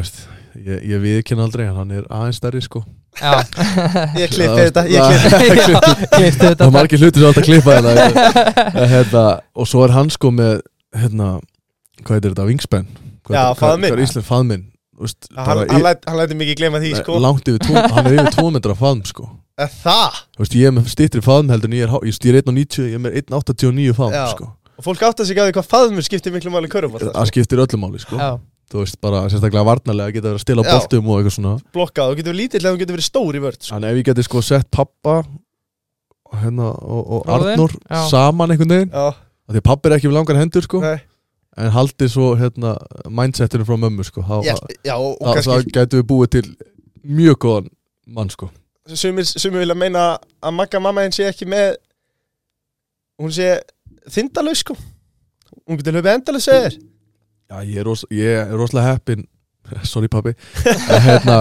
veist 0.00 0.24
Ég, 0.54 0.84
ég 0.86 1.00
viðkynna 1.02 1.48
aldrei, 1.48 1.64
hann 1.66 1.90
er 1.90 2.04
aðeins 2.14 2.36
stærri, 2.38 2.60
sko. 2.62 2.84
Já, 3.18 3.42
Ég 4.22 4.30
klippi 4.30 4.60
þetta, 4.68 4.84
Það 4.86 6.28
þetta. 6.38 6.68
Er 6.68 6.70
margir 6.76 7.02
hlutir 7.02 7.24
sem 7.24 7.30
átt 7.32 7.40
að 7.40 7.48
klippa 7.48 7.74
hérna, 7.74 8.84
hérna 8.94 9.24
Og 9.58 9.66
svo 9.66 9.82
er 9.86 9.94
hann 9.96 10.12
sko 10.14 10.30
með 10.34 10.60
Hérna, 10.94 11.32
hvað 12.04 12.14
heitir 12.20 12.36
þetta, 12.36 12.46
wingspan? 12.52 12.86
Hvað, 13.26 13.82
er 13.90 14.02
Ísland, 14.04 14.26
faðminn. 14.28 14.64
Hann, 15.34 15.62
í- 15.66 15.80
læti 16.20 16.36
mikið 16.38 16.58
gleyma 16.60 16.78
því 16.84 16.92
sko. 17.00 17.16
Langt 17.18 17.48
yfir, 17.50 17.58
tvo, 17.64 17.82
hann 17.96 18.06
er 18.06 18.14
yfir 18.20 18.36
2 18.36 18.50
metra 18.54 18.76
faðm, 18.78 19.00
sko. 19.10 19.26
Er 19.58 19.70
Það, 19.70 20.20
Þú 20.36 20.44
veist, 20.44 20.54
ég 20.60 20.70
er 20.70 20.74
með 20.76 20.86
stýttri 20.92 21.22
faðm 21.24 21.50
heldur 21.50 21.70
en 21.70 21.76
ég 21.80 21.86
er, 21.88 21.90
há- 21.90 22.02
ég 22.06 22.14
er 22.30 22.38
1.90, 22.44 22.86
ég 22.92 22.94
er 22.98 23.02
með 23.02 23.18
1.89 23.24 23.96
faðm, 23.98 24.14
sko. 24.36 24.48
Og 24.78 24.86
fólk 24.86 25.02
átt 25.06 25.22
að 25.22 25.28
sig 25.32 25.38
að 25.38 25.50
því 25.50 25.56
hvað 25.58 25.68
faðmur 25.70 26.06
skiptir 26.06 26.34
miklu 26.34 26.50
máli 26.54 26.70
körfum 26.70 27.02
Það 27.10 27.28
skiptir 27.30 27.62
öllu 27.62 27.78
máli, 27.82 27.98
sko. 28.02 28.18
Já, 28.18 28.30
Þú 28.72 28.80
veist, 28.80 28.96
bara 29.04 29.24
sérstaklega 29.28 29.64
varnarlega 29.68 30.14
geta 30.16 30.30
verið 30.30 30.38
að 30.38 30.44
stila 30.44 30.64
Já. 30.64 30.70
boltum 30.72 31.08
og 31.10 31.18
eitthvað 31.20 31.34
svona. 31.36 31.54
Blokkað, 31.74 32.10
þú 32.10 32.18
getur 32.18 32.32
verið 32.32 32.40
lítill 32.40 32.60
eða 32.62 32.72
þú 32.72 32.80
getur 32.80 32.96
verið 32.96 33.06
stór 33.08 33.36
í 33.36 33.42
vörð 33.44 33.58
sko. 33.60 33.72
Þannig 33.74 33.90
ef 33.90 33.98
ég 34.00 34.06
geti 34.08 34.24
sko 34.24 34.42
sett 34.44 34.70
pappa 34.72 35.16
og, 35.20 36.38
hérna, 36.40 36.70
og, 36.72 37.02
og 37.18 37.32
Arnór 37.34 37.74
já. 37.76 37.98
saman 38.10 38.54
einhvern 38.54 38.74
veginn. 38.74 38.94
Já, 38.94 39.12
af 39.12 39.52
Því 39.52 39.60
að 39.60 39.66
pappi 39.68 39.90
er 39.90 39.96
ekki 39.98 40.10
með 40.10 40.16
langar 40.18 40.40
hendur 40.40 40.64
sko. 40.64 40.80
Nei. 40.84 40.96
En 41.60 41.70
haldið 41.70 42.10
svo 42.10 42.30
hérna, 42.40 42.72
mindsetinu 43.14 43.66
frá 43.68 43.76
mömmu 43.78 44.06
sko. 44.08 44.24
Þá, 44.26 44.40
kannski 45.22 45.74
getum 45.76 46.00
við 46.00 46.08
búið 46.10 46.32
til 46.38 46.46
mjög 47.04 47.38
góðan 47.44 47.68
mann 48.16 48.32
sko. 48.32 48.48
Sumir, 48.90 49.28
sumir 49.28 49.62
vilja 49.62 49.76
meina 49.78 50.08
að 50.44 50.56
Magga 50.56 50.80
mamma 50.82 51.04
henn 51.04 51.14
sé 51.14 51.28
ekki 51.28 51.46
með 51.48 51.76
hún 53.20 53.32
sé 53.32 53.60
þindalaus 54.12 54.64
sko. 54.64 54.74
Hún 55.68 55.78
getur 55.78 56.00
hlupið 56.00 56.16
endalaus 56.16 56.48
segir 56.48 56.80
Já, 57.50 57.58
ég 57.64 57.76
er, 57.82 57.84
ros, 57.86 58.04
ég 58.14 58.38
er 58.40 58.54
rosalega 58.56 58.94
heppin 58.94 59.26
Sorry 59.90 60.08
pappi 60.12 60.32
að, 60.64 61.00
hérna, 61.04 61.36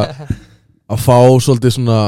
að 0.91 1.01
fá 1.03 1.17
svolítið 1.43 1.77
svona 1.77 1.99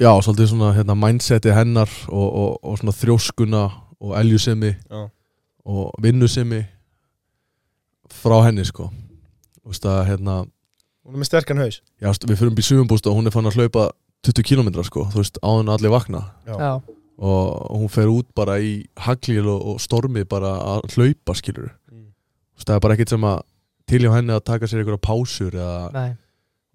Já, 0.00 0.10
svolítið 0.26 0.50
svona 0.50 0.72
hérna, 0.74 0.96
mindseti 0.98 1.52
hennar 1.54 1.90
og, 2.10 2.24
og, 2.28 2.56
og 2.66 2.78
svona 2.80 2.94
þrjóskuna 2.98 3.60
og 4.04 4.16
eljusemi 4.18 4.72
Já. 4.74 5.04
og 5.64 5.92
vinnusemi 6.02 6.64
frá 8.10 8.40
henni 8.48 8.64
sko. 8.66 8.88
Þú 9.62 9.70
veist 9.70 9.86
að 9.88 10.00
hérna 10.10 10.34
hún 10.42 11.14
er 11.14 11.22
með 11.22 11.28
sterkan 11.30 11.62
haus. 11.62 11.78
já, 12.02 12.10
við 12.10 12.40
fyrir 12.40 12.50
upp 12.52 12.60
í 12.60 12.66
sumunbúst 12.66 13.06
og 13.06 13.16
hún 13.16 13.30
er 13.30 13.34
fann 13.34 13.46
að 13.48 13.60
hlaupa 13.60 13.86
20 14.26 14.44
km 14.50 14.72
sko, 14.82 15.06
þú 15.12 15.22
veist, 15.22 15.38
áðan 15.44 15.70
allir 15.72 15.92
vakna. 15.94 16.24
Já, 16.48 16.74
og 17.14 17.78
hún 17.78 17.90
fer 17.92 18.10
út 18.10 18.26
bara 18.34 18.58
í 18.58 18.80
haglíl 18.98 19.46
og, 19.46 19.60
og 19.74 19.80
stormi 19.80 20.24
bara 20.26 20.56
að 20.74 20.88
hlaupa 20.96 21.38
skilur 21.38 21.70
Mm. 21.70 21.83
Það 22.62 22.76
er 22.76 22.84
bara 22.84 22.96
ekkert 22.96 23.14
sem 23.14 23.26
að 23.28 23.38
til 23.90 24.00
hjá 24.04 24.12
henni 24.14 24.32
að 24.34 24.44
taka 24.48 24.68
sér 24.70 24.80
einhverja 24.80 25.02
pásur 25.04 25.56
eða, 25.58 25.78
nei. 25.92 26.10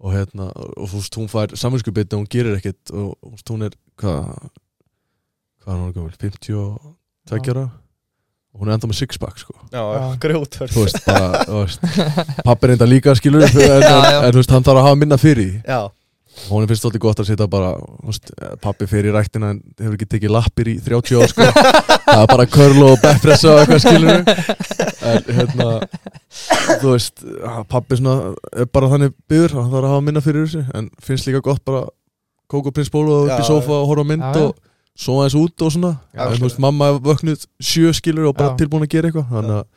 og 0.00 0.14
hérna, 0.14 0.48
og 0.76 0.90
þú 0.90 1.00
veist, 1.00 1.18
hún 1.18 1.30
fær 1.32 1.54
saminskupið 1.58 2.14
og 2.14 2.22
hún 2.22 2.30
gerir 2.30 2.58
ekkert 2.58 2.92
og 2.94 3.14
þú 3.18 3.32
veist, 3.34 3.52
hún 3.54 3.66
er, 3.66 3.76
hvað 4.00 4.28
hvað 5.60 5.74
er 5.74 5.80
hún 5.84 5.94
gömul, 5.96 6.16
52 7.30 7.52
ára? 7.54 7.68
Og 8.50 8.62
hún 8.64 8.70
er 8.70 8.74
enda 8.74 8.88
með 8.90 8.98
sixpack 8.98 9.38
sko. 9.38 9.54
Já, 9.70 9.78
Já. 9.78 10.04
grjót 10.24 10.56
þú 10.58 10.82
veist, 10.82 11.02
bara, 11.06 11.44
þú 11.46 11.58
veist 11.60 11.84
pappi 12.48 12.66
er 12.66 12.72
enda 12.74 12.88
líka 12.88 13.14
skilur 13.18 13.44
en, 13.46 13.58
en, 13.62 13.84
en 13.84 14.32
þú 14.32 14.40
veist, 14.40 14.54
hann 14.54 14.66
þarf 14.66 14.80
að 14.80 14.88
hafa 14.88 14.98
minna 14.98 15.18
fyrir 15.20 15.52
Já, 15.62 15.80
hún 16.48 16.66
finnst 16.70 16.84
svolítið 16.84 17.02
gott 17.04 17.20
að 17.22 17.30
setja 17.30 17.48
bara 17.50 17.72
veist, 18.06 18.30
pappi 18.62 18.86
fyrir 18.90 19.10
í 19.10 19.14
ræktina 19.14 19.52
en 19.54 19.60
hefur 19.78 19.96
ekki 19.98 20.08
tekið 20.14 20.34
lappir 20.34 20.70
í 20.72 20.76
30 20.80 21.20
ár 21.20 21.32
sko. 21.32 21.48
það 22.06 22.22
er 22.22 22.30
bara 22.32 22.48
curl 22.50 22.82
og 22.86 22.98
backpressa 23.02 23.54
og 23.54 23.62
eitthvað 23.62 23.84
skilur 23.84 24.22
en 25.10 25.30
hérna 25.40 25.68
þú 26.80 26.94
veist, 26.94 27.24
pappi 27.70 28.00
svona 28.00 28.34
er 28.54 28.70
bara 28.72 28.90
þannig 28.94 29.16
byður, 29.30 29.56
hann 29.58 29.72
þarf 29.74 29.88
að 29.88 29.94
hafa 29.96 30.06
minna 30.06 30.24
fyrir 30.24 30.46
þessu 30.46 30.64
en 30.78 30.90
finnst 31.02 31.28
líka 31.28 31.42
gott 31.44 31.64
bara 31.66 31.84
kóka 32.50 32.72
prinsbólu 32.74 33.14
og 33.14 33.28
upp 33.28 33.36
í 33.38 33.44
Já, 33.44 33.48
sófa 33.50 33.76
og 33.78 33.90
horfa 33.90 34.06
mynd 34.10 34.26
Já, 34.26 34.46
og 34.46 34.56
sofa 34.98 35.26
eins 35.26 35.36
út 35.38 35.64
og 35.64 35.74
svona. 35.74 35.92
Já, 36.14 36.24
en 36.26 36.40
þú 36.40 36.48
veist, 36.48 36.62
mamma 36.62 36.90
er 36.90 37.02
vöknuð 37.04 37.44
sjö 37.62 37.92
skilur 37.96 38.30
og 38.30 38.38
bara 38.38 38.54
Já. 38.54 38.58
tilbúin 38.62 38.86
að 38.86 38.94
gera 38.94 39.10
eitthvað. 39.10 39.28
Þannig 39.30 39.58
að 39.60 39.68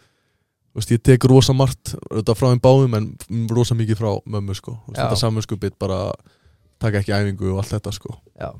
veist, 0.73 0.93
ég 0.95 1.03
tek 1.05 1.27
rosa 1.29 1.53
margt 1.57 1.93
frá 2.33 2.47
þeim 2.49 2.63
báðum 2.63 2.97
en 2.97 3.11
rosa 3.53 3.77
mikið 3.77 3.99
frá 4.01 4.09
mömmu 4.25 4.57
sko, 4.57 4.79
þetta 4.89 5.19
samanskupið 5.21 5.77
bara 5.81 5.99
taka 6.83 7.01
ekki 7.01 7.13
æfingu 7.17 7.49
og 7.55 7.63
allt 7.63 7.73
þetta 7.77 7.93
sko. 7.95 8.15
Já. 8.39 8.51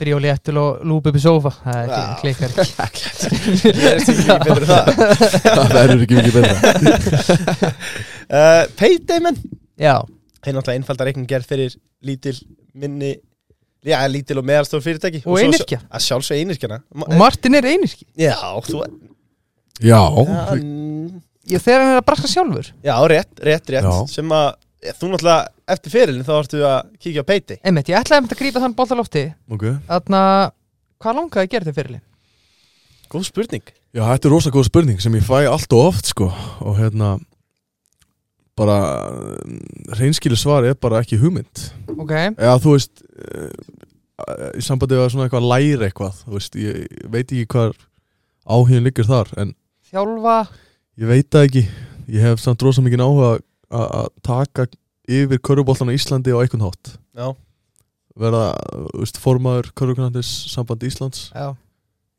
Byrja 0.00 0.16
og 0.16 0.22
léttul 0.24 0.56
og 0.56 0.84
lúpa 0.88 1.10
upp 1.12 1.16
í 1.18 1.20
sófa. 1.20 1.50
Það 1.60 1.80
er 1.80 1.90
ekki, 1.92 2.20
klikkar 2.22 2.50
ekki. 2.86 3.02
Gerist 3.80 4.12
ekki 4.12 4.22
mikið 4.24 4.46
betur 4.46 4.66
það. 4.70 4.84
Það 5.58 5.74
verður 5.76 6.04
ekki 6.06 6.20
mikið 6.20 6.34
betra. 6.40 7.74
Uh, 8.30 8.62
Payday 8.78 9.18
menn 9.24 9.34
Já, 9.80 9.96
Þeir 10.38 10.54
náttúrulega 10.54 10.78
einfaldar 10.78 11.08
reikning 11.08 11.24
gerð 11.26 11.48
fyrir 11.50 11.72
lítil 12.06 12.36
minni 12.78 13.08
Já, 13.82 13.96
lítil 14.06 14.38
og 14.38 14.44
meðalstof 14.46 14.84
fyrirtæki. 14.86 15.24
Og 15.24 15.34
svo- 15.34 15.48
einirkja 15.48 15.80
Að 15.90 16.04
sjálfsög 16.04 16.38
einirkjana 16.38 16.78
Og 16.94 17.16
Martin 17.18 17.58
er 17.58 17.66
einirki 17.72 18.06
Já, 18.22 18.36
þú 18.68 18.84
já, 19.82 19.98
Já, 21.50 21.58
þegar 21.58 21.82
hann 21.82 21.92
er 21.96 21.98
að 21.98 22.06
braska 22.06 22.30
sjálfur. 22.30 22.70
Já 22.86 22.94
rétt, 23.10 23.32
rétt, 23.42 23.70
rétt. 23.74 23.88
Já. 23.90 24.06
Sem 24.14 24.30
að, 24.36 24.50
þú 24.80 25.10
náttúrulega 25.12 25.74
Eftir 25.74 25.92
fyrirlin 25.92 26.26
þá 26.26 26.32
ertu 26.38 26.62
að 26.66 26.78
kíkja 27.02 27.24
á 27.24 27.28
Payday 27.28 27.58
Einmitt, 27.62 27.90
ég 27.92 28.00
ætlaði 28.00 28.30
að 28.30 28.40
grípa 28.40 28.62
þann 28.62 28.76
bolt 28.78 28.94
á 28.94 28.96
lofti. 28.98 29.24
Ok. 29.52 29.66
Þarna, 29.88 30.22
hvað 31.02 31.18
langaði 31.18 31.44
að 31.44 31.52
gera 31.54 31.68
þér 31.68 31.76
fyrirlin? 31.80 32.06
Góð 33.10 33.26
spurning. 33.26 33.74
Já, 33.90 34.04
þetta 34.06 34.28
er 34.28 34.34
rosa 34.36 34.52
góð 34.54 34.68
spurning 34.68 35.02
sem 35.02 35.18
ég 35.18 35.26
fæ 35.26 35.42
allt 35.50 35.74
og 35.74 35.88
oft 35.88 36.10
sko. 36.12 36.30
Og 36.62 36.78
hérna 36.78 37.16
bara 38.60 38.78
reynskilu 39.98 40.36
svar 40.38 40.66
er 40.68 40.76
bara 40.78 41.00
ekki 41.02 41.18
hugmynd. 41.20 41.64
Ok, 41.96 42.12
eða 42.12 42.56
þú 42.62 42.74
veist 42.76 43.02
eh, 43.02 43.52
í 44.58 44.64
sambandi 44.64 44.98
við 44.98 45.06
að 45.06 45.12
svona 45.14 45.28
eitthvað 45.28 45.48
læra 45.48 45.88
eitthvað 45.88 46.18
þú 46.24 46.34
veist, 46.36 46.58
ég, 46.60 46.82
veit 47.10 47.24
ekki 47.24 47.46
hvað 47.54 47.76
áhugin 48.50 48.86
liggur 48.86 49.08
þar 49.08 49.32
en 49.40 49.54
þjálfa. 49.90 50.38
Ég 51.00 51.10
veit 51.10 51.30
það 51.32 51.48
ekki. 51.48 51.64
Ég 52.10 52.26
hef 52.26 52.42
samt 52.42 52.62
rosa 52.66 52.82
mikið 52.84 53.04
áhuga 53.06 53.32
að 53.70 54.10
taka 54.26 54.66
yfir 55.10 55.40
körfuboltan 55.42 55.90
á 55.90 55.96
Íslandi 55.96 56.34
á 56.34 56.38
einhvern 56.42 56.66
hátt. 56.66 56.94
Já, 57.16 57.30
verða, 58.20 58.44
þú 58.92 59.02
veist, 59.04 59.20
formaður 59.22 59.72
körfuboltans 59.78 60.30
samband 60.52 60.86
Íslands. 60.86 61.28
Já, 61.34 61.54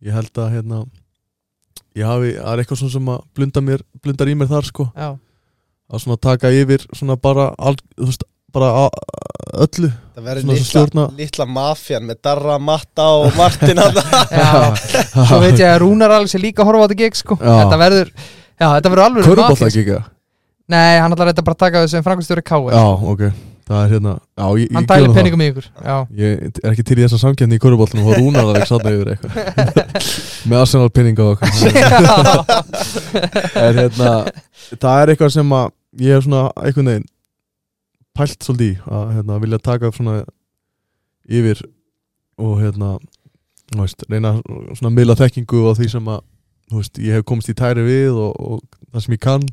Ég 0.02 0.16
held 0.18 0.34
að 0.42 0.54
hérna 0.56 0.78
ég 1.98 2.08
hafi, 2.08 2.32
það 2.34 2.52
er 2.54 2.62
eitthvað 2.64 2.80
svona 2.80 2.94
sem 2.96 3.10
að 3.14 3.20
blunda 3.38 3.62
mér 3.66 3.84
blundar 4.02 4.32
í 4.32 4.36
mér 4.38 4.50
þar 4.50 4.68
sko. 4.70 4.86
Já, 4.96 5.10
að 5.92 6.04
svona 6.06 6.18
taka 6.24 6.52
yfir 6.56 6.86
svona 6.90 7.18
bara 7.22 7.52
al, 7.60 7.76
þú 8.00 8.08
veist, 8.08 8.26
bara 8.56 8.88
öllu. 9.62 9.92
Það 10.16 10.26
verður 10.26 10.48
litla 11.20 11.48
mafjan 11.50 12.08
með 12.08 12.22
Darra, 12.26 12.58
Matta 12.62 13.08
og 13.20 13.38
Martin 13.38 13.82
Svo 15.30 15.42
veit 15.44 15.60
ég 15.60 15.68
að 15.68 15.80
Rúnar 15.84 16.16
Alex 16.18 16.36
er 16.38 16.44
líka 16.44 16.66
horfa 16.68 16.82
á 16.82 16.88
þetta 16.88 17.00
gig 17.04 17.20
sko. 17.20 17.38
Já. 17.38 17.54
Þetta 17.62 17.80
verður, 17.84 18.12
já, 18.18 18.66
þetta 18.66 18.94
verður 18.96 19.06
alveg 19.06 19.30
ekki 19.70 20.00
Nei, 20.72 21.00
hann 21.04 21.12
ætlar 21.16 21.32
þetta 21.32 21.44
bara 21.48 21.58
að 21.58 21.64
taka 21.66 21.82
þessu 21.84 21.98
sem 21.98 22.06
frangustjóri 22.06 22.44
K.R. 22.48 22.72
Já, 22.76 22.84
ok, 23.12 23.24
það 23.68 23.80
er 23.86 23.90
hérna 23.96 24.14
já, 24.16 24.46
ég, 24.62 24.72
Hann 24.78 24.88
það. 24.90 25.14
penningum 25.18 25.44
í 25.44 25.48
ykkur 25.52 25.68
Já, 25.84 25.96
Ég 26.22 26.46
er 26.62 26.72
ekki 26.72 26.86
til 26.88 26.98
í 27.00 27.04
þessa 27.06 27.20
samkjöndni 27.26 27.58
í 27.60 27.64
körfuboltanum 27.64 28.08
og 28.08 28.20
rúnar 28.22 28.48
það 28.50 28.60
ekki 28.62 28.72
sann 28.72 28.92
yfir 28.92 29.12
eitthvað. 29.16 29.32
Með 30.52 30.58
Arsenal 30.62 30.92
pinninga 30.96 31.24
og 31.28 31.44
eitthvað 31.44 32.62
hérna 33.76 34.12
það 34.82 35.02
er 35.04 35.14
eitthvað 35.14 35.34
sem 35.36 35.56
að 35.58 35.68
ég 36.02 36.16
hef 36.16 36.26
svona 36.28 36.44
einhvern 36.62 36.92
veginn 36.92 37.08
pælt 38.18 38.44
svolítið 38.44 38.72
í 38.72 38.78
að 38.92 39.14
hérna, 39.16 39.40
vilja 39.44 39.60
taka 39.64 39.92
svona 39.96 40.16
yfir 41.32 41.62
og 42.42 42.58
hérna 42.62 42.94
veist, 43.78 44.04
reyna 44.12 44.34
svona 44.76 44.92
miðla 44.96 45.16
þekkingu 45.20 45.62
og 45.70 45.78
því 45.80 45.88
sem 45.94 46.10
að 46.12 46.24
veist, 46.76 47.00
ég 47.04 47.20
hef 47.20 47.28
komist 47.28 47.52
í 47.52 47.56
tæri 47.58 47.84
við 47.88 48.18
og, 48.20 48.32
og 48.36 48.64
það 48.92 49.06
sem 49.06 49.16
ég 49.16 49.24
kann 49.24 49.46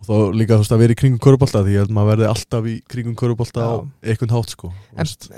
og 0.00 0.06
þá 0.08 0.14
líka 0.34 0.56
þú 0.56 0.62
veist 0.64 0.72
að 0.74 0.80
vera 0.82 0.94
í 0.94 0.98
kringum 1.00 1.20
körubólta 1.20 1.60
því 1.66 1.74
held 1.80 1.90
maður 1.92 2.10
verði 2.14 2.28
alltaf 2.30 2.64
í 2.70 2.76
kringum 2.88 3.16
körubólta 3.20 3.60
á 3.60 3.72
einhvern 4.02 4.32
hátt 4.36 4.54
sko 4.54 4.70
En 4.96 5.04
veist, 5.04 5.28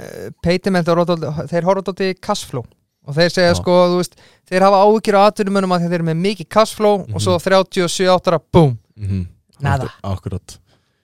Peitimenn 0.42 0.84
þeir 0.86 1.66
horfa 1.66 1.82
dótt 1.88 2.00
í 2.06 2.12
cashflow 2.22 2.64
og 3.02 3.16
þeir 3.16 3.32
segja 3.34 3.50
Já. 3.50 3.58
sko, 3.58 3.76
veist 3.98 4.14
þeir 4.46 4.62
hafa 4.68 4.82
áhyggjur 4.86 5.18
á 5.18 5.22
atvinnumönum 5.26 5.72
að 5.74 5.86
þeir 5.88 5.96
eru 5.98 6.06
með 6.12 6.20
mikið 6.22 6.48
cashflow 6.54 6.98
Mhm. 7.02 7.14
og 7.14 7.20
svo 7.24 7.38
37 7.42 8.06
áttara, 8.14 8.38
boom 8.52 8.78
mhm, 8.96 9.26
Nada. 9.60 9.84
akkur- 10.02 10.12
Akkurat 10.12 10.58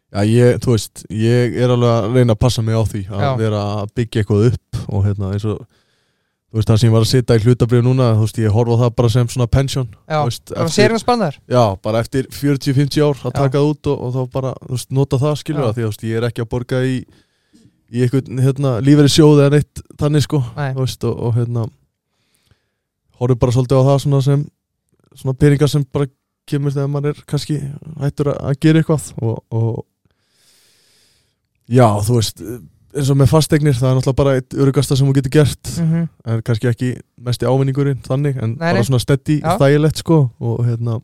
Já, 0.08 0.22
ég, 0.24 0.56
þú 0.64 0.72
veist, 0.72 1.02
ég 1.12 1.58
er 1.60 1.68
alveg 1.68 1.90
að 1.92 2.14
reyna 2.14 2.32
að 2.32 2.38
passa 2.40 2.62
mig 2.62 2.72
á 2.74 2.80
því 2.80 3.02
að 3.12 3.20
Já. 3.20 3.36
vera 3.36 3.58
að 3.82 3.90
byggja 3.98 4.22
eitthvað 4.22 4.46
upp 4.48 4.78
og 4.88 5.04
hérna 5.04 5.32
eins 5.34 5.44
og 5.44 5.66
þú 6.48 6.56
veist, 6.58 6.68
það 6.70 6.78
sem 6.80 6.88
ég 6.88 6.94
var 6.96 7.04
að 7.04 7.10
sitja 7.12 7.36
í 7.36 7.42
hlutabrið 7.44 7.82
núna 7.84 8.08
þú 8.16 8.24
veist, 8.26 8.38
ég 8.40 8.54
horfa 8.56 8.76
það 8.82 8.92
bara 9.00 9.08
sem 9.12 9.28
svona 9.34 9.46
pension 9.52 9.88
Já, 10.08 10.20
eftir- 10.24 10.70
sérinarspannar 10.76 11.38
Já, 11.50 11.62
bara 11.84 12.00
eftir 12.04 12.28
40-50 12.32 13.04
ár 13.04 13.18
að 13.28 13.34
taka 13.36 13.58
það 13.58 13.70
út 13.72 13.90
og, 13.92 14.04
og 14.06 14.14
þá 14.16 14.20
bara, 14.38 14.52
þú 14.64 14.76
veist, 14.78 14.90
nota 14.96 15.20
það 15.20 15.36
skilur 15.42 15.66
það 15.66 15.74
því 15.76 15.82
að 15.82 15.88
þú 15.88 15.92
veist, 15.92 16.06
ég 16.08 16.16
er 16.22 16.28
ekki 16.30 16.44
að 16.44 16.50
borga 16.54 16.82
í 16.88 16.94
í 17.88 18.02
einhvern, 18.04 18.40
hérna, 18.44 18.70
líferi 18.84 19.08
sjóð 19.12 19.38
eða 19.46 19.52
neitt 19.56 19.82
þannig 20.00 20.24
sko, 20.26 20.42
Nei. 20.56 20.72
þú 20.76 20.82
veist, 20.84 21.04
og, 21.08 21.20
og 21.28 21.36
hérna 21.38 21.62
horfum 23.18 23.38
bara 23.40 23.54
svolítið 23.56 23.80
á 23.80 23.88
það 23.88 24.00
svona 24.04 24.20
sem 24.26 24.42
svona 25.18 25.38
peningar 25.40 25.70
sem 25.72 25.84
bara 25.92 26.08
kemur 26.48 26.72
þegar 26.74 26.90
maður 26.92 27.14
er 27.16 27.22
kannski 27.28 27.56
hættur 28.00 28.28
að, 28.32 28.36
að 28.50 28.58
gera 28.64 28.82
eitthvað 28.82 29.08
og, 29.24 29.38
og 29.52 29.78
já, 31.68 31.86
þú 32.04 32.18
veist 32.20 32.42
eins 32.96 33.10
og 33.12 33.18
með 33.20 33.30
fasteignir, 33.32 33.76
það 33.76 33.90
er 33.90 33.98
náttúrulega 33.98 34.20
bara 34.22 34.34
eitt 34.38 34.56
örugasta 34.56 34.96
sem 34.96 35.08
þú 35.08 35.18
getur 35.18 35.34
gert. 35.40 35.74
Mm 35.82 36.08
en 36.28 36.42
kannski 36.44 36.68
ekki 36.70 36.88
mesti 37.24 37.48
ávinningurinn 37.48 38.00
þannig, 38.04 38.36
en 38.42 38.56
Nei, 38.56 38.72
bara 38.72 38.84
svona 38.84 39.00
steady 39.02 39.38
Já. 39.40 39.56
þægilegt 39.60 40.02
sko 40.02 40.18
og 40.40 40.58
hérna 40.66 40.98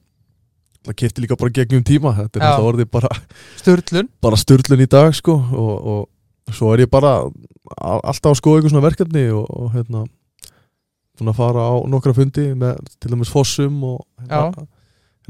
það 0.85 0.97
kefti 1.01 1.25
líka 1.25 1.39
bara 1.41 1.55
gegnum 1.55 1.85
tíma 1.87 2.13
þetta 2.19 2.39
er 2.39 2.45
náttúrulega 2.45 2.71
orðið 2.73 2.91
bara, 2.93 3.11
Sturlun? 3.61 4.11
bara 4.25 4.41
styrlun 4.41 4.85
í 4.85 4.89
dag 4.91 5.15
sko 5.17 5.37
og, 5.39 5.87
og 5.95 6.55
svo 6.59 6.75
er 6.75 6.85
ég 6.85 6.93
bara 6.93 7.15
alltaf 7.81 8.35
að 8.35 8.41
skoða 8.41 8.61
eitthvað 8.61 8.75
svona 8.75 8.85
verkefni 8.85 9.25
og, 9.33 9.47
og 9.49 9.73
hérna 9.73 10.05
svona 11.19 11.35
fara 11.37 11.65
á 11.71 11.75
nokkra 11.89 12.15
fundi 12.17 12.51
með 12.59 12.83
til 12.99 13.13
dæmis 13.15 13.33
Fossum 13.33 13.81
og 13.87 14.03
hérna, 14.27 14.67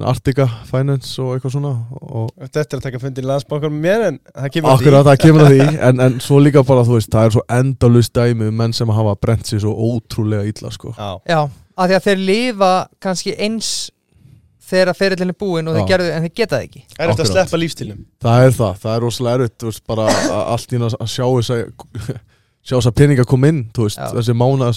Artica 0.02 0.48
Finance 0.66 1.22
og 1.22 1.36
eitthvað 1.36 1.52
svona 1.54 1.70
og 2.02 2.30
Þetta 2.40 2.62
er 2.64 2.78
að 2.80 2.84
taka 2.88 2.98
fundin 2.98 3.24
í 3.24 3.28
landsbankar 3.30 3.70
með 3.70 3.82
mér 3.84 4.02
en 4.08 4.16
það 4.34 4.48
kemur 4.56 4.70
að 4.72 4.80
Akkurat, 4.80 5.06
það 5.06 5.18
kemur 5.22 5.44
að 5.44 5.52
því 5.54 5.66
en, 5.88 6.00
en 6.06 6.16
svo 6.24 6.38
líka 6.42 6.64
bara, 6.66 6.82
þú 6.88 6.96
veist, 6.96 7.10
það 7.14 7.28
er 7.28 7.34
svo 7.36 7.44
endalust 7.58 8.14
dæmi 8.18 8.48
um 8.50 8.56
menn 8.58 8.74
sem 8.74 8.90
hafa 8.90 9.14
brent 9.22 9.46
sér 9.46 9.62
svo 9.62 9.74
ótrúlega 9.92 10.48
illa 10.50 10.72
sko. 10.74 10.94
Já, 10.98 11.10
Já, 11.30 11.40
af 11.76 11.88
því 11.90 11.94
að 12.00 12.08
þeir 12.08 12.24
lifa 12.26 12.72
kannski 13.06 13.36
eins 13.38 13.70
þegar 14.64 14.96
ferillin 14.98 15.30
er 15.30 15.38
búinn 15.38 15.68
og 15.70 15.76
þeir 15.78 15.88
gerðu 15.92 16.10
en 16.16 16.24
þeir 16.26 16.34
geta 16.40 16.56
það 16.56 16.66
ekki. 16.66 16.84
Er 16.98 17.10
eftir 17.12 17.24
að 17.26 17.32
sleppa 17.34 17.60
lífstilum 17.60 18.04
Það 18.24 18.44
er 18.48 18.54
það, 18.58 18.78
það 18.82 18.94
er 18.96 19.02
rosalega 19.04 19.48
veist, 19.62 19.82
bara 19.86 20.06
að- 20.10 20.46
allt 20.56 20.72
í 20.72 20.78
einu 20.80 20.88
að 20.90 21.10
sjá 21.14 21.26
þess 21.28 21.50
að 21.54 21.64
sjá 22.66 22.74
þess 22.78 22.88
að 22.90 22.96
peninga 22.98 23.26
koma 23.28 23.50
inn 23.52 23.64
þú 23.76 23.86
veist, 23.86 24.00
Já. 24.00 24.10
þessi 24.16 24.34
mána, 24.34 24.72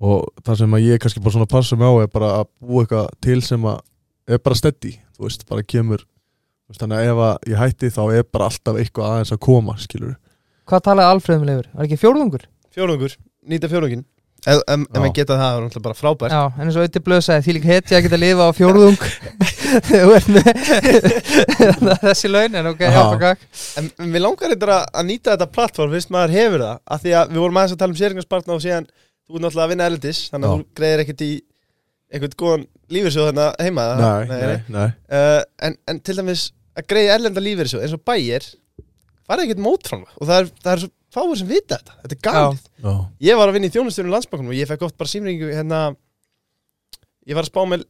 og 0.00 0.26
það 0.44 0.58
sem 0.60 0.76
að 0.76 0.84
ég 0.86 1.00
kannski 1.02 1.22
bara 1.24 1.36
svona 1.36 1.48
passa 1.50 1.78
mig 1.78 1.88
á 1.88 1.94
er 2.04 2.10
bara 2.12 2.32
að 2.42 2.50
búa 2.60 2.84
eitthvað 2.84 3.08
til 3.24 3.38
sem 3.44 3.62
að 3.70 3.78
er 4.26 4.42
bara 4.42 4.58
steady, 4.58 4.96
þú 5.16 5.28
veist, 5.28 5.46
bara 5.48 5.62
kemur 5.64 6.02
veist, 6.68 6.80
þannig 6.82 6.98
að 6.98 7.12
ef 7.12 7.22
að 7.28 7.52
ég 7.52 7.62
hætti 7.62 7.92
þá 7.94 8.02
er 8.18 8.26
bara 8.28 8.50
alltaf 8.50 8.80
eitthvað 8.82 9.14
aðeins 9.14 9.32
að 9.36 9.42
koma, 9.48 9.78
skilur 9.80 10.16
Hvað 10.66 10.82
talaði 10.88 11.14
Alfreð 11.14 11.38
um 11.38 11.46
leifur? 11.46 11.66
Var 11.72 11.86
ekki 11.86 11.98
fjórðungur? 12.02 12.44
Fjórungur, 12.74 13.12
nýta 13.46 13.70
fjórungin 13.70 14.04
Ef, 14.46 14.60
maður 14.94 15.10
geta 15.16 15.34
það, 15.40 15.56
það 15.72 15.78
er 15.80 15.82
bara 15.82 15.96
frábært 15.98 16.34
Já, 16.34 16.42
en 16.54 16.66
eins 16.68 16.76
og 16.76 16.84
auðvitað 16.84 17.04
blöð 17.08 17.22
sagði 17.26 17.44
því 17.46 17.54
líka 17.56 17.70
hetja 17.72 17.96
að 17.98 18.04
geta 18.04 18.18
lifa 18.20 18.44
á 18.46 18.50
fjórðung 18.54 18.98
þessi 22.04 22.30
laun 22.30 22.54
en 22.60 22.68
ok, 22.70 22.84
Já. 22.84 22.92
já, 22.94 23.00
fuck 23.10 23.24
En 23.80 23.88
en 24.04 24.12
við 24.14 24.22
langar 24.22 24.52
þetta 24.52 24.68
að, 24.76 24.84
að 25.00 25.08
nýta 25.08 25.34
þetta 25.34 25.48
plattform 25.56 25.96
fyrst 25.96 26.12
maður 26.14 26.36
hefur 26.36 26.62
það, 26.62 26.78
af 26.94 27.02
því 27.02 27.14
að 27.18 27.32
við 27.32 27.42
vorum 27.42 27.58
aðeins 27.58 27.74
að 27.74 27.80
tala 27.82 27.94
um 27.96 28.00
sérringarspartna 28.02 28.54
og 28.56 28.62
síðan 28.62 28.86
þú 29.26 29.38
er 29.38 29.44
náttúrulega 29.44 29.66
að 29.66 29.72
vinna 29.74 29.86
erlendis, 29.90 30.20
þannig 30.32 30.48
að 30.48 30.56
þú 30.60 30.66
greiðir 30.80 31.02
ekkert 31.04 31.24
í 31.26 31.30
einhvern 32.16 32.36
góðan 32.42 32.66
lífeyrissjóð 32.94 33.26
þarna 33.30 33.46
heima 33.66 33.86
Nei, 33.98 34.28
nei, 34.30 34.36
nei, 34.46 34.58
Uh, 35.10 35.40
en, 35.66 35.76
en 35.90 36.00
til 36.06 36.14
dæmis 36.20 36.44
að 36.78 36.86
greiði 36.92 37.10
erlenda 37.16 37.42
lífeyrissjóð 37.42 37.82
eins 37.86 37.96
og 37.96 38.04
bæir 38.06 38.46
farið 39.26 39.48
ekkert 39.48 39.62
mótframlega 39.64 40.14
og 40.20 40.28
það 40.30 40.38
er, 40.44 40.50
það 40.62 40.72
er 40.76 40.82
svo 40.84 40.92
fáur 41.16 41.38
sem 41.40 41.48
vita 41.48 41.78
þetta, 41.80 41.94
þetta 42.04 42.14
er 42.16 42.22
galið. 42.26 42.64
Ég 43.24 43.38
var 43.40 43.48
að 43.50 43.56
vinna 43.56 43.68
í 43.70 43.72
þjónustjónu 43.74 44.12
landsbankunum 44.12 44.52
og 44.52 44.58
ég 44.58 44.68
fekk 44.70 44.82
oft 44.86 44.96
bara 45.00 45.08
símringu 45.10 45.48
hérna 45.50 45.80
ég 47.26 47.34
var 47.38 47.46
að 47.46 47.50
spá 47.50 47.60
með 47.72 47.86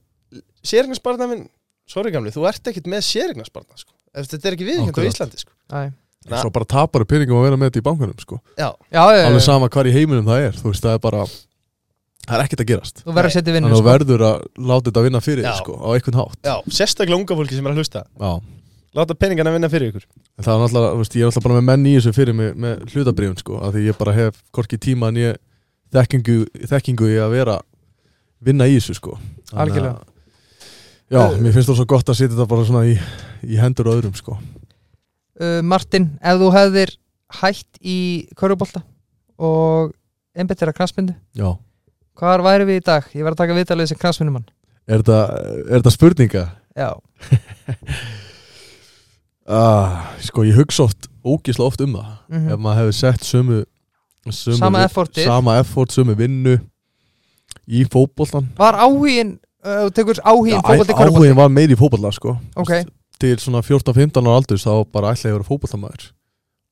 sérignarspartna 0.67 1.27
minn, 1.31 1.45
sorry 1.91 2.13
gamli, 2.15 2.33
þú 2.35 2.47
ert 2.49 2.71
ekkert 2.71 2.89
með 2.91 3.03
sérignarspartna 3.09 3.77
sko. 3.81 3.93
Ef 4.17 4.31
þetta 4.31 4.49
er 4.49 4.57
ekki 4.57 4.69
viðkjönd 4.69 4.89
á 4.89 4.93
Akkurat. 4.95 5.11
Íslandi 5.13 5.43
sko. 5.43 5.53
Na- 6.27 6.41
svo 6.43 6.51
bara 6.51 6.65
tapar 6.67 7.05
peningum 7.07 7.39
að 7.39 7.45
vera 7.47 7.57
með 7.61 7.69
þetta 7.71 7.79
í 7.83 7.87
bankanum 7.87 8.19
sko. 8.19 8.41
já, 8.59 8.73
Já, 8.91 9.03
já, 9.15 9.27
alveg 9.29 9.41
já, 9.41 9.47
sama 9.47 9.69
hvar 9.71 9.87
í 9.87 9.93
heiminum 9.95 10.25
það 10.27 10.41
er 10.49 10.57
þú 10.59 10.73
veist, 10.73 10.83
það 10.83 10.95
er 10.97 11.03
bara 11.05 11.21
það 12.27 12.35
er 12.35 12.43
ekkert 12.47 12.63
að 12.65 12.67
gerast. 12.73 13.03
Þú 13.07 13.13
verður 13.15 13.29
að 13.31 13.35
setja 13.37 13.53
vinnu 13.55 13.69
þannig 13.69 13.77
að 13.77 13.79
þú 13.79 13.85
sko. 13.85 13.91
verður 13.93 14.25
að 14.27 14.67
láta 14.71 14.91
þetta 14.91 15.03
vinna 15.07 15.21
fyrir 15.23 15.45
þig, 15.47 15.59
sko, 15.61 15.75
á 15.79 15.89
einhvern 15.95 16.19
hátt. 16.19 16.39
Já, 16.43 16.55
sérstaklega 16.81 17.19
unga 17.21 17.37
fólki 17.39 17.55
sem 17.55 17.67
er 17.67 17.71
að 17.71 17.79
hlusta. 17.79 18.03
Já. 18.19 18.33
láta 18.97 19.15
peningana 19.15 19.53
vinna 19.53 19.69
fyrir 19.69 19.93
ykkur. 19.93 20.05
En 20.39 20.45
það 20.45 20.53
er 20.57 20.61
náttúrulega, 20.65 20.91
þú 20.97 20.99
veist, 21.05 21.15
ég 21.15 21.23
er 21.23 21.29
náttúrulega 21.31 21.47
bara 21.47 21.61
með 21.61 21.67
menn 21.71 21.87
í 21.87 21.95
þessu 22.01 22.13
fyrir 22.17 22.35
mig 22.35 22.55
með 22.57 22.85
hlutabriðun 22.91 23.39
sko, 23.39 23.59
af 23.63 23.75
því 23.77 23.83
ég 23.87 23.99
bara 23.99 24.13
hef 24.17 24.43
korki 24.57 24.79
tíma 24.81 25.09
en 25.13 25.17
ég 25.21 25.37
þekkingu, 25.93 26.37
þekkingu 26.67 27.07
í 27.13 27.19
að 27.23 27.31
vera 27.37 27.61
vinna 28.43 28.65
í 28.67 28.75
þessu 28.81 28.97
sko. 28.99 29.19
Þannig 29.53 29.53
að- 29.53 29.61
Algjörlega. 29.61 30.01
Já, 31.07 31.23
mér 31.39 31.53
finnst 31.55 31.69
það 31.71 31.77
svo 31.79 31.87
gott 31.87 32.09
að 32.11 32.17
setja 32.19 32.35
þetta 32.35 32.49
bara 32.49 32.65
svona 32.67 32.83
í, 32.89 32.99
í 33.47 33.57
hendur 33.61 33.87
á 33.87 33.95
öðrum 33.95 34.17
sko 34.17 34.39
uh, 35.41 35.61
Martin, 35.63 36.11
ef 36.23 36.39
þú 36.41 36.51
hefðir 36.55 36.95
hætt 37.43 37.81
í 37.83 37.99
körfubolta 38.39 38.83
og 39.39 39.93
einbettir 40.37 40.69
að 40.71 40.77
knastmyndu 40.79 41.15
Já, 41.37 41.51
hvar 42.17 42.43
væri 42.47 42.65
við 42.69 42.81
í 42.81 42.85
dag? 42.87 43.09
Ég 43.15 43.25
var 43.27 43.35
að 43.37 43.43
taka 43.45 43.57
viðtalið 43.59 43.91
sem 43.93 43.99
knastmyndumann 44.01 44.47
er 44.87 45.03
þetta, 45.03 45.91
spurninga? 45.91 46.45
Já, 46.77 46.93
Ah, 49.47 50.09
sko, 50.27 50.43
ég 50.43 50.57
hugsa 50.59 50.83
oft, 50.89 51.07
ógislega 51.23 51.69
oft 51.71 51.81
um 51.85 51.93
það 51.95 52.07
Mhm. 52.35 52.49
ef 52.51 52.59
maður 52.59 52.79
hefur 52.81 52.95
sett 52.99 53.21
sömu, 53.23 53.59
sömu 54.27 54.57
Sama 54.59 54.79
effortið. 54.85 55.25
sama 55.25 55.59
effort, 55.61 55.91
sömu 55.95 56.17
vinnu 56.19 56.57
í 57.69 57.85
fótboltan 57.87 58.49
var 58.59 58.75
áhugin 58.75 59.39
uh, 59.65 59.87
þú 59.87 59.93
tekur 59.95 60.19
áhugin 60.25 60.63
körfubolti 60.63 60.93
áhugin 60.99 61.37
var 61.39 61.49
meiri 61.49 61.75
í 61.75 61.79
fótbolta 61.79 62.11
sko 62.13 62.37
Ok, 62.57 62.73
til 63.21 63.37
svona 63.41 63.63
14-15 63.65 64.21
ára 64.23 64.37
aldurs 64.41 64.65
þá 64.67 64.73
bara 64.93 65.13
ætla 65.15 65.31
ég 65.31 65.35
að 65.35 65.39
vera 65.41 65.49
fótboltamæður 65.51 66.07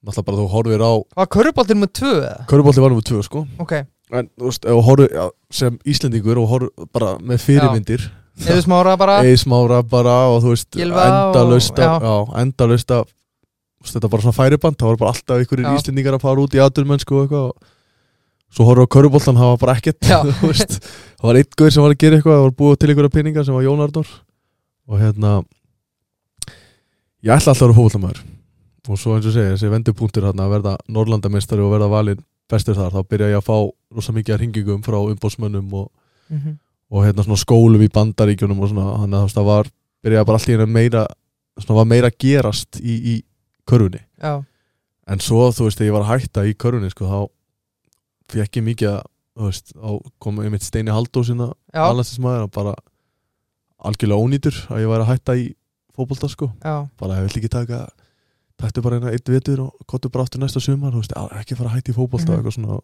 náttúrulega 0.04 0.26
bara 0.28 0.38
þú 0.40 0.46
horfir 0.52 0.82
á 0.84 0.92
var 1.16 1.28
körfuboltin 1.32 1.80
með 1.80 1.90
tvö 1.96 2.12
eða? 2.20 2.44
Körubolti 2.50 2.82
var 2.84 2.92
nummer 2.92 3.06
2 3.08 3.22
sko. 3.24 3.46
Ok, 3.62 3.72
en 4.12 4.26
þú 4.36 4.50
veist, 4.50 4.64
ef 4.68 4.74
þú 4.76 4.82
horfir 4.88 5.14
já, 5.16 5.24
sem 5.50 5.78
Íslendingur 5.88 6.40
og 6.42 6.48
horfir 6.50 6.88
bara 6.92 7.14
með 7.24 7.40
fyrirmyndir. 7.46 8.04
Eða 8.44 8.64
smára 8.66 8.96
bara. 9.00 9.20
Eismára 9.24 9.78
bara 9.86 10.16
og 10.34 10.42
þú 10.44 10.52
veist 10.52 10.68
Gylfa 10.76 11.04
og- 11.06 11.14
endalaust 11.14 11.78
já. 11.78 11.86
af- 11.88 12.02
já, 12.02 12.16
endalaust 12.42 12.90
af 12.90 13.06
þú 13.08 13.86
veist, 13.86 13.94
þetta 13.96 14.10
bara 14.10 14.22
svona 14.26 14.36
færiband 14.42 14.76
það 14.76 14.90
var 14.92 14.96
bara 15.00 15.10
alltaf 15.14 15.38
einhverjir 15.40 15.68
Já. 15.70 15.74
Íslendingar 15.78 16.14
að 16.18 16.20
fara 16.26 16.40
út 16.44 16.54
í 16.58 16.60
aturmennsku 16.66 17.14
og 17.16 17.24
eitthvað 17.24 17.48
og 17.48 17.56
svo 18.54 18.64
horfir 18.68 18.84
á 18.84 18.92
Köruboltan, 18.92 19.36
það 19.40 19.50
var 19.54 19.60
bara 19.64 19.76
ekkert 19.80 20.00
það 20.04 21.24
var 21.24 21.36
einn 21.40 21.52
guður 21.56 21.72
sem 21.72 21.82
var 21.82 21.94
að 21.94 21.98
gera 22.04 22.16
eitthvað 22.20 22.36
það 22.36 22.44
var 22.44 22.56
búið 22.60 22.78
til 22.82 22.88
einhverja 22.92 23.14
pinninga 23.16 23.44
sem 23.46 23.54
var 23.56 23.64
Jón 23.64 23.80
Arnór. 23.86 24.08
Og 24.88 25.00
hérna 25.00 25.32
ég 27.24 27.32
ætla 27.32 27.52
alltaf 27.54 27.62
að 27.62 27.68
vera 27.68 27.76
fótboltamæður 27.78 28.22
og 28.84 28.98
svo 29.00 29.14
eins 29.16 29.26
og 29.30 29.32
segja, 29.32 29.54
þessi 29.54 29.70
vendupunktur 29.72 30.26
að 30.28 30.42
verða 30.52 30.74
Norrlandamestari 30.92 31.62
og 31.64 31.72
verða 31.72 31.88
valinn 31.88 32.20
bestur 32.52 32.76
þar, 32.76 32.92
þá 32.92 33.08
byrja 33.08 33.30
ég 33.32 33.38
að 33.40 33.46
fá 33.46 33.56
rosa 33.96 34.12
mikið 34.12 34.36
hringingum 34.38 34.82
frá 34.84 34.98
umbósmönnum 35.00 35.72
og, 35.72 35.90
Mhm. 36.30 36.58
og 36.90 37.04
hérna 37.04 37.24
svona 37.24 37.40
skólum 37.40 37.80
í 37.82 37.88
bandaríkjunum 37.88 38.60
og 38.60 38.68
svona, 38.68 38.98
þannig 39.00 39.20
að 39.24 39.32
það 39.32 39.44
var 39.44 39.70
byrjaði 40.04 40.26
bara 40.26 40.38
hérna 40.38 40.66
meira 40.68 41.06
svona 41.60 41.76
var 41.78 41.84
meira 41.86 42.10
gerast 42.10 42.80
í, 42.80 42.94
í 43.14 43.22
körfunni. 43.66 44.00
Já, 44.20 44.44
en 45.08 45.18
svo, 45.18 45.48
þú 45.52 45.64
veist, 45.68 45.78
þegar 45.78 45.88
ég 45.88 45.92
var 45.96 46.02
að 46.04 46.12
hætta 46.20 46.44
í 46.44 46.54
körfunni 46.54 46.90
sko, 46.90 47.04
þá 47.08 47.28
fekk 48.34 48.56
ég 48.60 48.64
mikið 48.68 48.88
að, 48.90 49.02
þú 49.38 49.44
veist, 49.48 49.72
á 49.80 49.90
kom 50.20 50.36
einmitt 50.40 50.62
Steini 50.62 50.90
Haldósina, 50.90 51.52
já, 51.72 51.80
alhansismæður 51.88 52.42
og 52.48 52.50
bara 52.52 52.74
algjörlega 53.84 54.20
ónýtur 54.24 54.56
að 54.68 54.80
ég 54.84 54.88
væri 54.92 55.04
að 55.04 55.12
hætta 55.12 55.36
í 55.40 55.54
fótbolta 55.96 56.28
sko. 56.28 56.50
Já. 56.64 56.88
Bara 57.00 57.20
ég 57.20 57.28
vill 57.28 57.40
ekki 57.42 57.50
taka 57.52 57.88
tættu 58.60 58.82
bara 58.82 58.96
eina 59.00 59.10
eitt 59.14 59.28
vetur 59.28 59.60
og 59.66 59.72
kottu 59.90 60.10
bara 60.10 60.24
aftur 60.24 60.40
næsta 60.42 60.60
sumar 60.62 60.92
veist, 60.94 61.12
ekki 61.12 61.56
fara 61.58 61.70
að 61.70 61.92
fótbolta 61.94 62.32
Mhm. 62.32 62.38
eitthvað 62.38 62.54
svona. 62.58 62.80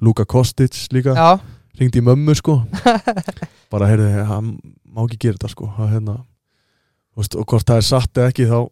Luka 0.00 0.24
Kostic 0.24 0.88
líka. 0.92 1.14
Já, 1.14 1.40
ringdi 1.78 2.00
í 2.00 2.04
mömmu 2.04 2.34
sko. 2.34 2.64
Bara 3.70 3.86
heyrði, 3.86 4.24
hann 4.26 4.58
má 4.88 5.04
ekki 5.04 5.18
gera 5.18 5.36
þetta 5.36 5.50
sko. 5.50 5.66
Það, 5.76 5.90
hérna, 5.92 6.14
veist, 7.16 7.34
og 7.36 7.44
hvort 7.46 7.66
það 7.68 7.76
er 7.76 7.86
satt 7.86 8.14
eða 8.14 8.30
ekki 8.32 8.46
þá 8.48 8.70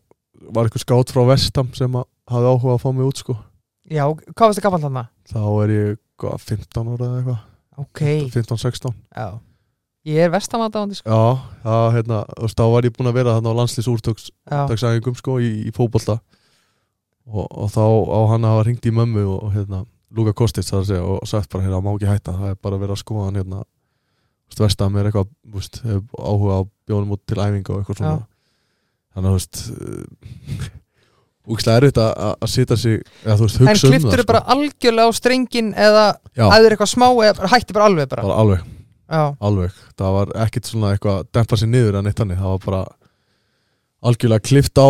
var 0.55 0.65
eitthvað 0.65 0.85
skátt 0.87 1.13
frá 1.13 1.27
Vestam 1.29 1.69
sem 1.75 1.93
að 1.93 2.05
hafði 2.31 2.49
áhuga 2.55 2.75
að 2.79 2.83
fá 2.83 2.89
mig 2.95 3.07
út 3.07 3.21
sko. 3.21 3.37
Já, 3.91 4.05
hvað 4.09 4.47
varst 4.49 4.59
það 4.61 4.67
gaman 4.69 4.81
þarna? 4.87 5.05
þá 5.29 5.41
er 5.65 5.69
ég 5.75 5.99
hvað, 6.19 6.41
15 6.49 6.89
ára 6.95 7.05
eða 7.09 7.19
eitthvað. 7.21 7.39
Ok, 7.79 8.01
15-16 8.35 8.95
já 9.15 9.29
Ég 10.09 10.24
er 10.24 10.32
vestamandáðandi 10.32 10.98
sko. 10.98 11.10
Já, 11.12 11.20
það, 11.66 11.86
hérna, 11.98 12.18
þá 12.56 12.64
var 12.72 12.86
ég 12.89 12.94
búin 12.97 13.10
að 13.10 13.18
vera 13.20 13.35
þarna 13.36 13.52
á 13.52 13.59
landslýs 13.60 13.89
Já, 13.89 13.94
úrtaksæðingum 14.64 15.18
sko 15.20 15.36
í, 15.44 15.51
í 15.68 15.72
fótbolta. 15.76 16.18
Og, 17.28 17.44
og 17.44 17.68
þá 17.74 17.82
á 17.85 18.18
hann 18.32 18.47
að 18.48 18.55
hafa 18.55 18.66
ringt 18.70 18.89
í 18.89 18.94
mömmu 18.94 19.26
og, 19.35 19.51
hérna, 19.52 19.82
Luka 20.16 20.32
Kostic 20.32 20.64
það 20.64 20.78
að 20.80 20.86
segja 20.89 21.05
og 21.05 21.26
sagt 21.28 21.51
bara, 21.52 21.66
hérna, 21.66 21.82
má 21.85 21.90
ekki 21.93 22.09
hætta 22.09 22.32
það 22.39 22.55
er 22.55 22.60
bara 22.64 22.78
að 22.78 22.85
vera 22.86 22.97
að 22.97 23.02
skoða 23.02 23.26
hann 23.28 23.40
hérna 23.43 23.64
vestam 24.59 24.97
er 24.97 25.10
eitthvað, 25.10 25.28
veist, 25.52 25.82
áhuga 26.16 26.55
á 26.56 26.60
bjónum 26.89 27.12
út 27.14 27.20
til 27.28 27.36
æfinga 27.36 27.74
og 27.74 27.82
eitthvað 27.82 27.98
svona. 28.01 28.14
Já. 28.16 28.24
þannig 29.12 29.28
að, 29.28 29.36
veist 29.36 29.60
úkslega 31.48 31.80
erfitt 31.82 32.01
að 32.01 32.10
að- 32.28 32.35
að 32.44 32.51
sita 32.55 32.76
sig 32.76 32.97
eða 33.24 33.36
þú 33.36 33.44
veist, 33.47 33.60
En 33.60 33.68
hugsa 33.68 33.86
um 33.86 33.93
kliftur 33.93 34.10
það 34.10 34.22
þið 34.22 34.30
bara 34.32 34.43
algjörlega 34.55 35.09
á 35.09 35.12
strengin 35.20 35.70
eða 35.74 36.06
Já, 36.36 36.44
æður 36.48 36.74
eitthvað 36.74 36.93
smá 36.97 37.06
eða 37.28 37.52
hætti 37.52 37.72
bara 37.76 37.86
alveg 37.93 38.09
bara? 38.09 38.22
Bara 38.22 38.40
alveg 38.43 38.64
Já, 39.09 39.22
alveg, 39.40 39.76
það 39.97 40.16
var 40.18 40.32
ekkit 40.44 40.68
svona 40.68 40.93
eitthvað 40.93 41.20
að 41.22 41.28
dempa 41.39 41.59
sér 41.59 41.70
niður 41.72 41.98
en 42.01 42.10
eitt 42.10 42.18
hannig, 42.20 42.40
það 42.40 42.55
var 42.55 42.64
bara 42.66 42.80
algjörlega 44.09 44.44
klift 44.44 44.80
á 44.80 44.89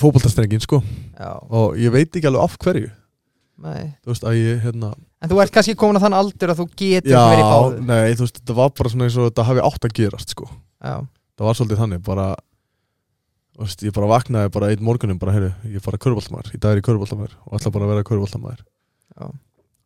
fótboltastrengin 0.00 0.62
sko. 0.64 0.82
Já, 1.16 1.32
og 1.48 1.78
ég 1.80 1.94
veit 1.94 2.12
ekki 2.12 2.28
alveg 2.28 2.44
af 2.44 2.58
hverju. 2.60 2.90
Nei. 3.60 3.94
Þú 4.00 4.12
veist 4.12 4.26
að 4.28 4.36
ég 4.40 4.60
hérna 4.64 4.92
En 5.20 5.28
þú 5.28 5.40
ert 5.42 5.52
kannski 5.52 5.74
komin 5.76 5.98
að 5.98 6.06
þann 6.06 6.16
aldur 6.16 6.52
að 6.52 6.60
þú 6.62 6.64
getur 6.80 7.12
já, 7.12 7.20
verið 7.28 7.42
báðu 7.44 7.82
nei, 7.84 8.14
þú 8.16 8.24
veist, 8.24 8.38
þetta 8.40 8.54
var 8.56 8.70
bara 8.78 8.92
svona 8.92 9.08
eins 9.08 9.18
og 9.20 9.26
þetta 9.26 9.44
hafi 9.50 9.64
átt 9.66 9.84
að 9.84 9.96
gerast 9.98 10.32
sko. 10.32 10.46
Já, 10.80 10.94
það 11.36 11.48
var 11.48 11.58
svolítið 11.58 11.82
þannig, 11.82 12.00
bara 12.06 12.28
þú 13.52 13.66
veist, 13.66 13.84
ég 13.84 13.96
bara 13.98 14.08
vaknaði 14.14 14.52
bara 14.56 14.70
einn 14.72 14.86
morgunin 14.86 15.20
bara, 15.20 15.34
heyrðu, 15.36 15.50
ég 15.68 15.76
er 15.76 15.84
bara 15.84 16.00
köruboltamæður, 16.00 16.54
í 16.56 16.62
dag 16.62 16.72
er 16.72 16.80
ég 16.80 16.86
köruboltamæður 16.88 17.36
og 17.36 17.58
ætla 17.58 17.74
bara 17.74 17.88
að 17.88 17.92
vera 17.92 18.06
köruboltamæður 18.08 18.62
já, 18.64 19.28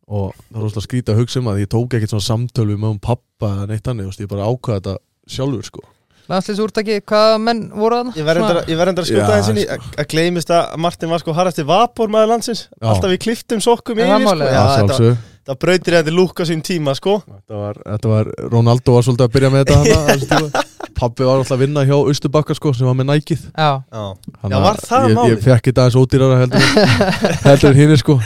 og 0.07 0.31
það 0.51 0.61
var 0.61 0.69
svona 0.75 0.85
skrítið 0.87 1.13
að 1.15 1.19
hugsa 1.23 1.39
um 1.41 1.47
að 1.51 1.59
ég 1.63 1.71
tók 1.73 1.95
ekkert 1.97 2.13
svona 2.13 2.27
samtölu 2.29 2.77
með 2.77 2.89
um 2.95 2.99
pappa 3.01 3.51
eða 3.55 3.67
neitt 3.73 3.87
veist, 4.05 4.21
ég 4.21 4.29
bara 4.29 4.45
ákvaði 4.51 4.79
þetta 4.81 4.97
sjálfur 5.27 5.65
sko 5.71 5.85
landslýs 6.25 6.57
úrtaki, 6.57 6.95
hvaða 7.05 7.37
menn 7.37 7.59
voru 7.69 7.99
þarna? 7.99 8.13
Ég 8.17 8.25
verð 8.25 8.41
Svona- 8.41 8.89
endur 8.89 9.03
að 9.03 9.09
skjóta 9.11 9.33
þess 9.35 9.49
inn 9.51 9.57
í 9.61 9.65
sko. 9.65 9.75
að- 9.75 9.99
að 10.01 10.07
gleymist 10.09 10.49
að 10.49 10.77
Martin 10.81 11.09
var 11.09 11.19
sko 11.21 11.33
harrasti 11.37 11.63
vapor 11.69 12.07
maður 12.09 12.31
landsins 12.31 12.63
Já. 12.81 12.87
Alltaf 12.89 13.11
í 13.13 13.17
kliftum 13.21 13.61
sokkum 13.61 13.99
Er 13.99 14.07
yfir 14.07 14.25
það 14.25 14.33
sko. 14.33 14.45
Já, 14.45 14.53
Já, 14.55 14.87
þetta, 14.89 15.17
það 15.45 15.59
brautir 15.61 15.93
þetta 15.99 16.13
lúka 16.17 16.45
sín 16.49 16.63
tíma 16.65 16.95
sko 16.97 17.21
Þetta 17.29 17.59
var, 17.61 17.75
þetta 17.85 18.09
var, 18.09 18.31
Ronaldo 18.55 18.95
var 18.97 19.05
svolítið 19.05 19.27
að 19.27 19.33
byrja 19.37 19.51
með 19.53 19.65
þetta 19.65 19.77
hana, 19.77 20.01
þessu 20.09 20.29
tíma. 20.33 20.63
Pappi 20.99 21.23
var 21.29 21.37
alltaf 21.37 21.51
að 21.51 21.61
vinna 21.61 21.85
hjá 21.85 21.97
Östubakka 22.09 22.55
sko, 22.57 22.73
sem 22.73 22.87
var 22.89 22.95
með 22.97 23.09
nækið 23.13 23.41
Já, 23.53 23.69
Já, 23.93 24.03
Þannig 24.41 24.57
Já, 24.57 24.61
var 24.65 24.81
það 24.81 25.05
ég, 25.05 25.09
ég 25.13 25.17
málið? 25.21 25.41
fekk 25.45 25.69
þetta 25.69 25.85
aðeins 25.85 26.01
ódýrara 26.01 26.41
heldur, 26.41 26.61
heldur 27.45 27.73
hinn 27.77 27.97
sko. 28.01 28.17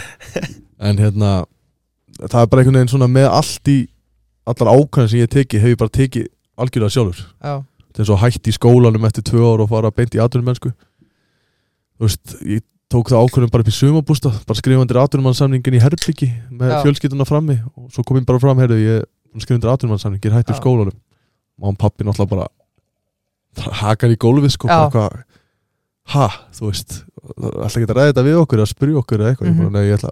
En 0.80 0.95
hérna 1.03 1.34
Það 2.19 2.41
er 2.41 2.49
bara 2.52 2.61
einhvern 2.64 2.80
veginn 2.80 2.91
svona 2.94 3.07
með 3.11 3.27
allt 3.31 3.72
í 3.72 3.77
Allar 4.49 4.72
ákvæðin 4.80 5.10
sem 5.11 5.19
ég 5.22 5.30
teki 5.30 5.60
Hef 5.61 5.73
ég 5.76 5.77
bara 5.80 5.94
tekið 5.94 6.26
algjörlega 6.60 6.91
sjálfur. 6.95 7.19
Já, 7.44 7.53
Þetta 7.90 8.02
er 8.03 8.07
svo 8.10 8.18
hætt 8.19 8.48
í 8.49 8.53
skólanum 8.56 9.06
eftir 9.07 9.23
tvö 9.30 9.44
ár 9.45 9.64
Og 9.64 9.69
fara 9.72 9.91
beint 9.95 10.15
í 10.18 10.22
atvinnumennsku. 10.23 10.72
Þú 11.99 12.07
veist, 12.07 12.34
ég 12.48 12.64
tók 12.90 13.11
það 13.11 13.23
ákvæðin 13.27 13.52
bara 13.53 13.65
upp 13.65 13.72
í 13.72 13.76
sumabústa 13.76 14.31
Bara 14.48 14.57
skrifandir 14.60 14.99
atvinnumannsamningin 15.03 15.77
í 15.77 15.81
herbyggi 15.84 16.30
Með 16.52 16.73
Já. 16.73 16.80
fjölskylduna 16.86 17.27
frammi 17.30 17.60
Og 17.77 17.90
svo 17.94 18.03
kom 18.07 18.18
ég 18.19 18.26
bara 18.27 18.40
fram, 18.41 18.57
heyrðu, 18.64 18.80
ég 18.81 19.44
skrifandir 19.44 19.72
atvinnumannsamning 19.73 20.19
Ég 20.23 20.31
er 20.31 20.38
hætt 20.40 20.52
í 20.53 20.57
skólanum. 20.60 20.95
Og 21.60 21.69
hann 21.69 21.80
pappi 21.80 22.07
náttúrulega 22.07 22.34
bara 22.36 22.48
Hakar 23.84 24.11
í 24.14 24.18
gólfið 24.22 24.56
sko 24.56 24.68
bara 24.69 24.90
hvað 24.94 25.22
Ha, 26.10 26.27
þú 26.57 26.72
veist 26.72 27.03
Alltaf 27.38 27.77
geta 27.84 27.94
ræðið 27.98 28.11
þetta 28.14 28.23
við 28.26 28.38
okkur 28.41 28.61
Eða 28.64 28.72
spyrja 28.72 28.99
okkur 29.03 29.22
eða 29.22 29.34
eitthvað? 29.34 29.49
Mhm. 29.49 29.53
Ég 29.53 29.60
bara, 29.60 29.73
nei, 29.76 29.88
ég 29.90 29.98
ætla 29.99 30.11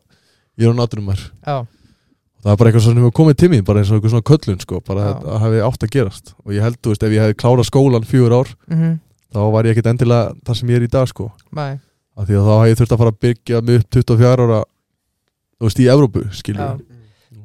Ég 0.58 0.68
er 0.68 0.74
á 0.78 0.84
atvinnumar 0.86 1.22
já, 1.48 1.58
það 2.48 2.54
er 2.54 2.60
bara 2.62 2.70
eitthvað 2.72 2.86
sem 2.88 3.00
hefur 3.02 3.14
komið 3.20 3.38
til 3.42 3.50
mín 3.52 3.66
bara 3.68 3.82
eins 3.84 3.90
og 3.92 3.98
eitthvað 4.00 4.14
svona 4.16 4.28
köllun 4.32 4.62
sko, 4.64 4.80
bara 4.88 5.08
að 5.12 5.26
það 5.28 5.42
hefði 5.44 5.62
átt 5.68 5.84
að 5.84 5.92
gerast. 5.98 6.34
Og 6.46 6.56
ég 6.56 6.64
held, 6.64 6.80
þú 6.80 6.94
veist, 6.94 7.04
ef 7.04 7.16
ég 7.18 7.26
hefði 7.26 7.38
klárað 7.44 7.68
skólan 7.68 8.08
fjögur 8.08 8.36
ár 8.40 8.54
mhm, 8.72 8.94
þá 9.36 9.40
var 9.58 9.68
ég 9.68 9.76
ekkit 9.76 9.90
endilega 9.92 10.34
það 10.48 10.60
sem 10.62 10.72
ég 10.72 10.80
er 10.80 10.86
í 10.88 10.92
dag 10.96 11.10
sko. 11.12 11.28
Nei, 11.52 11.74
af 12.18 12.30
því 12.30 12.38
að 12.40 12.48
þá 12.48 12.54
hefði 12.64 12.78
þurft 12.82 12.96
að 12.96 13.02
fara 13.04 13.14
að 13.14 13.20
byggja 13.28 13.62
mig 13.68 13.82
upp 13.82 13.90
24 13.98 14.48
ára 14.48 14.62
þú 15.58 15.68
veist, 15.68 15.82
í 15.84 15.90
Evrópu, 15.92 16.24
já. 16.24 16.38
Skilju 16.42 16.70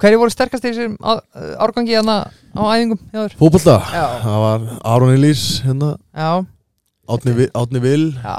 Hverju 0.02 0.18
voru 0.18 0.32
sterkast 0.34 0.64
í 0.66 0.70
þessum 0.72 0.94
á- 0.98 1.22
árgangi 1.62 1.92
hérna 1.94 2.14
á 2.58 2.62
æfingum 2.74 2.98
Já. 3.92 4.06
það 4.24 4.38
var 4.42 4.64
Aron 4.94 5.12
Elís 5.14 5.42
hérna, 5.62 5.90
Átni 7.12 7.34
Vil 7.34 8.12
já 8.18 8.38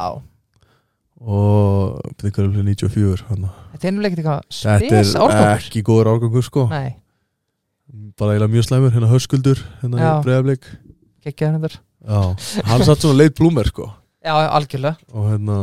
og 1.24 2.02
þetta 2.20 2.44
er 2.44 2.50
94 2.58 3.26
hana. 3.30 3.52
Þetta 3.74 3.88
er 3.90 4.02
leikit 4.04 4.20
eitthvað 4.20 4.41
þetta 4.50 4.78
spes 4.90 5.14
er 5.16 5.24
árgangur. 5.24 5.64
ekki 5.64 5.84
góður 5.88 6.12
árgangur 6.14 6.45
sko. 6.45 6.66
Nei, 6.72 6.95
bara 8.20 8.36
eiginlega 8.36 8.54
mjög 8.56 8.68
slæmur, 8.68 8.94
hérna 8.95 9.12
höskuldur 9.12 9.64
hérna 9.82 10.02
Já. 10.02 10.10
í 10.12 10.26
breiðablik 10.28 10.68
geggjaður 11.24 11.56
hendur 11.58 11.80
hann 12.68 12.84
satt 12.84 13.04
svona 13.04 13.18
leit 13.22 13.36
blúmer 13.38 13.70
sko. 13.70 13.88
Já, 14.24 14.34
algjörlega. 14.36 14.98
Og 15.16 15.32
hérna 15.32 15.58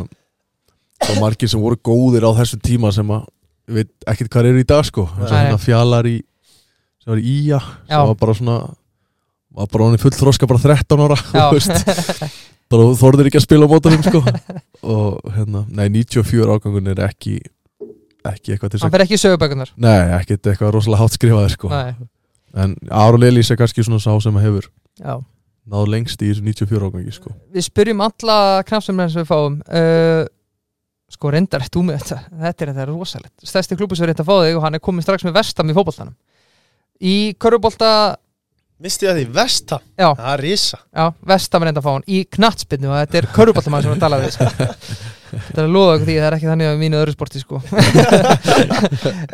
svo 1.00 1.16
margir 1.20 1.48
sem 1.48 1.60
voru 1.60 1.76
góðir 1.76 2.24
á 2.28 2.30
þessu 2.40 2.60
tíma 2.60 2.92
sem 2.92 3.08
að 3.12 3.26
ég 3.70 3.78
veit 3.80 4.08
ekkert 4.08 4.32
hvað 4.32 4.50
eru 4.50 4.62
í 4.62 4.68
dag 4.68 4.84
sko. 4.88 5.06
Eins 5.18 5.30
og 5.30 5.36
hérna 5.36 5.60
fjalar 5.60 6.08
í 6.08 6.16
sem 7.00 7.12
var 7.12 7.20
í 7.20 7.34
Ía 7.44 7.60
sem 7.60 8.08
var 8.10 8.18
bara 8.20 8.36
svona 8.36 8.56
var 9.56 9.70
bara 9.70 9.88
honum 9.88 10.00
full 10.00 10.14
þroska 10.14 10.48
bara 10.50 10.62
13 10.62 11.04
ára 11.04 11.18
bara 12.70 12.90
þorðir 12.98 13.30
ekki 13.30 13.40
að 13.40 13.46
spila 13.46 13.66
á 13.66 13.72
mótanum 13.72 14.04
sko. 14.06 14.20
Og 14.94 15.32
hérna, 15.34 15.64
nei 15.74 15.88
94 15.90 16.54
ágangun 16.54 16.92
er 16.92 17.02
ekki 17.08 17.40
ekki 18.26 18.54
eitthvað 18.54 18.74
til 18.74 18.80
hann 18.82 18.90
að 18.90 18.96
fer 18.96 19.04
ekki 19.06 19.16
í 19.16 19.22
sögubækunar 19.22 19.74
nei, 19.80 20.00
ekkert 20.20 20.50
eitthvað 20.52 20.74
rosalega 20.76 21.02
hátt 21.02 21.16
skrifaði 21.16 21.54
sko. 21.56 21.70
En 22.60 22.74
Aron 22.90 23.24
Elís 23.26 23.50
er 23.50 23.58
kannski 23.58 23.84
svona 23.86 24.02
sá 24.02 24.10
sem 24.22 24.36
hefur 24.42 24.66
já. 24.98 25.14
náð 25.70 25.88
lengst 25.94 26.22
í 26.22 26.30
þessu 26.32 26.44
94 26.44 26.90
ágangi 26.90 27.14
sko. 27.14 27.32
Við 27.54 27.66
spyrjum 27.66 28.04
alla 28.04 28.36
knafsumlega 28.68 29.14
sem 29.14 29.22
við 29.22 29.30
fáum 29.30 29.58
uh, 29.66 30.26
Sko 31.10 31.30
reyndar 31.34 31.64
þú 31.66 31.82
með 31.88 32.04
þetta. 32.04 32.16
Þetta 32.38 32.62
er 32.62 32.70
þetta 32.70 32.82
er 32.84 32.90
rosalegt. 32.92 33.32
Stærsti 33.42 33.76
klúbus 33.78 33.98
er 33.98 34.12
þetta 34.12 34.22
að 34.22 34.28
fá 34.28 34.36
þig 34.44 34.58
og 34.58 34.62
hann 34.62 34.76
er 34.78 34.82
komið 34.84 35.06
strax 35.08 35.24
með 35.26 35.40
vestam 35.40 35.70
í 35.72 35.74
fótboltanum. 35.74 36.14
Í 37.02 37.14
körfubolta 37.42 37.90
Misti 38.80 39.04
ég 39.04 39.12
að 39.12 39.18
því 39.20 39.24
Vesta? 39.36 39.76
Já, 40.00 40.06
Það 40.16 40.30
er 40.32 40.40
risa. 40.40 40.78
Já, 40.96 41.04
vestam 41.28 41.60
er 41.64 41.68
reynda 41.68 41.80
að 41.82 41.84
fá 41.84 41.90
hann 41.92 42.06
Í 42.08 42.20
knattspinnu 42.36 42.88
og 42.88 42.96
þetta 42.96 43.18
er 43.20 43.26
körfuboltamann 43.34 43.84
sem 43.84 43.92
við 43.92 44.00
talaði 44.00 44.28
við 44.28 44.36
sko. 44.38 44.46
Þetta 45.30 45.60
er 45.60 45.66
að 45.66 45.74
loða 45.74 45.90
okkur 45.98 46.08
því 46.08 46.14
að 46.16 46.22
það 46.24 46.28
er 46.30 46.36
ekki 46.38 46.48
þannig 46.50 46.68
að 46.70 46.78
mínu 46.80 47.00
öðru 47.00 47.12
sporti 47.14 47.42
sko. 47.42 47.60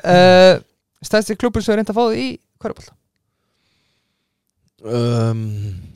Uh, 0.03 0.59
Stærsti 1.07 1.37
klúbus 1.39 1.69
er 1.71 1.79
reynda 1.79 1.95
að 1.95 2.01
fá 2.01 2.05
þig 2.11 2.25
í 2.25 2.29
körfubolta? 2.61 2.93
Um, 4.87 5.41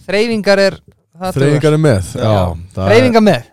Þreyfingar 0.07 0.63
er 0.63 0.79
það 1.21 1.37
Þreyfingar 1.37 1.77
er 1.77 1.83
með 1.83 2.15
Já. 2.17 2.23
já, 2.25 2.39
það 2.79 2.89
Þreyfingar 2.89 3.27
með? 3.27 3.51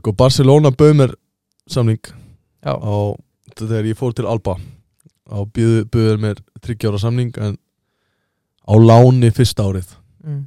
Sko 0.00 0.12
Barcelona 0.20 0.74
bauð 0.74 0.92
mér 1.00 1.14
samning 1.70 2.02
Já, 2.60 2.74
á, 2.76 2.96
þegar 3.56 3.88
ég 3.88 3.96
fór 3.96 4.12
til 4.18 4.26
Alba. 4.28 4.58
Á 5.30 5.38
buðu 5.46 5.86
buður 5.88 6.20
mér 6.20 6.42
þryggjára 6.60 7.00
samning 7.00 7.30
en 7.40 7.56
á 8.70 8.74
láni 8.78 9.30
fyrsta 9.34 9.66
árið 9.66 9.90
mm. 10.24 10.40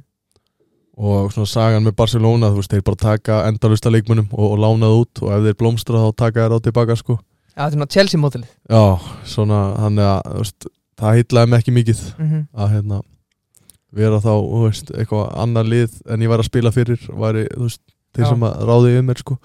og 0.96 1.32
svona 1.34 1.50
sagan 1.50 1.84
með 1.84 1.96
Barcelona 2.00 2.50
þú 2.52 2.62
veist, 2.62 2.72
þeir 2.72 2.86
bara 2.86 3.02
taka 3.04 3.40
endalusta 3.50 3.92
leikmunum 3.92 4.30
og, 4.32 4.54
og 4.54 4.60
lána 4.64 4.90
það 4.90 5.00
út 5.02 5.24
og 5.24 5.32
ef 5.36 5.48
þeir 5.48 5.58
blómstra 5.60 6.04
þá 6.04 6.20
taka 6.24 6.44
þeir 6.44 6.56
á 6.56 6.64
tilbaka 6.68 6.98
sko 7.00 7.18
Já, 7.54 7.68
þetta 7.68 7.76
er 7.76 7.82
ná 7.82 7.90
Chelsea 7.94 8.20
mótilið 8.20 8.48
Já, 8.50 8.84
svona 9.30 9.58
þannig 9.78 10.08
að 10.10 10.38
veist, 10.40 10.70
það 10.98 11.18
heitlaði 11.18 11.50
mig 11.50 11.62
ekki 11.62 11.74
mikið 11.74 12.00
mm 12.04 12.30
-hmm. 12.30 12.46
að 12.54 12.72
hérna 12.74 13.02
vera 13.94 14.18
þá, 14.18 14.32
þú 14.34 14.62
veist, 14.64 14.90
eitthvað 14.90 15.28
annar 15.44 15.68
lið 15.70 16.00
en 16.10 16.22
ég 16.24 16.32
var 16.32 16.42
að 16.42 16.48
spila 16.50 16.72
fyrir 16.74 17.04
væri, 17.12 17.44
þú 17.52 17.68
veist, 17.68 17.82
þeir 18.14 18.24
Já. 18.24 18.30
sem 18.32 18.46
að 18.48 18.64
ráði 18.66 18.98
um 18.98 19.06
mér 19.06 19.20
sko 19.22 19.38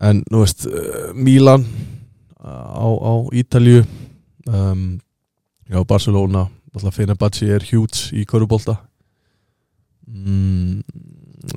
en, 0.00 0.22
þú 0.30 0.42
veist, 0.44 0.66
uh, 0.66 1.10
Milan 1.14 1.66
á, 2.46 2.86
á 2.86 3.12
Ítalju 3.32 3.82
um, 4.46 5.00
já, 5.66 5.84
Barcelona 5.84 6.46
alltaf 6.76 6.96
Fenerbahce 6.98 7.48
er 7.56 7.64
huge 7.70 8.10
í 8.16 8.24
Körubólta 8.28 8.76
mm, 10.06 10.82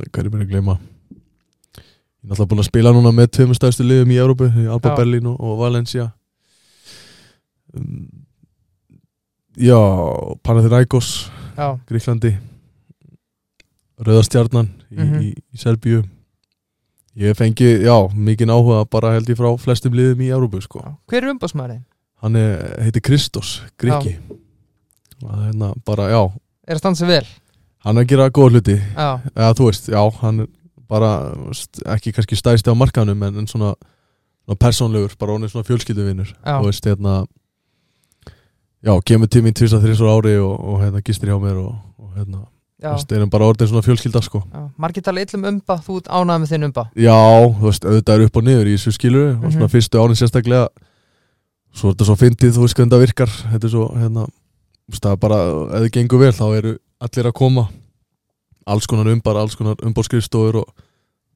hvað 0.10 0.24
er 0.26 0.32
mér 0.34 0.46
að 0.46 0.54
gleyma 0.54 0.78
ég 0.80 2.28
er 2.28 2.34
alltaf 2.34 2.50
búin 2.52 2.64
að 2.64 2.70
spila 2.72 2.94
núna 2.96 3.12
með 3.16 3.30
tveimur 3.38 3.58
stæðstu 3.60 3.86
liðum 3.88 4.12
í 4.16 4.20
Európu, 4.22 4.50
Alba 4.68 4.94
Já. 4.94 4.96
Berlin 5.00 5.30
og, 5.32 5.40
og 5.40 5.60
Valencia 5.62 6.10
um, 7.76 8.08
já 9.60 9.80
Panathinaikos 10.44 11.10
Já, 11.60 11.74
Gríklandi 11.90 12.36
Rauðastjarnan 14.00 14.70
í, 14.92 14.96
Mhm. 14.96 15.20
í, 15.22 15.30
í 15.36 15.58
Serbíu 15.60 16.04
ég 17.20 17.36
fengi, 17.36 17.82
já, 17.84 17.96
mikinn 18.16 18.50
áhuga 18.54 18.86
bara 18.88 19.12
held 19.18 19.28
ég 19.28 19.36
frá 19.36 19.50
flestum 19.60 19.92
liðum 19.98 20.22
í 20.24 20.30
Európu 20.32 20.62
sko. 20.64 20.80
já. 20.80 20.94
Hver 21.12 21.24
er 21.26 21.34
umbásmaðurinn? 21.34 21.84
hann 22.22 22.36
heitir 22.84 23.02
Kristos, 23.02 23.62
Griki 23.80 24.18
og 25.24 25.36
hérna 25.46 25.74
bara, 25.86 26.10
já. 26.10 26.22
Er 26.68 26.76
að 26.76 26.80
standa 26.84 26.96
sig 27.02 27.08
vel? 27.08 27.26
hann 27.80 27.98
er 27.98 28.04
að 28.04 28.10
gera 28.12 28.30
góða 28.30 28.52
hluti. 28.58 28.74
Já, 28.96 29.10
eða 29.36 29.54
þú 29.56 29.66
veist, 29.70 29.86
já, 29.88 30.02
hann 30.22 30.40
er 30.44 30.48
bara 30.90 31.10
ekki 31.96 32.12
kannski 32.12 32.36
stæsti 32.36 32.68
á 32.72 32.76
markanum 32.76 33.22
en, 33.24 33.38
en 33.40 33.48
svona, 33.48 33.74
svona 34.46 34.58
persónlegur 34.60 35.14
bara 35.20 35.38
er 35.40 35.48
svona 35.54 35.64
fjölskylduvinur. 35.68 36.34
Já. 36.44 36.58
þú 36.60 36.66
veist, 36.68 36.86
hérna 36.90 37.26
já, 38.84 38.94
kemur 39.06 39.28
tíminn 39.32 39.54
tvist 39.56 39.76
að 39.78 39.86
þrísar 39.88 40.12
ári 40.18 40.36
og, 40.44 40.56
og 40.60 40.82
hérna 40.84 41.02
gistir 41.06 41.32
hjá 41.32 41.38
mér 41.42 41.60
og, 41.62 41.76
og 42.00 42.10
hérna, 42.18 42.42
Já, 42.80 42.94
þú 42.94 42.96
veist, 42.96 43.12
erum 43.18 43.32
bara 43.34 43.48
orðin 43.52 43.68
svona 43.68 43.84
fjölskylda 43.84 44.22
sko. 44.24 44.40
Já. 44.54 44.62
Margir 44.80 45.04
tala 45.04 45.24
illum 45.26 45.48
umba, 45.50 45.76
þú 45.84 45.98
ert 46.00 46.12
ánægð 46.16 46.44
með 46.46 46.52
þinn 46.54 46.68
umba? 46.70 46.86
Já, 46.96 47.18
þú 47.60 47.66
veist, 47.68 47.88
auðvitað 47.90 48.14
er 48.16 48.28
upp 48.30 48.38
og 48.40 48.46
niður 48.48 48.70
í 48.72 48.76
þessu 48.78 48.94
skilur 48.96 49.26
og 49.34 49.50
svona 49.52 49.66
Mhm. 49.68 49.74
fyrstu 49.74 50.00
árin 50.00 50.16
sérstaklega 50.20 50.68
svo 51.76 51.90
er 51.90 51.94
þetta 51.96 52.06
svo 52.08 52.16
fyndið, 52.16 52.54
þú 52.56 52.64
veist 52.64 52.76
hvernig 52.80 52.94
það 52.96 53.04
virkar. 53.04 53.34
Þetta 53.52 53.66
er 53.68 53.74
svo, 53.74 53.88
hérna 54.00 54.28
það 54.98 55.12
er 55.14 55.20
bara, 55.22 55.40
ef 55.78 55.84
þið 55.86 55.92
gengur 55.98 56.20
vel, 56.24 56.32
þá 56.34 56.46
eru 56.58 56.72
allir 57.00 57.30
að 57.30 57.36
koma 57.38 57.68
alls 58.70 58.88
konar 58.90 59.08
umbar, 59.12 59.38
alls 59.42 59.56
konar 59.58 59.76
umbóðskrifstofur 59.86 60.60
og 60.64 60.86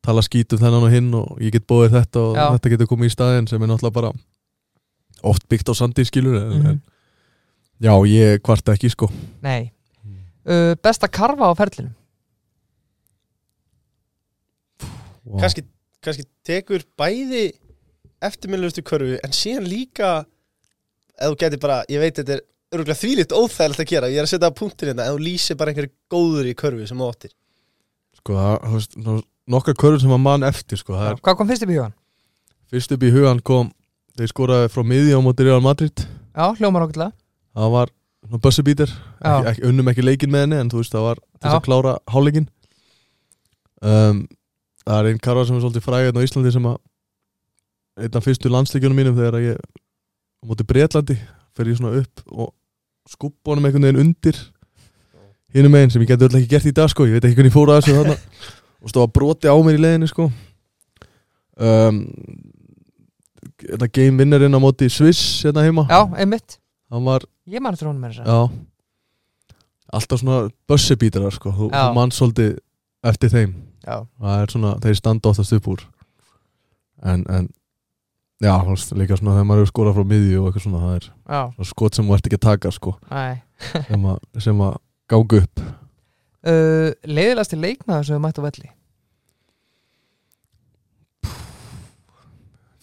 tala 0.03 0.21
skítum 0.25 0.59
þennan 0.59 0.83
og 0.87 0.91
hinn 0.93 1.13
og 1.15 1.37
ég 1.41 1.53
get 1.55 1.67
bóðið 1.69 1.95
þetta 1.99 2.19
og 2.19 2.35
Já. 2.37 2.45
þetta 2.57 2.71
getur 2.73 2.89
komið 2.91 3.09
í 3.09 3.13
staðinn 3.13 3.47
sem 3.49 3.61
er 3.63 3.69
náttúrulega 3.71 3.95
bara 3.95 4.11
oft 5.23 5.45
byggt 5.49 5.69
á 5.71 5.73
sandi 5.79 6.03
skilur 6.05 6.35
en, 6.41 6.49
Mhm. 6.51 6.67
en, 6.67 6.81
já, 7.81 7.93
ég 8.09 8.41
kvarta 8.43 8.73
ekki 8.75 8.89
sko 8.91 9.07
Nei 9.41 9.71
uh, 10.45 10.75
Besta 10.83 11.07
karfa 11.07 11.47
á 11.47 11.53
ferlinum 11.55 11.93
wow. 15.25 15.39
kannski, 15.39 15.63
kannski 16.03 16.25
tekur 16.45 16.83
bæði 16.99 17.53
eftirminnulegustu 18.23 18.83
körfu 18.87 19.17
en 19.23 19.35
síðan 19.35 19.67
líka 19.69 20.11
ef 21.17 21.31
þú 21.31 21.37
getur 21.43 21.61
bara, 21.63 21.81
ég 21.91 21.99
veit 22.03 22.15
þetta 22.19 22.37
er 22.39 22.43
örgulega 22.73 22.99
þvílitt 22.99 23.35
óþægilegt 23.35 23.83
að 23.83 23.89
gera, 23.93 24.09
ég 24.11 24.21
er 24.21 24.27
að 24.27 24.33
setja 24.33 24.51
punktin 24.57 24.91
hérna 24.91 25.07
ef 25.07 25.15
þú 25.15 25.23
lýsir 25.27 25.59
bara 25.59 25.73
einhverju 25.73 25.93
góður 26.13 26.49
í 26.49 26.55
körfu 26.57 26.87
sem 26.89 26.99
þú 26.99 27.09
áttir 27.13 27.33
sko, 28.19 28.37
það, 28.37 29.21
nokkar 29.53 29.77
körur 29.79 30.01
sem 30.01 30.13
að 30.15 30.23
mann 30.25 30.47
eftir 30.47 30.81
sko, 30.81 30.97
það 30.97 31.11
er 31.11 31.23
Hvað 31.23 31.39
kom 31.39 31.51
fyrst 31.51 31.65
upp 31.65 31.73
í 31.73 31.77
hugan? 31.77 31.97
Fyrst 32.73 32.95
upp 32.95 33.03
í 33.03 33.11
hugan 33.13 33.43
kom 33.45 33.73
þeir 34.17 34.31
skoraði 34.31 34.71
frá 34.73 34.85
miði 34.87 35.17
á 35.17 35.19
móti 35.25 35.45
Real 35.45 35.61
Madrid. 35.65 36.05
Já, 36.33 36.45
hljómar 36.57 36.85
okkurlega 36.87 37.13
það 37.53 37.75
var 37.75 37.91
svona 38.23 38.41
bussubítir 38.43 38.93
unnum 39.67 39.91
ekki 39.91 40.05
leikin 40.05 40.31
með 40.33 40.45
henni 40.47 40.61
en 40.61 40.71
þú 40.71 40.81
veist 40.81 40.95
það 40.95 41.07
var 41.09 41.21
til 41.43 41.51
að 41.51 41.63
klára 41.67 41.93
hálfleikin 42.09 42.47
um, 43.83 44.23
það 44.83 44.97
er 44.97 45.09
einn 45.11 45.21
karra 45.23 45.45
sem 45.47 45.57
er 45.57 45.63
svolítið 45.63 45.85
fræðin 45.85 46.19
á 46.19 46.25
Íslandi 46.25 46.53
sem 46.55 46.67
að 46.71 46.79
einn 48.03 48.17
af 48.17 48.25
fyrstu 48.25 48.51
landsleikjunum 48.51 48.97
mínum 48.97 49.17
þegar 49.17 49.39
ég 49.43 49.59
á 49.59 50.43
móti 50.49 50.65
Breitlandi 50.67 51.17
fer 51.53 51.69
ég 51.69 51.77
svona 51.77 51.99
upp 52.01 52.23
og 52.31 52.53
skúpa 53.09 53.53
honum 53.53 53.67
einhvern 53.67 53.87
veginn 53.87 54.01
undir 54.03 54.39
hinum 55.53 55.73
meginn 55.75 55.93
sem 55.93 56.01
ég 56.03 56.09
geti 56.13 56.27
öll 56.27 56.39
ekki 56.39 56.51
gert 56.55 56.69
í 56.69 56.75
dag 56.75 56.89
sko 56.91 57.05
ég 57.07 57.17
veit 57.17 57.27
ekki 57.27 57.37
hvernig 57.39 57.51
ég 57.53 57.57
fór 57.57 57.71
að 57.73 57.81
þessu 57.81 57.97
þarna. 57.99 58.17
Og 58.83 58.91
stóð 58.91 59.05
að 59.05 59.13
broti 59.15 59.47
á 59.47 59.55
mér 59.63 59.77
í 59.77 59.81
leiðinni 59.83 60.09
sko. 60.11 60.25
Um, 61.55 61.99
þetta 63.63 63.87
game 63.95 64.19
winnerinn 64.19 64.57
á 64.57 64.59
móti 64.59 64.89
Swiss 64.91 65.43
hérna 65.45 65.63
heima. 65.63 65.85
Já, 65.87 66.01
einmitt. 66.19 66.57
Hann 66.91 67.05
var 67.07 67.23
Ég 67.49 67.63
man 67.63 67.75
eftir 67.75 67.89
honum 67.89 68.03
með 68.03 68.19
þess 68.19 68.27
Já. 68.27 69.55
Alltaf 69.93 70.21
svona 70.21 70.37
bussibítarar 70.67 71.35
sko. 71.35 71.51
Þú, 71.53 71.69
Já. 71.71 71.81
þú 71.85 71.95
mann 71.97 72.13
svolítið 72.15 72.53
eftir 73.03 73.33
þeim. 73.33 73.53
Já, 73.83 73.97
Það 74.19 74.41
er 74.41 74.53
svona, 74.55 74.71
þeir 74.83 74.97
standa 74.99 75.31
oftast 75.31 75.55
upp 75.57 75.67
úr. 75.73 75.83
En, 77.03 77.25
en 77.27 77.49
Já, 78.43 78.53
líka 78.97 79.15
svona 79.19 79.35
þegar 79.37 79.45
maður 79.47 79.61
er 79.63 79.69
skorað 79.69 79.97
frá 79.99 80.05
miðju 80.09 80.39
og 80.41 80.47
eitthvað 80.49 80.63
svona, 80.65 80.79
það 80.83 80.95
er 80.97 81.05
svona 81.07 81.67
skot 81.69 81.95
sem 81.99 82.07
þú 82.09 82.15
ert 82.17 82.25
ekki 82.29 82.39
að 82.39 82.45
taka 82.49 82.71
sko. 82.75 82.95
Sem 83.87 84.07
að, 84.11 84.17
sem 84.43 84.63
að 84.65 84.73
gága 85.13 85.37
upp. 85.43 85.61
Uh, 86.43 86.89
Leiðilegasti 87.07 87.55
leikmaður 87.61 88.09
sem 88.09 88.17
við 88.17 88.23
mættu 88.25 88.43
á 88.43 88.47
velli? 88.49 88.71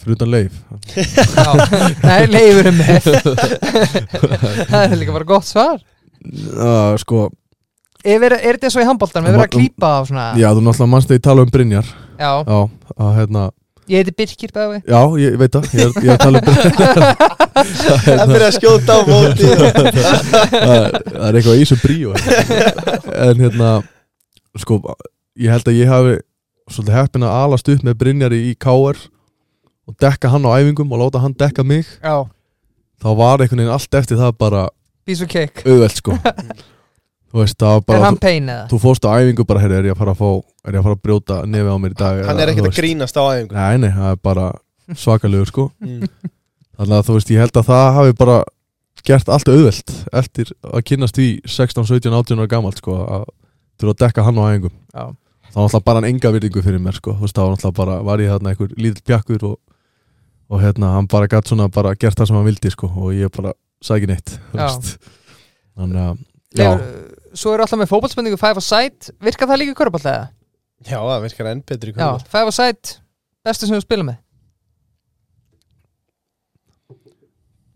Fyrir 0.00 0.16
utan 0.16 0.30
leif. 0.32 0.54
Nei, 2.08 2.22
leifur 2.32 2.70
er 2.70 2.76
með. 2.78 3.10
Það 4.70 4.80
er 4.86 4.96
líka 5.02 5.12
bara 5.18 5.28
gott 5.28 5.44
svar. 5.50 5.82
Uh, 6.24 6.96
Sko, 7.02 7.26
Er, 8.00 8.22
er, 8.24 8.32
er 8.38 8.56
þetta 8.56 8.70
svo 8.72 8.80
í 8.80 8.86
handbóltan? 8.88 9.26
Við 9.26 9.34
verðum 9.34 9.44
að 9.44 9.52
klípa 9.58 9.88
á 9.92 10.00
svona 10.08 10.26
já, 10.40 10.46
þú 10.56 10.62
náttúrulega 10.64 10.88
mannst 10.94 11.10
þegar 11.10 11.18
ég 11.18 11.24
tala 11.26 11.42
um 11.44 11.50
Brynjar. 11.52 11.90
Já, 12.16 12.30
Já, 12.48 12.60
að 12.96 13.10
hérna 13.18 13.42
ég 13.90 14.00
heiti 14.00 14.14
Birkir 14.20 14.52
bæði 14.54 14.80
Já, 14.86 15.00
ég 15.20 15.36
veit 15.40 15.56
það, 15.56 15.68
ég 15.76 15.98
ég 16.00 16.08
er 16.08 16.14
að 16.14 16.22
tala 16.24 16.40
um 16.40 16.46
Brynjar 16.46 17.04
það 18.20 18.32
byrja 18.32 18.48
að 18.48 18.56
skjóta 18.56 18.96
á 18.96 19.00
móti. 19.10 19.48
Það 19.50 21.24
er 21.26 21.38
eitthvað 21.40 21.58
í 21.58 21.62
þessu 21.64 21.78
bríu. 21.82 22.12
En 23.26 23.42
hérna 23.42 23.70
sko, 24.62 24.78
ég 25.40 25.52
held 25.52 25.68
að 25.70 25.78
ég 25.80 25.90
hafi 25.90 26.14
svolítið 26.70 26.96
heppin 27.00 27.26
að 27.26 27.36
alast 27.42 27.70
upp 27.74 27.84
með 27.86 27.98
Brynjari 28.00 28.40
í 28.48 28.52
KR 28.62 28.98
og 29.90 29.96
dekka 30.00 30.30
hann 30.32 30.46
á 30.46 30.50
æfingum 30.60 30.92
og 30.94 31.02
láta 31.02 31.22
hann 31.24 31.34
dekka 31.36 31.66
mig. 31.66 31.88
Já, 32.00 32.22
þá 33.02 33.08
var 33.18 33.42
einhvern 33.42 33.64
veginn 33.64 33.74
allt 33.74 33.98
eftir 34.00 34.20
það 34.20 34.36
bara 34.38 34.62
piece 35.08 35.24
of 35.26 35.30
cake. 35.32 35.64
auðvelt 35.66 35.96
sko 35.98 36.14
þú 37.30 37.40
veist, 37.42 37.56
það 37.60 37.74
var 37.74 37.80
Er 37.80 37.86
bara 37.90 38.04
hann 38.06 38.16
þú, 38.18 38.22
pain 38.26 38.48
eða? 38.50 38.64
þú 38.70 38.80
fóst 38.82 39.06
á 39.06 39.10
æfingu 39.14 39.46
bara, 39.46 39.62
heyrðu, 39.64 39.78
er 39.80 39.88
ég 39.90 39.94
að 39.94 40.00
fara 40.02 40.14
að 40.16 40.20
fá 40.20 40.30
er 40.66 40.74
ég 40.74 40.80
að 40.80 40.86
fara 40.88 40.96
að 40.98 41.02
brjóta 41.06 41.36
nefi 41.46 41.70
á 41.70 41.76
mér 41.80 41.94
í 41.94 41.98
dag 42.00 42.22
hann 42.26 42.40
er 42.42 42.52
ekkert 42.52 42.66
þú 42.66 42.72
að 42.72 42.80
grínast 42.80 43.20
á 43.20 43.22
æfingu 43.30 43.54
Nei, 43.54 43.76
nei, 43.84 43.90
það 43.94 44.14
er 44.14 44.22
bara 44.30 44.46
svakalegur 44.98 45.50
sko 45.50 45.68
mm. 45.78 46.08
Þannig 46.80 46.96
að 46.96 47.06
þú 47.10 47.14
veist, 47.18 47.30
ég 47.34 47.42
held 47.44 47.58
að 47.60 47.66
það 47.68 47.86
hafi 47.98 48.14
bara 48.16 48.36
gert 49.06 49.28
allt 49.32 49.48
auðvelt 49.48 49.92
eftir 50.20 50.50
að 50.64 50.82
kynnast 50.90 51.16
því 51.16 51.26
16, 51.48 51.86
17, 51.88 52.14
18 52.16 52.40
ára 52.40 52.50
gamalt 52.52 52.80
sko, 52.80 52.96
að 53.04 53.26
þurfa 53.80 53.94
að 53.94 54.00
dekka 54.04 54.24
hann 54.26 54.40
á 54.40 54.44
æfingum 54.50 54.74
Já, 54.92 55.04
þá 55.50 55.56
var 55.56 55.68
náttúrulega 55.68 55.86
bara 55.90 56.00
en 56.02 56.08
enga 56.10 56.32
virðingu 56.34 56.62
fyrir 56.64 56.82
mér 56.84 56.96
sko. 56.98 57.14
þú 57.16 57.24
veist, 57.26 57.36
þá 57.36 57.42
var 57.44 57.52
náttúrulega 57.54 57.78
bara, 57.80 57.96
var 58.08 58.22
ég 58.24 58.32
þarna 58.34 58.52
einhver 58.54 58.74
lítill 58.76 59.06
bjakkur 59.08 59.46
og, 59.50 59.56
og 60.50 60.64
hérna, 60.64 60.92
hann 60.96 61.08
bara 61.12 61.28
gætt 61.32 61.52
svona 61.52 61.68
bara 61.72 61.94
gert 62.00 62.20
það 62.20 62.30
sem 62.32 62.40
hann 62.40 62.48
vildi 62.50 62.72
sko, 62.74 62.90
og 62.96 63.14
ég 63.16 63.32
bara 63.36 63.54
sagði 63.84 64.00
ekki 64.02 64.12
neitt 64.12 64.34
þú 64.52 64.60
veist. 64.60 64.90
þannig 65.80 66.02
að 66.04 66.20
já, 66.60 66.70
Leifur, 66.70 67.09
svo 67.34 67.54
eru 67.54 67.64
alltaf 67.64 67.80
með 67.80 67.90
fótballspenningu 67.92 68.38
Five 68.40 68.60
a 68.60 68.64
side, 68.64 69.14
virkar 69.22 69.50
það 69.50 69.62
líka 69.62 69.74
í 69.74 69.78
körpall 69.78 70.02
eða? 70.04 70.28
já, 70.86 70.98
það 70.98 71.24
virkar 71.26 71.50
enn 71.50 71.62
betri 71.68 71.92
í 71.92 71.94
Já, 71.94 72.00
körfu 72.00 72.32
Five 72.32 72.52
a 72.52 72.56
side, 72.56 72.94
bestu 73.46 73.68
sem 73.68 73.76
þú 73.76 73.84
spila 73.84 74.06
með. 74.08 74.20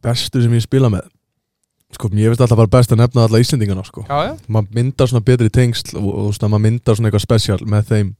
Bestu 0.05 0.43
sem 0.44 0.56
ég 0.56 0.64
spila 0.64 0.90
með. 0.93 1.09
Sko, 1.94 2.10
ég 2.18 2.32
veist 2.32 2.43
alltaf 2.43 2.59
bara 2.59 2.72
best 2.74 2.93
að 2.93 3.01
nefna 3.01 3.24
alla 3.28 3.40
Íslendingana 3.40 3.85
sko. 3.86 4.02
Já, 4.09 4.16
já, 4.26 4.35
maður 4.51 4.76
myndar 4.81 5.09
svona 5.10 5.24
betri 5.24 5.51
tengsl 5.52 5.94
og, 6.01 6.10
og 6.10 6.35
að 6.35 6.51
maður 6.51 6.64
myndar 6.66 6.98
svona 6.98 7.10
eitthvað 7.10 7.24
spesial 7.24 7.59
með 7.70 7.90
þeim. 7.93 8.12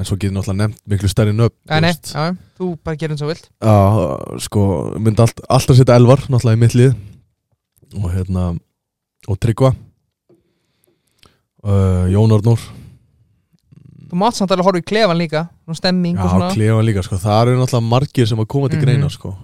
En 0.00 0.08
svo 0.08 0.16
getur 0.16 0.32
náttúrulega 0.32 0.60
nefnt 0.62 0.78
miklu 0.88 1.08
stærri 1.10 1.34
þú 1.36 1.50
nei, 1.84 1.90
já, 1.92 2.28
já, 2.30 2.36
þú 2.56 2.68
bara 2.80 2.96
eins 3.12 3.24
og 3.26 3.32
vilt. 3.32 3.48
Já, 3.60 3.74
sko, 4.46 4.62
myndi 5.02 5.24
allt, 5.24 5.42
alltaf 5.52 5.76
setja 5.76 5.98
elvar 5.98 6.22
náttúrulega 6.32 6.56
í 6.56 6.62
mitt 6.62 6.76
lið. 6.78 6.94
Og 7.98 8.06
hérna 8.14 8.46
og 9.28 9.40
Tryggva 9.42 9.74
uh, 11.64 12.04
Jón 12.12 12.32
Arnór. 12.36 12.60
Þú 14.12 14.18
mátt 14.20 14.36
samt 14.36 14.50
alveg 14.52 14.66
horfa 14.68 14.80
í 14.82 14.84
klefan 14.84 15.16
líka 15.16 15.46
Nú 15.66 15.72
stemming 15.78 16.18
og 16.20 16.26
Já, 16.26 16.30
svona. 16.34 16.48
Klefa 16.52 16.82
líka, 16.84 17.02
sko, 17.06 17.16
það 17.22 17.42
eru 17.46 17.60
náttúrulega 17.62 17.88
margir 17.88 18.26
sem 18.28 18.38
að 18.42 18.48
koma 18.52 18.68
til 18.68 18.78
Mhm. 18.78 18.84
greina, 18.84 19.08
sko. 19.10 19.34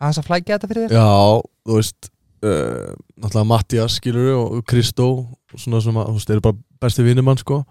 Aðeins 0.00 0.18
að 0.22 0.26
flækja 0.28 0.56
þetta 0.58 0.68
fyrir 0.70 0.88
þér. 0.88 0.96
Já, 0.96 1.42
þú 1.66 1.76
veist 1.80 2.10
uh, 2.42 2.94
náttúrulega 3.20 3.46
Mattias, 3.50 3.96
skilur 4.00 4.30
og 4.36 4.64
Kristó, 4.64 5.08
og 5.52 5.58
svona 5.60 5.82
sem 5.82 5.94
að 5.96 6.08
þú 6.08 6.16
veist, 6.16 6.30
eru 6.30 6.40
bara 6.40 6.56
besti 6.80 7.02
vinnum 7.04 7.26
hann, 7.28 7.36
sko. 7.40 7.64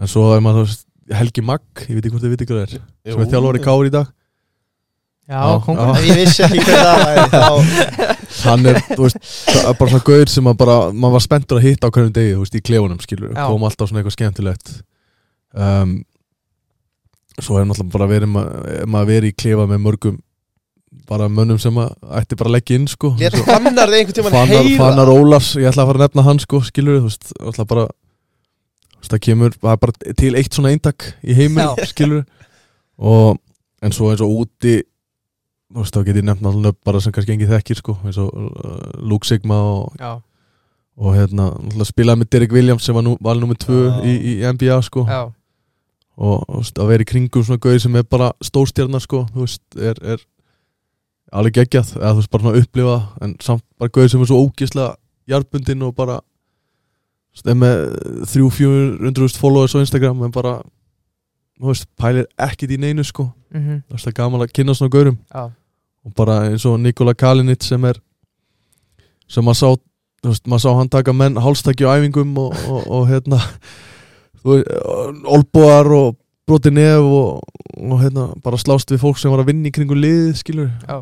En 0.00 0.06
svo 0.06 0.34
er 0.36 0.40
maður, 0.44 0.64
þú 0.64 0.68
veist, 0.70 0.86
Helgi 1.16 1.42
Magg 1.44 1.62
ég 1.86 1.94
veit 1.96 2.04
ekki 2.06 2.10
hvort 2.16 2.24
þið 2.24 2.32
veit 2.34 2.40
ekki 2.42 2.52
hvað 2.52 2.62
það 2.66 2.80
er 3.06 3.12
sem 3.12 3.20
er 3.22 3.28
þjálfur 3.30 3.56
í 3.60 3.64
Káur 3.64 3.86
í 3.86 3.92
dag. 3.94 4.06
Já, 5.26 5.40
Já, 5.42 5.60
kongur 5.64 5.86
já. 5.86 5.96
ef 5.98 6.04
ég 6.06 6.16
vissi 6.22 6.42
ekki 6.46 6.60
hvað 6.66 6.82
það 6.86 6.98
væri 7.06 7.28
þá 7.30 7.46
hann 8.44 8.66
er, 8.70 8.80
þú 8.90 9.06
veist, 9.06 9.18
það 9.46 9.70
er 9.70 9.78
bara 9.78 9.92
svona 9.92 10.06
gauður 10.10 10.32
sem 10.32 10.50
að 10.50 10.58
bara, 10.60 10.76
maður 10.92 11.16
var 11.16 11.24
spenntur 11.24 11.60
að 11.60 11.66
hitta 11.68 11.88
á 11.88 11.94
hverjum 11.94 12.12
degi, 12.16 12.34
þú 12.34 12.44
veist, 12.44 12.58
í 12.58 12.62
klefunum, 12.68 13.00
skilur, 13.02 13.32
Já. 13.32 13.42
kom 13.46 13.66
alltaf 13.68 13.90
svona 13.90 14.02
eitthvað 14.02 14.16
skemmtilegt. 14.16 14.72
Um, 15.56 15.96
svo 17.40 17.58
er 17.60 17.68
náttúrulega 17.68 17.92
bara 17.96 18.08
verið 18.10 18.32
ma 18.32 18.44
maður 18.88 19.10
verið 19.12 19.32
í 19.32 19.36
klefa 19.36 19.66
með 19.68 19.82
mörgum 19.84 20.16
bara 21.06 21.28
mönnum 21.30 21.58
sem 21.60 21.76
að 21.78 21.92
ætti 22.18 22.38
bara 22.40 22.50
að 22.50 22.56
leggja 22.56 22.78
inn, 22.80 22.88
sko. 22.90 23.12
Létt 23.20 23.36
fannar 23.46 23.90
þið 23.92 23.98
einhvern 24.00 24.16
tímann 24.16 24.34
Fannar, 24.34 24.64
heyra 24.64 24.80
Fannar 24.80 25.12
Ólafs, 25.12 25.52
ég 25.60 25.68
ætla 25.70 25.84
að 25.84 25.90
fara 25.92 26.00
að 26.00 26.06
nefna 26.06 26.24
hann, 26.26 26.40
sko, 26.42 26.60
skilur, 26.66 27.00
þú 27.04 27.10
veist, 27.10 27.32
alltaf 27.40 27.68
bara 27.70 27.86
þú 27.86 29.02
veist, 29.02 29.12
það 29.12 29.22
kemur, 29.28 29.56
það 29.60 29.72
er 29.74 29.80
bara 29.84 30.14
til 30.22 30.32
eitt 30.40 30.56
svona 30.56 30.72
eintak 30.74 31.08
í 31.22 31.36
heiminn, 31.36 31.68
Já. 31.68 31.88
skilur 31.92 32.24
og, 32.96 33.38
en 33.84 33.94
svo 33.94 34.10
eins 34.12 34.24
og 34.24 34.32
úti 34.42 34.78
þú 35.72 35.82
veist, 35.82 35.96
þá 35.96 36.06
get 36.06 36.20
ég 36.20 36.26
nefnt 36.26 36.44
náttúrulega 36.44 36.78
bara 36.86 37.00
sem 37.02 37.14
kannski 37.14 37.34
engin 37.34 37.50
þekkir, 37.50 37.80
sko, 37.80 37.96
eins 38.06 38.18
og 38.22 38.30
uh, 38.32 38.76
Luke 39.02 39.28
Sigma 39.28 39.58
og 39.72 39.96
Já, 40.00 40.12
og 40.96 41.16
hérna, 41.16 41.50
spilaði 41.84 42.22
með 42.22 42.30
Derek 42.32 42.54
Williams 42.56 42.86
sem 42.86 42.96
var, 42.96 43.04
nú, 43.04 43.16
var 43.20 43.36
nummið 43.36 43.66
tvö 43.66 43.80
Já. 43.84 43.96
í, 44.08 44.14
í 44.32 44.36
NBA 44.46 44.78
sko. 44.86 45.04
Já, 45.10 45.26
og, 46.16 46.38
og 46.48 46.62
veist, 46.62 46.78
að 46.80 46.92
vera 46.92 47.04
í 47.04 47.08
kringum 47.10 47.44
svona 47.44 47.60
gauð 47.62 47.82
sem 47.84 47.98
er 47.98 48.06
bara 48.08 48.30
stórstjarnar 48.44 49.04
sko 49.04 49.26
þú 49.34 49.44
veist, 49.44 49.64
er, 49.76 49.98
er 50.14 50.22
alveg 51.36 51.58
geggjað, 51.58 51.96
eða 51.98 52.14
þú 52.14 52.22
veist, 52.22 52.32
bara 52.32 52.46
svona 52.46 52.62
upplifa 52.62 52.96
en 53.26 53.34
samt 53.44 53.66
bara 53.76 53.92
gauð 53.92 54.08
sem 54.12 54.24
er 54.24 54.30
svo 54.30 54.40
ógislega 54.46 54.94
hjartbundin 55.28 55.84
og 55.84 55.92
bara 55.98 56.20
þú 56.22 57.36
veist, 57.36 57.50
er 57.52 57.60
með 57.60 57.84
þrjú, 58.32 58.48
fjúr 58.56 59.36
followers 59.42 59.76
á 59.76 59.82
Instagram 59.82 60.24
en 60.24 60.34
bara 60.34 60.60
þú 61.60 61.70
veist, 61.72 61.88
pælir 61.98 62.26
ekkit 62.38 62.74
í 62.76 62.80
neinu 62.80 63.04
sko. 63.06 63.30
Mhm, 63.54 63.82
þú 63.86 63.96
veist, 63.96 64.04
það 64.06 64.12
er 64.12 64.18
gaman 64.20 64.44
að 64.44 64.52
kynna 64.58 64.74
svona 64.76 64.94
gauðum 64.94 65.18
já. 65.32 65.44
Og 66.06 66.14
bara 66.14 66.36
eins 66.50 66.64
og 66.68 66.78
Nikola 66.80 67.14
Kalinic 67.14 67.64
sem 67.66 67.84
er 67.84 67.98
sem 69.28 69.44
maður 69.44 69.58
sá 69.58 69.68
þú 70.22 70.30
veist, 70.30 70.46
maður 70.46 70.62
sá 70.62 70.70
hann 70.78 70.88
taka 70.92 71.12
menn 71.12 71.40
hálstakki 71.42 71.86
á 71.86 71.96
æfingum 71.96 72.36
og, 72.38 72.54
og, 72.68 72.86
og 72.86 73.08
hérna 73.10 73.40
þú 74.42 74.52
veist, 74.52 74.70
olbúar 75.26 75.90
og 75.96 76.16
broti 76.46 76.70
nef 76.70 77.02
og, 77.02 77.42
og 77.76 78.00
hérna 78.04 78.28
bara 78.44 78.60
slást 78.60 78.90
við 78.92 79.02
fólk 79.02 79.18
sem 79.18 79.32
var 79.32 79.42
að 79.42 79.50
vinna 79.50 79.70
í 79.70 79.74
kringu 79.74 79.96
lið 79.98 80.36
skilur, 80.38 80.70
Já, 80.86 81.00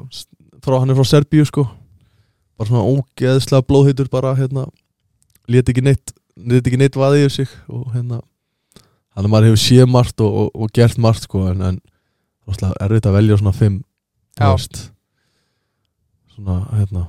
frá, 0.64 0.78
hann 0.80 0.90
er 0.90 0.96
frá 0.96 1.04
Serbíu 1.08 1.44
sko. 1.44 1.66
Bara 2.56 2.70
svona 2.70 2.86
ógeðslega 2.86 3.66
blóðheitur 3.66 4.08
bara 4.08 4.32
hérna. 4.38 4.68
Lét 5.50 5.68
ekki 5.68 5.82
neitt, 5.84 6.14
lét 6.38 6.64
ekki 6.64 6.78
neitt 6.80 6.96
vaðið 6.96 7.26
yfir 7.26 7.34
sig 7.34 7.50
og 7.68 7.90
hérna 7.92 8.22
hann 9.14 9.30
maður 9.30 9.52
hefur 9.52 9.62
séð 9.64 9.90
margt 9.90 10.22
og, 10.24 10.38
og, 10.44 10.48
og 10.54 10.72
gert 10.74 10.98
margt 11.02 11.26
sko 11.28 11.46
en, 11.50 11.62
en 11.70 11.80
rosalega 12.48 12.86
erfitt 12.86 13.10
að 13.10 13.18
velja 13.18 13.40
svona 13.40 13.56
fimm 13.56 13.76
svona 16.34 16.56
hérna 16.74 17.04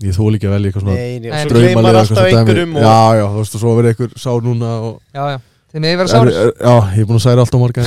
ég 0.00 0.16
þól 0.16 0.34
ekki 0.36 0.48
að 0.48 0.54
velja 0.56 0.70
eitthvað 0.70 0.84
svona 0.84 0.96
gleymar 1.50 1.88
eitthvað 1.90 2.10
svona 2.10 2.44
dæmi. 2.48 2.80
já, 2.80 2.98
já, 3.20 3.24
þú 3.24 3.38
veist, 3.40 3.54
og 3.56 3.60
svo 3.62 3.70
verið 3.78 3.90
einhver 3.94 4.10
sá 4.20 4.30
núna 4.44 4.74
og 4.88 4.94
já, 5.12 5.24
já 5.34 5.38
vera 5.70 6.02
er, 6.02 6.10
sárir. 6.10 6.34
er, 6.34 6.52
já, 6.58 6.74
ég 6.96 7.02
er 7.02 7.06
búin 7.06 7.20
að 7.20 7.24
særa 7.24 7.40
allt 7.44 7.54
á 7.54 7.58
marga 7.62 7.80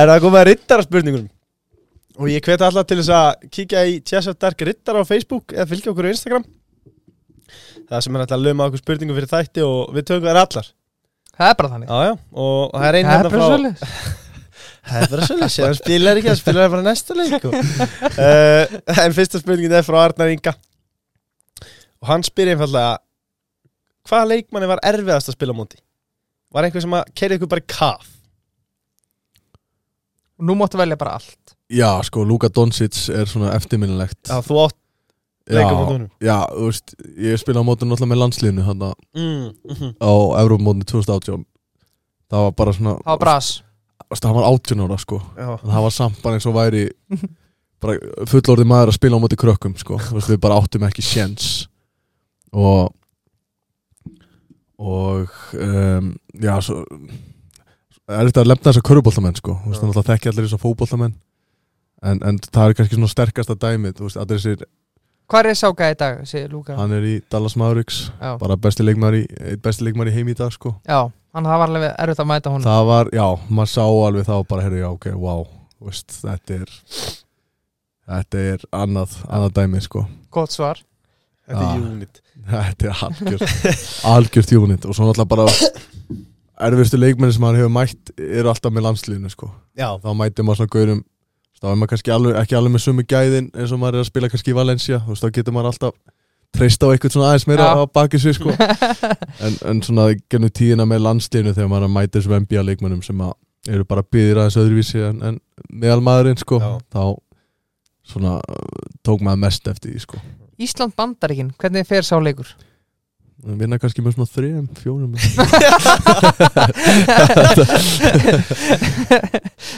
Er 0.00 0.10
það 0.10 0.22
komið 0.24 0.40
að 0.40 0.48
rittara 0.50 0.84
spurningunum 0.84 1.30
Og 2.20 2.28
ég 2.28 2.44
hveti 2.44 2.66
alltaf 2.66 2.84
til 2.88 2.98
þess 3.00 3.12
að 3.16 3.46
kíkja 3.54 3.80
í 3.88 3.94
Chess 4.04 4.28
of 4.28 4.36
Dark 4.42 4.60
rittara 4.66 5.00
á 5.00 5.08
Facebook 5.08 5.54
eða 5.54 5.70
fylgja 5.70 5.92
okkur 5.94 6.10
á 6.10 6.12
Instagram 6.12 6.44
Það 7.90 8.04
sem 8.06 8.16
er 8.16 8.22
alltaf 8.22 8.38
að 8.38 8.46
lögma 8.46 8.66
okkur 8.70 8.82
spurningum 8.84 9.16
fyrir 9.18 9.30
þætti 9.30 9.62
og 9.66 9.94
við 9.96 10.06
tökum 10.10 10.28
þær 10.28 10.40
allar. 10.44 10.72
Það 11.34 11.48
er 11.48 11.56
bara 11.58 11.70
þannig. 11.72 11.90
Já, 11.90 12.06
já, 12.06 12.12
og 12.44 12.74
það 12.74 12.88
er 12.88 12.98
einn 12.98 13.08
Það 13.08 13.16
hérna 13.16 13.30
frá 13.34 14.26
Það 14.90 15.02
er 15.04 15.10
bara 15.12 15.26
svolítið, 15.28 15.64
hann 15.66 15.76
spilar 15.76 16.18
ekki, 16.18 16.30
hann 16.30 16.38
spilar 16.40 16.70
bara 16.72 16.84
næsta 16.86 17.14
leik 17.14 17.44
og, 17.46 17.56
uh, 18.24 18.78
En 19.04 19.14
fyrsta 19.14 19.40
spurningin 19.42 19.74
er 19.76 19.84
frá 19.86 19.98
Arnar 20.06 20.32
Inga. 20.32 20.54
Og 22.00 22.08
hann 22.08 22.24
spyr 22.26 22.54
einfallega 22.54 22.96
Hvaða 24.08 24.30
leikmanni 24.32 24.70
var 24.70 24.80
erfiðast 24.88 25.30
að 25.30 25.36
spila 25.36 25.54
á 25.54 25.60
móti? 25.60 25.78
Var 26.50 26.66
einhver 26.66 26.82
sem 26.82 26.96
að 26.96 27.12
keiri 27.18 27.36
ykkur 27.38 27.50
bara 27.52 27.62
í 27.62 27.68
kaf? 27.70 28.08
Og 30.40 30.48
nú 30.48 30.56
máttu 30.58 30.80
velja 30.80 30.96
bara 30.98 31.18
allt. 31.20 31.54
Já, 31.70 32.00
sko, 32.02 32.24
Luka 32.26 32.48
Doncic 32.50 32.96
er 33.14 33.28
svona 33.30 33.52
eftirminnilegt. 33.54 34.24
Já, 34.26 34.40
þú 34.42 34.64
átt 34.64 34.79
leika 35.48 35.72
honum 35.72 36.08
já, 36.20 36.36
þú 36.52 36.68
veist, 36.68 36.94
ég 37.16 37.40
spila 37.40 37.64
á 37.64 37.68
mótinu 37.68 37.96
alltaf 37.96 38.10
með 38.10 38.22
landsliðinu 38.24 38.66
hann 38.66 38.84
mm, 38.84 39.46
mm 39.70 39.94
á 40.02 40.10
Európmótinu 40.42 40.88
2018 40.90 41.44
það 42.30 42.46
var 42.46 42.56
bara 42.58 42.76
svona 42.76 42.96
Það 43.00 43.12
var 43.12 43.22
bras. 43.24 43.50
Hann 44.10 44.34
var 44.34 44.46
18 44.48 44.80
ára 44.82 44.96
sko. 44.98 45.20
Já, 45.38 45.48
en 45.54 45.70
það 45.70 45.84
var 45.86 45.92
samt 45.94 46.22
bara 46.22 46.38
eins 46.38 46.46
og 46.50 46.56
væri 46.56 46.84
bara 47.80 48.26
fullorði 48.28 48.66
maður 48.68 48.92
að 48.92 48.98
spila 48.98 49.18
á 49.18 49.22
móti 49.22 49.38
krökkum 49.40 49.76
sko, 49.80 49.98
þú 50.02 50.18
veist, 50.18 50.30
við 50.30 50.40
bara 50.42 50.58
áttum 50.60 50.86
ekki 50.88 51.04
sjens 51.04 51.50
og 52.50 52.90
og 54.80 55.30
um, 55.54 56.12
já, 56.40 56.54
svo 56.64 56.82
er 58.10 58.26
þetta 58.26 58.42
að 58.42 58.48
lemna 58.50 58.66
þess 58.66 58.80
að 58.80 58.86
körubóltamenn 58.88 59.38
sko, 59.38 59.56
þú 59.62 59.72
veist, 59.72 59.82
þannig 59.82 60.00
að 60.00 60.10
þekki 60.10 60.30
allir 60.30 60.46
þess 60.46 60.56
að 60.56 60.64
fótbóltamenn 60.64 61.16
en, 62.00 62.22
en 62.26 62.40
það 62.48 62.64
er 62.64 62.76
kannski 62.78 62.98
svona 62.98 63.12
sterkasta 63.12 63.56
dæmið, 63.60 63.96
þú 63.98 64.08
veist, 64.08 64.20
allir 64.20 64.40
þessir 64.40 64.64
Hvað 65.30 65.46
er 65.52 65.58
sáka 65.58 65.92
í 65.92 65.96
dag, 65.98 66.24
segir 66.26 66.50
Lúka 66.50 66.74
hann 66.78 66.92
er 66.96 67.06
í 67.06 67.14
Dallas 67.30 67.54
Mavericks. 67.60 68.02
Já, 68.18 68.34
bara 68.40 68.58
besti 68.58 68.82
leikmar 68.86 69.14
í, 69.14 69.24
besti 69.62 69.86
í 69.86 70.14
heim 70.16 70.28
í 70.28 70.36
dag 70.36 70.52
sko. 70.54 70.74
Já 70.88 71.06
hann 71.30 71.46
það 71.46 71.60
var 71.62 71.70
alveg 71.70 71.92
erfitt 71.94 72.20
að 72.24 72.30
mæta 72.32 72.50
honum. 72.50 72.66
Það 72.66 72.84
var, 72.88 73.10
já, 73.14 73.26
maður 73.48 73.70
sá 73.70 73.82
alveg 73.86 74.26
þá 74.26 74.36
bara, 74.50 74.66
heyrðu, 74.66 74.80
já, 74.82 74.88
ok, 74.90 75.10
wow 75.14 75.44
þú 75.80 75.88
veist, 75.88 76.16
þetta 76.20 76.56
er 76.60 76.72
þetta 78.10 78.42
er 78.52 78.64
annað, 78.76 79.14
annað 79.28 79.54
dæmi 79.56 79.82
sko. 79.84 80.04
Gott 80.34 80.54
svar. 80.54 80.82
Þetta 81.48 81.62
er 81.62 81.78
Já. 81.80 81.86
unit. 81.86 82.20
Þetta 82.50 82.88
er 82.88 83.00
algjört 83.06 84.04
algjört 84.10 84.52
unit. 84.56 84.84
Og 84.86 84.96
svo 84.96 85.08
náttúrulega 85.08 85.30
bara 85.30 86.68
erfiðstu 86.68 87.00
leikmenni 87.00 87.34
sem 87.36 87.44
hann 87.46 87.58
hefur 87.58 87.72
mætt 87.74 88.12
eru 88.20 88.52
alltaf 88.52 88.74
með 88.74 88.86
landsliðinu 88.86 89.32
sko. 89.32 89.50
Já, 89.78 89.88
þá 90.02 90.10
mætir 90.16 90.46
maður 90.46 90.62
svona 90.62 90.74
gaurum 90.76 91.02
þá 91.60 91.68
er 91.70 91.76
maður 91.76 91.92
kannski 91.92 92.14
alveg, 92.14 92.38
ekki 92.40 92.56
alveg 92.58 92.74
með 92.74 92.84
sumu 92.86 93.04
gæðin 93.08 93.50
eins 93.54 93.74
og 93.74 93.82
maður 93.82 94.00
er 94.00 94.04
að 94.04 94.10
spila 94.10 94.30
kannski 94.32 94.52
í 94.52 94.56
Valencia 94.56 95.00
þú 95.04 95.14
veist, 95.14 95.24
þá 95.24 95.36
getur 95.38 95.56
maður 95.56 95.70
alltaf 95.72 95.96
treyst 96.56 96.82
á 96.82 96.86
eitthvað 96.90 97.14
svona 97.14 97.30
aðeins 97.30 97.46
meira 97.50 97.68
Já. 97.68 97.72
á 97.78 97.84
bakið 97.94 98.24
sér 98.24 98.38
sko 98.38 98.54
en, 99.44 99.58
en 99.70 99.82
svona 99.86 100.08
gennum 100.32 100.52
tíðina 100.56 100.86
með 100.88 101.04
landsliðinu 101.06 101.54
þegar 101.54 101.70
maður 101.70 101.86
er 101.86 101.90
að 101.90 101.96
mæta 101.98 102.18
þessum 102.18 102.36
NBA 102.44 102.64
leikmennum 102.66 103.04
sem 103.06 103.22
að 103.26 103.36
eru 103.70 103.86
bara 103.86 104.06
byðir 104.06 104.40
aðeins 104.40 104.58
öðruvísi 104.62 105.04
en, 105.04 105.20
en 105.28 105.38
meðal 105.68 106.00
maðurinn 106.04 106.40
sko 106.40 106.58
Já. 106.62 106.70
þá 106.90 107.02
svona 108.10 108.38
uh, 108.40 108.90
tók 109.06 109.22
maður 109.22 109.44
mest 109.44 109.68
eftir 109.70 109.92
því 109.92 110.04
sko 110.06 110.22
Ísland 110.60 110.92
bandaríkin, 110.92 111.54
hvernig 111.56 111.86
fer 111.88 112.04
sá 112.04 112.18
leikur? 113.40 113.58
vinna 113.60 113.78
kannski 113.78 114.02
með 114.04 114.12
svona 114.16 114.30
þrejum, 114.30 114.66
fjórum. 114.80 115.14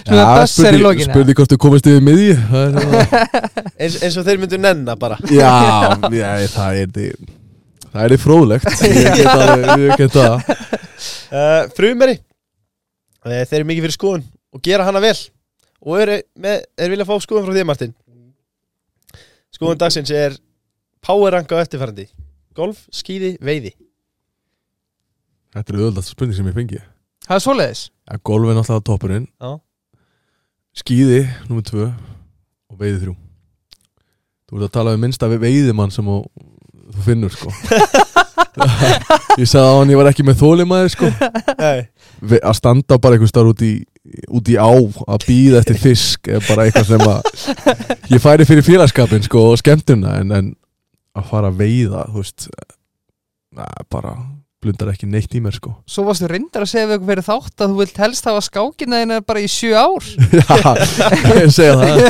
Svona 0.02 0.24
bössar 0.36 0.74
í 0.74 0.80
lokinu 0.82 1.06
spurði 1.09 1.34
hvort 1.39 1.52
þú 1.52 1.59
komist 1.62 1.86
yfir 1.86 2.02
er 2.02 2.39
það 2.48 2.82
eins, 3.78 3.97
eins 4.02 4.16
og 4.18 4.26
þeir 4.26 4.39
myndu 4.43 4.59
nenna 4.59 4.97
bara. 4.97 5.16
Já, 5.30 5.52
já, 6.10 6.48
það 6.52 6.80
er 6.80 6.89
því 6.97 7.06
Það 7.93 8.02
er 8.02 8.09
því 8.12 8.18
fróðlegt. 8.22 8.64
Ég 8.89 9.97
get 10.01 10.14
það. 10.14 10.34
Uh, 11.28 11.62
Frumeri. 11.76 12.14
Uh, 13.20 13.43
Þeir 13.44 13.59
eru 13.59 13.66
mikið 13.68 13.84
fyrir 13.84 13.97
skoðun 13.98 14.24
og 14.52 14.62
gera 14.64 14.86
hana 14.89 15.01
vel. 15.05 15.18
Og 15.84 16.01
eru 16.01 16.16
með, 16.40 16.56
er 16.80 16.89
vilja 16.94 17.05
fá 17.05 17.12
skoðun 17.20 17.44
frá 17.44 17.52
því 17.59 17.64
Martin. 17.68 17.93
Skoðun 19.52 19.80
dagsins 19.82 20.09
er 20.16 20.32
Power 21.05 21.36
rank 21.36 21.52
á 21.52 21.60
eftirfærandi 21.60 22.09
Golf, 22.56 22.84
skíði, 22.92 23.36
veiði. 23.40 23.72
Þetta 25.52 25.72
er 25.72 25.78
auðvitað 25.80 26.08
spurning 26.08 26.36
sem 26.36 26.48
ég 26.48 26.56
fengi. 26.56 26.80
Það 27.26 27.36
er 27.36 27.44
svoleiðis. 27.46 27.82
Ja, 28.10 28.18
Golf 28.28 28.50
er 28.50 28.58
náttúrulega 28.58 28.86
toppurinn. 28.88 29.26
Já. 29.40 29.52
Skíði, 30.82 31.20
nummer 31.50 31.64
tvö 31.68 31.90
Og 32.72 32.78
veiði 32.80 33.02
þrjú. 33.02 33.14
Þú 34.48 34.58
ert 34.58 34.66
að 34.66 34.74
tala 34.76 34.94
um 34.96 35.02
minnsta 35.04 35.28
veiðimann 35.28 35.92
sem 35.92 36.08
þú, 36.08 36.18
þú 36.92 37.04
finnur 37.06 37.34
sko. 37.36 37.52
Ég 39.40 39.48
sagði 39.48 39.64
á 39.64 39.76
hann 39.78 39.92
ég 39.92 39.96
var 39.96 40.10
ekki 40.10 40.24
með 40.28 40.40
þólimaði 40.42 40.92
sko. 40.92 41.08
Ve 42.20 42.40
Að 42.40 42.56
standa 42.58 42.98
bara 43.00 43.16
einhvers 43.16 43.32
staðar 43.32 43.52
út 43.54 43.64
í 43.64 43.72
út 44.34 44.48
í 44.50 44.56
á 44.58 44.66
að 44.68 45.24
býða 45.28 45.60
eftir 45.62 45.78
fisk 45.80 46.28
er 46.28 46.42
bara 46.44 46.66
eitthvað 46.66 46.88
sem 46.90 47.04
að 47.06 47.20
ég 48.12 48.20
færi 48.24 48.46
fyrir 48.48 48.66
félagskapin 48.66 49.22
sko 49.24 49.44
og 49.52 49.60
skemmtuna 49.60 50.16
en, 50.20 50.34
en 50.36 50.50
að 51.18 51.28
fara 51.28 51.51
að 51.52 51.59
veiða 51.60 52.06
þú 52.10 52.22
veist 52.22 52.47
na, 53.52 53.66
bara 53.93 54.14
blundar 54.62 54.93
ekki 54.93 55.09
neitt 55.10 55.32
í 55.34 55.40
mér 55.43 55.56
sko. 55.56 55.72
Svo 55.90 56.05
varstu 56.06 56.28
reyndar 56.30 56.64
að 56.64 56.70
segja 56.70 56.89
við 56.89 56.97
okkur 57.01 57.10
fyrir 57.10 57.26
þátt 57.26 57.64
að 57.64 57.72
þú 57.72 57.78
vilt 57.80 58.01
helst 58.02 58.28
hafa 58.28 58.43
skákina 58.47 59.01
þína 59.02 59.18
bara 59.26 59.43
í 59.43 59.48
sjö 59.51 59.72
ár. 59.74 60.10
Já, 60.39 60.59
ég 61.40 61.55
segja 61.55 61.74
það. 61.80 62.02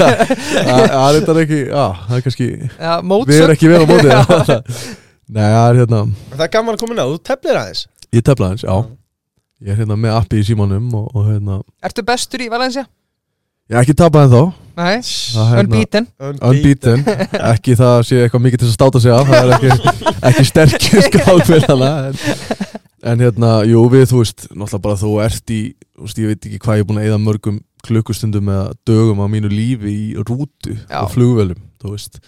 Það 0.92 1.20
er 1.32 1.40
ekki, 1.42 1.60
já, 1.70 1.84
það 2.06 2.16
er 2.16 2.24
kannski 2.26 2.48
Já, 2.60 2.92
við 3.02 3.38
erum 3.38 3.54
ekki 3.54 3.70
vel 3.72 3.80
á 3.80 3.86
móti 3.88 4.56
nei, 5.32 5.44
það 5.46 5.62
er 5.62 5.78
hérna 5.80 6.00
það 6.34 6.44
er 6.44 6.50
gaman 6.52 6.76
að 6.76 6.82
koma 6.82 6.94
inn 6.94 7.02
á, 7.02 7.06
þú 7.08 7.20
teflir 7.30 7.60
aðeins. 7.62 7.84
Ég 8.12 8.26
tefla 8.26 8.50
hans, 8.52 8.64
já. 8.66 8.74
Ég 9.62 9.72
er 9.72 9.80
hérna 9.80 9.96
með 10.04 10.18
appi 10.18 10.42
í 10.42 10.46
símanum 10.46 10.90
og, 10.98 11.06
og 11.16 11.30
hérna, 11.30 11.60
Ertu 11.86 12.04
bestur 12.06 12.44
í 12.44 12.50
Valencia? 12.52 12.84
ég 13.70 13.78
er 13.78 13.84
ekki 13.86 13.96
tapað 13.96 14.26
en 14.26 14.32
þá 14.34 14.61
Nei, 14.76 14.94
hérna- 15.02 15.62
unbeaten. 15.62 16.06
Unbeaten, 16.40 17.04
ekki 17.52 17.74
það 17.78 17.92
að 17.98 18.04
sé 18.08 18.20
eitthvað 18.24 18.44
mikið 18.46 18.62
til 18.62 18.68
að 18.70 18.76
státa 18.76 19.02
sig 19.04 19.12
af 19.16 19.28
það 19.28 19.42
er 19.42 19.54
ekki, 19.56 19.94
ekki 20.30 20.44
sterkir 20.48 21.04
skákfélana 21.08 21.90
en, 22.08 22.20
en 23.12 23.24
hérna, 23.26 23.50
jú 23.68 23.82
við 23.92 24.06
þú 24.12 24.22
veist 24.22 24.46
náttúrulega 24.50 24.82
bara 24.86 25.00
þú 25.02 25.12
ert 25.26 25.52
í 25.54 25.60
þú 25.76 26.06
veist, 26.06 26.22
ég 26.22 26.32
veit 26.32 26.48
ekki 26.50 26.62
hvað 26.64 26.80
ég 26.80 26.84
er 26.84 26.88
búin 26.90 27.02
að 27.02 27.08
eyða 27.10 27.20
mörgum 27.26 27.60
klukkustundum 27.82 28.48
eða 28.54 28.68
dögum 28.86 29.20
á 29.22 29.26
mínu 29.26 29.50
lífi 29.50 29.90
í 29.90 30.06
rútu 30.22 30.76
Já. 30.86 31.00
og 31.02 31.10
flugvelum 31.16 31.58
þú 31.82 31.96
veist. 31.96 32.20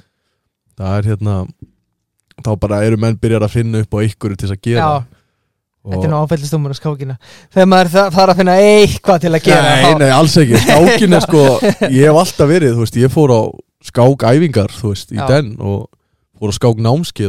Það 0.75 0.97
er 0.99 1.09
hérna 1.13 1.35
þá 2.43 2.51
bara 2.59 2.81
eru 2.83 2.99
menn 2.99 3.15
byrjar 3.23 3.45
að 3.47 3.53
finna 3.55 3.85
upp 3.85 3.95
á 3.95 3.99
ykkur 4.03 4.35
til 4.35 4.49
þess 4.49 4.57
að 4.57 4.65
gera. 4.67 4.81
Já, 4.83 5.14
þetta 5.85 6.07
er 6.09 6.13
nú 6.15 6.21
áfællistumur 6.25 6.73
á 6.73 6.77
skákina 6.79 7.17
Þegar 7.53 7.69
maður 7.75 7.91
þa- 7.95 8.07
þarf 8.15 8.33
að 8.35 8.39
finna 8.41 8.55
eitthvað 8.65 9.21
til 9.25 9.33
að 9.37 9.45
gera 9.49 9.75
Nei, 9.75 9.95
nei, 10.05 10.11
alls 10.17 10.37
ekki 10.41 10.63
Skákin 10.65 11.19
er 11.19 11.25
sko, 11.29 11.43
ég 11.91 12.01
hef 12.09 12.21
alltaf 12.25 12.49
verið 12.49 12.73
Þú 12.79 12.87
veist, 12.87 12.97
ég 13.05 13.13
fór 13.13 13.35
á 13.37 13.43
skákæfingar 13.91 14.73
Þú 14.75 14.95
veist, 14.95 15.13
í 15.13 15.19
Já. 15.21 15.27
den 15.29 15.55
og 15.61 15.85
fór 16.35 16.51
á 16.51 16.55
skák 16.57 16.81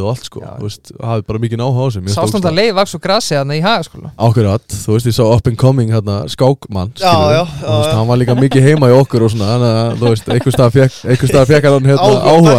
og 0.01 0.07
allt 0.09 0.25
sko. 0.25 0.41
Veist, 0.61 0.91
hafði 0.97 1.25
bara 1.29 1.41
mikið 1.43 1.61
áhuga 1.61 1.85
á 1.85 2.01
Mér 2.01 2.15
Sástand 2.15 2.47
að 2.49 2.57
leið 2.57 2.71
vaks 2.79 2.95
og 2.97 3.01
grasi 3.03 3.35
þarna 3.37 3.57
í 3.57 3.61
hagaskóla 3.63 4.11
Ákveðat, 4.17 4.65
þú 4.81 4.95
veist, 4.95 5.09
ég 5.09 5.15
sá 5.15 5.23
up 5.29 5.49
and 5.49 5.59
coming 5.61 5.93
hérna, 5.93 6.15
skákmann, 6.31 6.91
Já, 6.97 7.13
já, 7.35 7.43
já, 7.45 7.69
veist, 7.69 7.93
hann 7.93 8.09
var 8.09 8.19
líka 8.21 8.35
mikið 8.39 8.67
heima 8.69 8.89
í 8.89 8.95
okkur 8.97 9.27
og 9.27 9.33
svona, 9.35 9.51
þannig 9.53 9.75
að, 9.75 9.99
þú 10.01 10.11
veist, 10.11 10.31
einhver 10.35 10.55
stað 10.57 11.51
fekk, 11.53 11.69
hann 11.69 11.89
hérna 11.91 12.09
áhuga. 12.25 12.57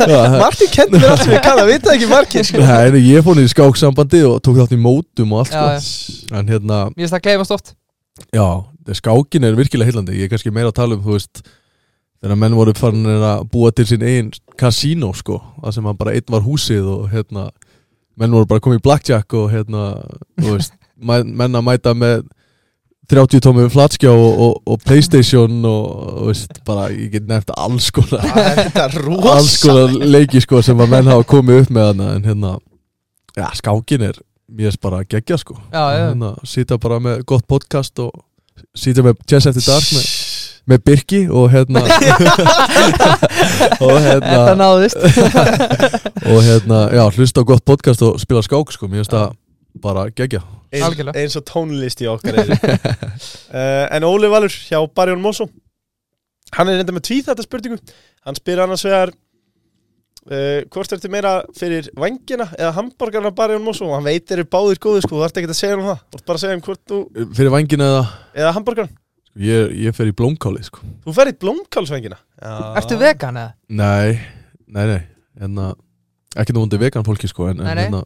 Martin 0.42 0.96
mér 0.96 1.08
allt 1.12 1.24
sem 1.24 1.34
ég 1.36 1.44
kann 1.46 1.62
að 1.62 1.70
vita 1.70 1.94
ekki 1.94 2.10
margir 2.10 2.46
sko. 2.50 2.64
Nei, 2.66 3.04
ég 3.06 3.24
fór 3.26 3.40
í 3.40 3.46
skáksambandi 3.50 4.24
og 4.26 4.40
tók 4.44 4.58
þátt 4.58 4.74
í 4.74 4.80
mótum 4.80 5.36
og 5.36 5.44
allt 5.44 5.54
sko. 5.86 6.34
En 6.34 6.50
hérna, 6.50 6.82
Mér 6.94 7.04
finnst 7.06 7.14
það 7.16 7.24
gleymast 7.28 7.54
oft. 7.56 7.72
Já, 8.34 8.44
það- 8.86 8.98
skákin 8.98 9.46
er 9.46 9.56
virkilega 9.58 9.90
heillandi. 9.90 10.18
Ég 10.18 10.28
er 10.28 10.32
kannski 10.34 10.52
meira 10.54 10.72
að 10.72 10.78
tala 10.80 10.98
um, 10.98 11.02
þú 11.04 11.16
veist 11.16 11.42
þegar 12.20 12.40
menn 12.42 12.56
voru 12.58 12.74
farin 12.76 13.08
að 13.10 13.46
búa 13.52 13.72
til 13.72 13.86
sín 13.88 14.04
eigin 14.04 14.30
kasínó 14.60 15.12
sko, 15.16 15.40
það 15.62 15.76
sem 15.76 15.88
að 15.90 16.00
bara 16.02 16.16
einn 16.16 16.34
var 16.34 16.44
húsið 16.44 16.90
og 16.92 17.08
hérna 17.12 17.48
menn 18.20 18.34
voru 18.36 18.48
bara 18.50 18.62
komið 18.64 18.82
í 18.82 18.84
blackjack 18.84 19.38
og 19.38 19.48
hérna 19.54 19.86
þú 20.40 20.52
veist, 20.56 20.76
menn 21.00 21.56
að 21.56 21.66
mæta 21.66 21.96
með 21.96 22.28
30 23.10 23.42
tómi 23.42 23.64
flatskjá 23.72 24.10
og, 24.12 24.40
og, 24.44 24.58
og 24.70 24.82
Playstation 24.86 25.64
og 25.66 25.86
þú 26.20 26.26
veist, 26.28 26.60
bara 26.68 26.88
ég 26.94 27.16
get 27.16 27.26
nefnt 27.26 27.50
alls 27.58 27.90
konar 27.94 28.22
alls 29.34 29.56
konar 29.64 29.96
leiki 30.04 30.42
sko 30.44 30.62
sem 30.62 30.78
að 30.78 30.92
menn 30.94 31.10
hafa 31.10 31.26
komið 31.32 31.64
upp 31.64 31.72
með 31.74 31.88
hana 31.90 32.10
en 32.18 32.28
hérna, 32.28 32.52
já 33.34 33.48
skákin 33.58 34.06
er 34.12 34.20
mér 34.50 34.72
er 34.72 34.78
bara 34.82 35.04
geggja 35.04 35.38
sko. 35.38 35.54
Já, 35.72 35.84
já. 35.94 36.08
hérna, 36.08 36.34
sýta 36.44 36.78
bara 36.78 36.98
með 37.02 37.24
gott 37.26 37.46
podcast 37.48 37.98
og 38.02 38.10
sýta 38.76 39.04
með 39.06 39.20
Chess 39.26 39.46
After 39.50 39.64
Dark 39.66 39.86
með, 39.94 40.06
með 40.70 40.82
Birki 40.86 41.20
og 41.28 41.48
hérna 41.52 41.82
og 43.84 43.92
Þetta 44.00 44.30
hérna 44.30 44.54
náðist. 44.60 44.98
og 46.30 46.40
hérna, 46.46 46.80
já, 46.94 47.04
hlusta 47.16 47.42
á 47.42 47.44
gott 47.48 47.64
podcast 47.66 48.02
og 48.06 48.18
spila 48.22 48.42
skák 48.46 48.72
sko, 48.74 48.88
mér 48.90 49.02
finnst 49.02 49.14
það 49.16 49.34
bara 49.82 50.06
geggja 50.10 50.42
Ein, 50.70 50.84
Algjörlega. 50.86 51.16
eins 51.18 51.34
og 51.38 51.44
tónlist 51.50 52.02
í 52.04 52.06
okkar 52.10 52.36
er. 52.44 52.52
Uh, 53.50 53.86
En 53.96 54.06
Óli 54.06 54.28
Valur 54.30 54.52
hjá 54.54 54.78
Barjón 54.94 55.22
Mosó. 55.24 55.48
Hann 56.54 56.70
er 56.70 56.78
reynda 56.78 56.94
með 56.94 57.08
tvíð 57.08 57.26
þetta 57.30 57.42
spurningu. 57.46 57.78
Hann 58.26 58.38
spyr 58.38 58.62
annars 58.62 58.84
vegar 58.86 59.10
uh, 60.30 60.60
Hvort 60.70 60.94
ertu 60.94 61.10
meira 61.10 61.32
fyrir 61.58 61.88
vangina 61.98 62.46
eða 62.54 62.70
hambúrgarna 62.78 63.32
Barjón 63.34 63.66
Mosó? 63.66 63.90
Hann 63.96 64.06
veit 64.06 64.30
eru 64.34 64.46
báðir 64.46 64.78
góði 64.82 65.02
sko, 65.06 65.18
þú 65.18 65.26
ert 65.26 65.42
ekki 65.42 65.50
að 65.50 65.58
segja 65.58 65.78
um 65.80 65.86
það. 65.90 66.02
Þú 66.06 66.20
ert 66.20 66.28
bara 66.30 66.38
að 66.38 66.44
segja 66.46 66.58
um 66.60 66.64
hvort 66.68 66.82
þú 66.94 67.00
fyrir 67.40 67.54
vangina 67.56 67.90
eða 67.90 68.04
Eða 68.44 68.54
hambúrgarn 68.60 68.92
ég, 69.38 69.76
ég 69.86 69.94
fer 69.96 70.10
í 70.10 70.14
blómkáli 70.16 70.62
sko. 70.66 70.82
Þú 71.06 71.14
ferð 71.16 71.34
í 71.34 71.38
blómkálsvangina 71.44 72.18
Ertu 72.80 72.98
vegan 73.00 73.36
eða? 73.40 73.52
nei, 73.68 74.18
nei, 74.66 74.84
nei. 74.90 75.00
Hérna, 75.40 75.70
ekki 76.40 76.54
nú 76.56 76.64
undir 76.66 76.80
vegan 76.82 77.06
fólki 77.06 77.30
sko 77.30 77.50
en, 77.50 77.60
en 77.62 77.70
nei. 77.70 77.84
hérna 77.86 78.02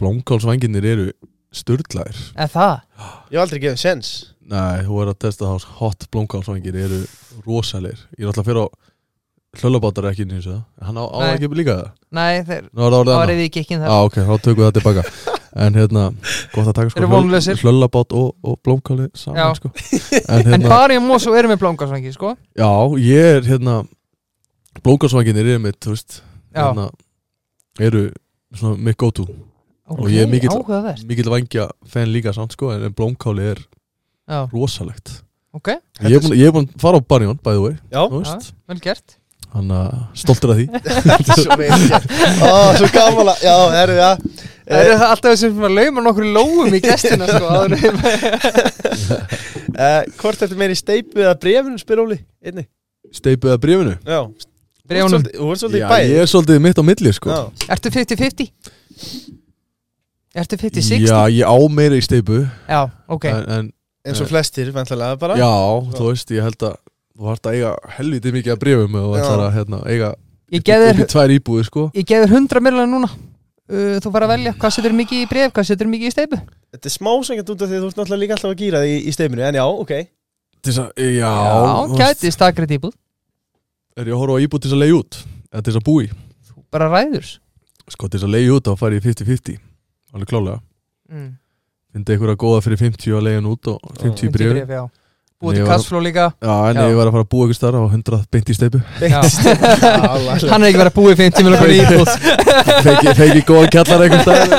blómkálsvanginir 0.00 0.84
eru 0.86 1.06
sturdlæðir 1.54 2.18
Eða 2.34 2.50
það? 2.54 2.74
Ég 3.32 3.38
hef 3.38 3.44
aldrei 3.46 3.62
gefið 3.66 3.80
sens 3.84 4.12
Nei, 4.48 4.84
þú 4.86 5.00
er 5.02 5.10
að 5.12 5.18
testa 5.26 5.44
þá 5.44 5.72
hot 5.76 6.06
blómkálsvangir 6.14 6.76
eru 6.80 7.02
rosalegir. 7.44 7.98
Ég 8.16 8.24
er 8.24 8.30
alltaf 8.30 8.46
að 8.46 8.48
fyrir 8.48 8.62
á 8.64 8.66
hlöllabátar 9.60 10.06
ekki 10.08 10.24
og 10.48 10.54
það. 10.54 10.62
Hann 10.86 11.00
á, 11.00 11.04
á 11.04 11.18
Nei. 11.20 11.32
ekki 11.34 11.50
líka 11.58 11.74
það? 11.76 11.90
Nei, 12.16 12.32
það 12.46 12.54
annað. 13.02 13.20
árið 13.26 13.42
ekki 13.44 13.60
ekki 13.64 13.76
Já, 13.76 13.82
það 13.84 14.06
ok, 14.08 14.16
þá 14.24 14.32
tökum 14.46 14.62
við 14.62 14.68
það 14.68 14.78
tilbaka 14.78 15.04
En 15.56 15.74
hérna, 15.74 16.02
gott 16.52 16.66
að 16.68 16.74
taka 16.76 16.90
sko 16.92 17.00
Eru 17.00 17.08
vonlausir. 17.12 17.56
Hlöllabát 17.62 18.12
og, 18.12 18.34
og 18.44 18.58
blómkáli 18.66 19.08
saman 19.16 19.38
Já. 19.40 19.46
sko. 19.56 19.70
En 20.28 20.40
En 20.44 20.52
hérna, 20.52 20.68
bara 20.68 20.94
í 20.96 21.00
Mosó 21.02 21.32
erum 21.38 21.54
við 21.54 21.62
blómgarsvangi, 21.62 22.12
sko. 22.12 22.34
Já, 22.58 22.68
ég 23.00 23.30
er 23.38 23.46
hérna 23.48 23.78
Blómkálsvanginir 24.84 25.46
eru 25.54 25.62
mitt, 25.64 25.78
þú 25.82 25.94
veist 25.94 26.18
Já. 26.54 26.68
hérna, 26.68 26.88
Eru 27.80 28.08
svona 28.54 28.76
mitt 28.78 28.98
go 29.00 29.10
to 29.10 29.24
Ok, 29.88 30.02
Og 30.04 30.10
ég 30.12 30.26
er 30.26 30.28
mikill- 30.28 31.06
Mikill 31.08 31.30
vangja 31.32 31.68
fenn 31.88 32.12
líka 32.12 32.34
samt 32.36 32.52
sko 32.52 32.72
En, 32.74 32.82
en 32.84 32.92
blómkáli 32.94 33.46
er 33.54 33.62
Já, 34.28 34.42
rosalegt. 34.52 35.22
Ok, 35.56 35.70
Ég 36.04 36.18
er 36.18 36.20
búin, 36.20 36.36
ég 36.36 36.46
er 36.46 36.52
búin 36.52 36.68
að 36.68 36.80
fara 36.82 37.00
á 37.00 37.02
Barjón, 37.08 37.38
by 37.40 37.54
the 37.56 37.62
way 37.64 37.74
Já, 37.90 38.04
já, 38.04 38.52
vel 38.68 38.80
gert. 38.84 39.16
Hann 39.48 39.70
stoltur 40.12 40.50
af 40.52 40.58
því. 40.58 40.66
Svo 41.40 41.56
vel 41.56 41.86
gert. 41.88 42.10
Ó, 42.44 42.76
Svo 42.76 42.90
gaman 42.92 43.30
að 43.32 43.46
Já, 43.46 43.54
við 43.88 44.02
að 44.04 44.26
Það 44.68 44.84
eru 44.84 44.96
alltaf 45.08 45.32
þessum 45.32 45.64
að 45.64 45.76
lauma 45.78 46.04
nokkur 46.04 46.26
lóum 46.36 46.74
í 46.76 46.80
gestina, 46.84 47.28
sko 47.30 47.46
en 47.64 47.76
uh, 49.72 50.02
Hvort 50.20 50.44
ertu 50.44 50.58
meira 50.60 50.76
í 50.76 50.78
steipu 50.78 51.22
eða 51.24 51.34
brefinu 51.40 51.80
spyr 51.80 52.02
Óli 52.04 52.18
Einni 52.44 52.66
Steipuð 53.14 53.54
að 53.54 53.62
brefinu 53.64 53.96
Já 54.04 54.20
Bréfunum. 54.88 55.24
Þú 55.28 55.48
ert 55.52 55.60
svolítið 55.60 55.78
í 55.78 55.82
Já, 55.82 55.88
bæði 55.92 56.12
ég 56.14 56.22
er 56.22 56.30
svolítið 56.32 56.60
mitt 56.64 56.78
á 56.80 56.84
milli 56.88 57.10
sko 57.16 57.28
Já. 57.32 57.40
Ertu 57.74 57.90
50-50? 57.92 58.46
Ertu 60.38 60.58
50-60? 60.60 61.08
Já, 61.08 61.18
ég 61.32 61.44
á 61.44 61.56
meira 61.72 61.98
í 61.98 62.04
steipu 62.04 62.38
Já, 62.68 62.80
ok 63.08 63.26
en, 63.32 63.42
en 63.58 63.68
eins 64.08 64.22
og 64.24 64.30
flestir, 64.30 64.70
vantlega 64.72 65.16
bara 65.20 65.36
já, 65.36 65.50
þú 65.92 66.08
veist, 66.12 66.32
ég 66.32 66.46
held 66.46 66.64
að 66.70 66.78
þú 67.18 67.28
vart 67.28 67.48
að 67.50 67.58
eiga 67.58 67.74
helviti 67.98 68.32
mikið 68.32 68.54
að 68.54 68.60
brefum 68.62 68.96
og 69.02 69.10
Já. 69.12 69.20
ætlar 69.24 69.44
að 69.48 69.56
hérna, 69.58 69.80
eiga 69.84 70.10
Ég 70.48 70.62
upp 70.62 70.68
geð 70.70 70.84
í 70.86 70.92
þér 71.02 71.10
tvær 71.12 71.34
íbúið 71.36 71.66
sko 71.68 71.84
Ég 71.98 72.08
geð 72.08 72.24
þér 72.24 72.36
100 72.38 72.64
miljonar 72.64 72.88
núna 72.88 73.10
uh, 73.68 73.96
Þú 74.02 74.12
fara 74.14 74.28
að 74.28 74.32
velja 74.34 74.54
hvað 74.58 74.74
setur 74.76 74.94
mikið 74.98 75.24
í 75.24 75.28
bref, 75.30 75.52
hvað 75.56 75.68
setur 75.70 75.90
mikið 75.90 76.10
í 76.10 76.14
steipu 76.14 76.38
Þetta 76.74 76.90
er 76.90 76.94
smá 76.94 77.10
sengjant 77.28 77.52
út 77.54 77.64
af 77.64 77.70
því 77.70 77.78
að 77.78 77.84
þú 77.84 77.90
ert 77.90 78.00
náttúrulega 78.00 78.22
líka 78.22 78.38
alltaf 78.38 78.54
að 78.54 78.62
gýra 78.62 78.84
því 78.84 78.94
í 78.98 79.14
steiminu 79.16 79.44
En 79.48 79.58
já, 79.58 79.64
ok. 79.66 79.92
Til 80.58 80.72
þess 80.72 80.82
að, 80.84 81.02
já, 81.16 81.32
Já, 81.32 81.58
þú 81.88 81.98
gæti 82.02 82.32
stakrætt 82.34 82.72
íbúð. 82.78 82.94
Er 83.98 84.08
ég 84.10 84.16
að 84.16 84.22
horfa 84.24 84.38
á 84.38 84.42
íbúið 84.42 84.64
til 84.64 84.70
þess 84.70 84.76
að 84.78 84.82
leiða 84.82 84.98
út? 84.98 85.20
Eða 85.48 85.62
til 85.62 85.72
þess 85.72 85.80
að 85.80 85.86
búi, 85.86 86.08
Bara 86.68 86.88
ræður. 86.92 87.28
Sko 87.88 88.08
til 88.08 88.18
þess 88.18 88.26
að 88.26 88.34
leiða 88.34 88.56
út 88.58 88.68
þá 88.68 88.72
fari 88.82 88.98
ég 88.98 89.06
50-50, 89.06 89.60
alveg 90.12 90.32
klálega 90.32 90.58
mm. 91.08 91.28
fyndi 91.94 92.14
einhverja 92.14 92.40
góða 92.42 92.64
fyrir 92.66 92.82
50 92.82 93.16
að 93.16 93.24
leiða 93.26 93.40
hann 93.40 93.50
út 93.52 93.70
og 93.72 93.86
50 94.02 94.26
í 94.28 94.32
brefum 94.34 94.58
bréf, 94.58 94.74
já 94.74 94.82
Búið 95.38 95.60
til 95.60 95.66
kassfló 95.68 96.00
líka. 96.02 96.24
Já, 96.42 96.54
en 96.66 96.78
ég 96.82 96.96
var 96.98 97.06
að 97.06 97.14
fara 97.14 97.22
að 97.22 97.28
búa 97.30 97.44
ykkur 97.46 97.54
starf 97.54 97.78
á 97.78 97.86
100 97.86 98.24
beint 98.34 98.48
í 98.50 98.54
steipu. 98.56 98.78
Hann 98.98 100.64
er 100.64 100.66
ekki 100.66 100.80
verið 100.80 100.88
að 100.88 100.96
búið 100.96 101.20
50 101.20 101.44
miljonar 101.46 101.70
í 101.70 101.76
íbúð. 101.78 102.08
Feki 103.18 103.42
góða 103.46 103.68
kjallar 103.70 104.02
einhver 104.06 104.24
stað 104.24 104.54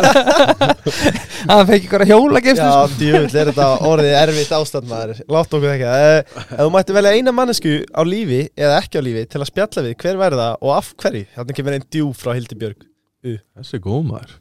Hann 1.49 1.65
fekk 1.67 1.87
ykkur 1.87 2.03
að 2.05 2.11
hjóla 2.13 2.41
gefst 2.43 2.61
Já, 2.63 2.95
djúvill 2.99 3.39
er 3.41 3.49
þetta 3.51 3.67
orðið 3.89 4.15
erfitt 4.21 4.53
ástand 4.55 4.87
maður? 4.89 5.19
Látt 5.35 5.55
okkur 5.57 5.73
ekki 5.73 5.89
uh, 5.89 6.45
Ef 6.45 6.61
þú 6.61 6.67
mætti 6.75 6.95
velja 6.95 7.11
eina 7.15 7.33
mannesku 7.35 7.73
á 7.91 8.01
lífi 8.07 8.41
eða 8.55 8.77
ekki 8.79 8.99
á 8.99 9.03
lífi 9.03 9.23
til 9.31 9.41
að 9.41 9.49
spjalla 9.51 9.83
við 9.87 9.97
hver 10.03 10.21
verða 10.21 10.47
og 10.59 10.71
af 10.77 10.93
hverju? 10.99 11.25
Þannig 11.35 11.59
kemur 11.59 11.75
einn 11.75 11.87
djú 11.91 12.11
frá 12.15 12.31
Hildi 12.37 12.59
Björg 12.59 12.87
þessi 13.23 13.75
er 13.75 13.83
góð 13.83 14.05
maður. 14.13 14.37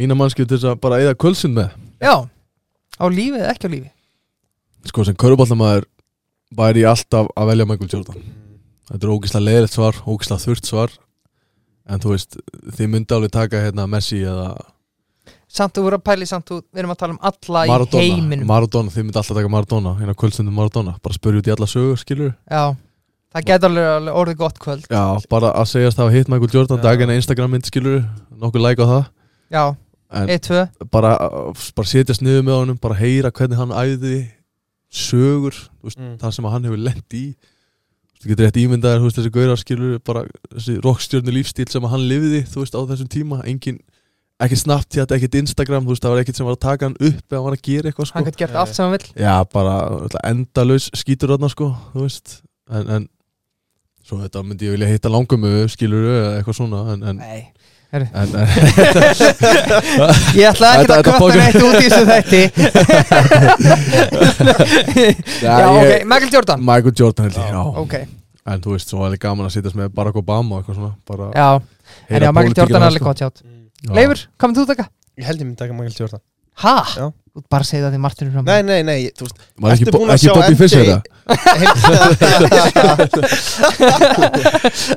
Eina 0.00 0.16
mannskjöf 0.16 0.48
til 0.48 0.56
þess 0.56 0.70
að 0.72 0.80
bara 0.80 1.02
eða 1.04 1.18
kvölsinn 1.20 1.56
með. 1.56 1.76
Já, 2.00 2.24
á 2.24 3.04
lífi 3.12 3.36
eða 3.36 3.52
ekki 3.52 3.68
á 3.68 3.74
lífi 3.74 3.90
sko 4.92 5.04
sem 5.06 5.16
körubállamæður 5.18 5.88
væri 6.56 6.84
ég 6.84 6.90
alltaf 6.92 7.28
að 7.34 7.50
velja 7.50 7.66
Michael 7.68 7.92
Jordan. 7.92 8.22
Þetta 8.86 9.02
er 9.02 9.12
ógislega 9.12 9.46
leiðilegt 9.48 9.74
svar, 9.74 9.98
ógislega 10.06 10.44
þurrt 10.44 10.70
svar. 10.70 10.94
En 11.86 12.02
þú 12.02 12.14
veist, 12.14 12.38
þið 12.76 12.90
myndi 12.92 13.14
alveg 13.14 13.32
taka 13.34 13.62
hérna 13.62 13.86
Messi 13.90 14.22
eða 14.26 14.54
Samt 15.56 15.76
þú 15.76 15.84
voru 15.86 15.98
að 16.00 16.04
pæli 16.08 16.26
samt 16.26 16.48
þú 16.50 16.56
Við 16.74 16.80
erum 16.82 16.92
að 16.92 16.98
tala 17.00 17.14
um 17.14 17.20
alla 17.28 17.60
í 17.62 17.70
Maradona, 17.70 18.02
heiminum. 18.02 18.48
Maradona, 18.50 18.92
þið 18.92 19.04
myndi 19.06 19.20
alltaf 19.20 19.38
taka 19.38 19.52
Maradona. 19.52 19.92
Hérna 20.00 20.16
kvöldstundum 20.18 20.58
Maradona, 20.58 20.96
bara 21.02 21.16
spyrja 21.16 21.40
út 21.40 21.48
í 21.48 21.54
alla 21.54 21.68
sögur 21.70 22.00
skilur 22.02 22.32
Já, 22.50 22.74
það 23.32 23.46
getur 23.50 23.70
alveg, 23.70 23.88
alveg 23.94 24.18
orðið 24.20 24.38
gott 24.42 24.60
kvöld. 24.62 24.88
Já, 24.90 25.04
bara 25.30 25.52
að 25.54 25.70
segjast 25.70 26.00
að 26.00 26.08
hafa 26.08 26.16
hitt 26.18 26.32
Michael 26.32 26.56
Jordan 26.58 26.82
daginn 26.82 27.14
Instagram 27.14 27.54
mynd 27.54 27.70
skilur, 27.70 28.02
nokkuð 28.42 28.66
like 28.66 28.82
á 28.82 28.86
það. 28.90 29.04
Já, 29.54 29.64
en 30.20 30.34
1-2 30.36 30.64
bara, 30.92 31.14
bara 31.78 31.92
setjast 31.94 32.26
niður 32.26 32.44
með 32.46 32.60
honum 32.60 32.82
bara 32.82 32.98
heyra 32.98 33.32
hvernig 33.34 33.62
hann 33.62 33.74
æði 33.74 34.18
sögur, 34.92 35.54
veist, 35.82 35.98
Mm. 35.98 36.16
það 36.18 36.32
sem 36.34 36.44
hann 36.44 36.64
hefur 36.64 36.78
lent 36.82 37.14
í. 37.14 37.34
Þú 38.22 38.30
getur 38.32 38.46
rétt 38.46 38.56
ímyndaðir 38.62 39.00
þú 39.02 39.08
veist, 39.10 39.18
þessi 39.20 39.32
gaurar 39.34 39.60
skilur 39.60 39.98
bara 40.04 40.22
þessi 40.54 40.78
rockstjörnu 40.82 41.32
lífstíl 41.36 41.68
sem 41.70 41.82
hann 41.82 42.06
lifiði 42.08 42.46
þú 42.48 42.62
veist, 42.64 42.74
á 42.74 42.80
þessum 42.88 43.08
tíma, 43.12 43.42
engin 43.44 43.78
ekki 44.40 44.56
Snapchat, 44.56 45.12
ekkert 45.16 45.34
Instagram, 45.40 45.84
þú 45.84 45.94
veist, 45.94 46.02
það 46.04 46.12
var 46.14 46.22
ekkert 46.22 46.36
sem 46.36 46.46
var 46.46 46.56
að 46.56 46.64
taka 46.64 46.86
hann 46.86 46.96
upp 47.00 47.26
eða 47.32 47.36
hann 47.36 47.44
var 47.48 47.56
að 47.56 47.62
gera 47.62 47.90
eitthvað 47.90 48.06
sko. 48.08 48.18
Hann 48.18 48.24
getur 48.24 48.42
gert 48.44 48.54
allt 48.56 48.74
sem 48.74 48.84
hann 48.84 48.96
vill. 48.98 49.12
Já, 49.16 49.44
bara 49.52 50.08
endalaus 50.24 50.90
skítur 50.94 51.32
þarna 51.32 51.48
sko, 51.52 51.70
þú 51.94 52.02
veist. 52.04 52.42
En, 52.70 52.88
en 52.88 53.08
svo 54.06 54.18
þetta 54.20 54.42
myndi 54.44 54.66
ég 54.68 54.76
vilja 54.76 54.88
hitta 54.90 55.08
langumu 55.12 55.52
skilur 55.72 56.04
eða 56.08 56.32
eitthvað 56.40 56.58
svona 56.60 56.82
en, 56.94 57.02
en, 57.02 57.16
Nei 57.16 57.52
Ég 60.36 60.46
ætla 60.50 60.70
ekki 60.74 60.92
að 60.92 61.06
bókar- 61.20 61.38
neitt 61.38 61.62
út 61.62 61.76
í 61.78 61.86
þessu 61.86 62.04
þætti. 62.10 62.42
Já, 65.46 65.54
ok, 65.70 65.92
Michael 66.04 66.32
Jordan. 66.34 66.58
Michael 66.66 66.94
Jordan 66.98 67.24
held 67.28 67.36
ég, 67.40 67.48
já 67.52 67.62
Ok, 67.82 67.94
En 68.46 68.60
þú 68.62 68.68
veist, 68.76 68.88
svo 68.90 68.96
var 69.00 69.06
alveg 69.10 69.22
gaman 69.24 69.46
að 69.48 69.54
sittast 69.56 69.74
með 69.78 69.88
Barack 69.94 70.18
Obama 70.20 70.54
og 70.54 70.60
eitthvað 70.62 70.76
svona 70.78 70.92
bara 71.08 71.24
já. 71.34 71.48
En 72.10 72.22
já, 72.22 72.30
Michael 72.32 72.54
Jordan 72.60 72.82
er 72.82 72.86
alveg 72.90 73.02
gott 73.06 73.18
sjátt. 73.22 73.38
Já. 73.82 73.90
Leifur, 73.96 74.18
hvað 74.38 74.48
með 74.52 74.56
þú 74.60 74.64
taka? 74.70 74.84
Ég 75.16 75.24
held 75.30 75.40
ég 75.42 75.46
myndi 75.48 75.58
taka 75.62 75.72
Michael 75.78 75.98
Jordan 75.98 76.22
Ha? 76.64 76.76
Já. 76.96 77.06
Bara 77.52 77.66
segja 77.68 77.84
það 77.84 77.92
því 77.92 77.98
Martin 78.00 78.28
er 78.28 78.32
fram 78.32 78.46
Nei, 78.48 78.62
nei, 78.64 78.78
nei, 78.86 79.10
þú 79.12 79.26
veist 79.26 79.36
Var 79.60 79.74
ekki, 79.74 79.84
bo 79.92 79.98
ekki 80.14 80.28
Bobby? 80.32 80.54
Fischer 80.56 80.84
það? 80.88 81.02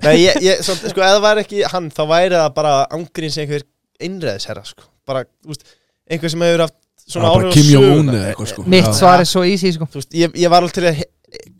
Nei, 0.05 0.15
ég, 0.23 0.37
ég, 0.45 0.61
svo, 0.63 0.75
sko, 0.79 1.01
ef 1.03 1.09
það 1.17 1.23
væri 1.25 1.43
ekki 1.43 1.59
hann 1.73 1.89
þá 1.93 2.01
væri 2.13 2.37
það 2.37 2.53
bara 2.55 2.73
ángríns 2.95 3.35
einhver 3.43 3.65
innræðisherra, 4.07 4.63
sko 4.69 4.87
bara, 5.09 5.25
þú 5.43 5.51
veist, 5.51 5.63
einhver 6.09 6.31
sem 6.31 6.45
hefur 6.47 6.63
haft 6.63 6.77
svona 7.09 7.25
Já, 7.25 7.33
áhrif 7.33 7.49
á 7.49 7.55
Kim 7.57 7.67
Jong-un 7.73 7.89
söguna. 7.91 8.13
eða 8.19 8.29
eitthvað, 8.31 8.49
sko. 8.53 8.65
Mitt 8.75 8.87
Já. 8.87 8.93
svar 9.01 9.23
er 9.25 9.29
svo 9.33 9.43
easy, 9.49 9.73
sko 9.75 9.89
Þú 9.89 9.99
veist, 10.01 10.11
ég, 10.21 10.27
ég 10.39 10.53
var 10.53 10.63
alveg 10.63 10.75
til 10.77 10.87
að 10.89 11.03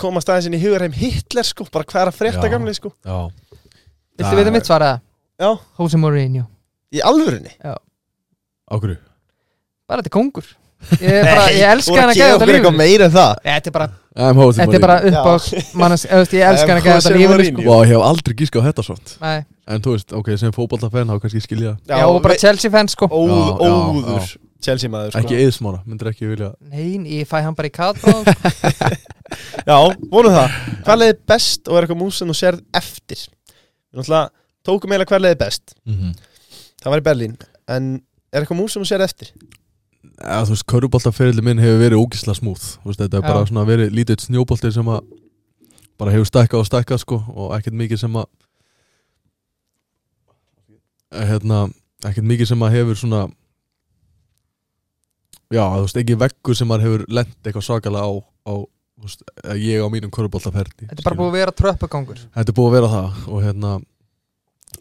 koma 0.02 0.24
staðins 0.24 0.48
inn 0.50 0.58
í 0.58 0.64
hugarheim 0.64 0.96
Hitler, 0.96 1.48
sko, 1.52 1.68
bara 1.74 1.88
hvað 1.90 2.06
er 2.06 2.14
að 2.14 2.20
frétta 2.22 2.46
Já. 2.46 2.52
gamli, 2.56 2.76
sko 2.78 2.94
Já 3.04 3.20
Viltu 4.20 4.36
vita 4.40 4.52
mitt 4.56 4.68
svar 4.68 4.84
eða? 4.88 4.98
Já, 5.40 5.52
Jose 5.80 6.00
Mourinho 6.00 6.48
í 6.96 7.04
alvörinni 7.06 7.52
Ákveðu 8.70 8.96
Bara 9.90 10.04
þetta 10.04 10.12
er 10.14 10.18
kongur 10.20 10.50
Ég, 11.04 11.12
er 11.12 11.26
bara, 11.28 11.48
ég 11.52 11.66
elska 11.74 11.96
hann 11.98 12.10
að 12.14 12.16
okkur 12.16 12.24
þetta 12.24 12.46
eitthvað 12.46 12.54
lífið 12.56 12.78
meira 12.80 13.08
en 13.10 13.12
það. 13.12 13.32
Þetta 13.44 13.70
er 13.70 13.74
bara 13.76 13.88
Þetta 14.56 14.78
er 14.78 14.84
bara 14.84 14.96
upp 15.10 15.28
á 15.28 15.34
mannes, 15.82 16.06
Ég 16.08 16.44
elskar 16.48 16.72
hann 16.72 16.80
ekki 16.80 16.92
Jose 16.94 17.12
þetta 17.12 17.32
Mourinho. 17.34 17.64
sko. 17.64 17.66
Vá, 17.68 17.76
ég 17.84 17.92
hef 17.92 18.06
aldrei 18.10 18.36
gískað 18.40 18.68
þetta 18.70 18.86
svont 18.88 19.12
Nei. 19.20 19.42
En 19.70 19.84
þú 19.86 19.96
veist, 19.98 20.16
ok, 20.18 20.30
sem 20.40 20.54
fótballtafenn 20.56 21.12
þá 21.12 21.20
kannski 21.22 21.42
skilja. 21.44 21.74
Já, 21.86 22.00
og 22.08 22.22
bara 22.24 22.38
Chelsea 22.40 22.72
fans 22.74 22.96
sko. 22.96 23.10
Óður 23.12 24.32
Chelsea 24.64 24.92
maður 24.92 25.14
sko. 25.14 25.22
Ekki 25.22 25.38
eðsmára, 25.44 25.82
myndir 25.88 26.10
ekki 26.10 26.32
vilja. 26.32 26.50
Nei, 26.72 26.96
ég 27.20 27.30
fæ 27.30 27.38
hann 27.46 27.56
bara 27.60 27.70
í 27.70 27.76
kat 27.76 28.00
bráðum, 28.02 28.26
sko. 28.26 28.90
Já, 29.70 29.78
vonum 30.10 30.34
það. 30.36 30.58
Hvað 30.88 31.02
leiði 31.04 31.18
best 31.32 31.70
og 31.70 31.78
er 31.78 31.86
eitthvað 31.86 32.02
mús 32.02 32.18
sem 32.20 32.32
þú 32.32 32.38
sérð 32.40 32.64
eftir? 32.82 33.22
Við 33.94 34.02
náttúrulega 34.02 34.26
tókum 34.68 34.96
eiginlega 34.96 35.12
hvað 35.14 35.26
leiði 35.28 35.40
best. 35.44 35.76
Það 36.82 36.92
var 36.96 37.04
í 37.04 37.08
Berlín. 37.12 37.38
En 37.70 37.94
er 38.34 38.42
eitthvað 38.44 38.60
mús 38.64 38.74
sem 38.76 38.84
þú 38.84 38.90
sérð 38.90 39.06
eftir 39.12 39.32
Ja, 40.00 40.44
þú 40.48 40.54
veist, 40.54 40.66
köruboltaferili 40.72 41.44
minn 41.44 41.60
hefur 41.60 41.82
verið 41.82 42.00
ógisla 42.00 42.36
smúð 42.38 42.62
veist, 42.86 43.02
þetta 43.02 43.20
er 43.20 43.26
bara 43.26 43.48
svona 43.50 43.66
verið 43.68 43.92
lítið 43.98 44.24
snjóbolti 44.30 44.72
sem 44.72 44.88
að 44.88 45.02
bara 46.00 46.14
hefur 46.16 46.30
stækkað 46.30 46.62
og 46.62 46.70
stækkað 46.70 47.02
sko 47.04 47.20
og 47.36 47.52
ekkert 47.58 47.76
mikið 47.82 48.00
sem 48.06 48.16
að 48.22 48.30
hérna, 51.30 51.66
ekkert 52.06 52.30
mikið 52.32 52.52
sem 52.54 52.64
að 52.64 52.76
hefur 52.78 53.00
svona 53.02 53.22
já, 55.52 55.64
þú 55.66 55.84
veist, 55.84 56.02
ekki 56.04 56.20
veggur 56.24 56.60
sem 56.60 56.72
að 56.72 56.86
hefur 56.88 57.06
lent 57.20 57.36
eitthvað 57.44 57.68
svakalega 57.68 58.08
á, 58.08 58.12
á 58.24 58.54
veist, 59.04 59.24
ég 59.60 59.84
á 59.84 59.88
mínum 59.92 60.14
köruboltaferli 60.16 60.88
Þetta 60.88 61.00
er 61.02 61.08
bara 61.10 61.20
búið 61.20 61.32
að 61.34 61.40
vera 61.42 61.56
tröppugangur. 61.64 62.22
Þetta 62.36 62.54
er 62.54 62.58
búið 62.60 62.70
að 62.70 62.78
vera 62.78 62.92
það 62.96 63.24
og 63.28 63.44
hérna 63.48 63.74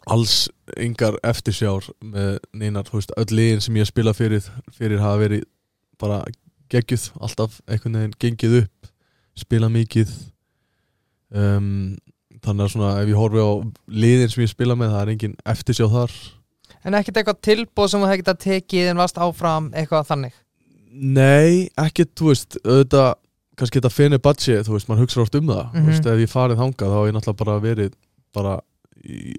alls 0.09 0.35
yngar 0.79 1.17
eftirsjár 1.25 1.85
með 2.01 2.37
neinar, 2.57 2.87
þú 2.89 2.99
veist, 2.99 3.13
öll 3.19 3.29
liðin 3.35 3.63
sem 3.63 3.77
ég 3.79 3.89
spila 3.89 4.13
fyrir, 4.17 4.45
fyrir 4.75 5.01
hafa 5.03 5.21
verið 5.23 5.45
bara 5.99 6.21
geggjuð, 6.71 7.09
alltaf 7.19 7.59
einhvern 7.67 7.97
veginn 7.99 8.17
gengið 8.21 8.57
upp, 8.63 8.91
spila 9.39 9.69
mikið. 9.73 10.11
Um, 11.29 11.97
þannig 12.41 12.65
að 12.65 12.73
svona 12.73 12.91
ef 13.03 13.09
ég 13.11 13.19
horfi 13.19 13.41
á 13.43 13.51
liðin 14.03 14.33
sem 14.33 14.43
ég 14.45 14.51
spila 14.53 14.77
með, 14.79 14.93
það 14.95 15.01
er 15.03 15.13
engin 15.13 15.39
eftirsjá 15.53 15.87
þar. 15.91 16.13
En 16.87 16.95
ekkert 16.95 17.19
eitthvað 17.19 17.41
tilbúð 17.43 17.89
sem 17.91 18.03
þú 18.03 18.09
hefði 18.09 18.21
getað 18.23 18.43
tekið 18.45 18.91
en 18.93 19.01
varst 19.01 19.19
áfram 19.19 19.71
eitthvað 19.75 20.07
þannig? 20.13 20.37
Nei, 20.89 21.67
ekkert, 21.77 22.13
þú 22.17 22.31
veist, 22.31 22.59
auðvitað 22.63 23.09
kannski 23.59 23.81
þetta 23.81 23.91
fenni 23.91 24.19
budget, 24.23 24.65
þú 24.65 24.77
veist, 24.77 24.87
mann 24.89 25.01
hugsa 25.01 25.21
oft 25.21 25.35
um 25.35 25.49
það. 25.51 25.65
Mhm. 25.73 25.83
þú 25.83 25.91
veist, 25.91 26.07
ef 26.07 26.23
ég 26.23 26.31
farið 26.31 26.61
þangað 26.63 26.93
þá 26.93 26.97
hef 26.99 27.09
ég 27.09 27.15
náttúrulega 27.17 27.41
bara 27.43 27.59
verið 27.59 27.93
bara 28.33 28.53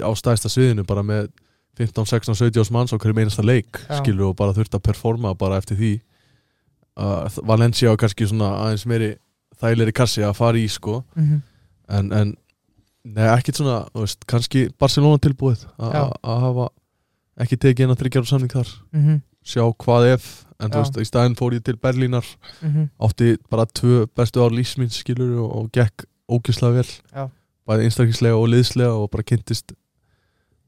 á 0.01 0.11
stæðsta 0.17 0.51
sviðinu 0.53 0.85
bara 0.89 1.03
með 1.07 1.31
15, 1.79 2.07
16, 2.07 2.35
17 2.35 2.61
árs 2.61 2.73
manns 2.75 2.93
á 2.93 2.99
hverjum 2.99 3.23
einasta 3.23 3.45
leik 3.47 3.81
Já. 3.87 4.01
skilur 4.01 4.31
og 4.31 4.37
bara 4.37 4.55
þurft 4.57 4.77
að 4.77 4.85
performa 4.91 5.35
bara 5.39 5.61
eftir 5.61 5.79
því 5.79 5.93
uh, 7.01 7.29
Valencia 7.47 7.93
var 7.93 8.01
kannski 8.03 8.29
svona 8.29 8.51
aðeins 8.65 8.87
meiri 8.91 9.15
þægilegri 9.61 9.97
kassi 9.97 10.25
að 10.27 10.37
fara 10.41 10.61
í 10.61 10.67
sko 10.69 11.01
mm 11.15 11.25
-hmm. 11.25 11.41
en, 11.99 12.13
en 12.13 12.35
nei, 13.05 13.27
ekkert 13.31 13.61
svona, 13.61 13.81
þú 13.95 14.05
veist, 14.05 14.27
kannski 14.29 14.69
Barcelona 14.79 15.19
tilbúið 15.19 15.67
að 15.79 16.15
hafa 16.45 16.69
ekki 17.41 17.57
tekið 17.57 17.85
inn 17.85 17.95
að 17.95 18.01
þryggjar 18.05 18.31
samning 18.31 18.53
þar 18.53 18.71
Mm 18.93 19.21
sjá 19.41 19.65
hvað 19.85 20.07
ef 20.15 20.25
en 20.61 20.69
þú 20.71 20.77
Já. 20.77 20.83
veist, 20.83 20.97
í 21.01 21.09
staðinn 21.09 21.37
fór 21.39 21.55
ég 21.57 21.63
til 21.65 21.77
Berlínar 21.77 22.27
-hmm. 22.61 22.89
átti 23.01 23.39
bara 23.51 23.65
tvö 23.65 24.07
bestu 24.15 24.41
ár 24.45 24.53
lífsmins 24.53 25.01
skilur 25.01 25.39
og, 25.41 25.57
og 25.57 25.73
gekk 25.73 26.05
ógislega 26.29 26.75
vel 26.75 26.91
Já. 27.15 27.31
Bæði 27.71 27.87
einstaklislega 27.89 28.37
og 28.41 28.49
liðslega 28.51 28.91
og 28.99 29.07
bara 29.13 29.23
kynntist 29.31 29.73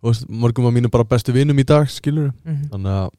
veist, 0.03 0.25
mörgum 0.31 0.67
af 0.71 0.75
mínu 0.77 0.91
bara 0.91 1.05
bestu 1.07 1.35
vinum 1.35 1.59
í 1.59 1.67
dag 1.67 1.91
skilur 1.91 2.31
Mhm. 2.45 2.71
þannig 2.71 2.95
að 3.01 3.11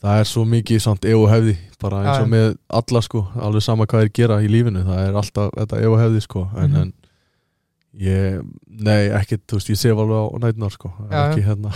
það 0.00 0.20
er 0.22 0.24
svo 0.30 0.44
mikið 0.48 0.80
samt 0.80 1.04
og 1.12 1.26
hefði 1.28 1.56
bara 1.80 1.98
eins 2.04 2.22
og 2.22 2.26
já. 2.28 2.32
með 2.32 2.56
alla 2.70 3.00
sko 3.04 3.20
alveg 3.36 3.62
sama 3.62 3.86
hvað 3.86 4.06
þeir 4.06 4.12
gera 4.16 4.38
í 4.40 4.48
lífinu 4.48 4.84
það 4.86 5.02
er 5.08 5.18
alltaf 5.20 5.50
þetta 5.58 5.80
og 5.90 5.98
hefði 6.00 6.22
sko 6.24 6.44
en, 6.56 6.70
Mhm. 6.70 6.80
en 6.80 6.92
ég, 8.00 8.42
nei 8.68 9.08
ekkert 9.10 9.44
þú 9.46 9.58
veist, 9.58 9.68
ég 9.70 9.76
sef 9.76 9.96
alveg 9.98 10.16
á 10.16 10.26
nætunar 10.40 10.70
sko 10.72 10.92
er 11.10 11.12
Já, 11.12 11.30
ekki 11.34 11.44
hérna 11.44 11.72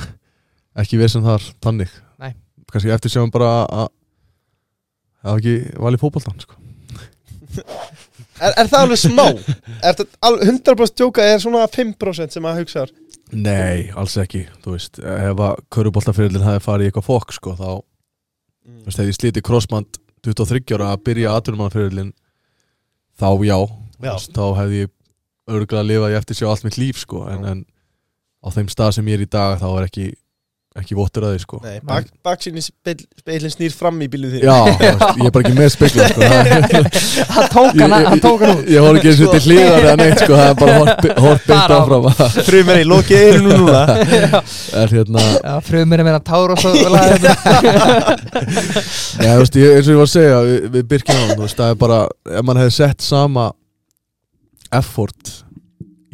ekki 0.76 0.98
vesen 0.98 1.22
þar, 1.22 1.42
tannig 1.60 1.90
Nei. 2.18 2.34
kannski 2.72 2.90
eftir 2.90 3.10
sjáum 3.12 3.30
bara 3.30 3.66
að 3.66 3.88
það 5.24 5.38
ekki 5.38 5.54
valið 5.78 6.00
fótboltan 6.00 6.40
sko 6.40 6.54
Er, 8.42 8.52
er 8.58 8.68
það 8.70 8.84
alveg 8.84 9.00
smá? 9.00 9.24
Er 9.84 10.00
alveg 10.26 10.48
100% 10.50 10.96
tjóka 10.98 11.24
er 11.26 11.42
svona 11.42 11.66
5% 11.70 12.34
sem 12.34 12.48
að 12.48 12.62
hugsa 12.62 12.86
Nei, 13.34 13.90
alls 13.98 14.14
ekki, 14.20 14.44
þú 14.62 14.74
veist 14.76 14.98
ef 15.00 15.40
að 15.42 15.60
köruboltaferillin 15.74 16.44
hefði 16.44 16.62
farið 16.62 16.86
í 16.86 16.90
eitthvað 16.90 17.06
fokk 17.08 17.32
sko, 17.34 17.54
þá, 17.58 17.70
þú 17.82 18.88
veist, 18.88 18.98
hefði 19.00 19.10
ég 19.10 19.18
slítið 19.18 19.46
crossband 19.48 20.00
23 20.26 20.76
ára 20.76 20.90
að 20.94 21.02
byrja 21.08 21.32
aðturumannferillin 21.34 22.12
þá 23.18 23.28
já, 23.46 23.56
Já. 23.56 24.12
veist, 24.12 24.34
þá 24.36 24.44
hefði 24.60 24.82
ég 24.84 24.92
örgulega 25.54 25.88
lifað 25.88 26.14
ég 26.14 26.22
eftir 26.22 26.38
sjá 26.38 26.50
allt 26.52 26.66
mitt 26.68 26.78
líf 26.80 27.00
sko, 27.02 27.24
en, 27.32 27.48
en 27.48 27.64
á 28.44 28.48
þeim 28.54 28.70
stað 28.72 28.94
sem 28.98 29.10
ég 29.10 29.18
er 29.18 29.26
í 29.26 29.30
dag 29.30 29.56
þá 29.62 29.66
er 29.72 29.88
ekki, 29.88 30.06
ekki 30.74 30.96
vottur 30.98 31.22
að 31.28 31.36
því 31.36 31.40
sko. 31.44 31.58
Nei, 31.62 31.76
bak, 31.86 32.08
baksýni 32.26 32.58
speilin 32.64 33.52
snýr 33.52 33.70
fram 33.78 33.94
í 34.02 34.08
bílu 34.10 34.26
þín 34.32 34.42
Já, 34.42 34.54
ég 34.74 34.80
er 34.90 34.98
bara 35.34 35.42
ekki 35.44 35.54
með 35.54 35.68
spekla 35.70 36.02
sko. 36.10 36.18
Hann 37.34 37.46
tók 37.52 37.74
hann, 37.78 37.94
hann 38.08 38.20
tók 38.24 38.40
hann 38.42 38.56
út. 38.58 38.64
Ég 38.70 38.80
voru 38.82 38.96
ekki 38.98 39.08
eins 39.12 39.20
og 39.22 39.30
til 39.36 39.44
hlýðar 39.46 39.78
eða 39.84 39.96
neitt 40.00 40.18
sko, 40.24 40.32
það 40.34 40.48
er 40.48 40.54
bara 40.60 40.74
hort, 41.24 41.42
beint 41.46 41.70
áfram. 41.76 42.04
Frumeri, 42.48 42.84
lokið 42.90 43.18
einu 43.28 43.40
nú 43.44 43.50
núna. 43.62 43.82
Er 44.84 44.88
hérna 44.96 45.22
Já, 45.38 45.54
frumur 45.68 45.98
er 46.02 46.06
meira 46.08 46.22
tár 46.26 46.48
og 46.56 46.60
svo 46.62 46.70
Já, 46.74 46.80
þú 49.30 49.38
veist, 49.42 49.56
ég, 49.58 49.68
eins 49.76 49.86
og 49.86 49.92
ég 49.94 49.98
var 50.00 50.08
að 50.08 50.12
segja 50.14 50.38
við, 50.48 50.58
við 50.74 50.82
Birkina 50.90 51.20
á 51.22 51.24
þú 51.34 51.42
veist, 51.44 51.58
það 51.60 51.70
er 51.74 51.78
bara 51.84 51.98
ef 52.34 52.42
mann 52.48 52.58
hefði 52.60 52.74
sett 52.80 53.00
sama 53.04 53.44
effort 54.74 55.24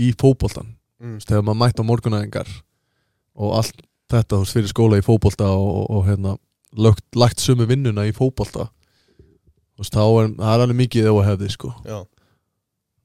í 0.01 0.13
fótboltan 0.21 0.69
Mm. 1.01 1.17
þegar 1.25 1.41
maður 1.47 1.61
mætt 1.63 1.79
á 1.81 1.83
morgunæðingar 1.89 2.49
og 3.41 3.49
allt 3.57 3.79
þetta, 4.13 4.37
þú 4.37 4.45
veist, 4.45 4.57
fyrir 4.59 4.73
skóla 4.73 5.01
í 5.01 5.05
fótbolta 5.07 5.49
og, 5.55 5.69
og, 5.81 5.91
og 5.97 6.07
hérna, 6.09 6.37
lögt, 6.87 7.05
lagt 7.19 7.43
sömu 7.43 7.67
vinnuna 7.71 8.07
í 8.09 8.15
fótbolta. 8.17 8.69
Þú 9.77 9.85
veist, 9.85 9.97
þá 9.97 10.05
er, 10.07 10.33
það 10.39 10.55
er 10.55 10.65
alveg 10.67 10.81
mikið 10.85 11.11
ef 11.11 11.21
að 11.21 11.29
hefði, 11.33 11.53
sko. 11.57 11.75
Já. 11.89 12.01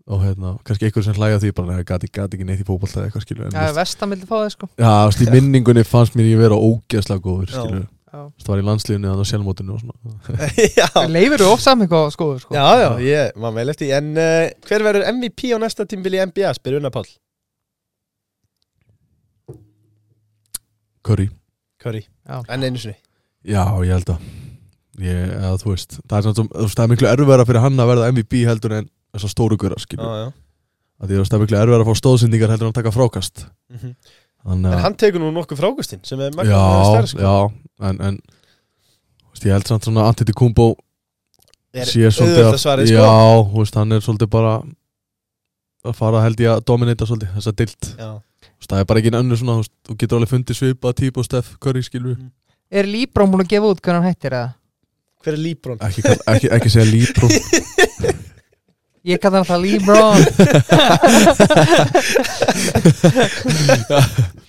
og 0.06 0.22
hérna, 0.22 0.52
kannski 0.62 0.86
einhver 0.86 1.02
sem 1.02 1.16
hlæja 1.18 1.42
því 1.42 1.50
bara, 1.58 1.72
neða, 1.72 1.88
gati, 1.90 2.12
gati 2.14 2.38
ekki 2.38 2.46
neitt 2.46 2.62
í 2.62 2.68
fótbolta 2.68 3.00
eða 3.00 3.08
eitthvað, 3.10 3.24
skilur 3.26 3.48
en, 3.48 3.56
Já, 3.58 4.06
vildi 4.12 4.30
fá 4.30 4.36
það 4.38 4.52
sko. 4.54 4.70
Já, 4.78 4.92
þú 4.92 5.10
veist, 5.10 5.24
í 5.26 5.34
minningunni 5.34 5.86
fannst 5.88 6.18
mér 6.20 6.30
ég 6.30 6.42
vera 6.44 6.60
ógeðslega 6.62 7.26
góður, 7.26 7.50
skilur 7.50 7.88
það 8.16 8.50
var 8.52 8.62
í 8.62 8.66
landslíðinu 8.66 9.12
þannig 9.12 9.28
á 9.28 9.32
sjálfmótinu 9.32 9.76
og 9.76 9.82
svona. 9.84 10.40
Já, 10.80 10.88
Leifur 11.12 11.44
þú 11.44 11.52
ofsam 11.52 11.84
eitthvað 11.84 12.10
skoður 12.16 12.42
sko. 12.44 12.56
Já, 12.56 12.66
já, 12.82 12.90
ég, 13.04 13.38
maður 13.40 13.60
vel 13.60 13.74
eftir 13.74 13.94
En 13.98 14.12
uh, 14.14 14.48
hver 14.70 14.86
verður 14.86 15.08
MVP 15.16 15.52
á 15.56 15.58
næsta 15.62 15.88
tímbili 15.90 16.22
í 16.22 16.28
NBA, 16.30 16.54
spyr 16.58 16.80
Unna 16.80 16.92
Páll 16.94 17.10
Curry 21.06 21.30
Curry, 21.84 22.04
Já. 22.26 22.42
en 22.50 22.64
einu 22.66 22.82
sinni 22.82 22.98
Já, 23.46 23.64
ég 23.86 23.94
held 23.94 24.10
að 24.16 24.20
ég, 25.06 25.22
eða, 25.36 25.54
þú 25.62 25.72
veist, 25.74 25.98
það 26.08 26.18
er, 26.18 26.24
samt 26.26 26.40
sem, 26.42 26.48
þú 26.50 26.66
veist, 26.66 26.78
það 26.80 26.86
er 26.88 26.92
miklu 26.96 27.10
erfæra 27.12 27.46
fyrir 27.50 27.64
hann 27.66 27.82
að 27.84 27.90
verða 27.92 28.12
MVP 28.16 28.44
heldur 28.50 28.76
en 28.80 28.90
þessar 29.16 29.34
stóru 29.36 29.58
gura, 29.62 29.78
skilur 29.82 30.06
Já, 30.08 30.26
já 30.26 30.32
að 31.04 31.10
því 31.12 31.18
veist, 31.20 31.32
það 31.34 31.38
er 31.38 31.44
miklu 31.46 31.58
erfæra 31.60 31.84
að 31.84 31.90
fá 31.92 32.00
stóðsendingar 32.00 32.54
heldur 32.56 32.70
en 32.70 32.74
að 32.74 32.80
taka 32.82 32.96
frákast 32.96 33.46
Mhm. 33.76 33.96
Þannig 34.46 34.70
En 34.70 34.78
að, 34.78 34.82
hann 34.86 34.96
tekur 35.02 35.22
nú 35.24 35.32
nokkuð 35.34 35.58
frákustinn 35.58 36.04
sem 36.06 36.20
er 36.22 36.32
magna 36.38 36.54
já, 36.54 36.66
stærð, 36.86 37.08
sko. 37.10 37.20
já 37.26 37.88
en, 37.90 38.02
en 38.10 38.18
þú 38.22 39.32
veist, 39.34 39.46
ég 39.50 39.56
held 39.56 39.68
samt 39.72 39.88
svona 39.88 40.04
Antetokounmpo 40.12 40.68
Er 41.76 41.90
sé 41.90 42.06
svolítið 42.14 42.44
auðvitað 42.46 42.62
svarið, 42.62 42.92
sko. 42.92 43.00
já, 43.02 43.16
þú 43.50 43.58
veist, 43.64 43.76
hann 43.82 43.92
er 43.98 44.04
svolítið 44.06 44.30
bara 44.38 44.52
að 45.86 45.96
fara 45.98 46.22
held 46.24 46.40
ég 46.46 46.52
að 46.54 46.64
dominata 46.70 47.06
svolítið 47.10 47.34
þessa 47.40 47.56
dild, 47.60 47.90
Já. 48.00 48.10
Það 48.64 48.80
er 48.82 48.86
bara 48.90 49.00
ekki 49.02 49.10
einn 49.12 49.20
önnur 49.20 49.38
svona, 49.40 49.56
þú 49.86 49.92
getur 50.00 50.18
alveg 50.20 50.32
fundið 50.32 50.56
svipað 50.60 50.94
típ 51.02 51.16
og 51.22 51.26
Steff 51.28 51.48
Curry, 51.62 51.82
skilur 51.86 52.16
Er 52.72 52.86
Líbrón 52.90 53.32
búin 53.34 53.44
að 53.46 53.52
gefa 53.52 53.72
út 53.74 53.82
hvernig 53.84 54.00
hann 54.02 54.10
hættir 54.16 54.34
eða? 54.34 54.50
Hver 55.26 55.34
er 55.36 55.42
Líbrón? 55.42 55.78
ekki, 55.86 56.02
ekki, 56.34 56.48
ekki 56.56 56.70
segja 56.74 56.88
lípró 56.90 57.28
Ég 59.12 59.18
kallar 59.22 59.40
hann 59.44 59.50
það 59.52 59.62
Líbrón 59.66 60.22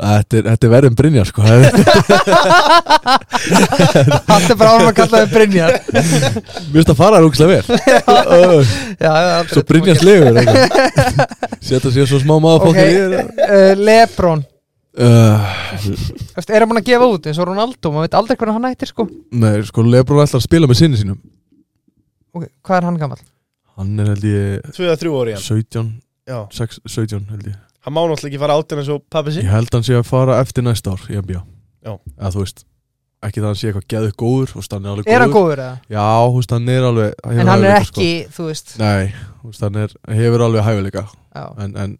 Þetta 0.00 0.36
er, 0.38 0.44
þetta 0.48 0.66
er 0.66 0.72
verðum 0.72 0.94
Brynjar 0.96 1.26
sko. 1.28 1.42
Það 1.46 1.56
er- 4.40 4.56
bara 4.60 4.70
árum 4.74 4.88
að 4.90 4.94
kalla 4.96 5.16
það 5.20 5.32
Brynjar. 5.34 5.72
Mér 5.90 6.76
finnst 6.76 6.92
að 6.92 6.98
fara 7.00 7.18
það 7.18 7.24
rúkslega 7.26 7.50
vel 7.52 7.64
Svo 9.52 9.62
Brynjar 9.68 9.98
slegur 10.00 10.38
Seta 11.64 11.92
sér 11.92 12.08
svo 12.10 12.18
smá 12.22 12.34
maður 12.42 12.70
Ok, 12.70 12.78
fólk 12.78 12.78
uh, 13.46 13.72
Lebrón 13.80 14.40
uh, 15.00 15.38
Er 16.40 16.60
hann 16.62 16.70
búin 16.70 16.80
að 16.82 16.88
gefa 16.90 17.10
út 17.14 17.28
eins 17.30 17.40
og 17.40 17.48
Ronaldo? 17.50 17.86
Maður 17.94 18.06
veit 18.08 18.18
aldrei 18.20 18.36
hvernig 18.40 18.56
hann 18.58 18.68
hættir 18.70 18.90
sko. 18.92 19.02
Nei, 19.32 19.54
sko 19.68 19.84
Lebron 19.86 20.22
ætlar 20.24 20.40
að 20.40 20.46
spila 20.48 20.66
með 20.70 20.80
sinni 20.82 21.00
sínum. 21.00 21.18
Ok, 22.36 22.44
Hvað 22.66 22.76
er 22.80 22.86
hann 22.88 23.00
gammal? 23.00 23.20
Hann 23.80 23.90
er 24.02 24.06
held 24.14 24.24
ég 24.28 24.70
2-3 24.76 25.12
ári 25.22 25.32
hann. 25.36 25.44
17, 25.44 25.90
Já, 26.30 26.38
6, 26.56 26.80
17 26.86 27.26
held 27.32 27.46
ég 27.52 27.56
hann 27.84 27.94
má 27.96 28.00
náttúrulega 28.04 28.30
ekki 28.30 28.42
fara 28.42 28.56
átinn 28.60 28.82
eins 28.82 28.90
og 28.92 29.04
pappi 29.12 29.34
sín 29.36 29.46
Ég 29.46 29.54
held 29.54 29.72
hann 29.76 29.86
sé 29.86 29.96
að 29.98 30.08
fara 30.10 30.40
eftir 30.42 30.66
næsta 30.66 30.92
ár 30.96 31.06
í 31.08 31.16
NBA 31.20 31.40
Já. 31.80 31.94
Eða 32.18 32.32
þú 32.34 32.44
veist 32.44 32.64
ekki 33.20 33.40
það 33.40 33.46
að 33.46 33.50
hann 33.50 33.58
sé 33.60 33.68
eitthvað 33.70 33.88
geðu 33.92 34.12
góður 34.20 34.50
þú 34.52 34.60
veist, 34.60 34.74
hann 34.74 34.86
er 34.86 34.92
alveg 34.94 35.08
Er 35.12 35.20
hann 35.24 35.32
góður 35.34 35.60
eða? 35.60 35.72
Já, 35.92 36.04
þú 36.24 36.36
veist, 36.38 36.54
hann 36.56 36.70
er 36.72 36.86
alveg 36.88 37.10
hefur 37.20 37.40
En 37.42 37.50
hann 37.52 37.64
er 37.64 37.74
hæfileika, 37.74 37.88
sko. 37.90 38.04
ekki, 38.04 38.36
þú 38.36 38.46
veist 38.50 38.70
Nei, 38.80 39.10
þú 39.40 39.50
veist, 39.50 39.64
hann 39.66 39.80
er, 39.82 39.96
hefur 40.20 40.44
alveg 40.46 40.64
hæfileika 40.68 41.02
Já, 41.10 41.44
en, 41.64 41.74
en 41.84 41.92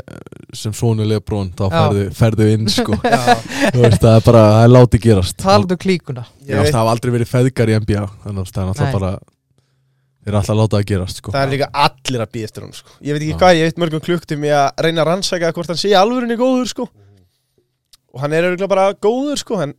eh, 0.00 0.16
sem 0.56 0.76
svonu 0.76 1.08
Lebrón 1.08 1.52
þá 1.58 1.64
Já. 1.66 1.74
ferðu, 1.76 2.06
ferðu 2.20 2.48
inn 2.54 2.72
sko. 2.72 2.96
Já, 3.14 3.20
þú 3.76 3.84
veist, 3.84 4.00
það 4.00 4.16
er 4.16 4.26
bara, 4.30 4.44
það 4.54 4.64
er 4.64 4.72
látið 4.78 5.04
gerast 5.08 5.38
taldu 5.44 5.78
klíkuna 5.84 6.24
Já, 6.40 6.56
það 6.62 6.80
hafa 6.80 6.96
aldrei 6.96 7.14
verið 7.18 7.32
feðgar 7.34 7.72
í 7.74 7.78
NBA 7.84 8.06
þannig 8.24 8.44
að 8.46 8.54
það 8.56 8.62
er 8.62 8.64
Nei. 8.64 8.74
alltaf 8.74 8.96
bara 8.96 9.12
þeir 10.24 10.32
eru 10.32 10.38
alltaf 10.40 10.54
að 10.54 10.60
láta 10.62 10.78
það 10.80 10.86
gerast 10.90 11.20
sko. 11.20 11.32
Það 11.34 11.42
er 11.46 11.52
líka 11.54 11.68
allir 11.84 12.24
að 12.24 12.30
býja 12.34 12.48
eftir 12.48 12.64
hann 12.64 12.72
sko. 12.78 12.90
Ég 13.04 13.12
veit 13.16 13.22
ekki 13.22 13.34
Já. 13.34 13.38
hvað, 13.42 13.58
ég 13.60 13.68
veit 13.68 13.80
mörgum 13.84 14.04
klukktum 14.08 14.46
ég 14.48 14.56
að 14.56 14.82
reyna 14.86 15.02
að 15.04 15.08
rannsaka 15.10 15.52
hvort 15.52 15.72
hann 15.74 15.80
sé 15.80 15.90
í 15.92 15.96
alvörinni 16.00 16.38
góður 16.40 16.70
sko. 16.72 16.88
Og 18.14 18.20
hann 18.22 18.32
er 18.38 18.48
auðvitað 18.48 18.70
bara 18.72 18.86
góður 18.94 19.38
sko. 19.42 19.56
hann, 19.60 19.74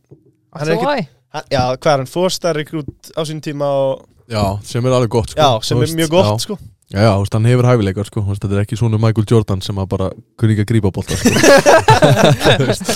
Hann 0.56 0.68
er 0.68 0.76
ekki- 0.76 0.86
hann, 1.34 1.50
Já, 1.50 1.62
hvað 1.76 1.92
er 1.92 1.96
hann, 2.04 2.06
fórstar 2.14 2.54
rekrút 2.56 3.10
á 3.16 3.20
sín 3.28 3.42
tíma 3.44 3.66
og, 3.66 4.06
Já, 4.30 4.58
sem 4.64 4.84
er 4.86 4.90
alveg 4.96 5.10
gott 5.10 5.30
sko. 5.34 5.40
Já, 5.40 5.60
sem 5.62 5.76
Þú 5.76 5.80
er 5.82 5.86
veist, 5.86 5.96
mjög 6.00 6.10
gott 6.10 6.30
já. 6.30 6.38
sko. 6.46 6.58
Já, 6.86 7.00
já, 7.02 7.12
veist, 7.18 7.32
hann 7.34 7.44
hefur 7.50 7.66
hæfileikar 7.66 8.06
sko. 8.06 8.22
Veist, 8.28 8.40
Þetta 8.42 8.54
er 8.56 8.62
ekki 8.64 8.76
svona 8.78 8.98
Michael 9.02 9.26
Jordan 9.30 9.60
sem 9.62 9.76
að 9.82 9.88
bara 9.90 10.10
kunni 10.38 10.54
ekki 10.54 10.64
að 10.64 10.70
grípa 10.70 10.92
bólta 10.94 11.16
sko. 11.18 11.30
Veist, 12.62 12.86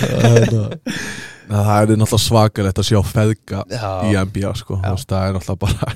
það 0.00 0.36
er- 0.40 0.80
Það 1.46 1.68
er 1.92 1.96
náttúrulega 2.00 2.18
svakalegt 2.24 2.78
að 2.82 2.86
sjá 2.88 2.98
feðga 3.06 3.60
í 4.10 4.16
NBA 4.18 4.50
sko. 4.58 4.80
Veist, 4.82 5.06
það 5.12 5.28
er 5.28 5.36
náttúrulega 5.36 5.60
bara 5.62 5.92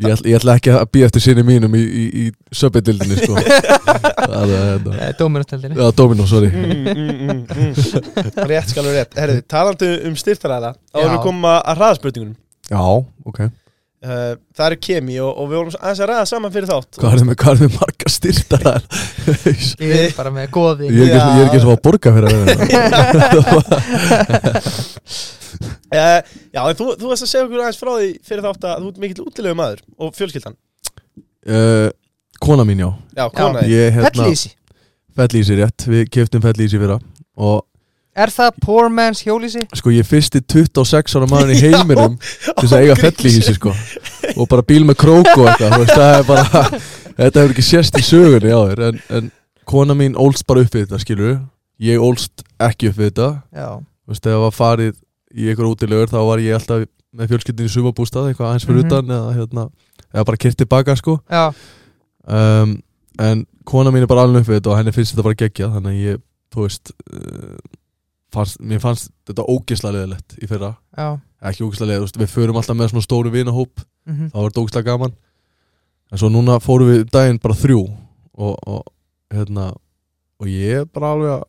Ég 0.00 0.14
ætla, 0.14 0.30
ég 0.30 0.36
ætla 0.38 0.54
ekki 0.56 0.70
að 0.72 0.86
býja 0.94 1.08
eftir 1.10 1.22
sinni 1.24 1.42
mínum 1.44 1.74
í, 1.76 1.82
í, 1.84 2.04
í 2.22 2.56
söpindildinni 2.56 3.16
sko. 3.20 3.34
það 4.30 4.52
er 4.56 4.60
þetta 4.80 5.10
Dóminustöldinni 5.20 5.76
Já, 5.76 5.86
Domino, 5.98 6.24
sorry. 6.30 6.48
Mm, 6.48 6.60
mm, 6.88 7.10
mm, 7.20 7.40
mm. 7.52 7.72
Rétt 8.50 8.68
skal 8.72 8.84
við 8.86 8.94
rétt. 8.96 9.12
Herðu, 9.20 9.38
talandi 9.50 9.88
um 10.08 10.14
styrtaræða 10.18 10.70
Þá 10.78 10.96
erum 11.02 11.16
við 11.18 11.24
koma 11.26 11.52
að 11.60 11.82
ræðaspurningunum 11.82 12.36
Já, 12.70 12.84
ok. 13.26 13.40
Uh, 14.00 14.32
Það 14.56 14.64
eru 14.70 14.76
kemi 14.80 15.18
og, 15.20 15.28
og 15.34 15.44
við 15.50 15.56
vorum 15.58 15.74
aðeins 15.76 16.00
að 16.00 16.08
ræða 16.08 16.24
saman 16.30 16.52
fyrir 16.54 16.68
þátt. 16.70 16.92
Hvað 17.02 17.10
er 17.10 17.18
það 17.20 17.28
með, 17.30 17.36
hvað 17.42 17.50
er 17.50 17.58
það 17.58 17.64
með 17.66 17.74
marga 17.82 18.08
styrta 18.14 18.56
það? 18.62 18.80
ég, 19.84 19.98
er 20.06 20.14
bara 20.16 20.32
með 20.38 20.46
góði 20.56 20.88
er 20.88 20.92
ekki, 21.04 21.10
ég 21.10 21.42
er 21.42 21.44
ekki 21.50 21.60
svo 21.66 21.72
að 21.74 21.84
borga 21.84 22.08
fyrir 22.16 22.28
það 22.32 22.48
uh, 25.58 26.20
Já, 26.54 26.60
en 26.64 26.76
þú, 26.78 26.90
þú 27.00 27.10
varst 27.10 27.26
að 27.26 27.32
segja 27.32 27.46
okkur 27.46 27.62
aðeins 27.64 27.80
frá 27.80 27.92
því 27.96 28.10
fyrir 28.30 28.46
þátt 28.46 28.68
að 28.70 28.84
þú 28.84 28.92
ert 28.92 29.00
mikill 29.04 29.24
útilegu 29.26 29.58
maður 29.58 29.82
og 29.98 30.14
fjölskyldan. 30.18 30.56
Uh, 31.46 31.88
Kona 32.40 32.64
mín, 32.64 32.78
já. 32.80 32.90
Já, 33.16 33.26
kona 33.36 33.60
þín. 33.60 33.68
Ég, 33.74 33.90
hérna, 33.98 34.10
Fellísi 34.24 34.50
Fellísi 35.16 35.56
rétt, 35.58 35.84
við 35.90 36.06
keftum 36.14 36.40
Fellísi 36.44 36.78
fyrra 36.80 36.96
Og 37.36 37.66
Er 38.16 38.32
það 38.32 38.56
poor 38.64 38.88
man's 38.92 39.20
hjólísi? 39.22 39.62
sko, 39.76 39.92
ég 39.92 40.06
fyrsti 40.08 40.40
26 40.42 41.14
ára 41.18 41.28
maður 41.30 41.52
í 41.54 41.58
heiminum 41.66 42.16
Til 42.20 42.54
þess 42.62 42.72
að 42.76 42.86
eiga 42.86 42.96
Fellísi, 43.00 43.54
sko. 43.58 43.74
Og 44.36 44.48
bara 44.50 44.64
bíl 44.66 44.82
með 44.88 44.98
krók 45.02 45.28
og 45.34 45.46
eitthvað 45.50 45.76
þú 45.76 45.82
veist, 45.84 45.94
Það 45.94 46.16
er 46.16 46.26
bara, 46.30 46.64
þetta 47.20 47.44
hefur 47.44 47.54
ekki 47.54 47.66
sést 47.68 48.00
í 48.00 48.04
sögunni 48.08 48.54
á 48.56 48.60
þér 48.70 48.82
en, 48.88 49.02
en 49.18 49.30
kona 49.68 49.94
mín 49.98 50.16
ólst 50.18 50.46
bara 50.48 50.64
upp 50.64 50.74
við 50.74 50.86
þetta, 50.86 51.02
skilur 51.04 51.36
Ég 51.80 52.00
ólst 52.04 52.42
ekki 52.60 52.90
upp 52.90 52.98
við 53.00 53.12
þetta. 53.12 53.28
Já. 53.56 53.68
Þú 53.80 54.12
veist, 54.14 54.24
þegar 54.26 54.42
var 54.46 54.56
farið 54.56 54.96
í 55.34 55.48
einhver 55.50 55.68
útilegur 55.70 56.10
þá 56.10 56.20
var 56.26 56.42
ég 56.42 56.56
alltaf 56.56 56.86
með 57.16 57.32
fjölskyldin 57.32 57.66
í 57.66 57.72
sumabústað 57.72 58.30
eitthvað 58.30 58.48
aðeins 58.50 58.66
fyrir 58.68 58.84
Mhm. 58.84 58.86
utan 58.86 59.14
eða, 59.16 59.34
hérna, 59.34 59.70
eða 60.14 60.24
bara 60.26 60.36
kert 60.36 60.56
tilbaka 60.58 60.96
sko. 60.96 61.18
Um, 62.26 62.82
en 63.18 63.46
kona 63.64 63.90
mín 63.90 64.02
er 64.02 64.06
bara 64.06 64.22
alveg 64.22 64.42
upp 64.42 64.48
við 64.48 64.60
þetta 64.60 64.70
og 64.70 64.76
henni 64.78 64.92
finnst 64.92 65.14
þetta 65.14 65.26
bara 65.26 65.40
geggjað 65.42 65.74
þannig 65.74 65.90
að 65.90 66.04
ég, 66.04 66.20
þú 66.54 66.62
veist 66.66 66.92
uh, 67.12 67.58
fannst, 68.32 68.60
mér 68.60 68.80
fannst 68.80 69.10
þetta 69.26 69.46
ógislega 69.48 69.96
leðilegt 69.96 70.38
í 70.38 70.46
fyrra, 70.46 70.76
já. 70.96 71.18
Ekki 71.42 71.64
ógislega 71.64 71.92
leðilegt 71.94 72.20
við 72.20 72.30
förum 72.30 72.56
alltaf 72.60 72.76
með 72.76 72.90
svona 72.92 73.06
stóru 73.06 73.30
vinahóp 73.34 73.80
mhm. 74.06 74.30
þá 74.30 74.36
var 74.38 74.50
þetta 74.50 74.64
ógislega 74.64 74.90
gaman. 74.92 75.14
En 76.10 76.18
svo 76.18 76.28
núna 76.30 76.60
fórum 76.62 76.90
við 76.90 77.06
daginn 77.10 77.38
bara 77.42 77.54
þrjú 77.54 77.82
og, 78.34 78.54
og 78.66 78.82
hérna 79.30 79.70
og 80.40 80.46
ég 80.50 80.82
er 80.82 80.84
bara 80.86 81.14
alveg 81.14 81.34
að 81.36 81.42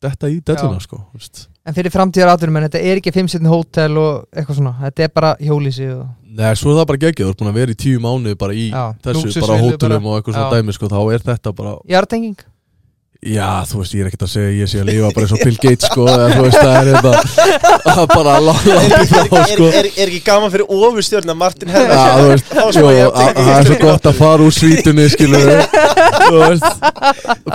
detta 0.00 0.30
í 0.30 0.40
delluna 0.40 0.80
sko, 0.80 0.96
þú 1.12 1.18
veist 1.20 1.48
En 1.68 1.76
fyrir 1.76 1.92
framtíðar 1.92 2.32
aturum 2.32 2.56
en 2.56 2.64
þetta 2.68 2.80
er 2.88 3.00
ekki 3.02 3.12
fimmsetni 3.12 3.50
hótel 3.50 3.98
og 4.00 4.30
eitthvað 4.32 4.60
svona. 4.62 4.72
Þetta 4.86 5.04
er 5.04 5.12
bara 5.12 5.34
hjólísi 5.44 5.90
og 5.92 6.06
Nei, 6.30 6.52
svo 6.54 6.70
er 6.70 6.78
það 6.78 6.86
bara 6.92 7.00
geggjað, 7.02 7.26
þú 7.26 7.32
ert 7.32 7.40
búin 7.40 7.50
að 7.50 7.56
vera 7.58 7.72
í 7.74 7.78
tíu 7.80 8.00
mánuði 8.02 8.36
bara 8.38 8.54
í 8.54 8.68
Já, 8.70 8.82
þessu, 9.02 9.32
bara 9.42 9.56
hótelum 9.58 10.04
og 10.06 10.18
eitthvað 10.20 10.36
svona 10.36 10.46
Já. 10.46 10.60
dæmi, 10.60 10.74
sko, 10.76 10.90
þá 10.92 11.00
er 11.16 11.24
þetta 11.26 11.52
bara 11.58 11.72
Jartenging 11.90 12.44
Já, 13.20 13.60
þú 13.68 13.82
veist, 13.82 13.92
ég 13.92 14.00
er 14.00 14.06
ekkert 14.08 14.22
að 14.24 14.30
segja 14.32 14.52
ég 14.56 14.68
sé 14.70 14.78
að 14.80 14.86
lifa 14.88 15.08
bara 15.12 15.26
eins 15.26 15.32
og 15.36 15.40
Bill 15.44 15.58
Gates, 15.60 15.88
sko, 15.90 16.04
eða 16.08 16.28
þú 16.32 16.44
veist, 16.46 16.56
það 16.56 16.76
er 16.80 16.86
þetta 16.94 17.10
að 17.92 18.06
bara 18.14 18.32
Er, 18.40 18.44
láta 18.46 18.76
er, 18.80 19.02
frá, 19.10 19.24
er, 19.36 19.50
sko. 19.50 19.66
er, 19.68 19.88
er 19.90 20.06
ekki 20.06 20.20
gaman 20.24 20.52
fyrir 20.54 20.70
ofurstjórna 20.72 21.34
Martin 21.36 21.68
Já, 21.68 21.74
Henderson 21.76 22.16
þú 22.16 22.30
veist, 22.30 22.46
í 22.48 22.84
það 23.10 23.50
er 23.58 23.68
svo 23.68 23.76
gott 23.82 24.08
að 24.08 24.16
fara 24.22 24.46
úr 24.46 24.54
svítunni, 24.56 25.04
skilur 25.12 25.44
þú 26.30 26.38
veist, 26.46 26.86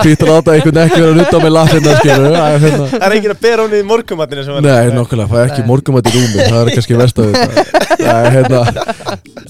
Pítur 0.04 0.30
láta 0.30 0.54
einhvern 0.54 0.78
ekki 0.84 1.00
vera 1.02 1.10
að 1.10 1.18
nutta 1.18 1.40
með 1.42 1.52
lafinna, 1.56 1.96
skilur 1.98 2.26
það 2.36 2.46
er 2.46 2.62
hérna 2.66 2.86
Það 2.92 3.06
er 3.08 3.16
enginn 3.18 3.34
að 3.34 3.40
bera 3.48 3.64
honum 3.66 3.74
í 3.80 3.88
morgumatinu 3.90 4.44
sem 4.46 4.54
var- 4.54 4.68
Nei, 4.68 4.92
nokkulega, 4.94 5.28
það 5.34 5.40
er 5.42 5.50
ekki 5.50 5.64
Nei. 5.64 5.70
morgumætt 5.72 6.06
í 6.06 6.14
rúmi 6.14 6.46
Það 6.46 6.60
er 6.62 6.70
kannski 6.76 7.00
verst 7.02 7.18
að 7.18 7.34
þetta 7.34 7.66
Það 8.06 8.20
er 8.20 8.30
hérna 8.38 8.62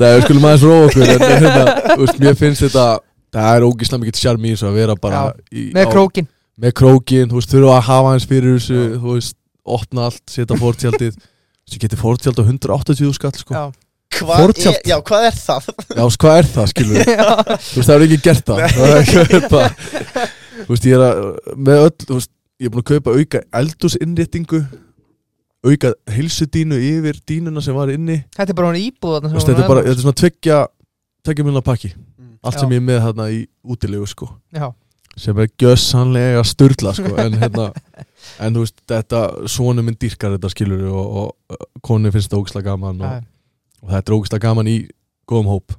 Það 0.00 0.08
er 0.14 0.24
skulum 0.24 0.48
aðeins 0.48 0.64
róa 0.64 0.80
okkur 0.88 1.04
En 1.12 1.20
hérna, 1.44 2.96
Það 3.36 3.56
er 3.60 3.66
ógislega 3.68 4.02
mikill 4.02 4.20
sjarm 4.20 4.44
í 4.46 4.52
þessu 4.54 4.68
að 4.70 4.76
vera 4.80 4.96
bara 5.00 5.22
í, 5.52 5.66
með 5.76 5.88
á- 5.88 5.92
krókin 5.94 6.28
Með 6.56 6.72
krókin, 6.80 7.26
þú 7.28 7.36
veist, 7.40 7.50
þurfa 7.52 7.72
að 7.76 7.82
hafa 7.90 8.12
eins 8.16 8.26
fyrir 8.30 8.54
þessu 8.56 8.78
Þú 9.02 9.16
veist, 9.16 9.36
opna 9.76 10.06
allt, 10.08 10.22
setja 10.32 10.56
fórtjaldið 10.60 11.18
Þessi 11.66 11.82
getur 11.82 12.00
fórtjald 12.00 12.38
á 12.40 12.44
180 12.46 13.12
skall, 13.18 13.34
sko. 13.36 13.52
Já, 13.52 13.64
Já, 14.16 14.22
Hvað 14.22 14.52
er, 14.70 14.76
já, 14.86 14.96
hvað 15.04 15.24
er 15.26 15.34
það? 15.36 15.64
veist, 15.98 16.20
hvað 16.22 16.36
er 16.40 16.48
það, 16.54 16.68
skilur 16.72 16.96
við 16.96 17.10
Þú 17.66 17.80
veist, 17.80 17.88
það 17.90 17.94
er 17.96 18.04
ekki 18.06 18.18
gert 18.24 18.46
það. 18.46 18.62
Er 18.62 18.70
Þú 20.62 20.70
veist, 20.72 20.86
ég 20.88 20.94
er 20.96 21.02
að, 21.04 21.22
með 21.68 21.82
öll, 21.82 21.94
þú 22.06 22.18
veist 22.20 22.32
Ég 22.56 22.70
er 22.70 22.72
búin 22.72 22.80
að 22.80 22.88
kaupa 22.94 23.12
auka 23.18 23.40
eldúsinnréttingu 23.60 24.62
Auka 25.66 25.90
heilsudínu 26.14 26.78
yfir 26.78 27.18
dínuna 27.28 27.60
sem 27.64 27.74
var 27.76 27.90
inni. 27.92 28.20
Þetta 28.36 28.52
er 28.52 28.56
bara 28.56 28.68
hún 28.70 28.78
íbúð 28.80 29.16
þetta 29.34 29.52
er 29.56 29.68
bara, 29.68 29.82
þetta 29.82 29.98
er 29.98 30.04
svona 30.04 30.18
tveggja 30.20 30.58
tveggja 31.26 31.46
mjöla 31.48 31.62
pakki, 31.66 31.90
allt 32.42 32.58
Já. 32.58 32.60
sem 32.62 32.74
ég 32.74 32.82
er 32.82 32.86
með 32.88 33.00
þarna 33.06 33.28
í 33.34 33.40
útilegu 33.66 34.08
sko, 34.10 34.28
Já, 34.54 34.68
sem 35.16 35.38
er 35.42 35.50
gjössanlega 35.62 36.42
sturla 36.46 36.92
sko, 36.96 37.14
en 37.22 37.38
hérna 37.40 37.70
en 38.42 38.56
þú 38.56 38.64
veist, 38.64 38.80
þetta, 38.90 39.22
svona 39.50 39.84
minn 39.84 39.98
dýrkar 40.00 40.36
þetta 40.36 40.52
skilur 40.52 40.84
og, 40.90 41.06
og, 41.22 41.56
og 41.56 41.82
konu 41.86 42.12
finnst 42.12 42.30
þetta 42.30 42.42
ógislega 42.42 42.70
gaman 42.72 43.00
og, 43.00 43.16
já, 43.16 43.22
og 43.82 43.94
þetta 43.94 44.12
er 44.12 44.18
ógislega 44.18 44.48
gaman 44.48 44.70
í 44.72 44.76
góðum 45.26 45.52
hóp. 45.54 45.76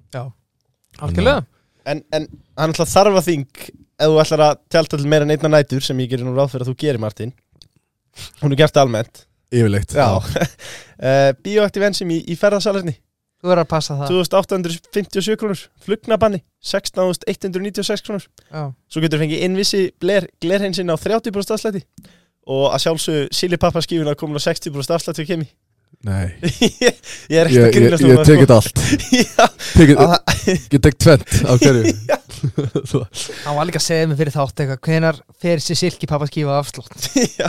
Algjörlega. 0.98 1.44
En, 1.88 2.02
en 2.12 2.26
hann 2.60 2.74
ætla 2.74 2.88
þarf 2.90 3.20
að 3.22 3.30
þing 3.30 3.62
ef 3.98 4.12
þú 4.12 4.20
ætlar 4.22 4.44
að 4.48 4.58
tjálta 4.74 5.00
til 5.00 5.10
meira 5.10 5.28
en 5.28 5.34
einna 5.34 5.52
nætur 5.54 5.86
sem 5.86 6.00
ég 6.04 6.12
gerir 6.12 6.28
nú 6.28 6.36
ráð 6.36 6.52
fyrir 6.54 6.66
að 6.66 6.72
þú 6.74 6.78
gerir 6.84 7.02
Martin. 7.02 7.34
Hún 8.42 8.54
er 8.54 8.60
gert 8.60 8.80
almennt. 8.82 9.24
Yfirleitt 9.54 9.94
Já. 9.96 10.18
uh, 10.20 11.30
Bíóaktiv 11.44 11.86
enzim 11.88 12.10
í, 12.12 12.20
í 12.28 12.36
ferðarsalerni 12.36 12.98
Þú 13.38 13.52
verður 13.52 13.62
að 13.64 13.70
passa 13.70 13.96
það. 14.00 14.08
2857 14.16 15.36
krónur. 15.38 15.60
Flugnabanni 15.86 16.40
16.196 16.66 18.06
krónur. 18.08 18.26
Já, 18.50 18.64
Svo 18.90 19.04
getur 19.04 19.22
fengið 19.22 19.44
innvissi 19.46 19.84
glerheinsinn 20.02 20.90
á 20.90 20.96
30% 20.98 21.54
afslætti 21.58 21.84
Og 22.48 22.70
að 22.74 22.84
sjálfsög 22.86 23.32
Silipappa 23.36 23.82
skífuna 23.84 24.16
komin 24.18 24.40
á 24.40 24.42
60% 24.42 24.94
afslætti 24.96 25.26
og 25.26 25.30
kemi. 25.30 25.48
Nei, 26.08 26.28
Ég 27.32 27.38
er 27.42 27.48
ekkert 27.50 27.68
að 27.68 27.74
grínast 27.76 28.04
ég 28.06 28.20
tek 28.22 28.38
sko. 28.38 28.42
þetta 28.42 28.58
allt. 28.58 28.78
Það- 29.98 30.36
Ég 30.76 30.82
tek 30.86 30.98
tvent 31.02 31.24
af 31.44 31.62
hverju. 31.64 31.94
Hann 33.46 33.58
var 33.58 33.66
líka 33.68 33.80
að 33.82 33.86
segja 33.88 34.08
mig 34.12 34.20
fyrir 34.20 34.34
þátt 34.36 34.62
eitthvað 34.64 34.82
Hvenar 34.88 35.18
fer 35.42 35.64
sér 35.64 35.80
silki 35.80 36.08
pappa 36.10 36.28
skífa 36.30 36.58
afslátt? 36.62 37.08
Já, 37.40 37.48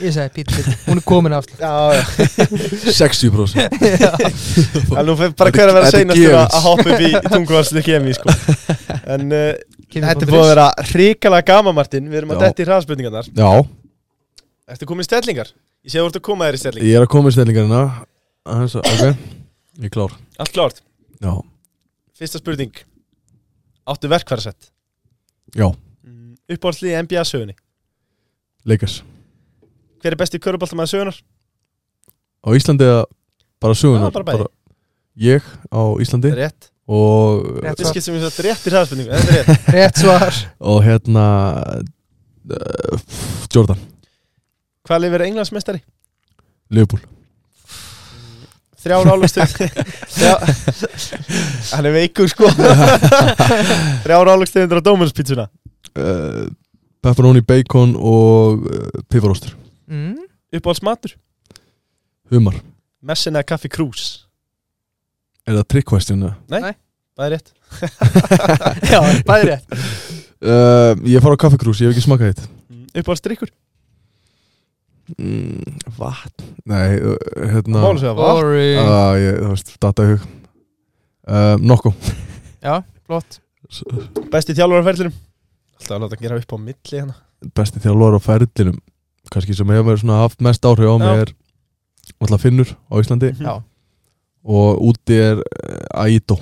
Ég 0.00 0.12
segi, 0.14 0.30
Pítur, 0.34 0.56
Pítur, 0.58 0.76
hún 0.88 0.98
er 1.00 1.04
komin 1.06 1.34
afslátt 1.36 1.60
já, 1.60 1.72
já. 1.94 2.02
60% 2.98 3.60
En 4.98 5.04
nú 5.06 5.14
fer 5.18 5.30
bara 5.36 5.50
Þetta- 5.50 5.54
hver 5.54 5.68
að 5.70 5.76
vera 5.76 5.86
þetta 5.86 5.90
er 5.90 5.98
seinastur 6.00 6.34
að 6.40 6.64
hoppa 6.64 6.88
upp 6.94 7.02
í 7.04 7.10
tunguvarslu 7.34 7.82
kemi 7.86 8.14
sko. 8.16 8.34
En 9.14 9.28
uh, 9.28 9.52
þetta 9.92 10.24
er 10.24 10.30
búið 10.32 10.40
að 10.42 10.50
vera 10.50 10.66
hrikalega 10.88 11.46
gama 11.52 11.74
Martin. 11.76 12.06
Við 12.10 12.22
erum 12.22 12.32
að 12.34 12.42
detti 12.46 12.64
í 12.64 12.68
hraðspurningarnar. 12.70 13.28
Já, 13.36 13.50
Ertu 14.74 14.88
komið 14.88 15.04
í 15.04 15.08
stellingar? 15.10 15.50
Ég 15.84 15.92
sé 15.92 16.00
að 16.00 16.06
þú 16.06 16.08
ert 16.14 16.18
að 16.20 16.24
koma 16.30 16.46
þér 16.48 16.56
í 16.56 16.62
stelling 16.62 16.86
ég 16.88 16.96
er 16.96 17.04
að 17.04 17.10
koma 17.12 17.28
í 17.28 17.36
stellingarina. 17.36 17.82
Aðeins 18.48 18.76
að- 18.80 18.88
Ok, 18.88 19.02
ég 19.84 19.88
er 19.90 19.92
klár. 19.98 20.14
Allt 20.40 20.54
klárt? 20.56 20.80
Já, 21.20 21.32
Fyrsta 22.16 22.40
spurning. 22.40 22.72
Áttu 23.84 24.08
verkfærsett 24.08 24.70
já, 25.54 25.66
Uppáhaldslið 26.48 26.94
í 26.94 26.96
NBA 27.04 27.24
sögunni? 27.28 27.54
Lakers 28.64 29.02
Hver 30.04 30.12
er 30.12 30.20
besti 30.20 30.36
köruboltamæði 30.36 30.90
sögunar? 30.90 31.16
Á 32.44 32.52
Íslandi 32.52 32.84
eða 32.84 33.04
bara 33.64 33.76
sögunar 33.80 34.10
Já, 34.10 34.12
bara 34.12 34.26
bæði. 34.28 34.48
Ég 35.24 35.46
á 35.72 35.80
Íslandi. 36.04 36.28
Rétt. 36.36 36.68
Og, 36.84 37.64
Rétt. 37.64 37.80
Við 37.80 37.88
skiptum 37.88 38.12
við 38.18 38.26
þetta 38.26 38.44
rétt 38.44 38.66
í 38.68 38.72
hraðspurningu 38.74 39.14
Þetta 39.14 39.32
er 39.32 39.48
rétt. 39.48 39.70
Rétt 39.78 39.96
svar. 40.02 40.36
Og 40.60 40.84
hérna 40.84 41.24
uh, 42.52 43.00
Jordan. 43.48 43.80
Hvað 44.84 45.00
lifir 45.06 45.24
Englandsmeistari? 45.30 45.80
Liverpool. 46.68 47.00
Þrjár 48.84 49.08
álugstöð 49.08 49.56
Hann 51.72 51.88
er 51.88 51.92
veikur 51.96 52.28
sko. 52.28 52.44
Þrjár 54.04 54.36
álugstöðundur 54.36 54.84
á 54.84 54.84
Dómunspítsuna 54.84 55.48
uh, 55.48 56.44
Pepperoni, 57.00 57.40
bacon 57.40 57.96
og 57.96 58.68
uh, 58.68 59.00
pifarostur 59.08 59.63
mm. 59.90 60.14
Uppáhalds 60.54 60.82
matur 60.84 61.16
Humar. 62.32 62.56
Messin 63.04 63.36
eða 63.36 63.44
kaffi 63.52 63.68
krús? 63.68 64.04
Er 65.44 65.58
það 65.58 65.66
trick 65.74 65.88
question? 65.90 66.22
eða? 66.24 66.72
Það 67.14 67.26
er 67.26 67.34
rétt. 67.36 67.50
Já, 68.92 69.00
bæði 69.28 69.50
rétt. 69.50 69.76
Uh, 70.44 70.94
ég 71.08 71.22
fara 71.24 71.36
á 71.36 71.42
kaffikrús, 71.44 71.82
ég 71.82 71.88
hef 71.88 71.94
ekki 71.94 72.04
smakað 72.04 72.32
þetta 72.32 72.48
Uppáhalds 73.00 73.22
drikkur 73.24 73.52
mm, 75.14 75.76
Vatn. 75.98 76.48
Nei, 76.68 76.96
uh, 76.98 77.14
hérna 77.52 77.84
Málu 77.84 78.00
segja 78.02 78.16
vatn? 78.18 78.40
Boring. 78.40 78.80
Uh, 78.80 79.12
ég, 79.20 79.38
Það 79.38 79.52
veist, 79.54 79.72
data 79.84 80.04
í 80.04 80.10
hug. 80.14 80.26
Uh, 81.24 81.54
Nokko. 81.64 81.94
Já, 82.64 82.74
flott. 83.06 83.38
Besti 84.32 84.56
þjálfarferðlinum 84.56 85.14
Alltaf 85.74 85.96
að 85.96 86.04
láta 86.04 86.16
að 86.16 86.24
gera 86.24 86.40
upp 86.40 86.52
á 86.54 86.58
milli 86.60 86.98
hérna. 86.98 87.16
Besti 87.56 87.80
þjálfur 87.82 88.16
á 88.16 88.20
ferlinum 88.24 88.76
Kannski 89.32 89.56
sem 89.56 89.70
hefur 89.72 90.00
svona 90.00 90.20
haft 90.22 90.42
mest 90.44 90.64
áhrif 90.68 90.90
á 90.90 90.96
mig 91.00 91.22
er 91.24 91.32
Alltaf 92.20 92.44
Finnur 92.44 92.68
á 92.90 92.94
Íslandi. 93.00 93.32
Já, 93.40 93.62
Og 94.44 94.82
úti 94.90 95.16
er 95.16 95.40
uh, 95.40 96.02
Aido 96.04 96.36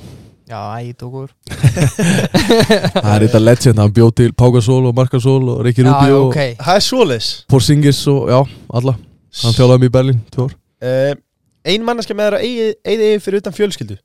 já, 0.53 0.59
og 1.03 1.13
góður. 1.13 1.31
Það 3.03 3.15
er 3.15 3.25
eitthvað 3.25 3.45
legend, 3.47 3.79
hann 3.81 3.95
bjóð 3.95 4.11
til 4.19 4.33
Págasól 4.37 4.89
og 4.91 4.97
Markasól 4.97 5.49
og 5.49 5.63
Rikki 5.65 5.85
Já, 5.85 5.89
Rubio 5.89 6.19
ok. 6.29 6.41
Það 6.59 6.77
er 6.77 6.85
svoleiðis. 6.89 7.31
Og 7.47 7.55
Porzingis 7.55 8.03
og 8.13 8.29
já, 8.29 8.41
alla. 8.81 8.97
Hann 9.43 9.57
þjálfaði 9.57 9.81
mig 9.85 9.93
í 9.93 9.95
Berlín, 9.97 10.21
tvö 10.35 10.49
ár. 10.49 10.55
Uh, 10.83 11.15
Ein 11.63 11.85
manneska 11.87 12.15
með 12.19 12.27
þeirra 12.27 12.43
eigið 12.43 12.73
eigi 12.91 13.23
fyrir 13.23 13.43
utan 13.43 13.55
fjölskyldu. 13.57 13.97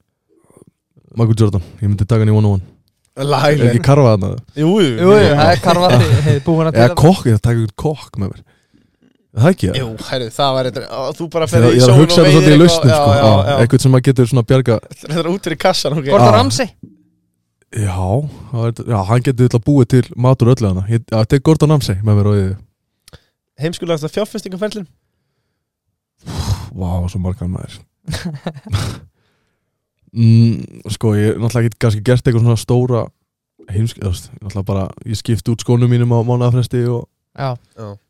Michael 1.18 1.40
Jordan, 1.41 1.64
ég 1.82 1.90
myndi 1.90 2.06
taka 2.06 2.22
hann 2.22 2.32
í 2.32 2.38
one-on-one. 2.38 2.78
Er 3.18 3.26
Lælen 3.26 3.72
ekki 3.72 3.82
karfað 3.82 4.12
hann 4.14 4.26
að 4.28 4.36
Jú, 4.62 4.68
jú, 4.78 4.90
Jú, 5.02 5.08
jú, 5.10 5.30
það 5.40 5.48
er 5.49 5.62
karvati 5.64 6.10
hefði 6.28 6.41
búin 6.45 6.68
að 6.70 6.76
Eða 6.78 6.98
kokk, 6.99 7.24
ég 7.26 7.40
taka 7.41 7.64
ykkur 7.64 7.74
kokk 7.82 8.20
með 8.22 8.36
mér 8.36 8.44
Það 9.38 9.50
ekki, 9.52 9.68
Jú, 9.78 9.88
herru, 10.10 10.28
það 10.34 10.54
var 10.58 10.68
eitthvað 10.70 11.18
Þú 11.18 11.28
bara 11.34 11.48
ferði 11.52 11.72
ég 11.78 11.84
er 11.86 11.92
að 11.94 12.00
hugsa 12.02 12.22
þetta 12.24 12.32
svolítið 12.34 12.54
í 12.56 12.60
lausnum 12.62 12.92
sko. 12.92 13.10
Já, 13.14 13.18
já, 13.22 13.32
já. 13.52 13.56
Eitthvað 13.64 13.84
sem 13.84 13.94
maður 13.94 14.06
getur 14.08 14.30
svona 14.32 14.46
bjarga 14.50 14.78
Þetta 14.94 15.18
er 15.22 15.30
út 15.32 15.50
fyrir 15.50 15.60
kassan, 15.62 15.98
ok. 15.98 16.08
Gordon 16.08 16.28
Já. 16.28 16.36
Ramsay? 16.38 16.72
Já, 17.78 17.98
það 18.52 18.70
er, 18.70 18.74
já 18.94 18.98
hann 19.12 19.26
getur 19.28 19.58
að 19.60 19.66
búið 19.68 19.90
til 19.94 20.02
matur 20.28 20.54
öllu 20.56 20.72
hana 20.72 20.86
Ég 20.90 21.04
já, 21.12 21.20
tek 21.34 21.44
Gordon 21.46 21.74
Ramsay 21.76 22.00
með 22.02 22.18
mér 22.22 22.32
og 22.32 22.40
ég 22.40 22.56
Heimskulegasta 23.62 24.10
fjárfestingaferðlin 24.16 24.88
Vá, 26.78 26.90
svo 27.10 27.22
margar 27.24 27.50
maður. 27.52 27.78
Mm, 30.18 30.82
Sko, 30.90 31.12
ég 31.20 31.34
er 31.36 31.42
náttúrulega 31.42 31.68
ekki 31.68 31.80
kannski 31.84 32.00
gert 32.08 32.24
eitthvað 32.26 32.46
svona 32.46 32.58
stóra 32.62 33.02
heimsk, 33.70 34.00
þú 34.00 34.08
veist, 34.14 34.30
náttúrulega 34.40 34.68
bara 34.70 34.86
ég 35.06 35.20
skipti 35.20 35.52
út 35.52 35.62
skónum 35.66 35.92
mínum 35.92 36.14
á 36.16 36.20
mánuðafresti 36.26 36.86
og 36.90 37.04
Já, 37.38 37.52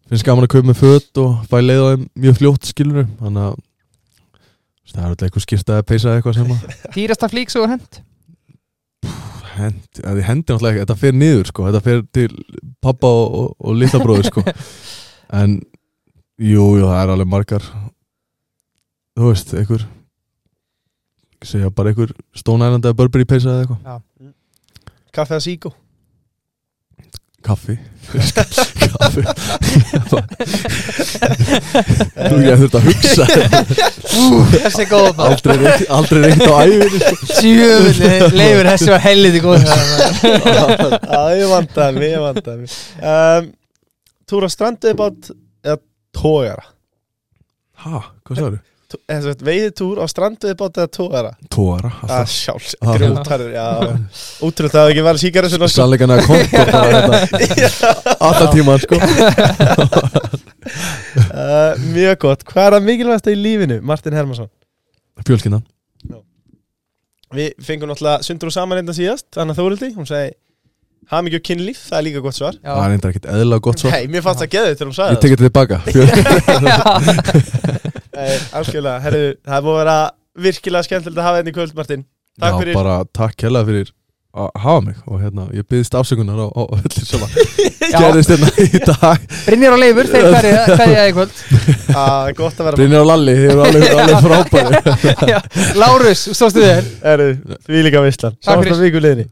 finnst 0.09 0.27
gaman 0.27 0.47
að 0.47 0.53
kaupa 0.55 0.69
með 0.71 0.81
föt 0.81 1.23
og 1.23 1.39
fæ 1.51 1.57
leið 1.63 1.81
á 1.83 1.87
þeim 1.91 2.03
mjög 2.25 2.37
fljótt 2.41 2.69
skilur 2.69 3.09
þannig 3.21 3.47
að 3.47 3.57
það 4.87 5.01
er 5.01 5.09
alltaf 5.09 5.25
eitthvað 5.27 5.43
skýrsta 5.47 5.79
að 5.81 5.87
peysa 5.89 6.13
eitthvað 6.15 6.37
sem 6.39 6.53
að 6.53 6.77
dýrasta 6.95 7.31
flík 7.31 7.51
svo 7.53 7.65
hend 7.67 7.99
hendi, 9.57 10.03
að 10.03 10.19
þið 10.19 10.27
hendi 10.27 10.45
náttúrulega 10.45 10.73
ekki, 10.73 10.83
þetta 10.83 10.97
fer 11.01 11.17
niður 11.17 11.49
sko, 11.51 11.65
þetta 11.67 11.81
fer 11.85 12.03
til 12.15 12.27
pappa 12.83 13.09
og, 13.09 13.37
og, 13.41 13.51
og 13.59 13.77
litla 13.81 14.01
bróður 14.03 14.31
sko. 14.31 14.45
En 15.37 15.57
jú, 16.39 16.65
jú, 16.79 16.85
það 16.87 17.01
er 17.01 17.09
alveg 17.11 17.27
margar. 17.27 17.65
Þú 19.17 19.31
veist, 19.33 19.49
einhver 19.59 19.81
segja 21.43 21.71
bara 21.75 21.91
einhver 21.91 22.13
eða 22.37 22.93
Burberry 22.95 23.27
peysa 23.27 23.51
eða 23.51 23.65
eitthvað. 23.65 24.31
Kaffe 25.17 25.35
að 25.35 25.43
síkó 25.49 25.73
kaffi. 27.47 27.75
Kaffi. 28.07 29.23
Þú 32.17 32.37
ég 32.43 32.61
þurft 32.61 32.77
að 32.79 32.87
hugsa. 32.87 33.27
Þessi 34.53 34.85
er 34.85 34.89
góð 34.91 35.09
maður. 35.17 35.33
Aldrei 35.33 35.57
reynt, 35.63 35.83
aldrei 35.97 36.21
reynt 36.27 36.45
á 36.47 36.55
æfinni 36.61 37.01
sko. 37.03 37.31
Sjöfulli, 37.41 38.13
leifur 38.37 38.71
þessi 38.71 38.93
var 38.93 39.05
helliti 39.07 39.43
góð 39.43 39.67
vandaði 41.51 41.99
mig, 41.99 42.09
ég 42.13 42.25
vandaði 42.29 42.63
mig. 42.63 42.79
Um, 43.01 43.53
Túra 44.27 44.49
stranduði 44.51 44.97
bát 44.99 45.29
eða 45.63 45.79
tógara 46.15 46.65
ha, 47.83 48.01
hvað 48.25 48.39
sagður? 48.39 48.57
Veiði 48.57 48.76
túr 49.75 49.99
á 49.99 50.05
stranduði 50.07 50.55
bát 50.59 50.77
eða 50.79 50.89
tógara 50.95 51.31
tóara, 51.51 51.89
Það 51.99 52.13
alltaf. 52.15 52.31
sjálfs, 52.31 52.75
Ah. 52.81 52.93
grjótarður, 52.95 53.51
Útrúð 54.47 54.71
það 54.71 54.81
hafi 54.83 54.93
ekki 54.95 55.03
verið 55.07 55.21
síkara 55.25 55.49
sko. 55.53 55.67
sannleikan 55.67 56.13
að 56.15 56.21
konto 56.27 56.47
bara 56.71 57.19
þetta 57.27 58.15
alltaf 58.19 58.49
tíman 58.55 58.79
sko. 58.85 58.95
Uh, 61.37 61.75
Mjög 61.93 62.17
gott, 62.23 62.43
hvað 62.47 62.65
er 62.67 62.73
það 62.77 62.87
mikilvægast 62.87 63.27
í 63.31 63.35
lífinu, 63.39 63.77
Martin 63.87 64.13
Hermansson? 64.17 64.49
fjölskyndan 65.27 65.63
Við 67.35 67.49
fengum 67.59 67.89
náttúrulega 67.91 68.23
sundur 68.23 68.47
og 68.47 68.53
saman 68.55 68.79
enda 68.79 68.93
síðast 68.95 69.25
Þannig 69.35 69.51
að 69.51 69.57
Þórildi, 69.59 69.89
hún 69.97 70.07
segi 70.07 70.29
Hamingju 71.11 71.39
kynlíf, 71.43 71.79
það 71.87 71.97
er 71.97 72.03
líka 72.03 72.19
gott 72.23 72.35
svar. 72.35 72.55
Það 72.63 72.79
er 72.83 72.93
eitthvað 72.95 73.11
ekkert 73.13 73.27
eðla 73.31 73.57
gott 73.63 73.79
svo 73.79 73.91
Nei, 73.93 74.07
mér 74.11 74.23
fannst 74.25 74.41
það 74.43 74.51
geðið 74.57 74.73
til 74.79 74.87
hún 74.87 74.91
ég 74.91 74.97
sagði 74.97 75.19
tekið 75.23 75.37
þetta 75.37 75.47
tilbaka 75.47 75.77
Það 78.17 78.57
Algjörlega, 78.59 78.97
herru, 79.05 79.21
það 79.45 79.57
er 79.59 79.65
búið 79.67 79.77
að 79.77 79.83
vera 79.83 79.97
virkilega 80.47 80.87
skemmtilegt 80.87 81.21
að 81.21 81.27
hafa 81.29 81.43
í 81.45 81.53
kvöld, 81.55 81.77
Martin. 81.77 82.03
Takk 82.37 82.53
Já, 82.53 82.59
fyrir. 82.61 82.75
bara 82.77 82.97
takk 83.17 83.45
hella 83.47 83.63
fyrir 83.67 83.93
að 84.37 84.49
hafa 84.61 84.81
mig 84.85 84.97
og 85.09 85.21
hérna, 85.23 85.47
ég 85.57 85.65
byggðist 85.65 85.95
afsökunar 85.97 86.37
á, 86.37 86.47
á 86.53 86.61
öllu 86.77 87.05
sem 87.07 87.23
að 87.25 87.37
gerðist 88.01 88.33
hérna 88.33 88.51
í 88.61 88.81
dag. 88.91 89.23
Brynjar 89.47 89.73
og 89.77 89.81
leifur, 89.81 90.09
þeir 90.11 90.27
hverja 90.77 91.05
í 91.09 91.15
kvöld. 91.15 91.39
Að 91.97 92.29
Gott 92.37 92.61
að 92.61 92.67
vera 92.69 92.77
Brynjar 92.81 93.01
og 93.05 93.09
Lalli, 93.09 93.37
þið 93.39 93.49
eru 93.53 93.65
alveg, 93.65 93.87
alveg 94.03 94.27
frábæri 94.27 95.31
Já, 95.31 95.39
Lárus, 95.81 96.27
stóðstu 96.37 96.65
þér. 96.67 96.91
Herru, 97.07 97.31
því 97.65 97.83
líka 97.87 98.05
fyrir. 98.05 98.37
Sáast 98.45 98.77
á 98.77 98.81
vikuleginni 98.83 99.25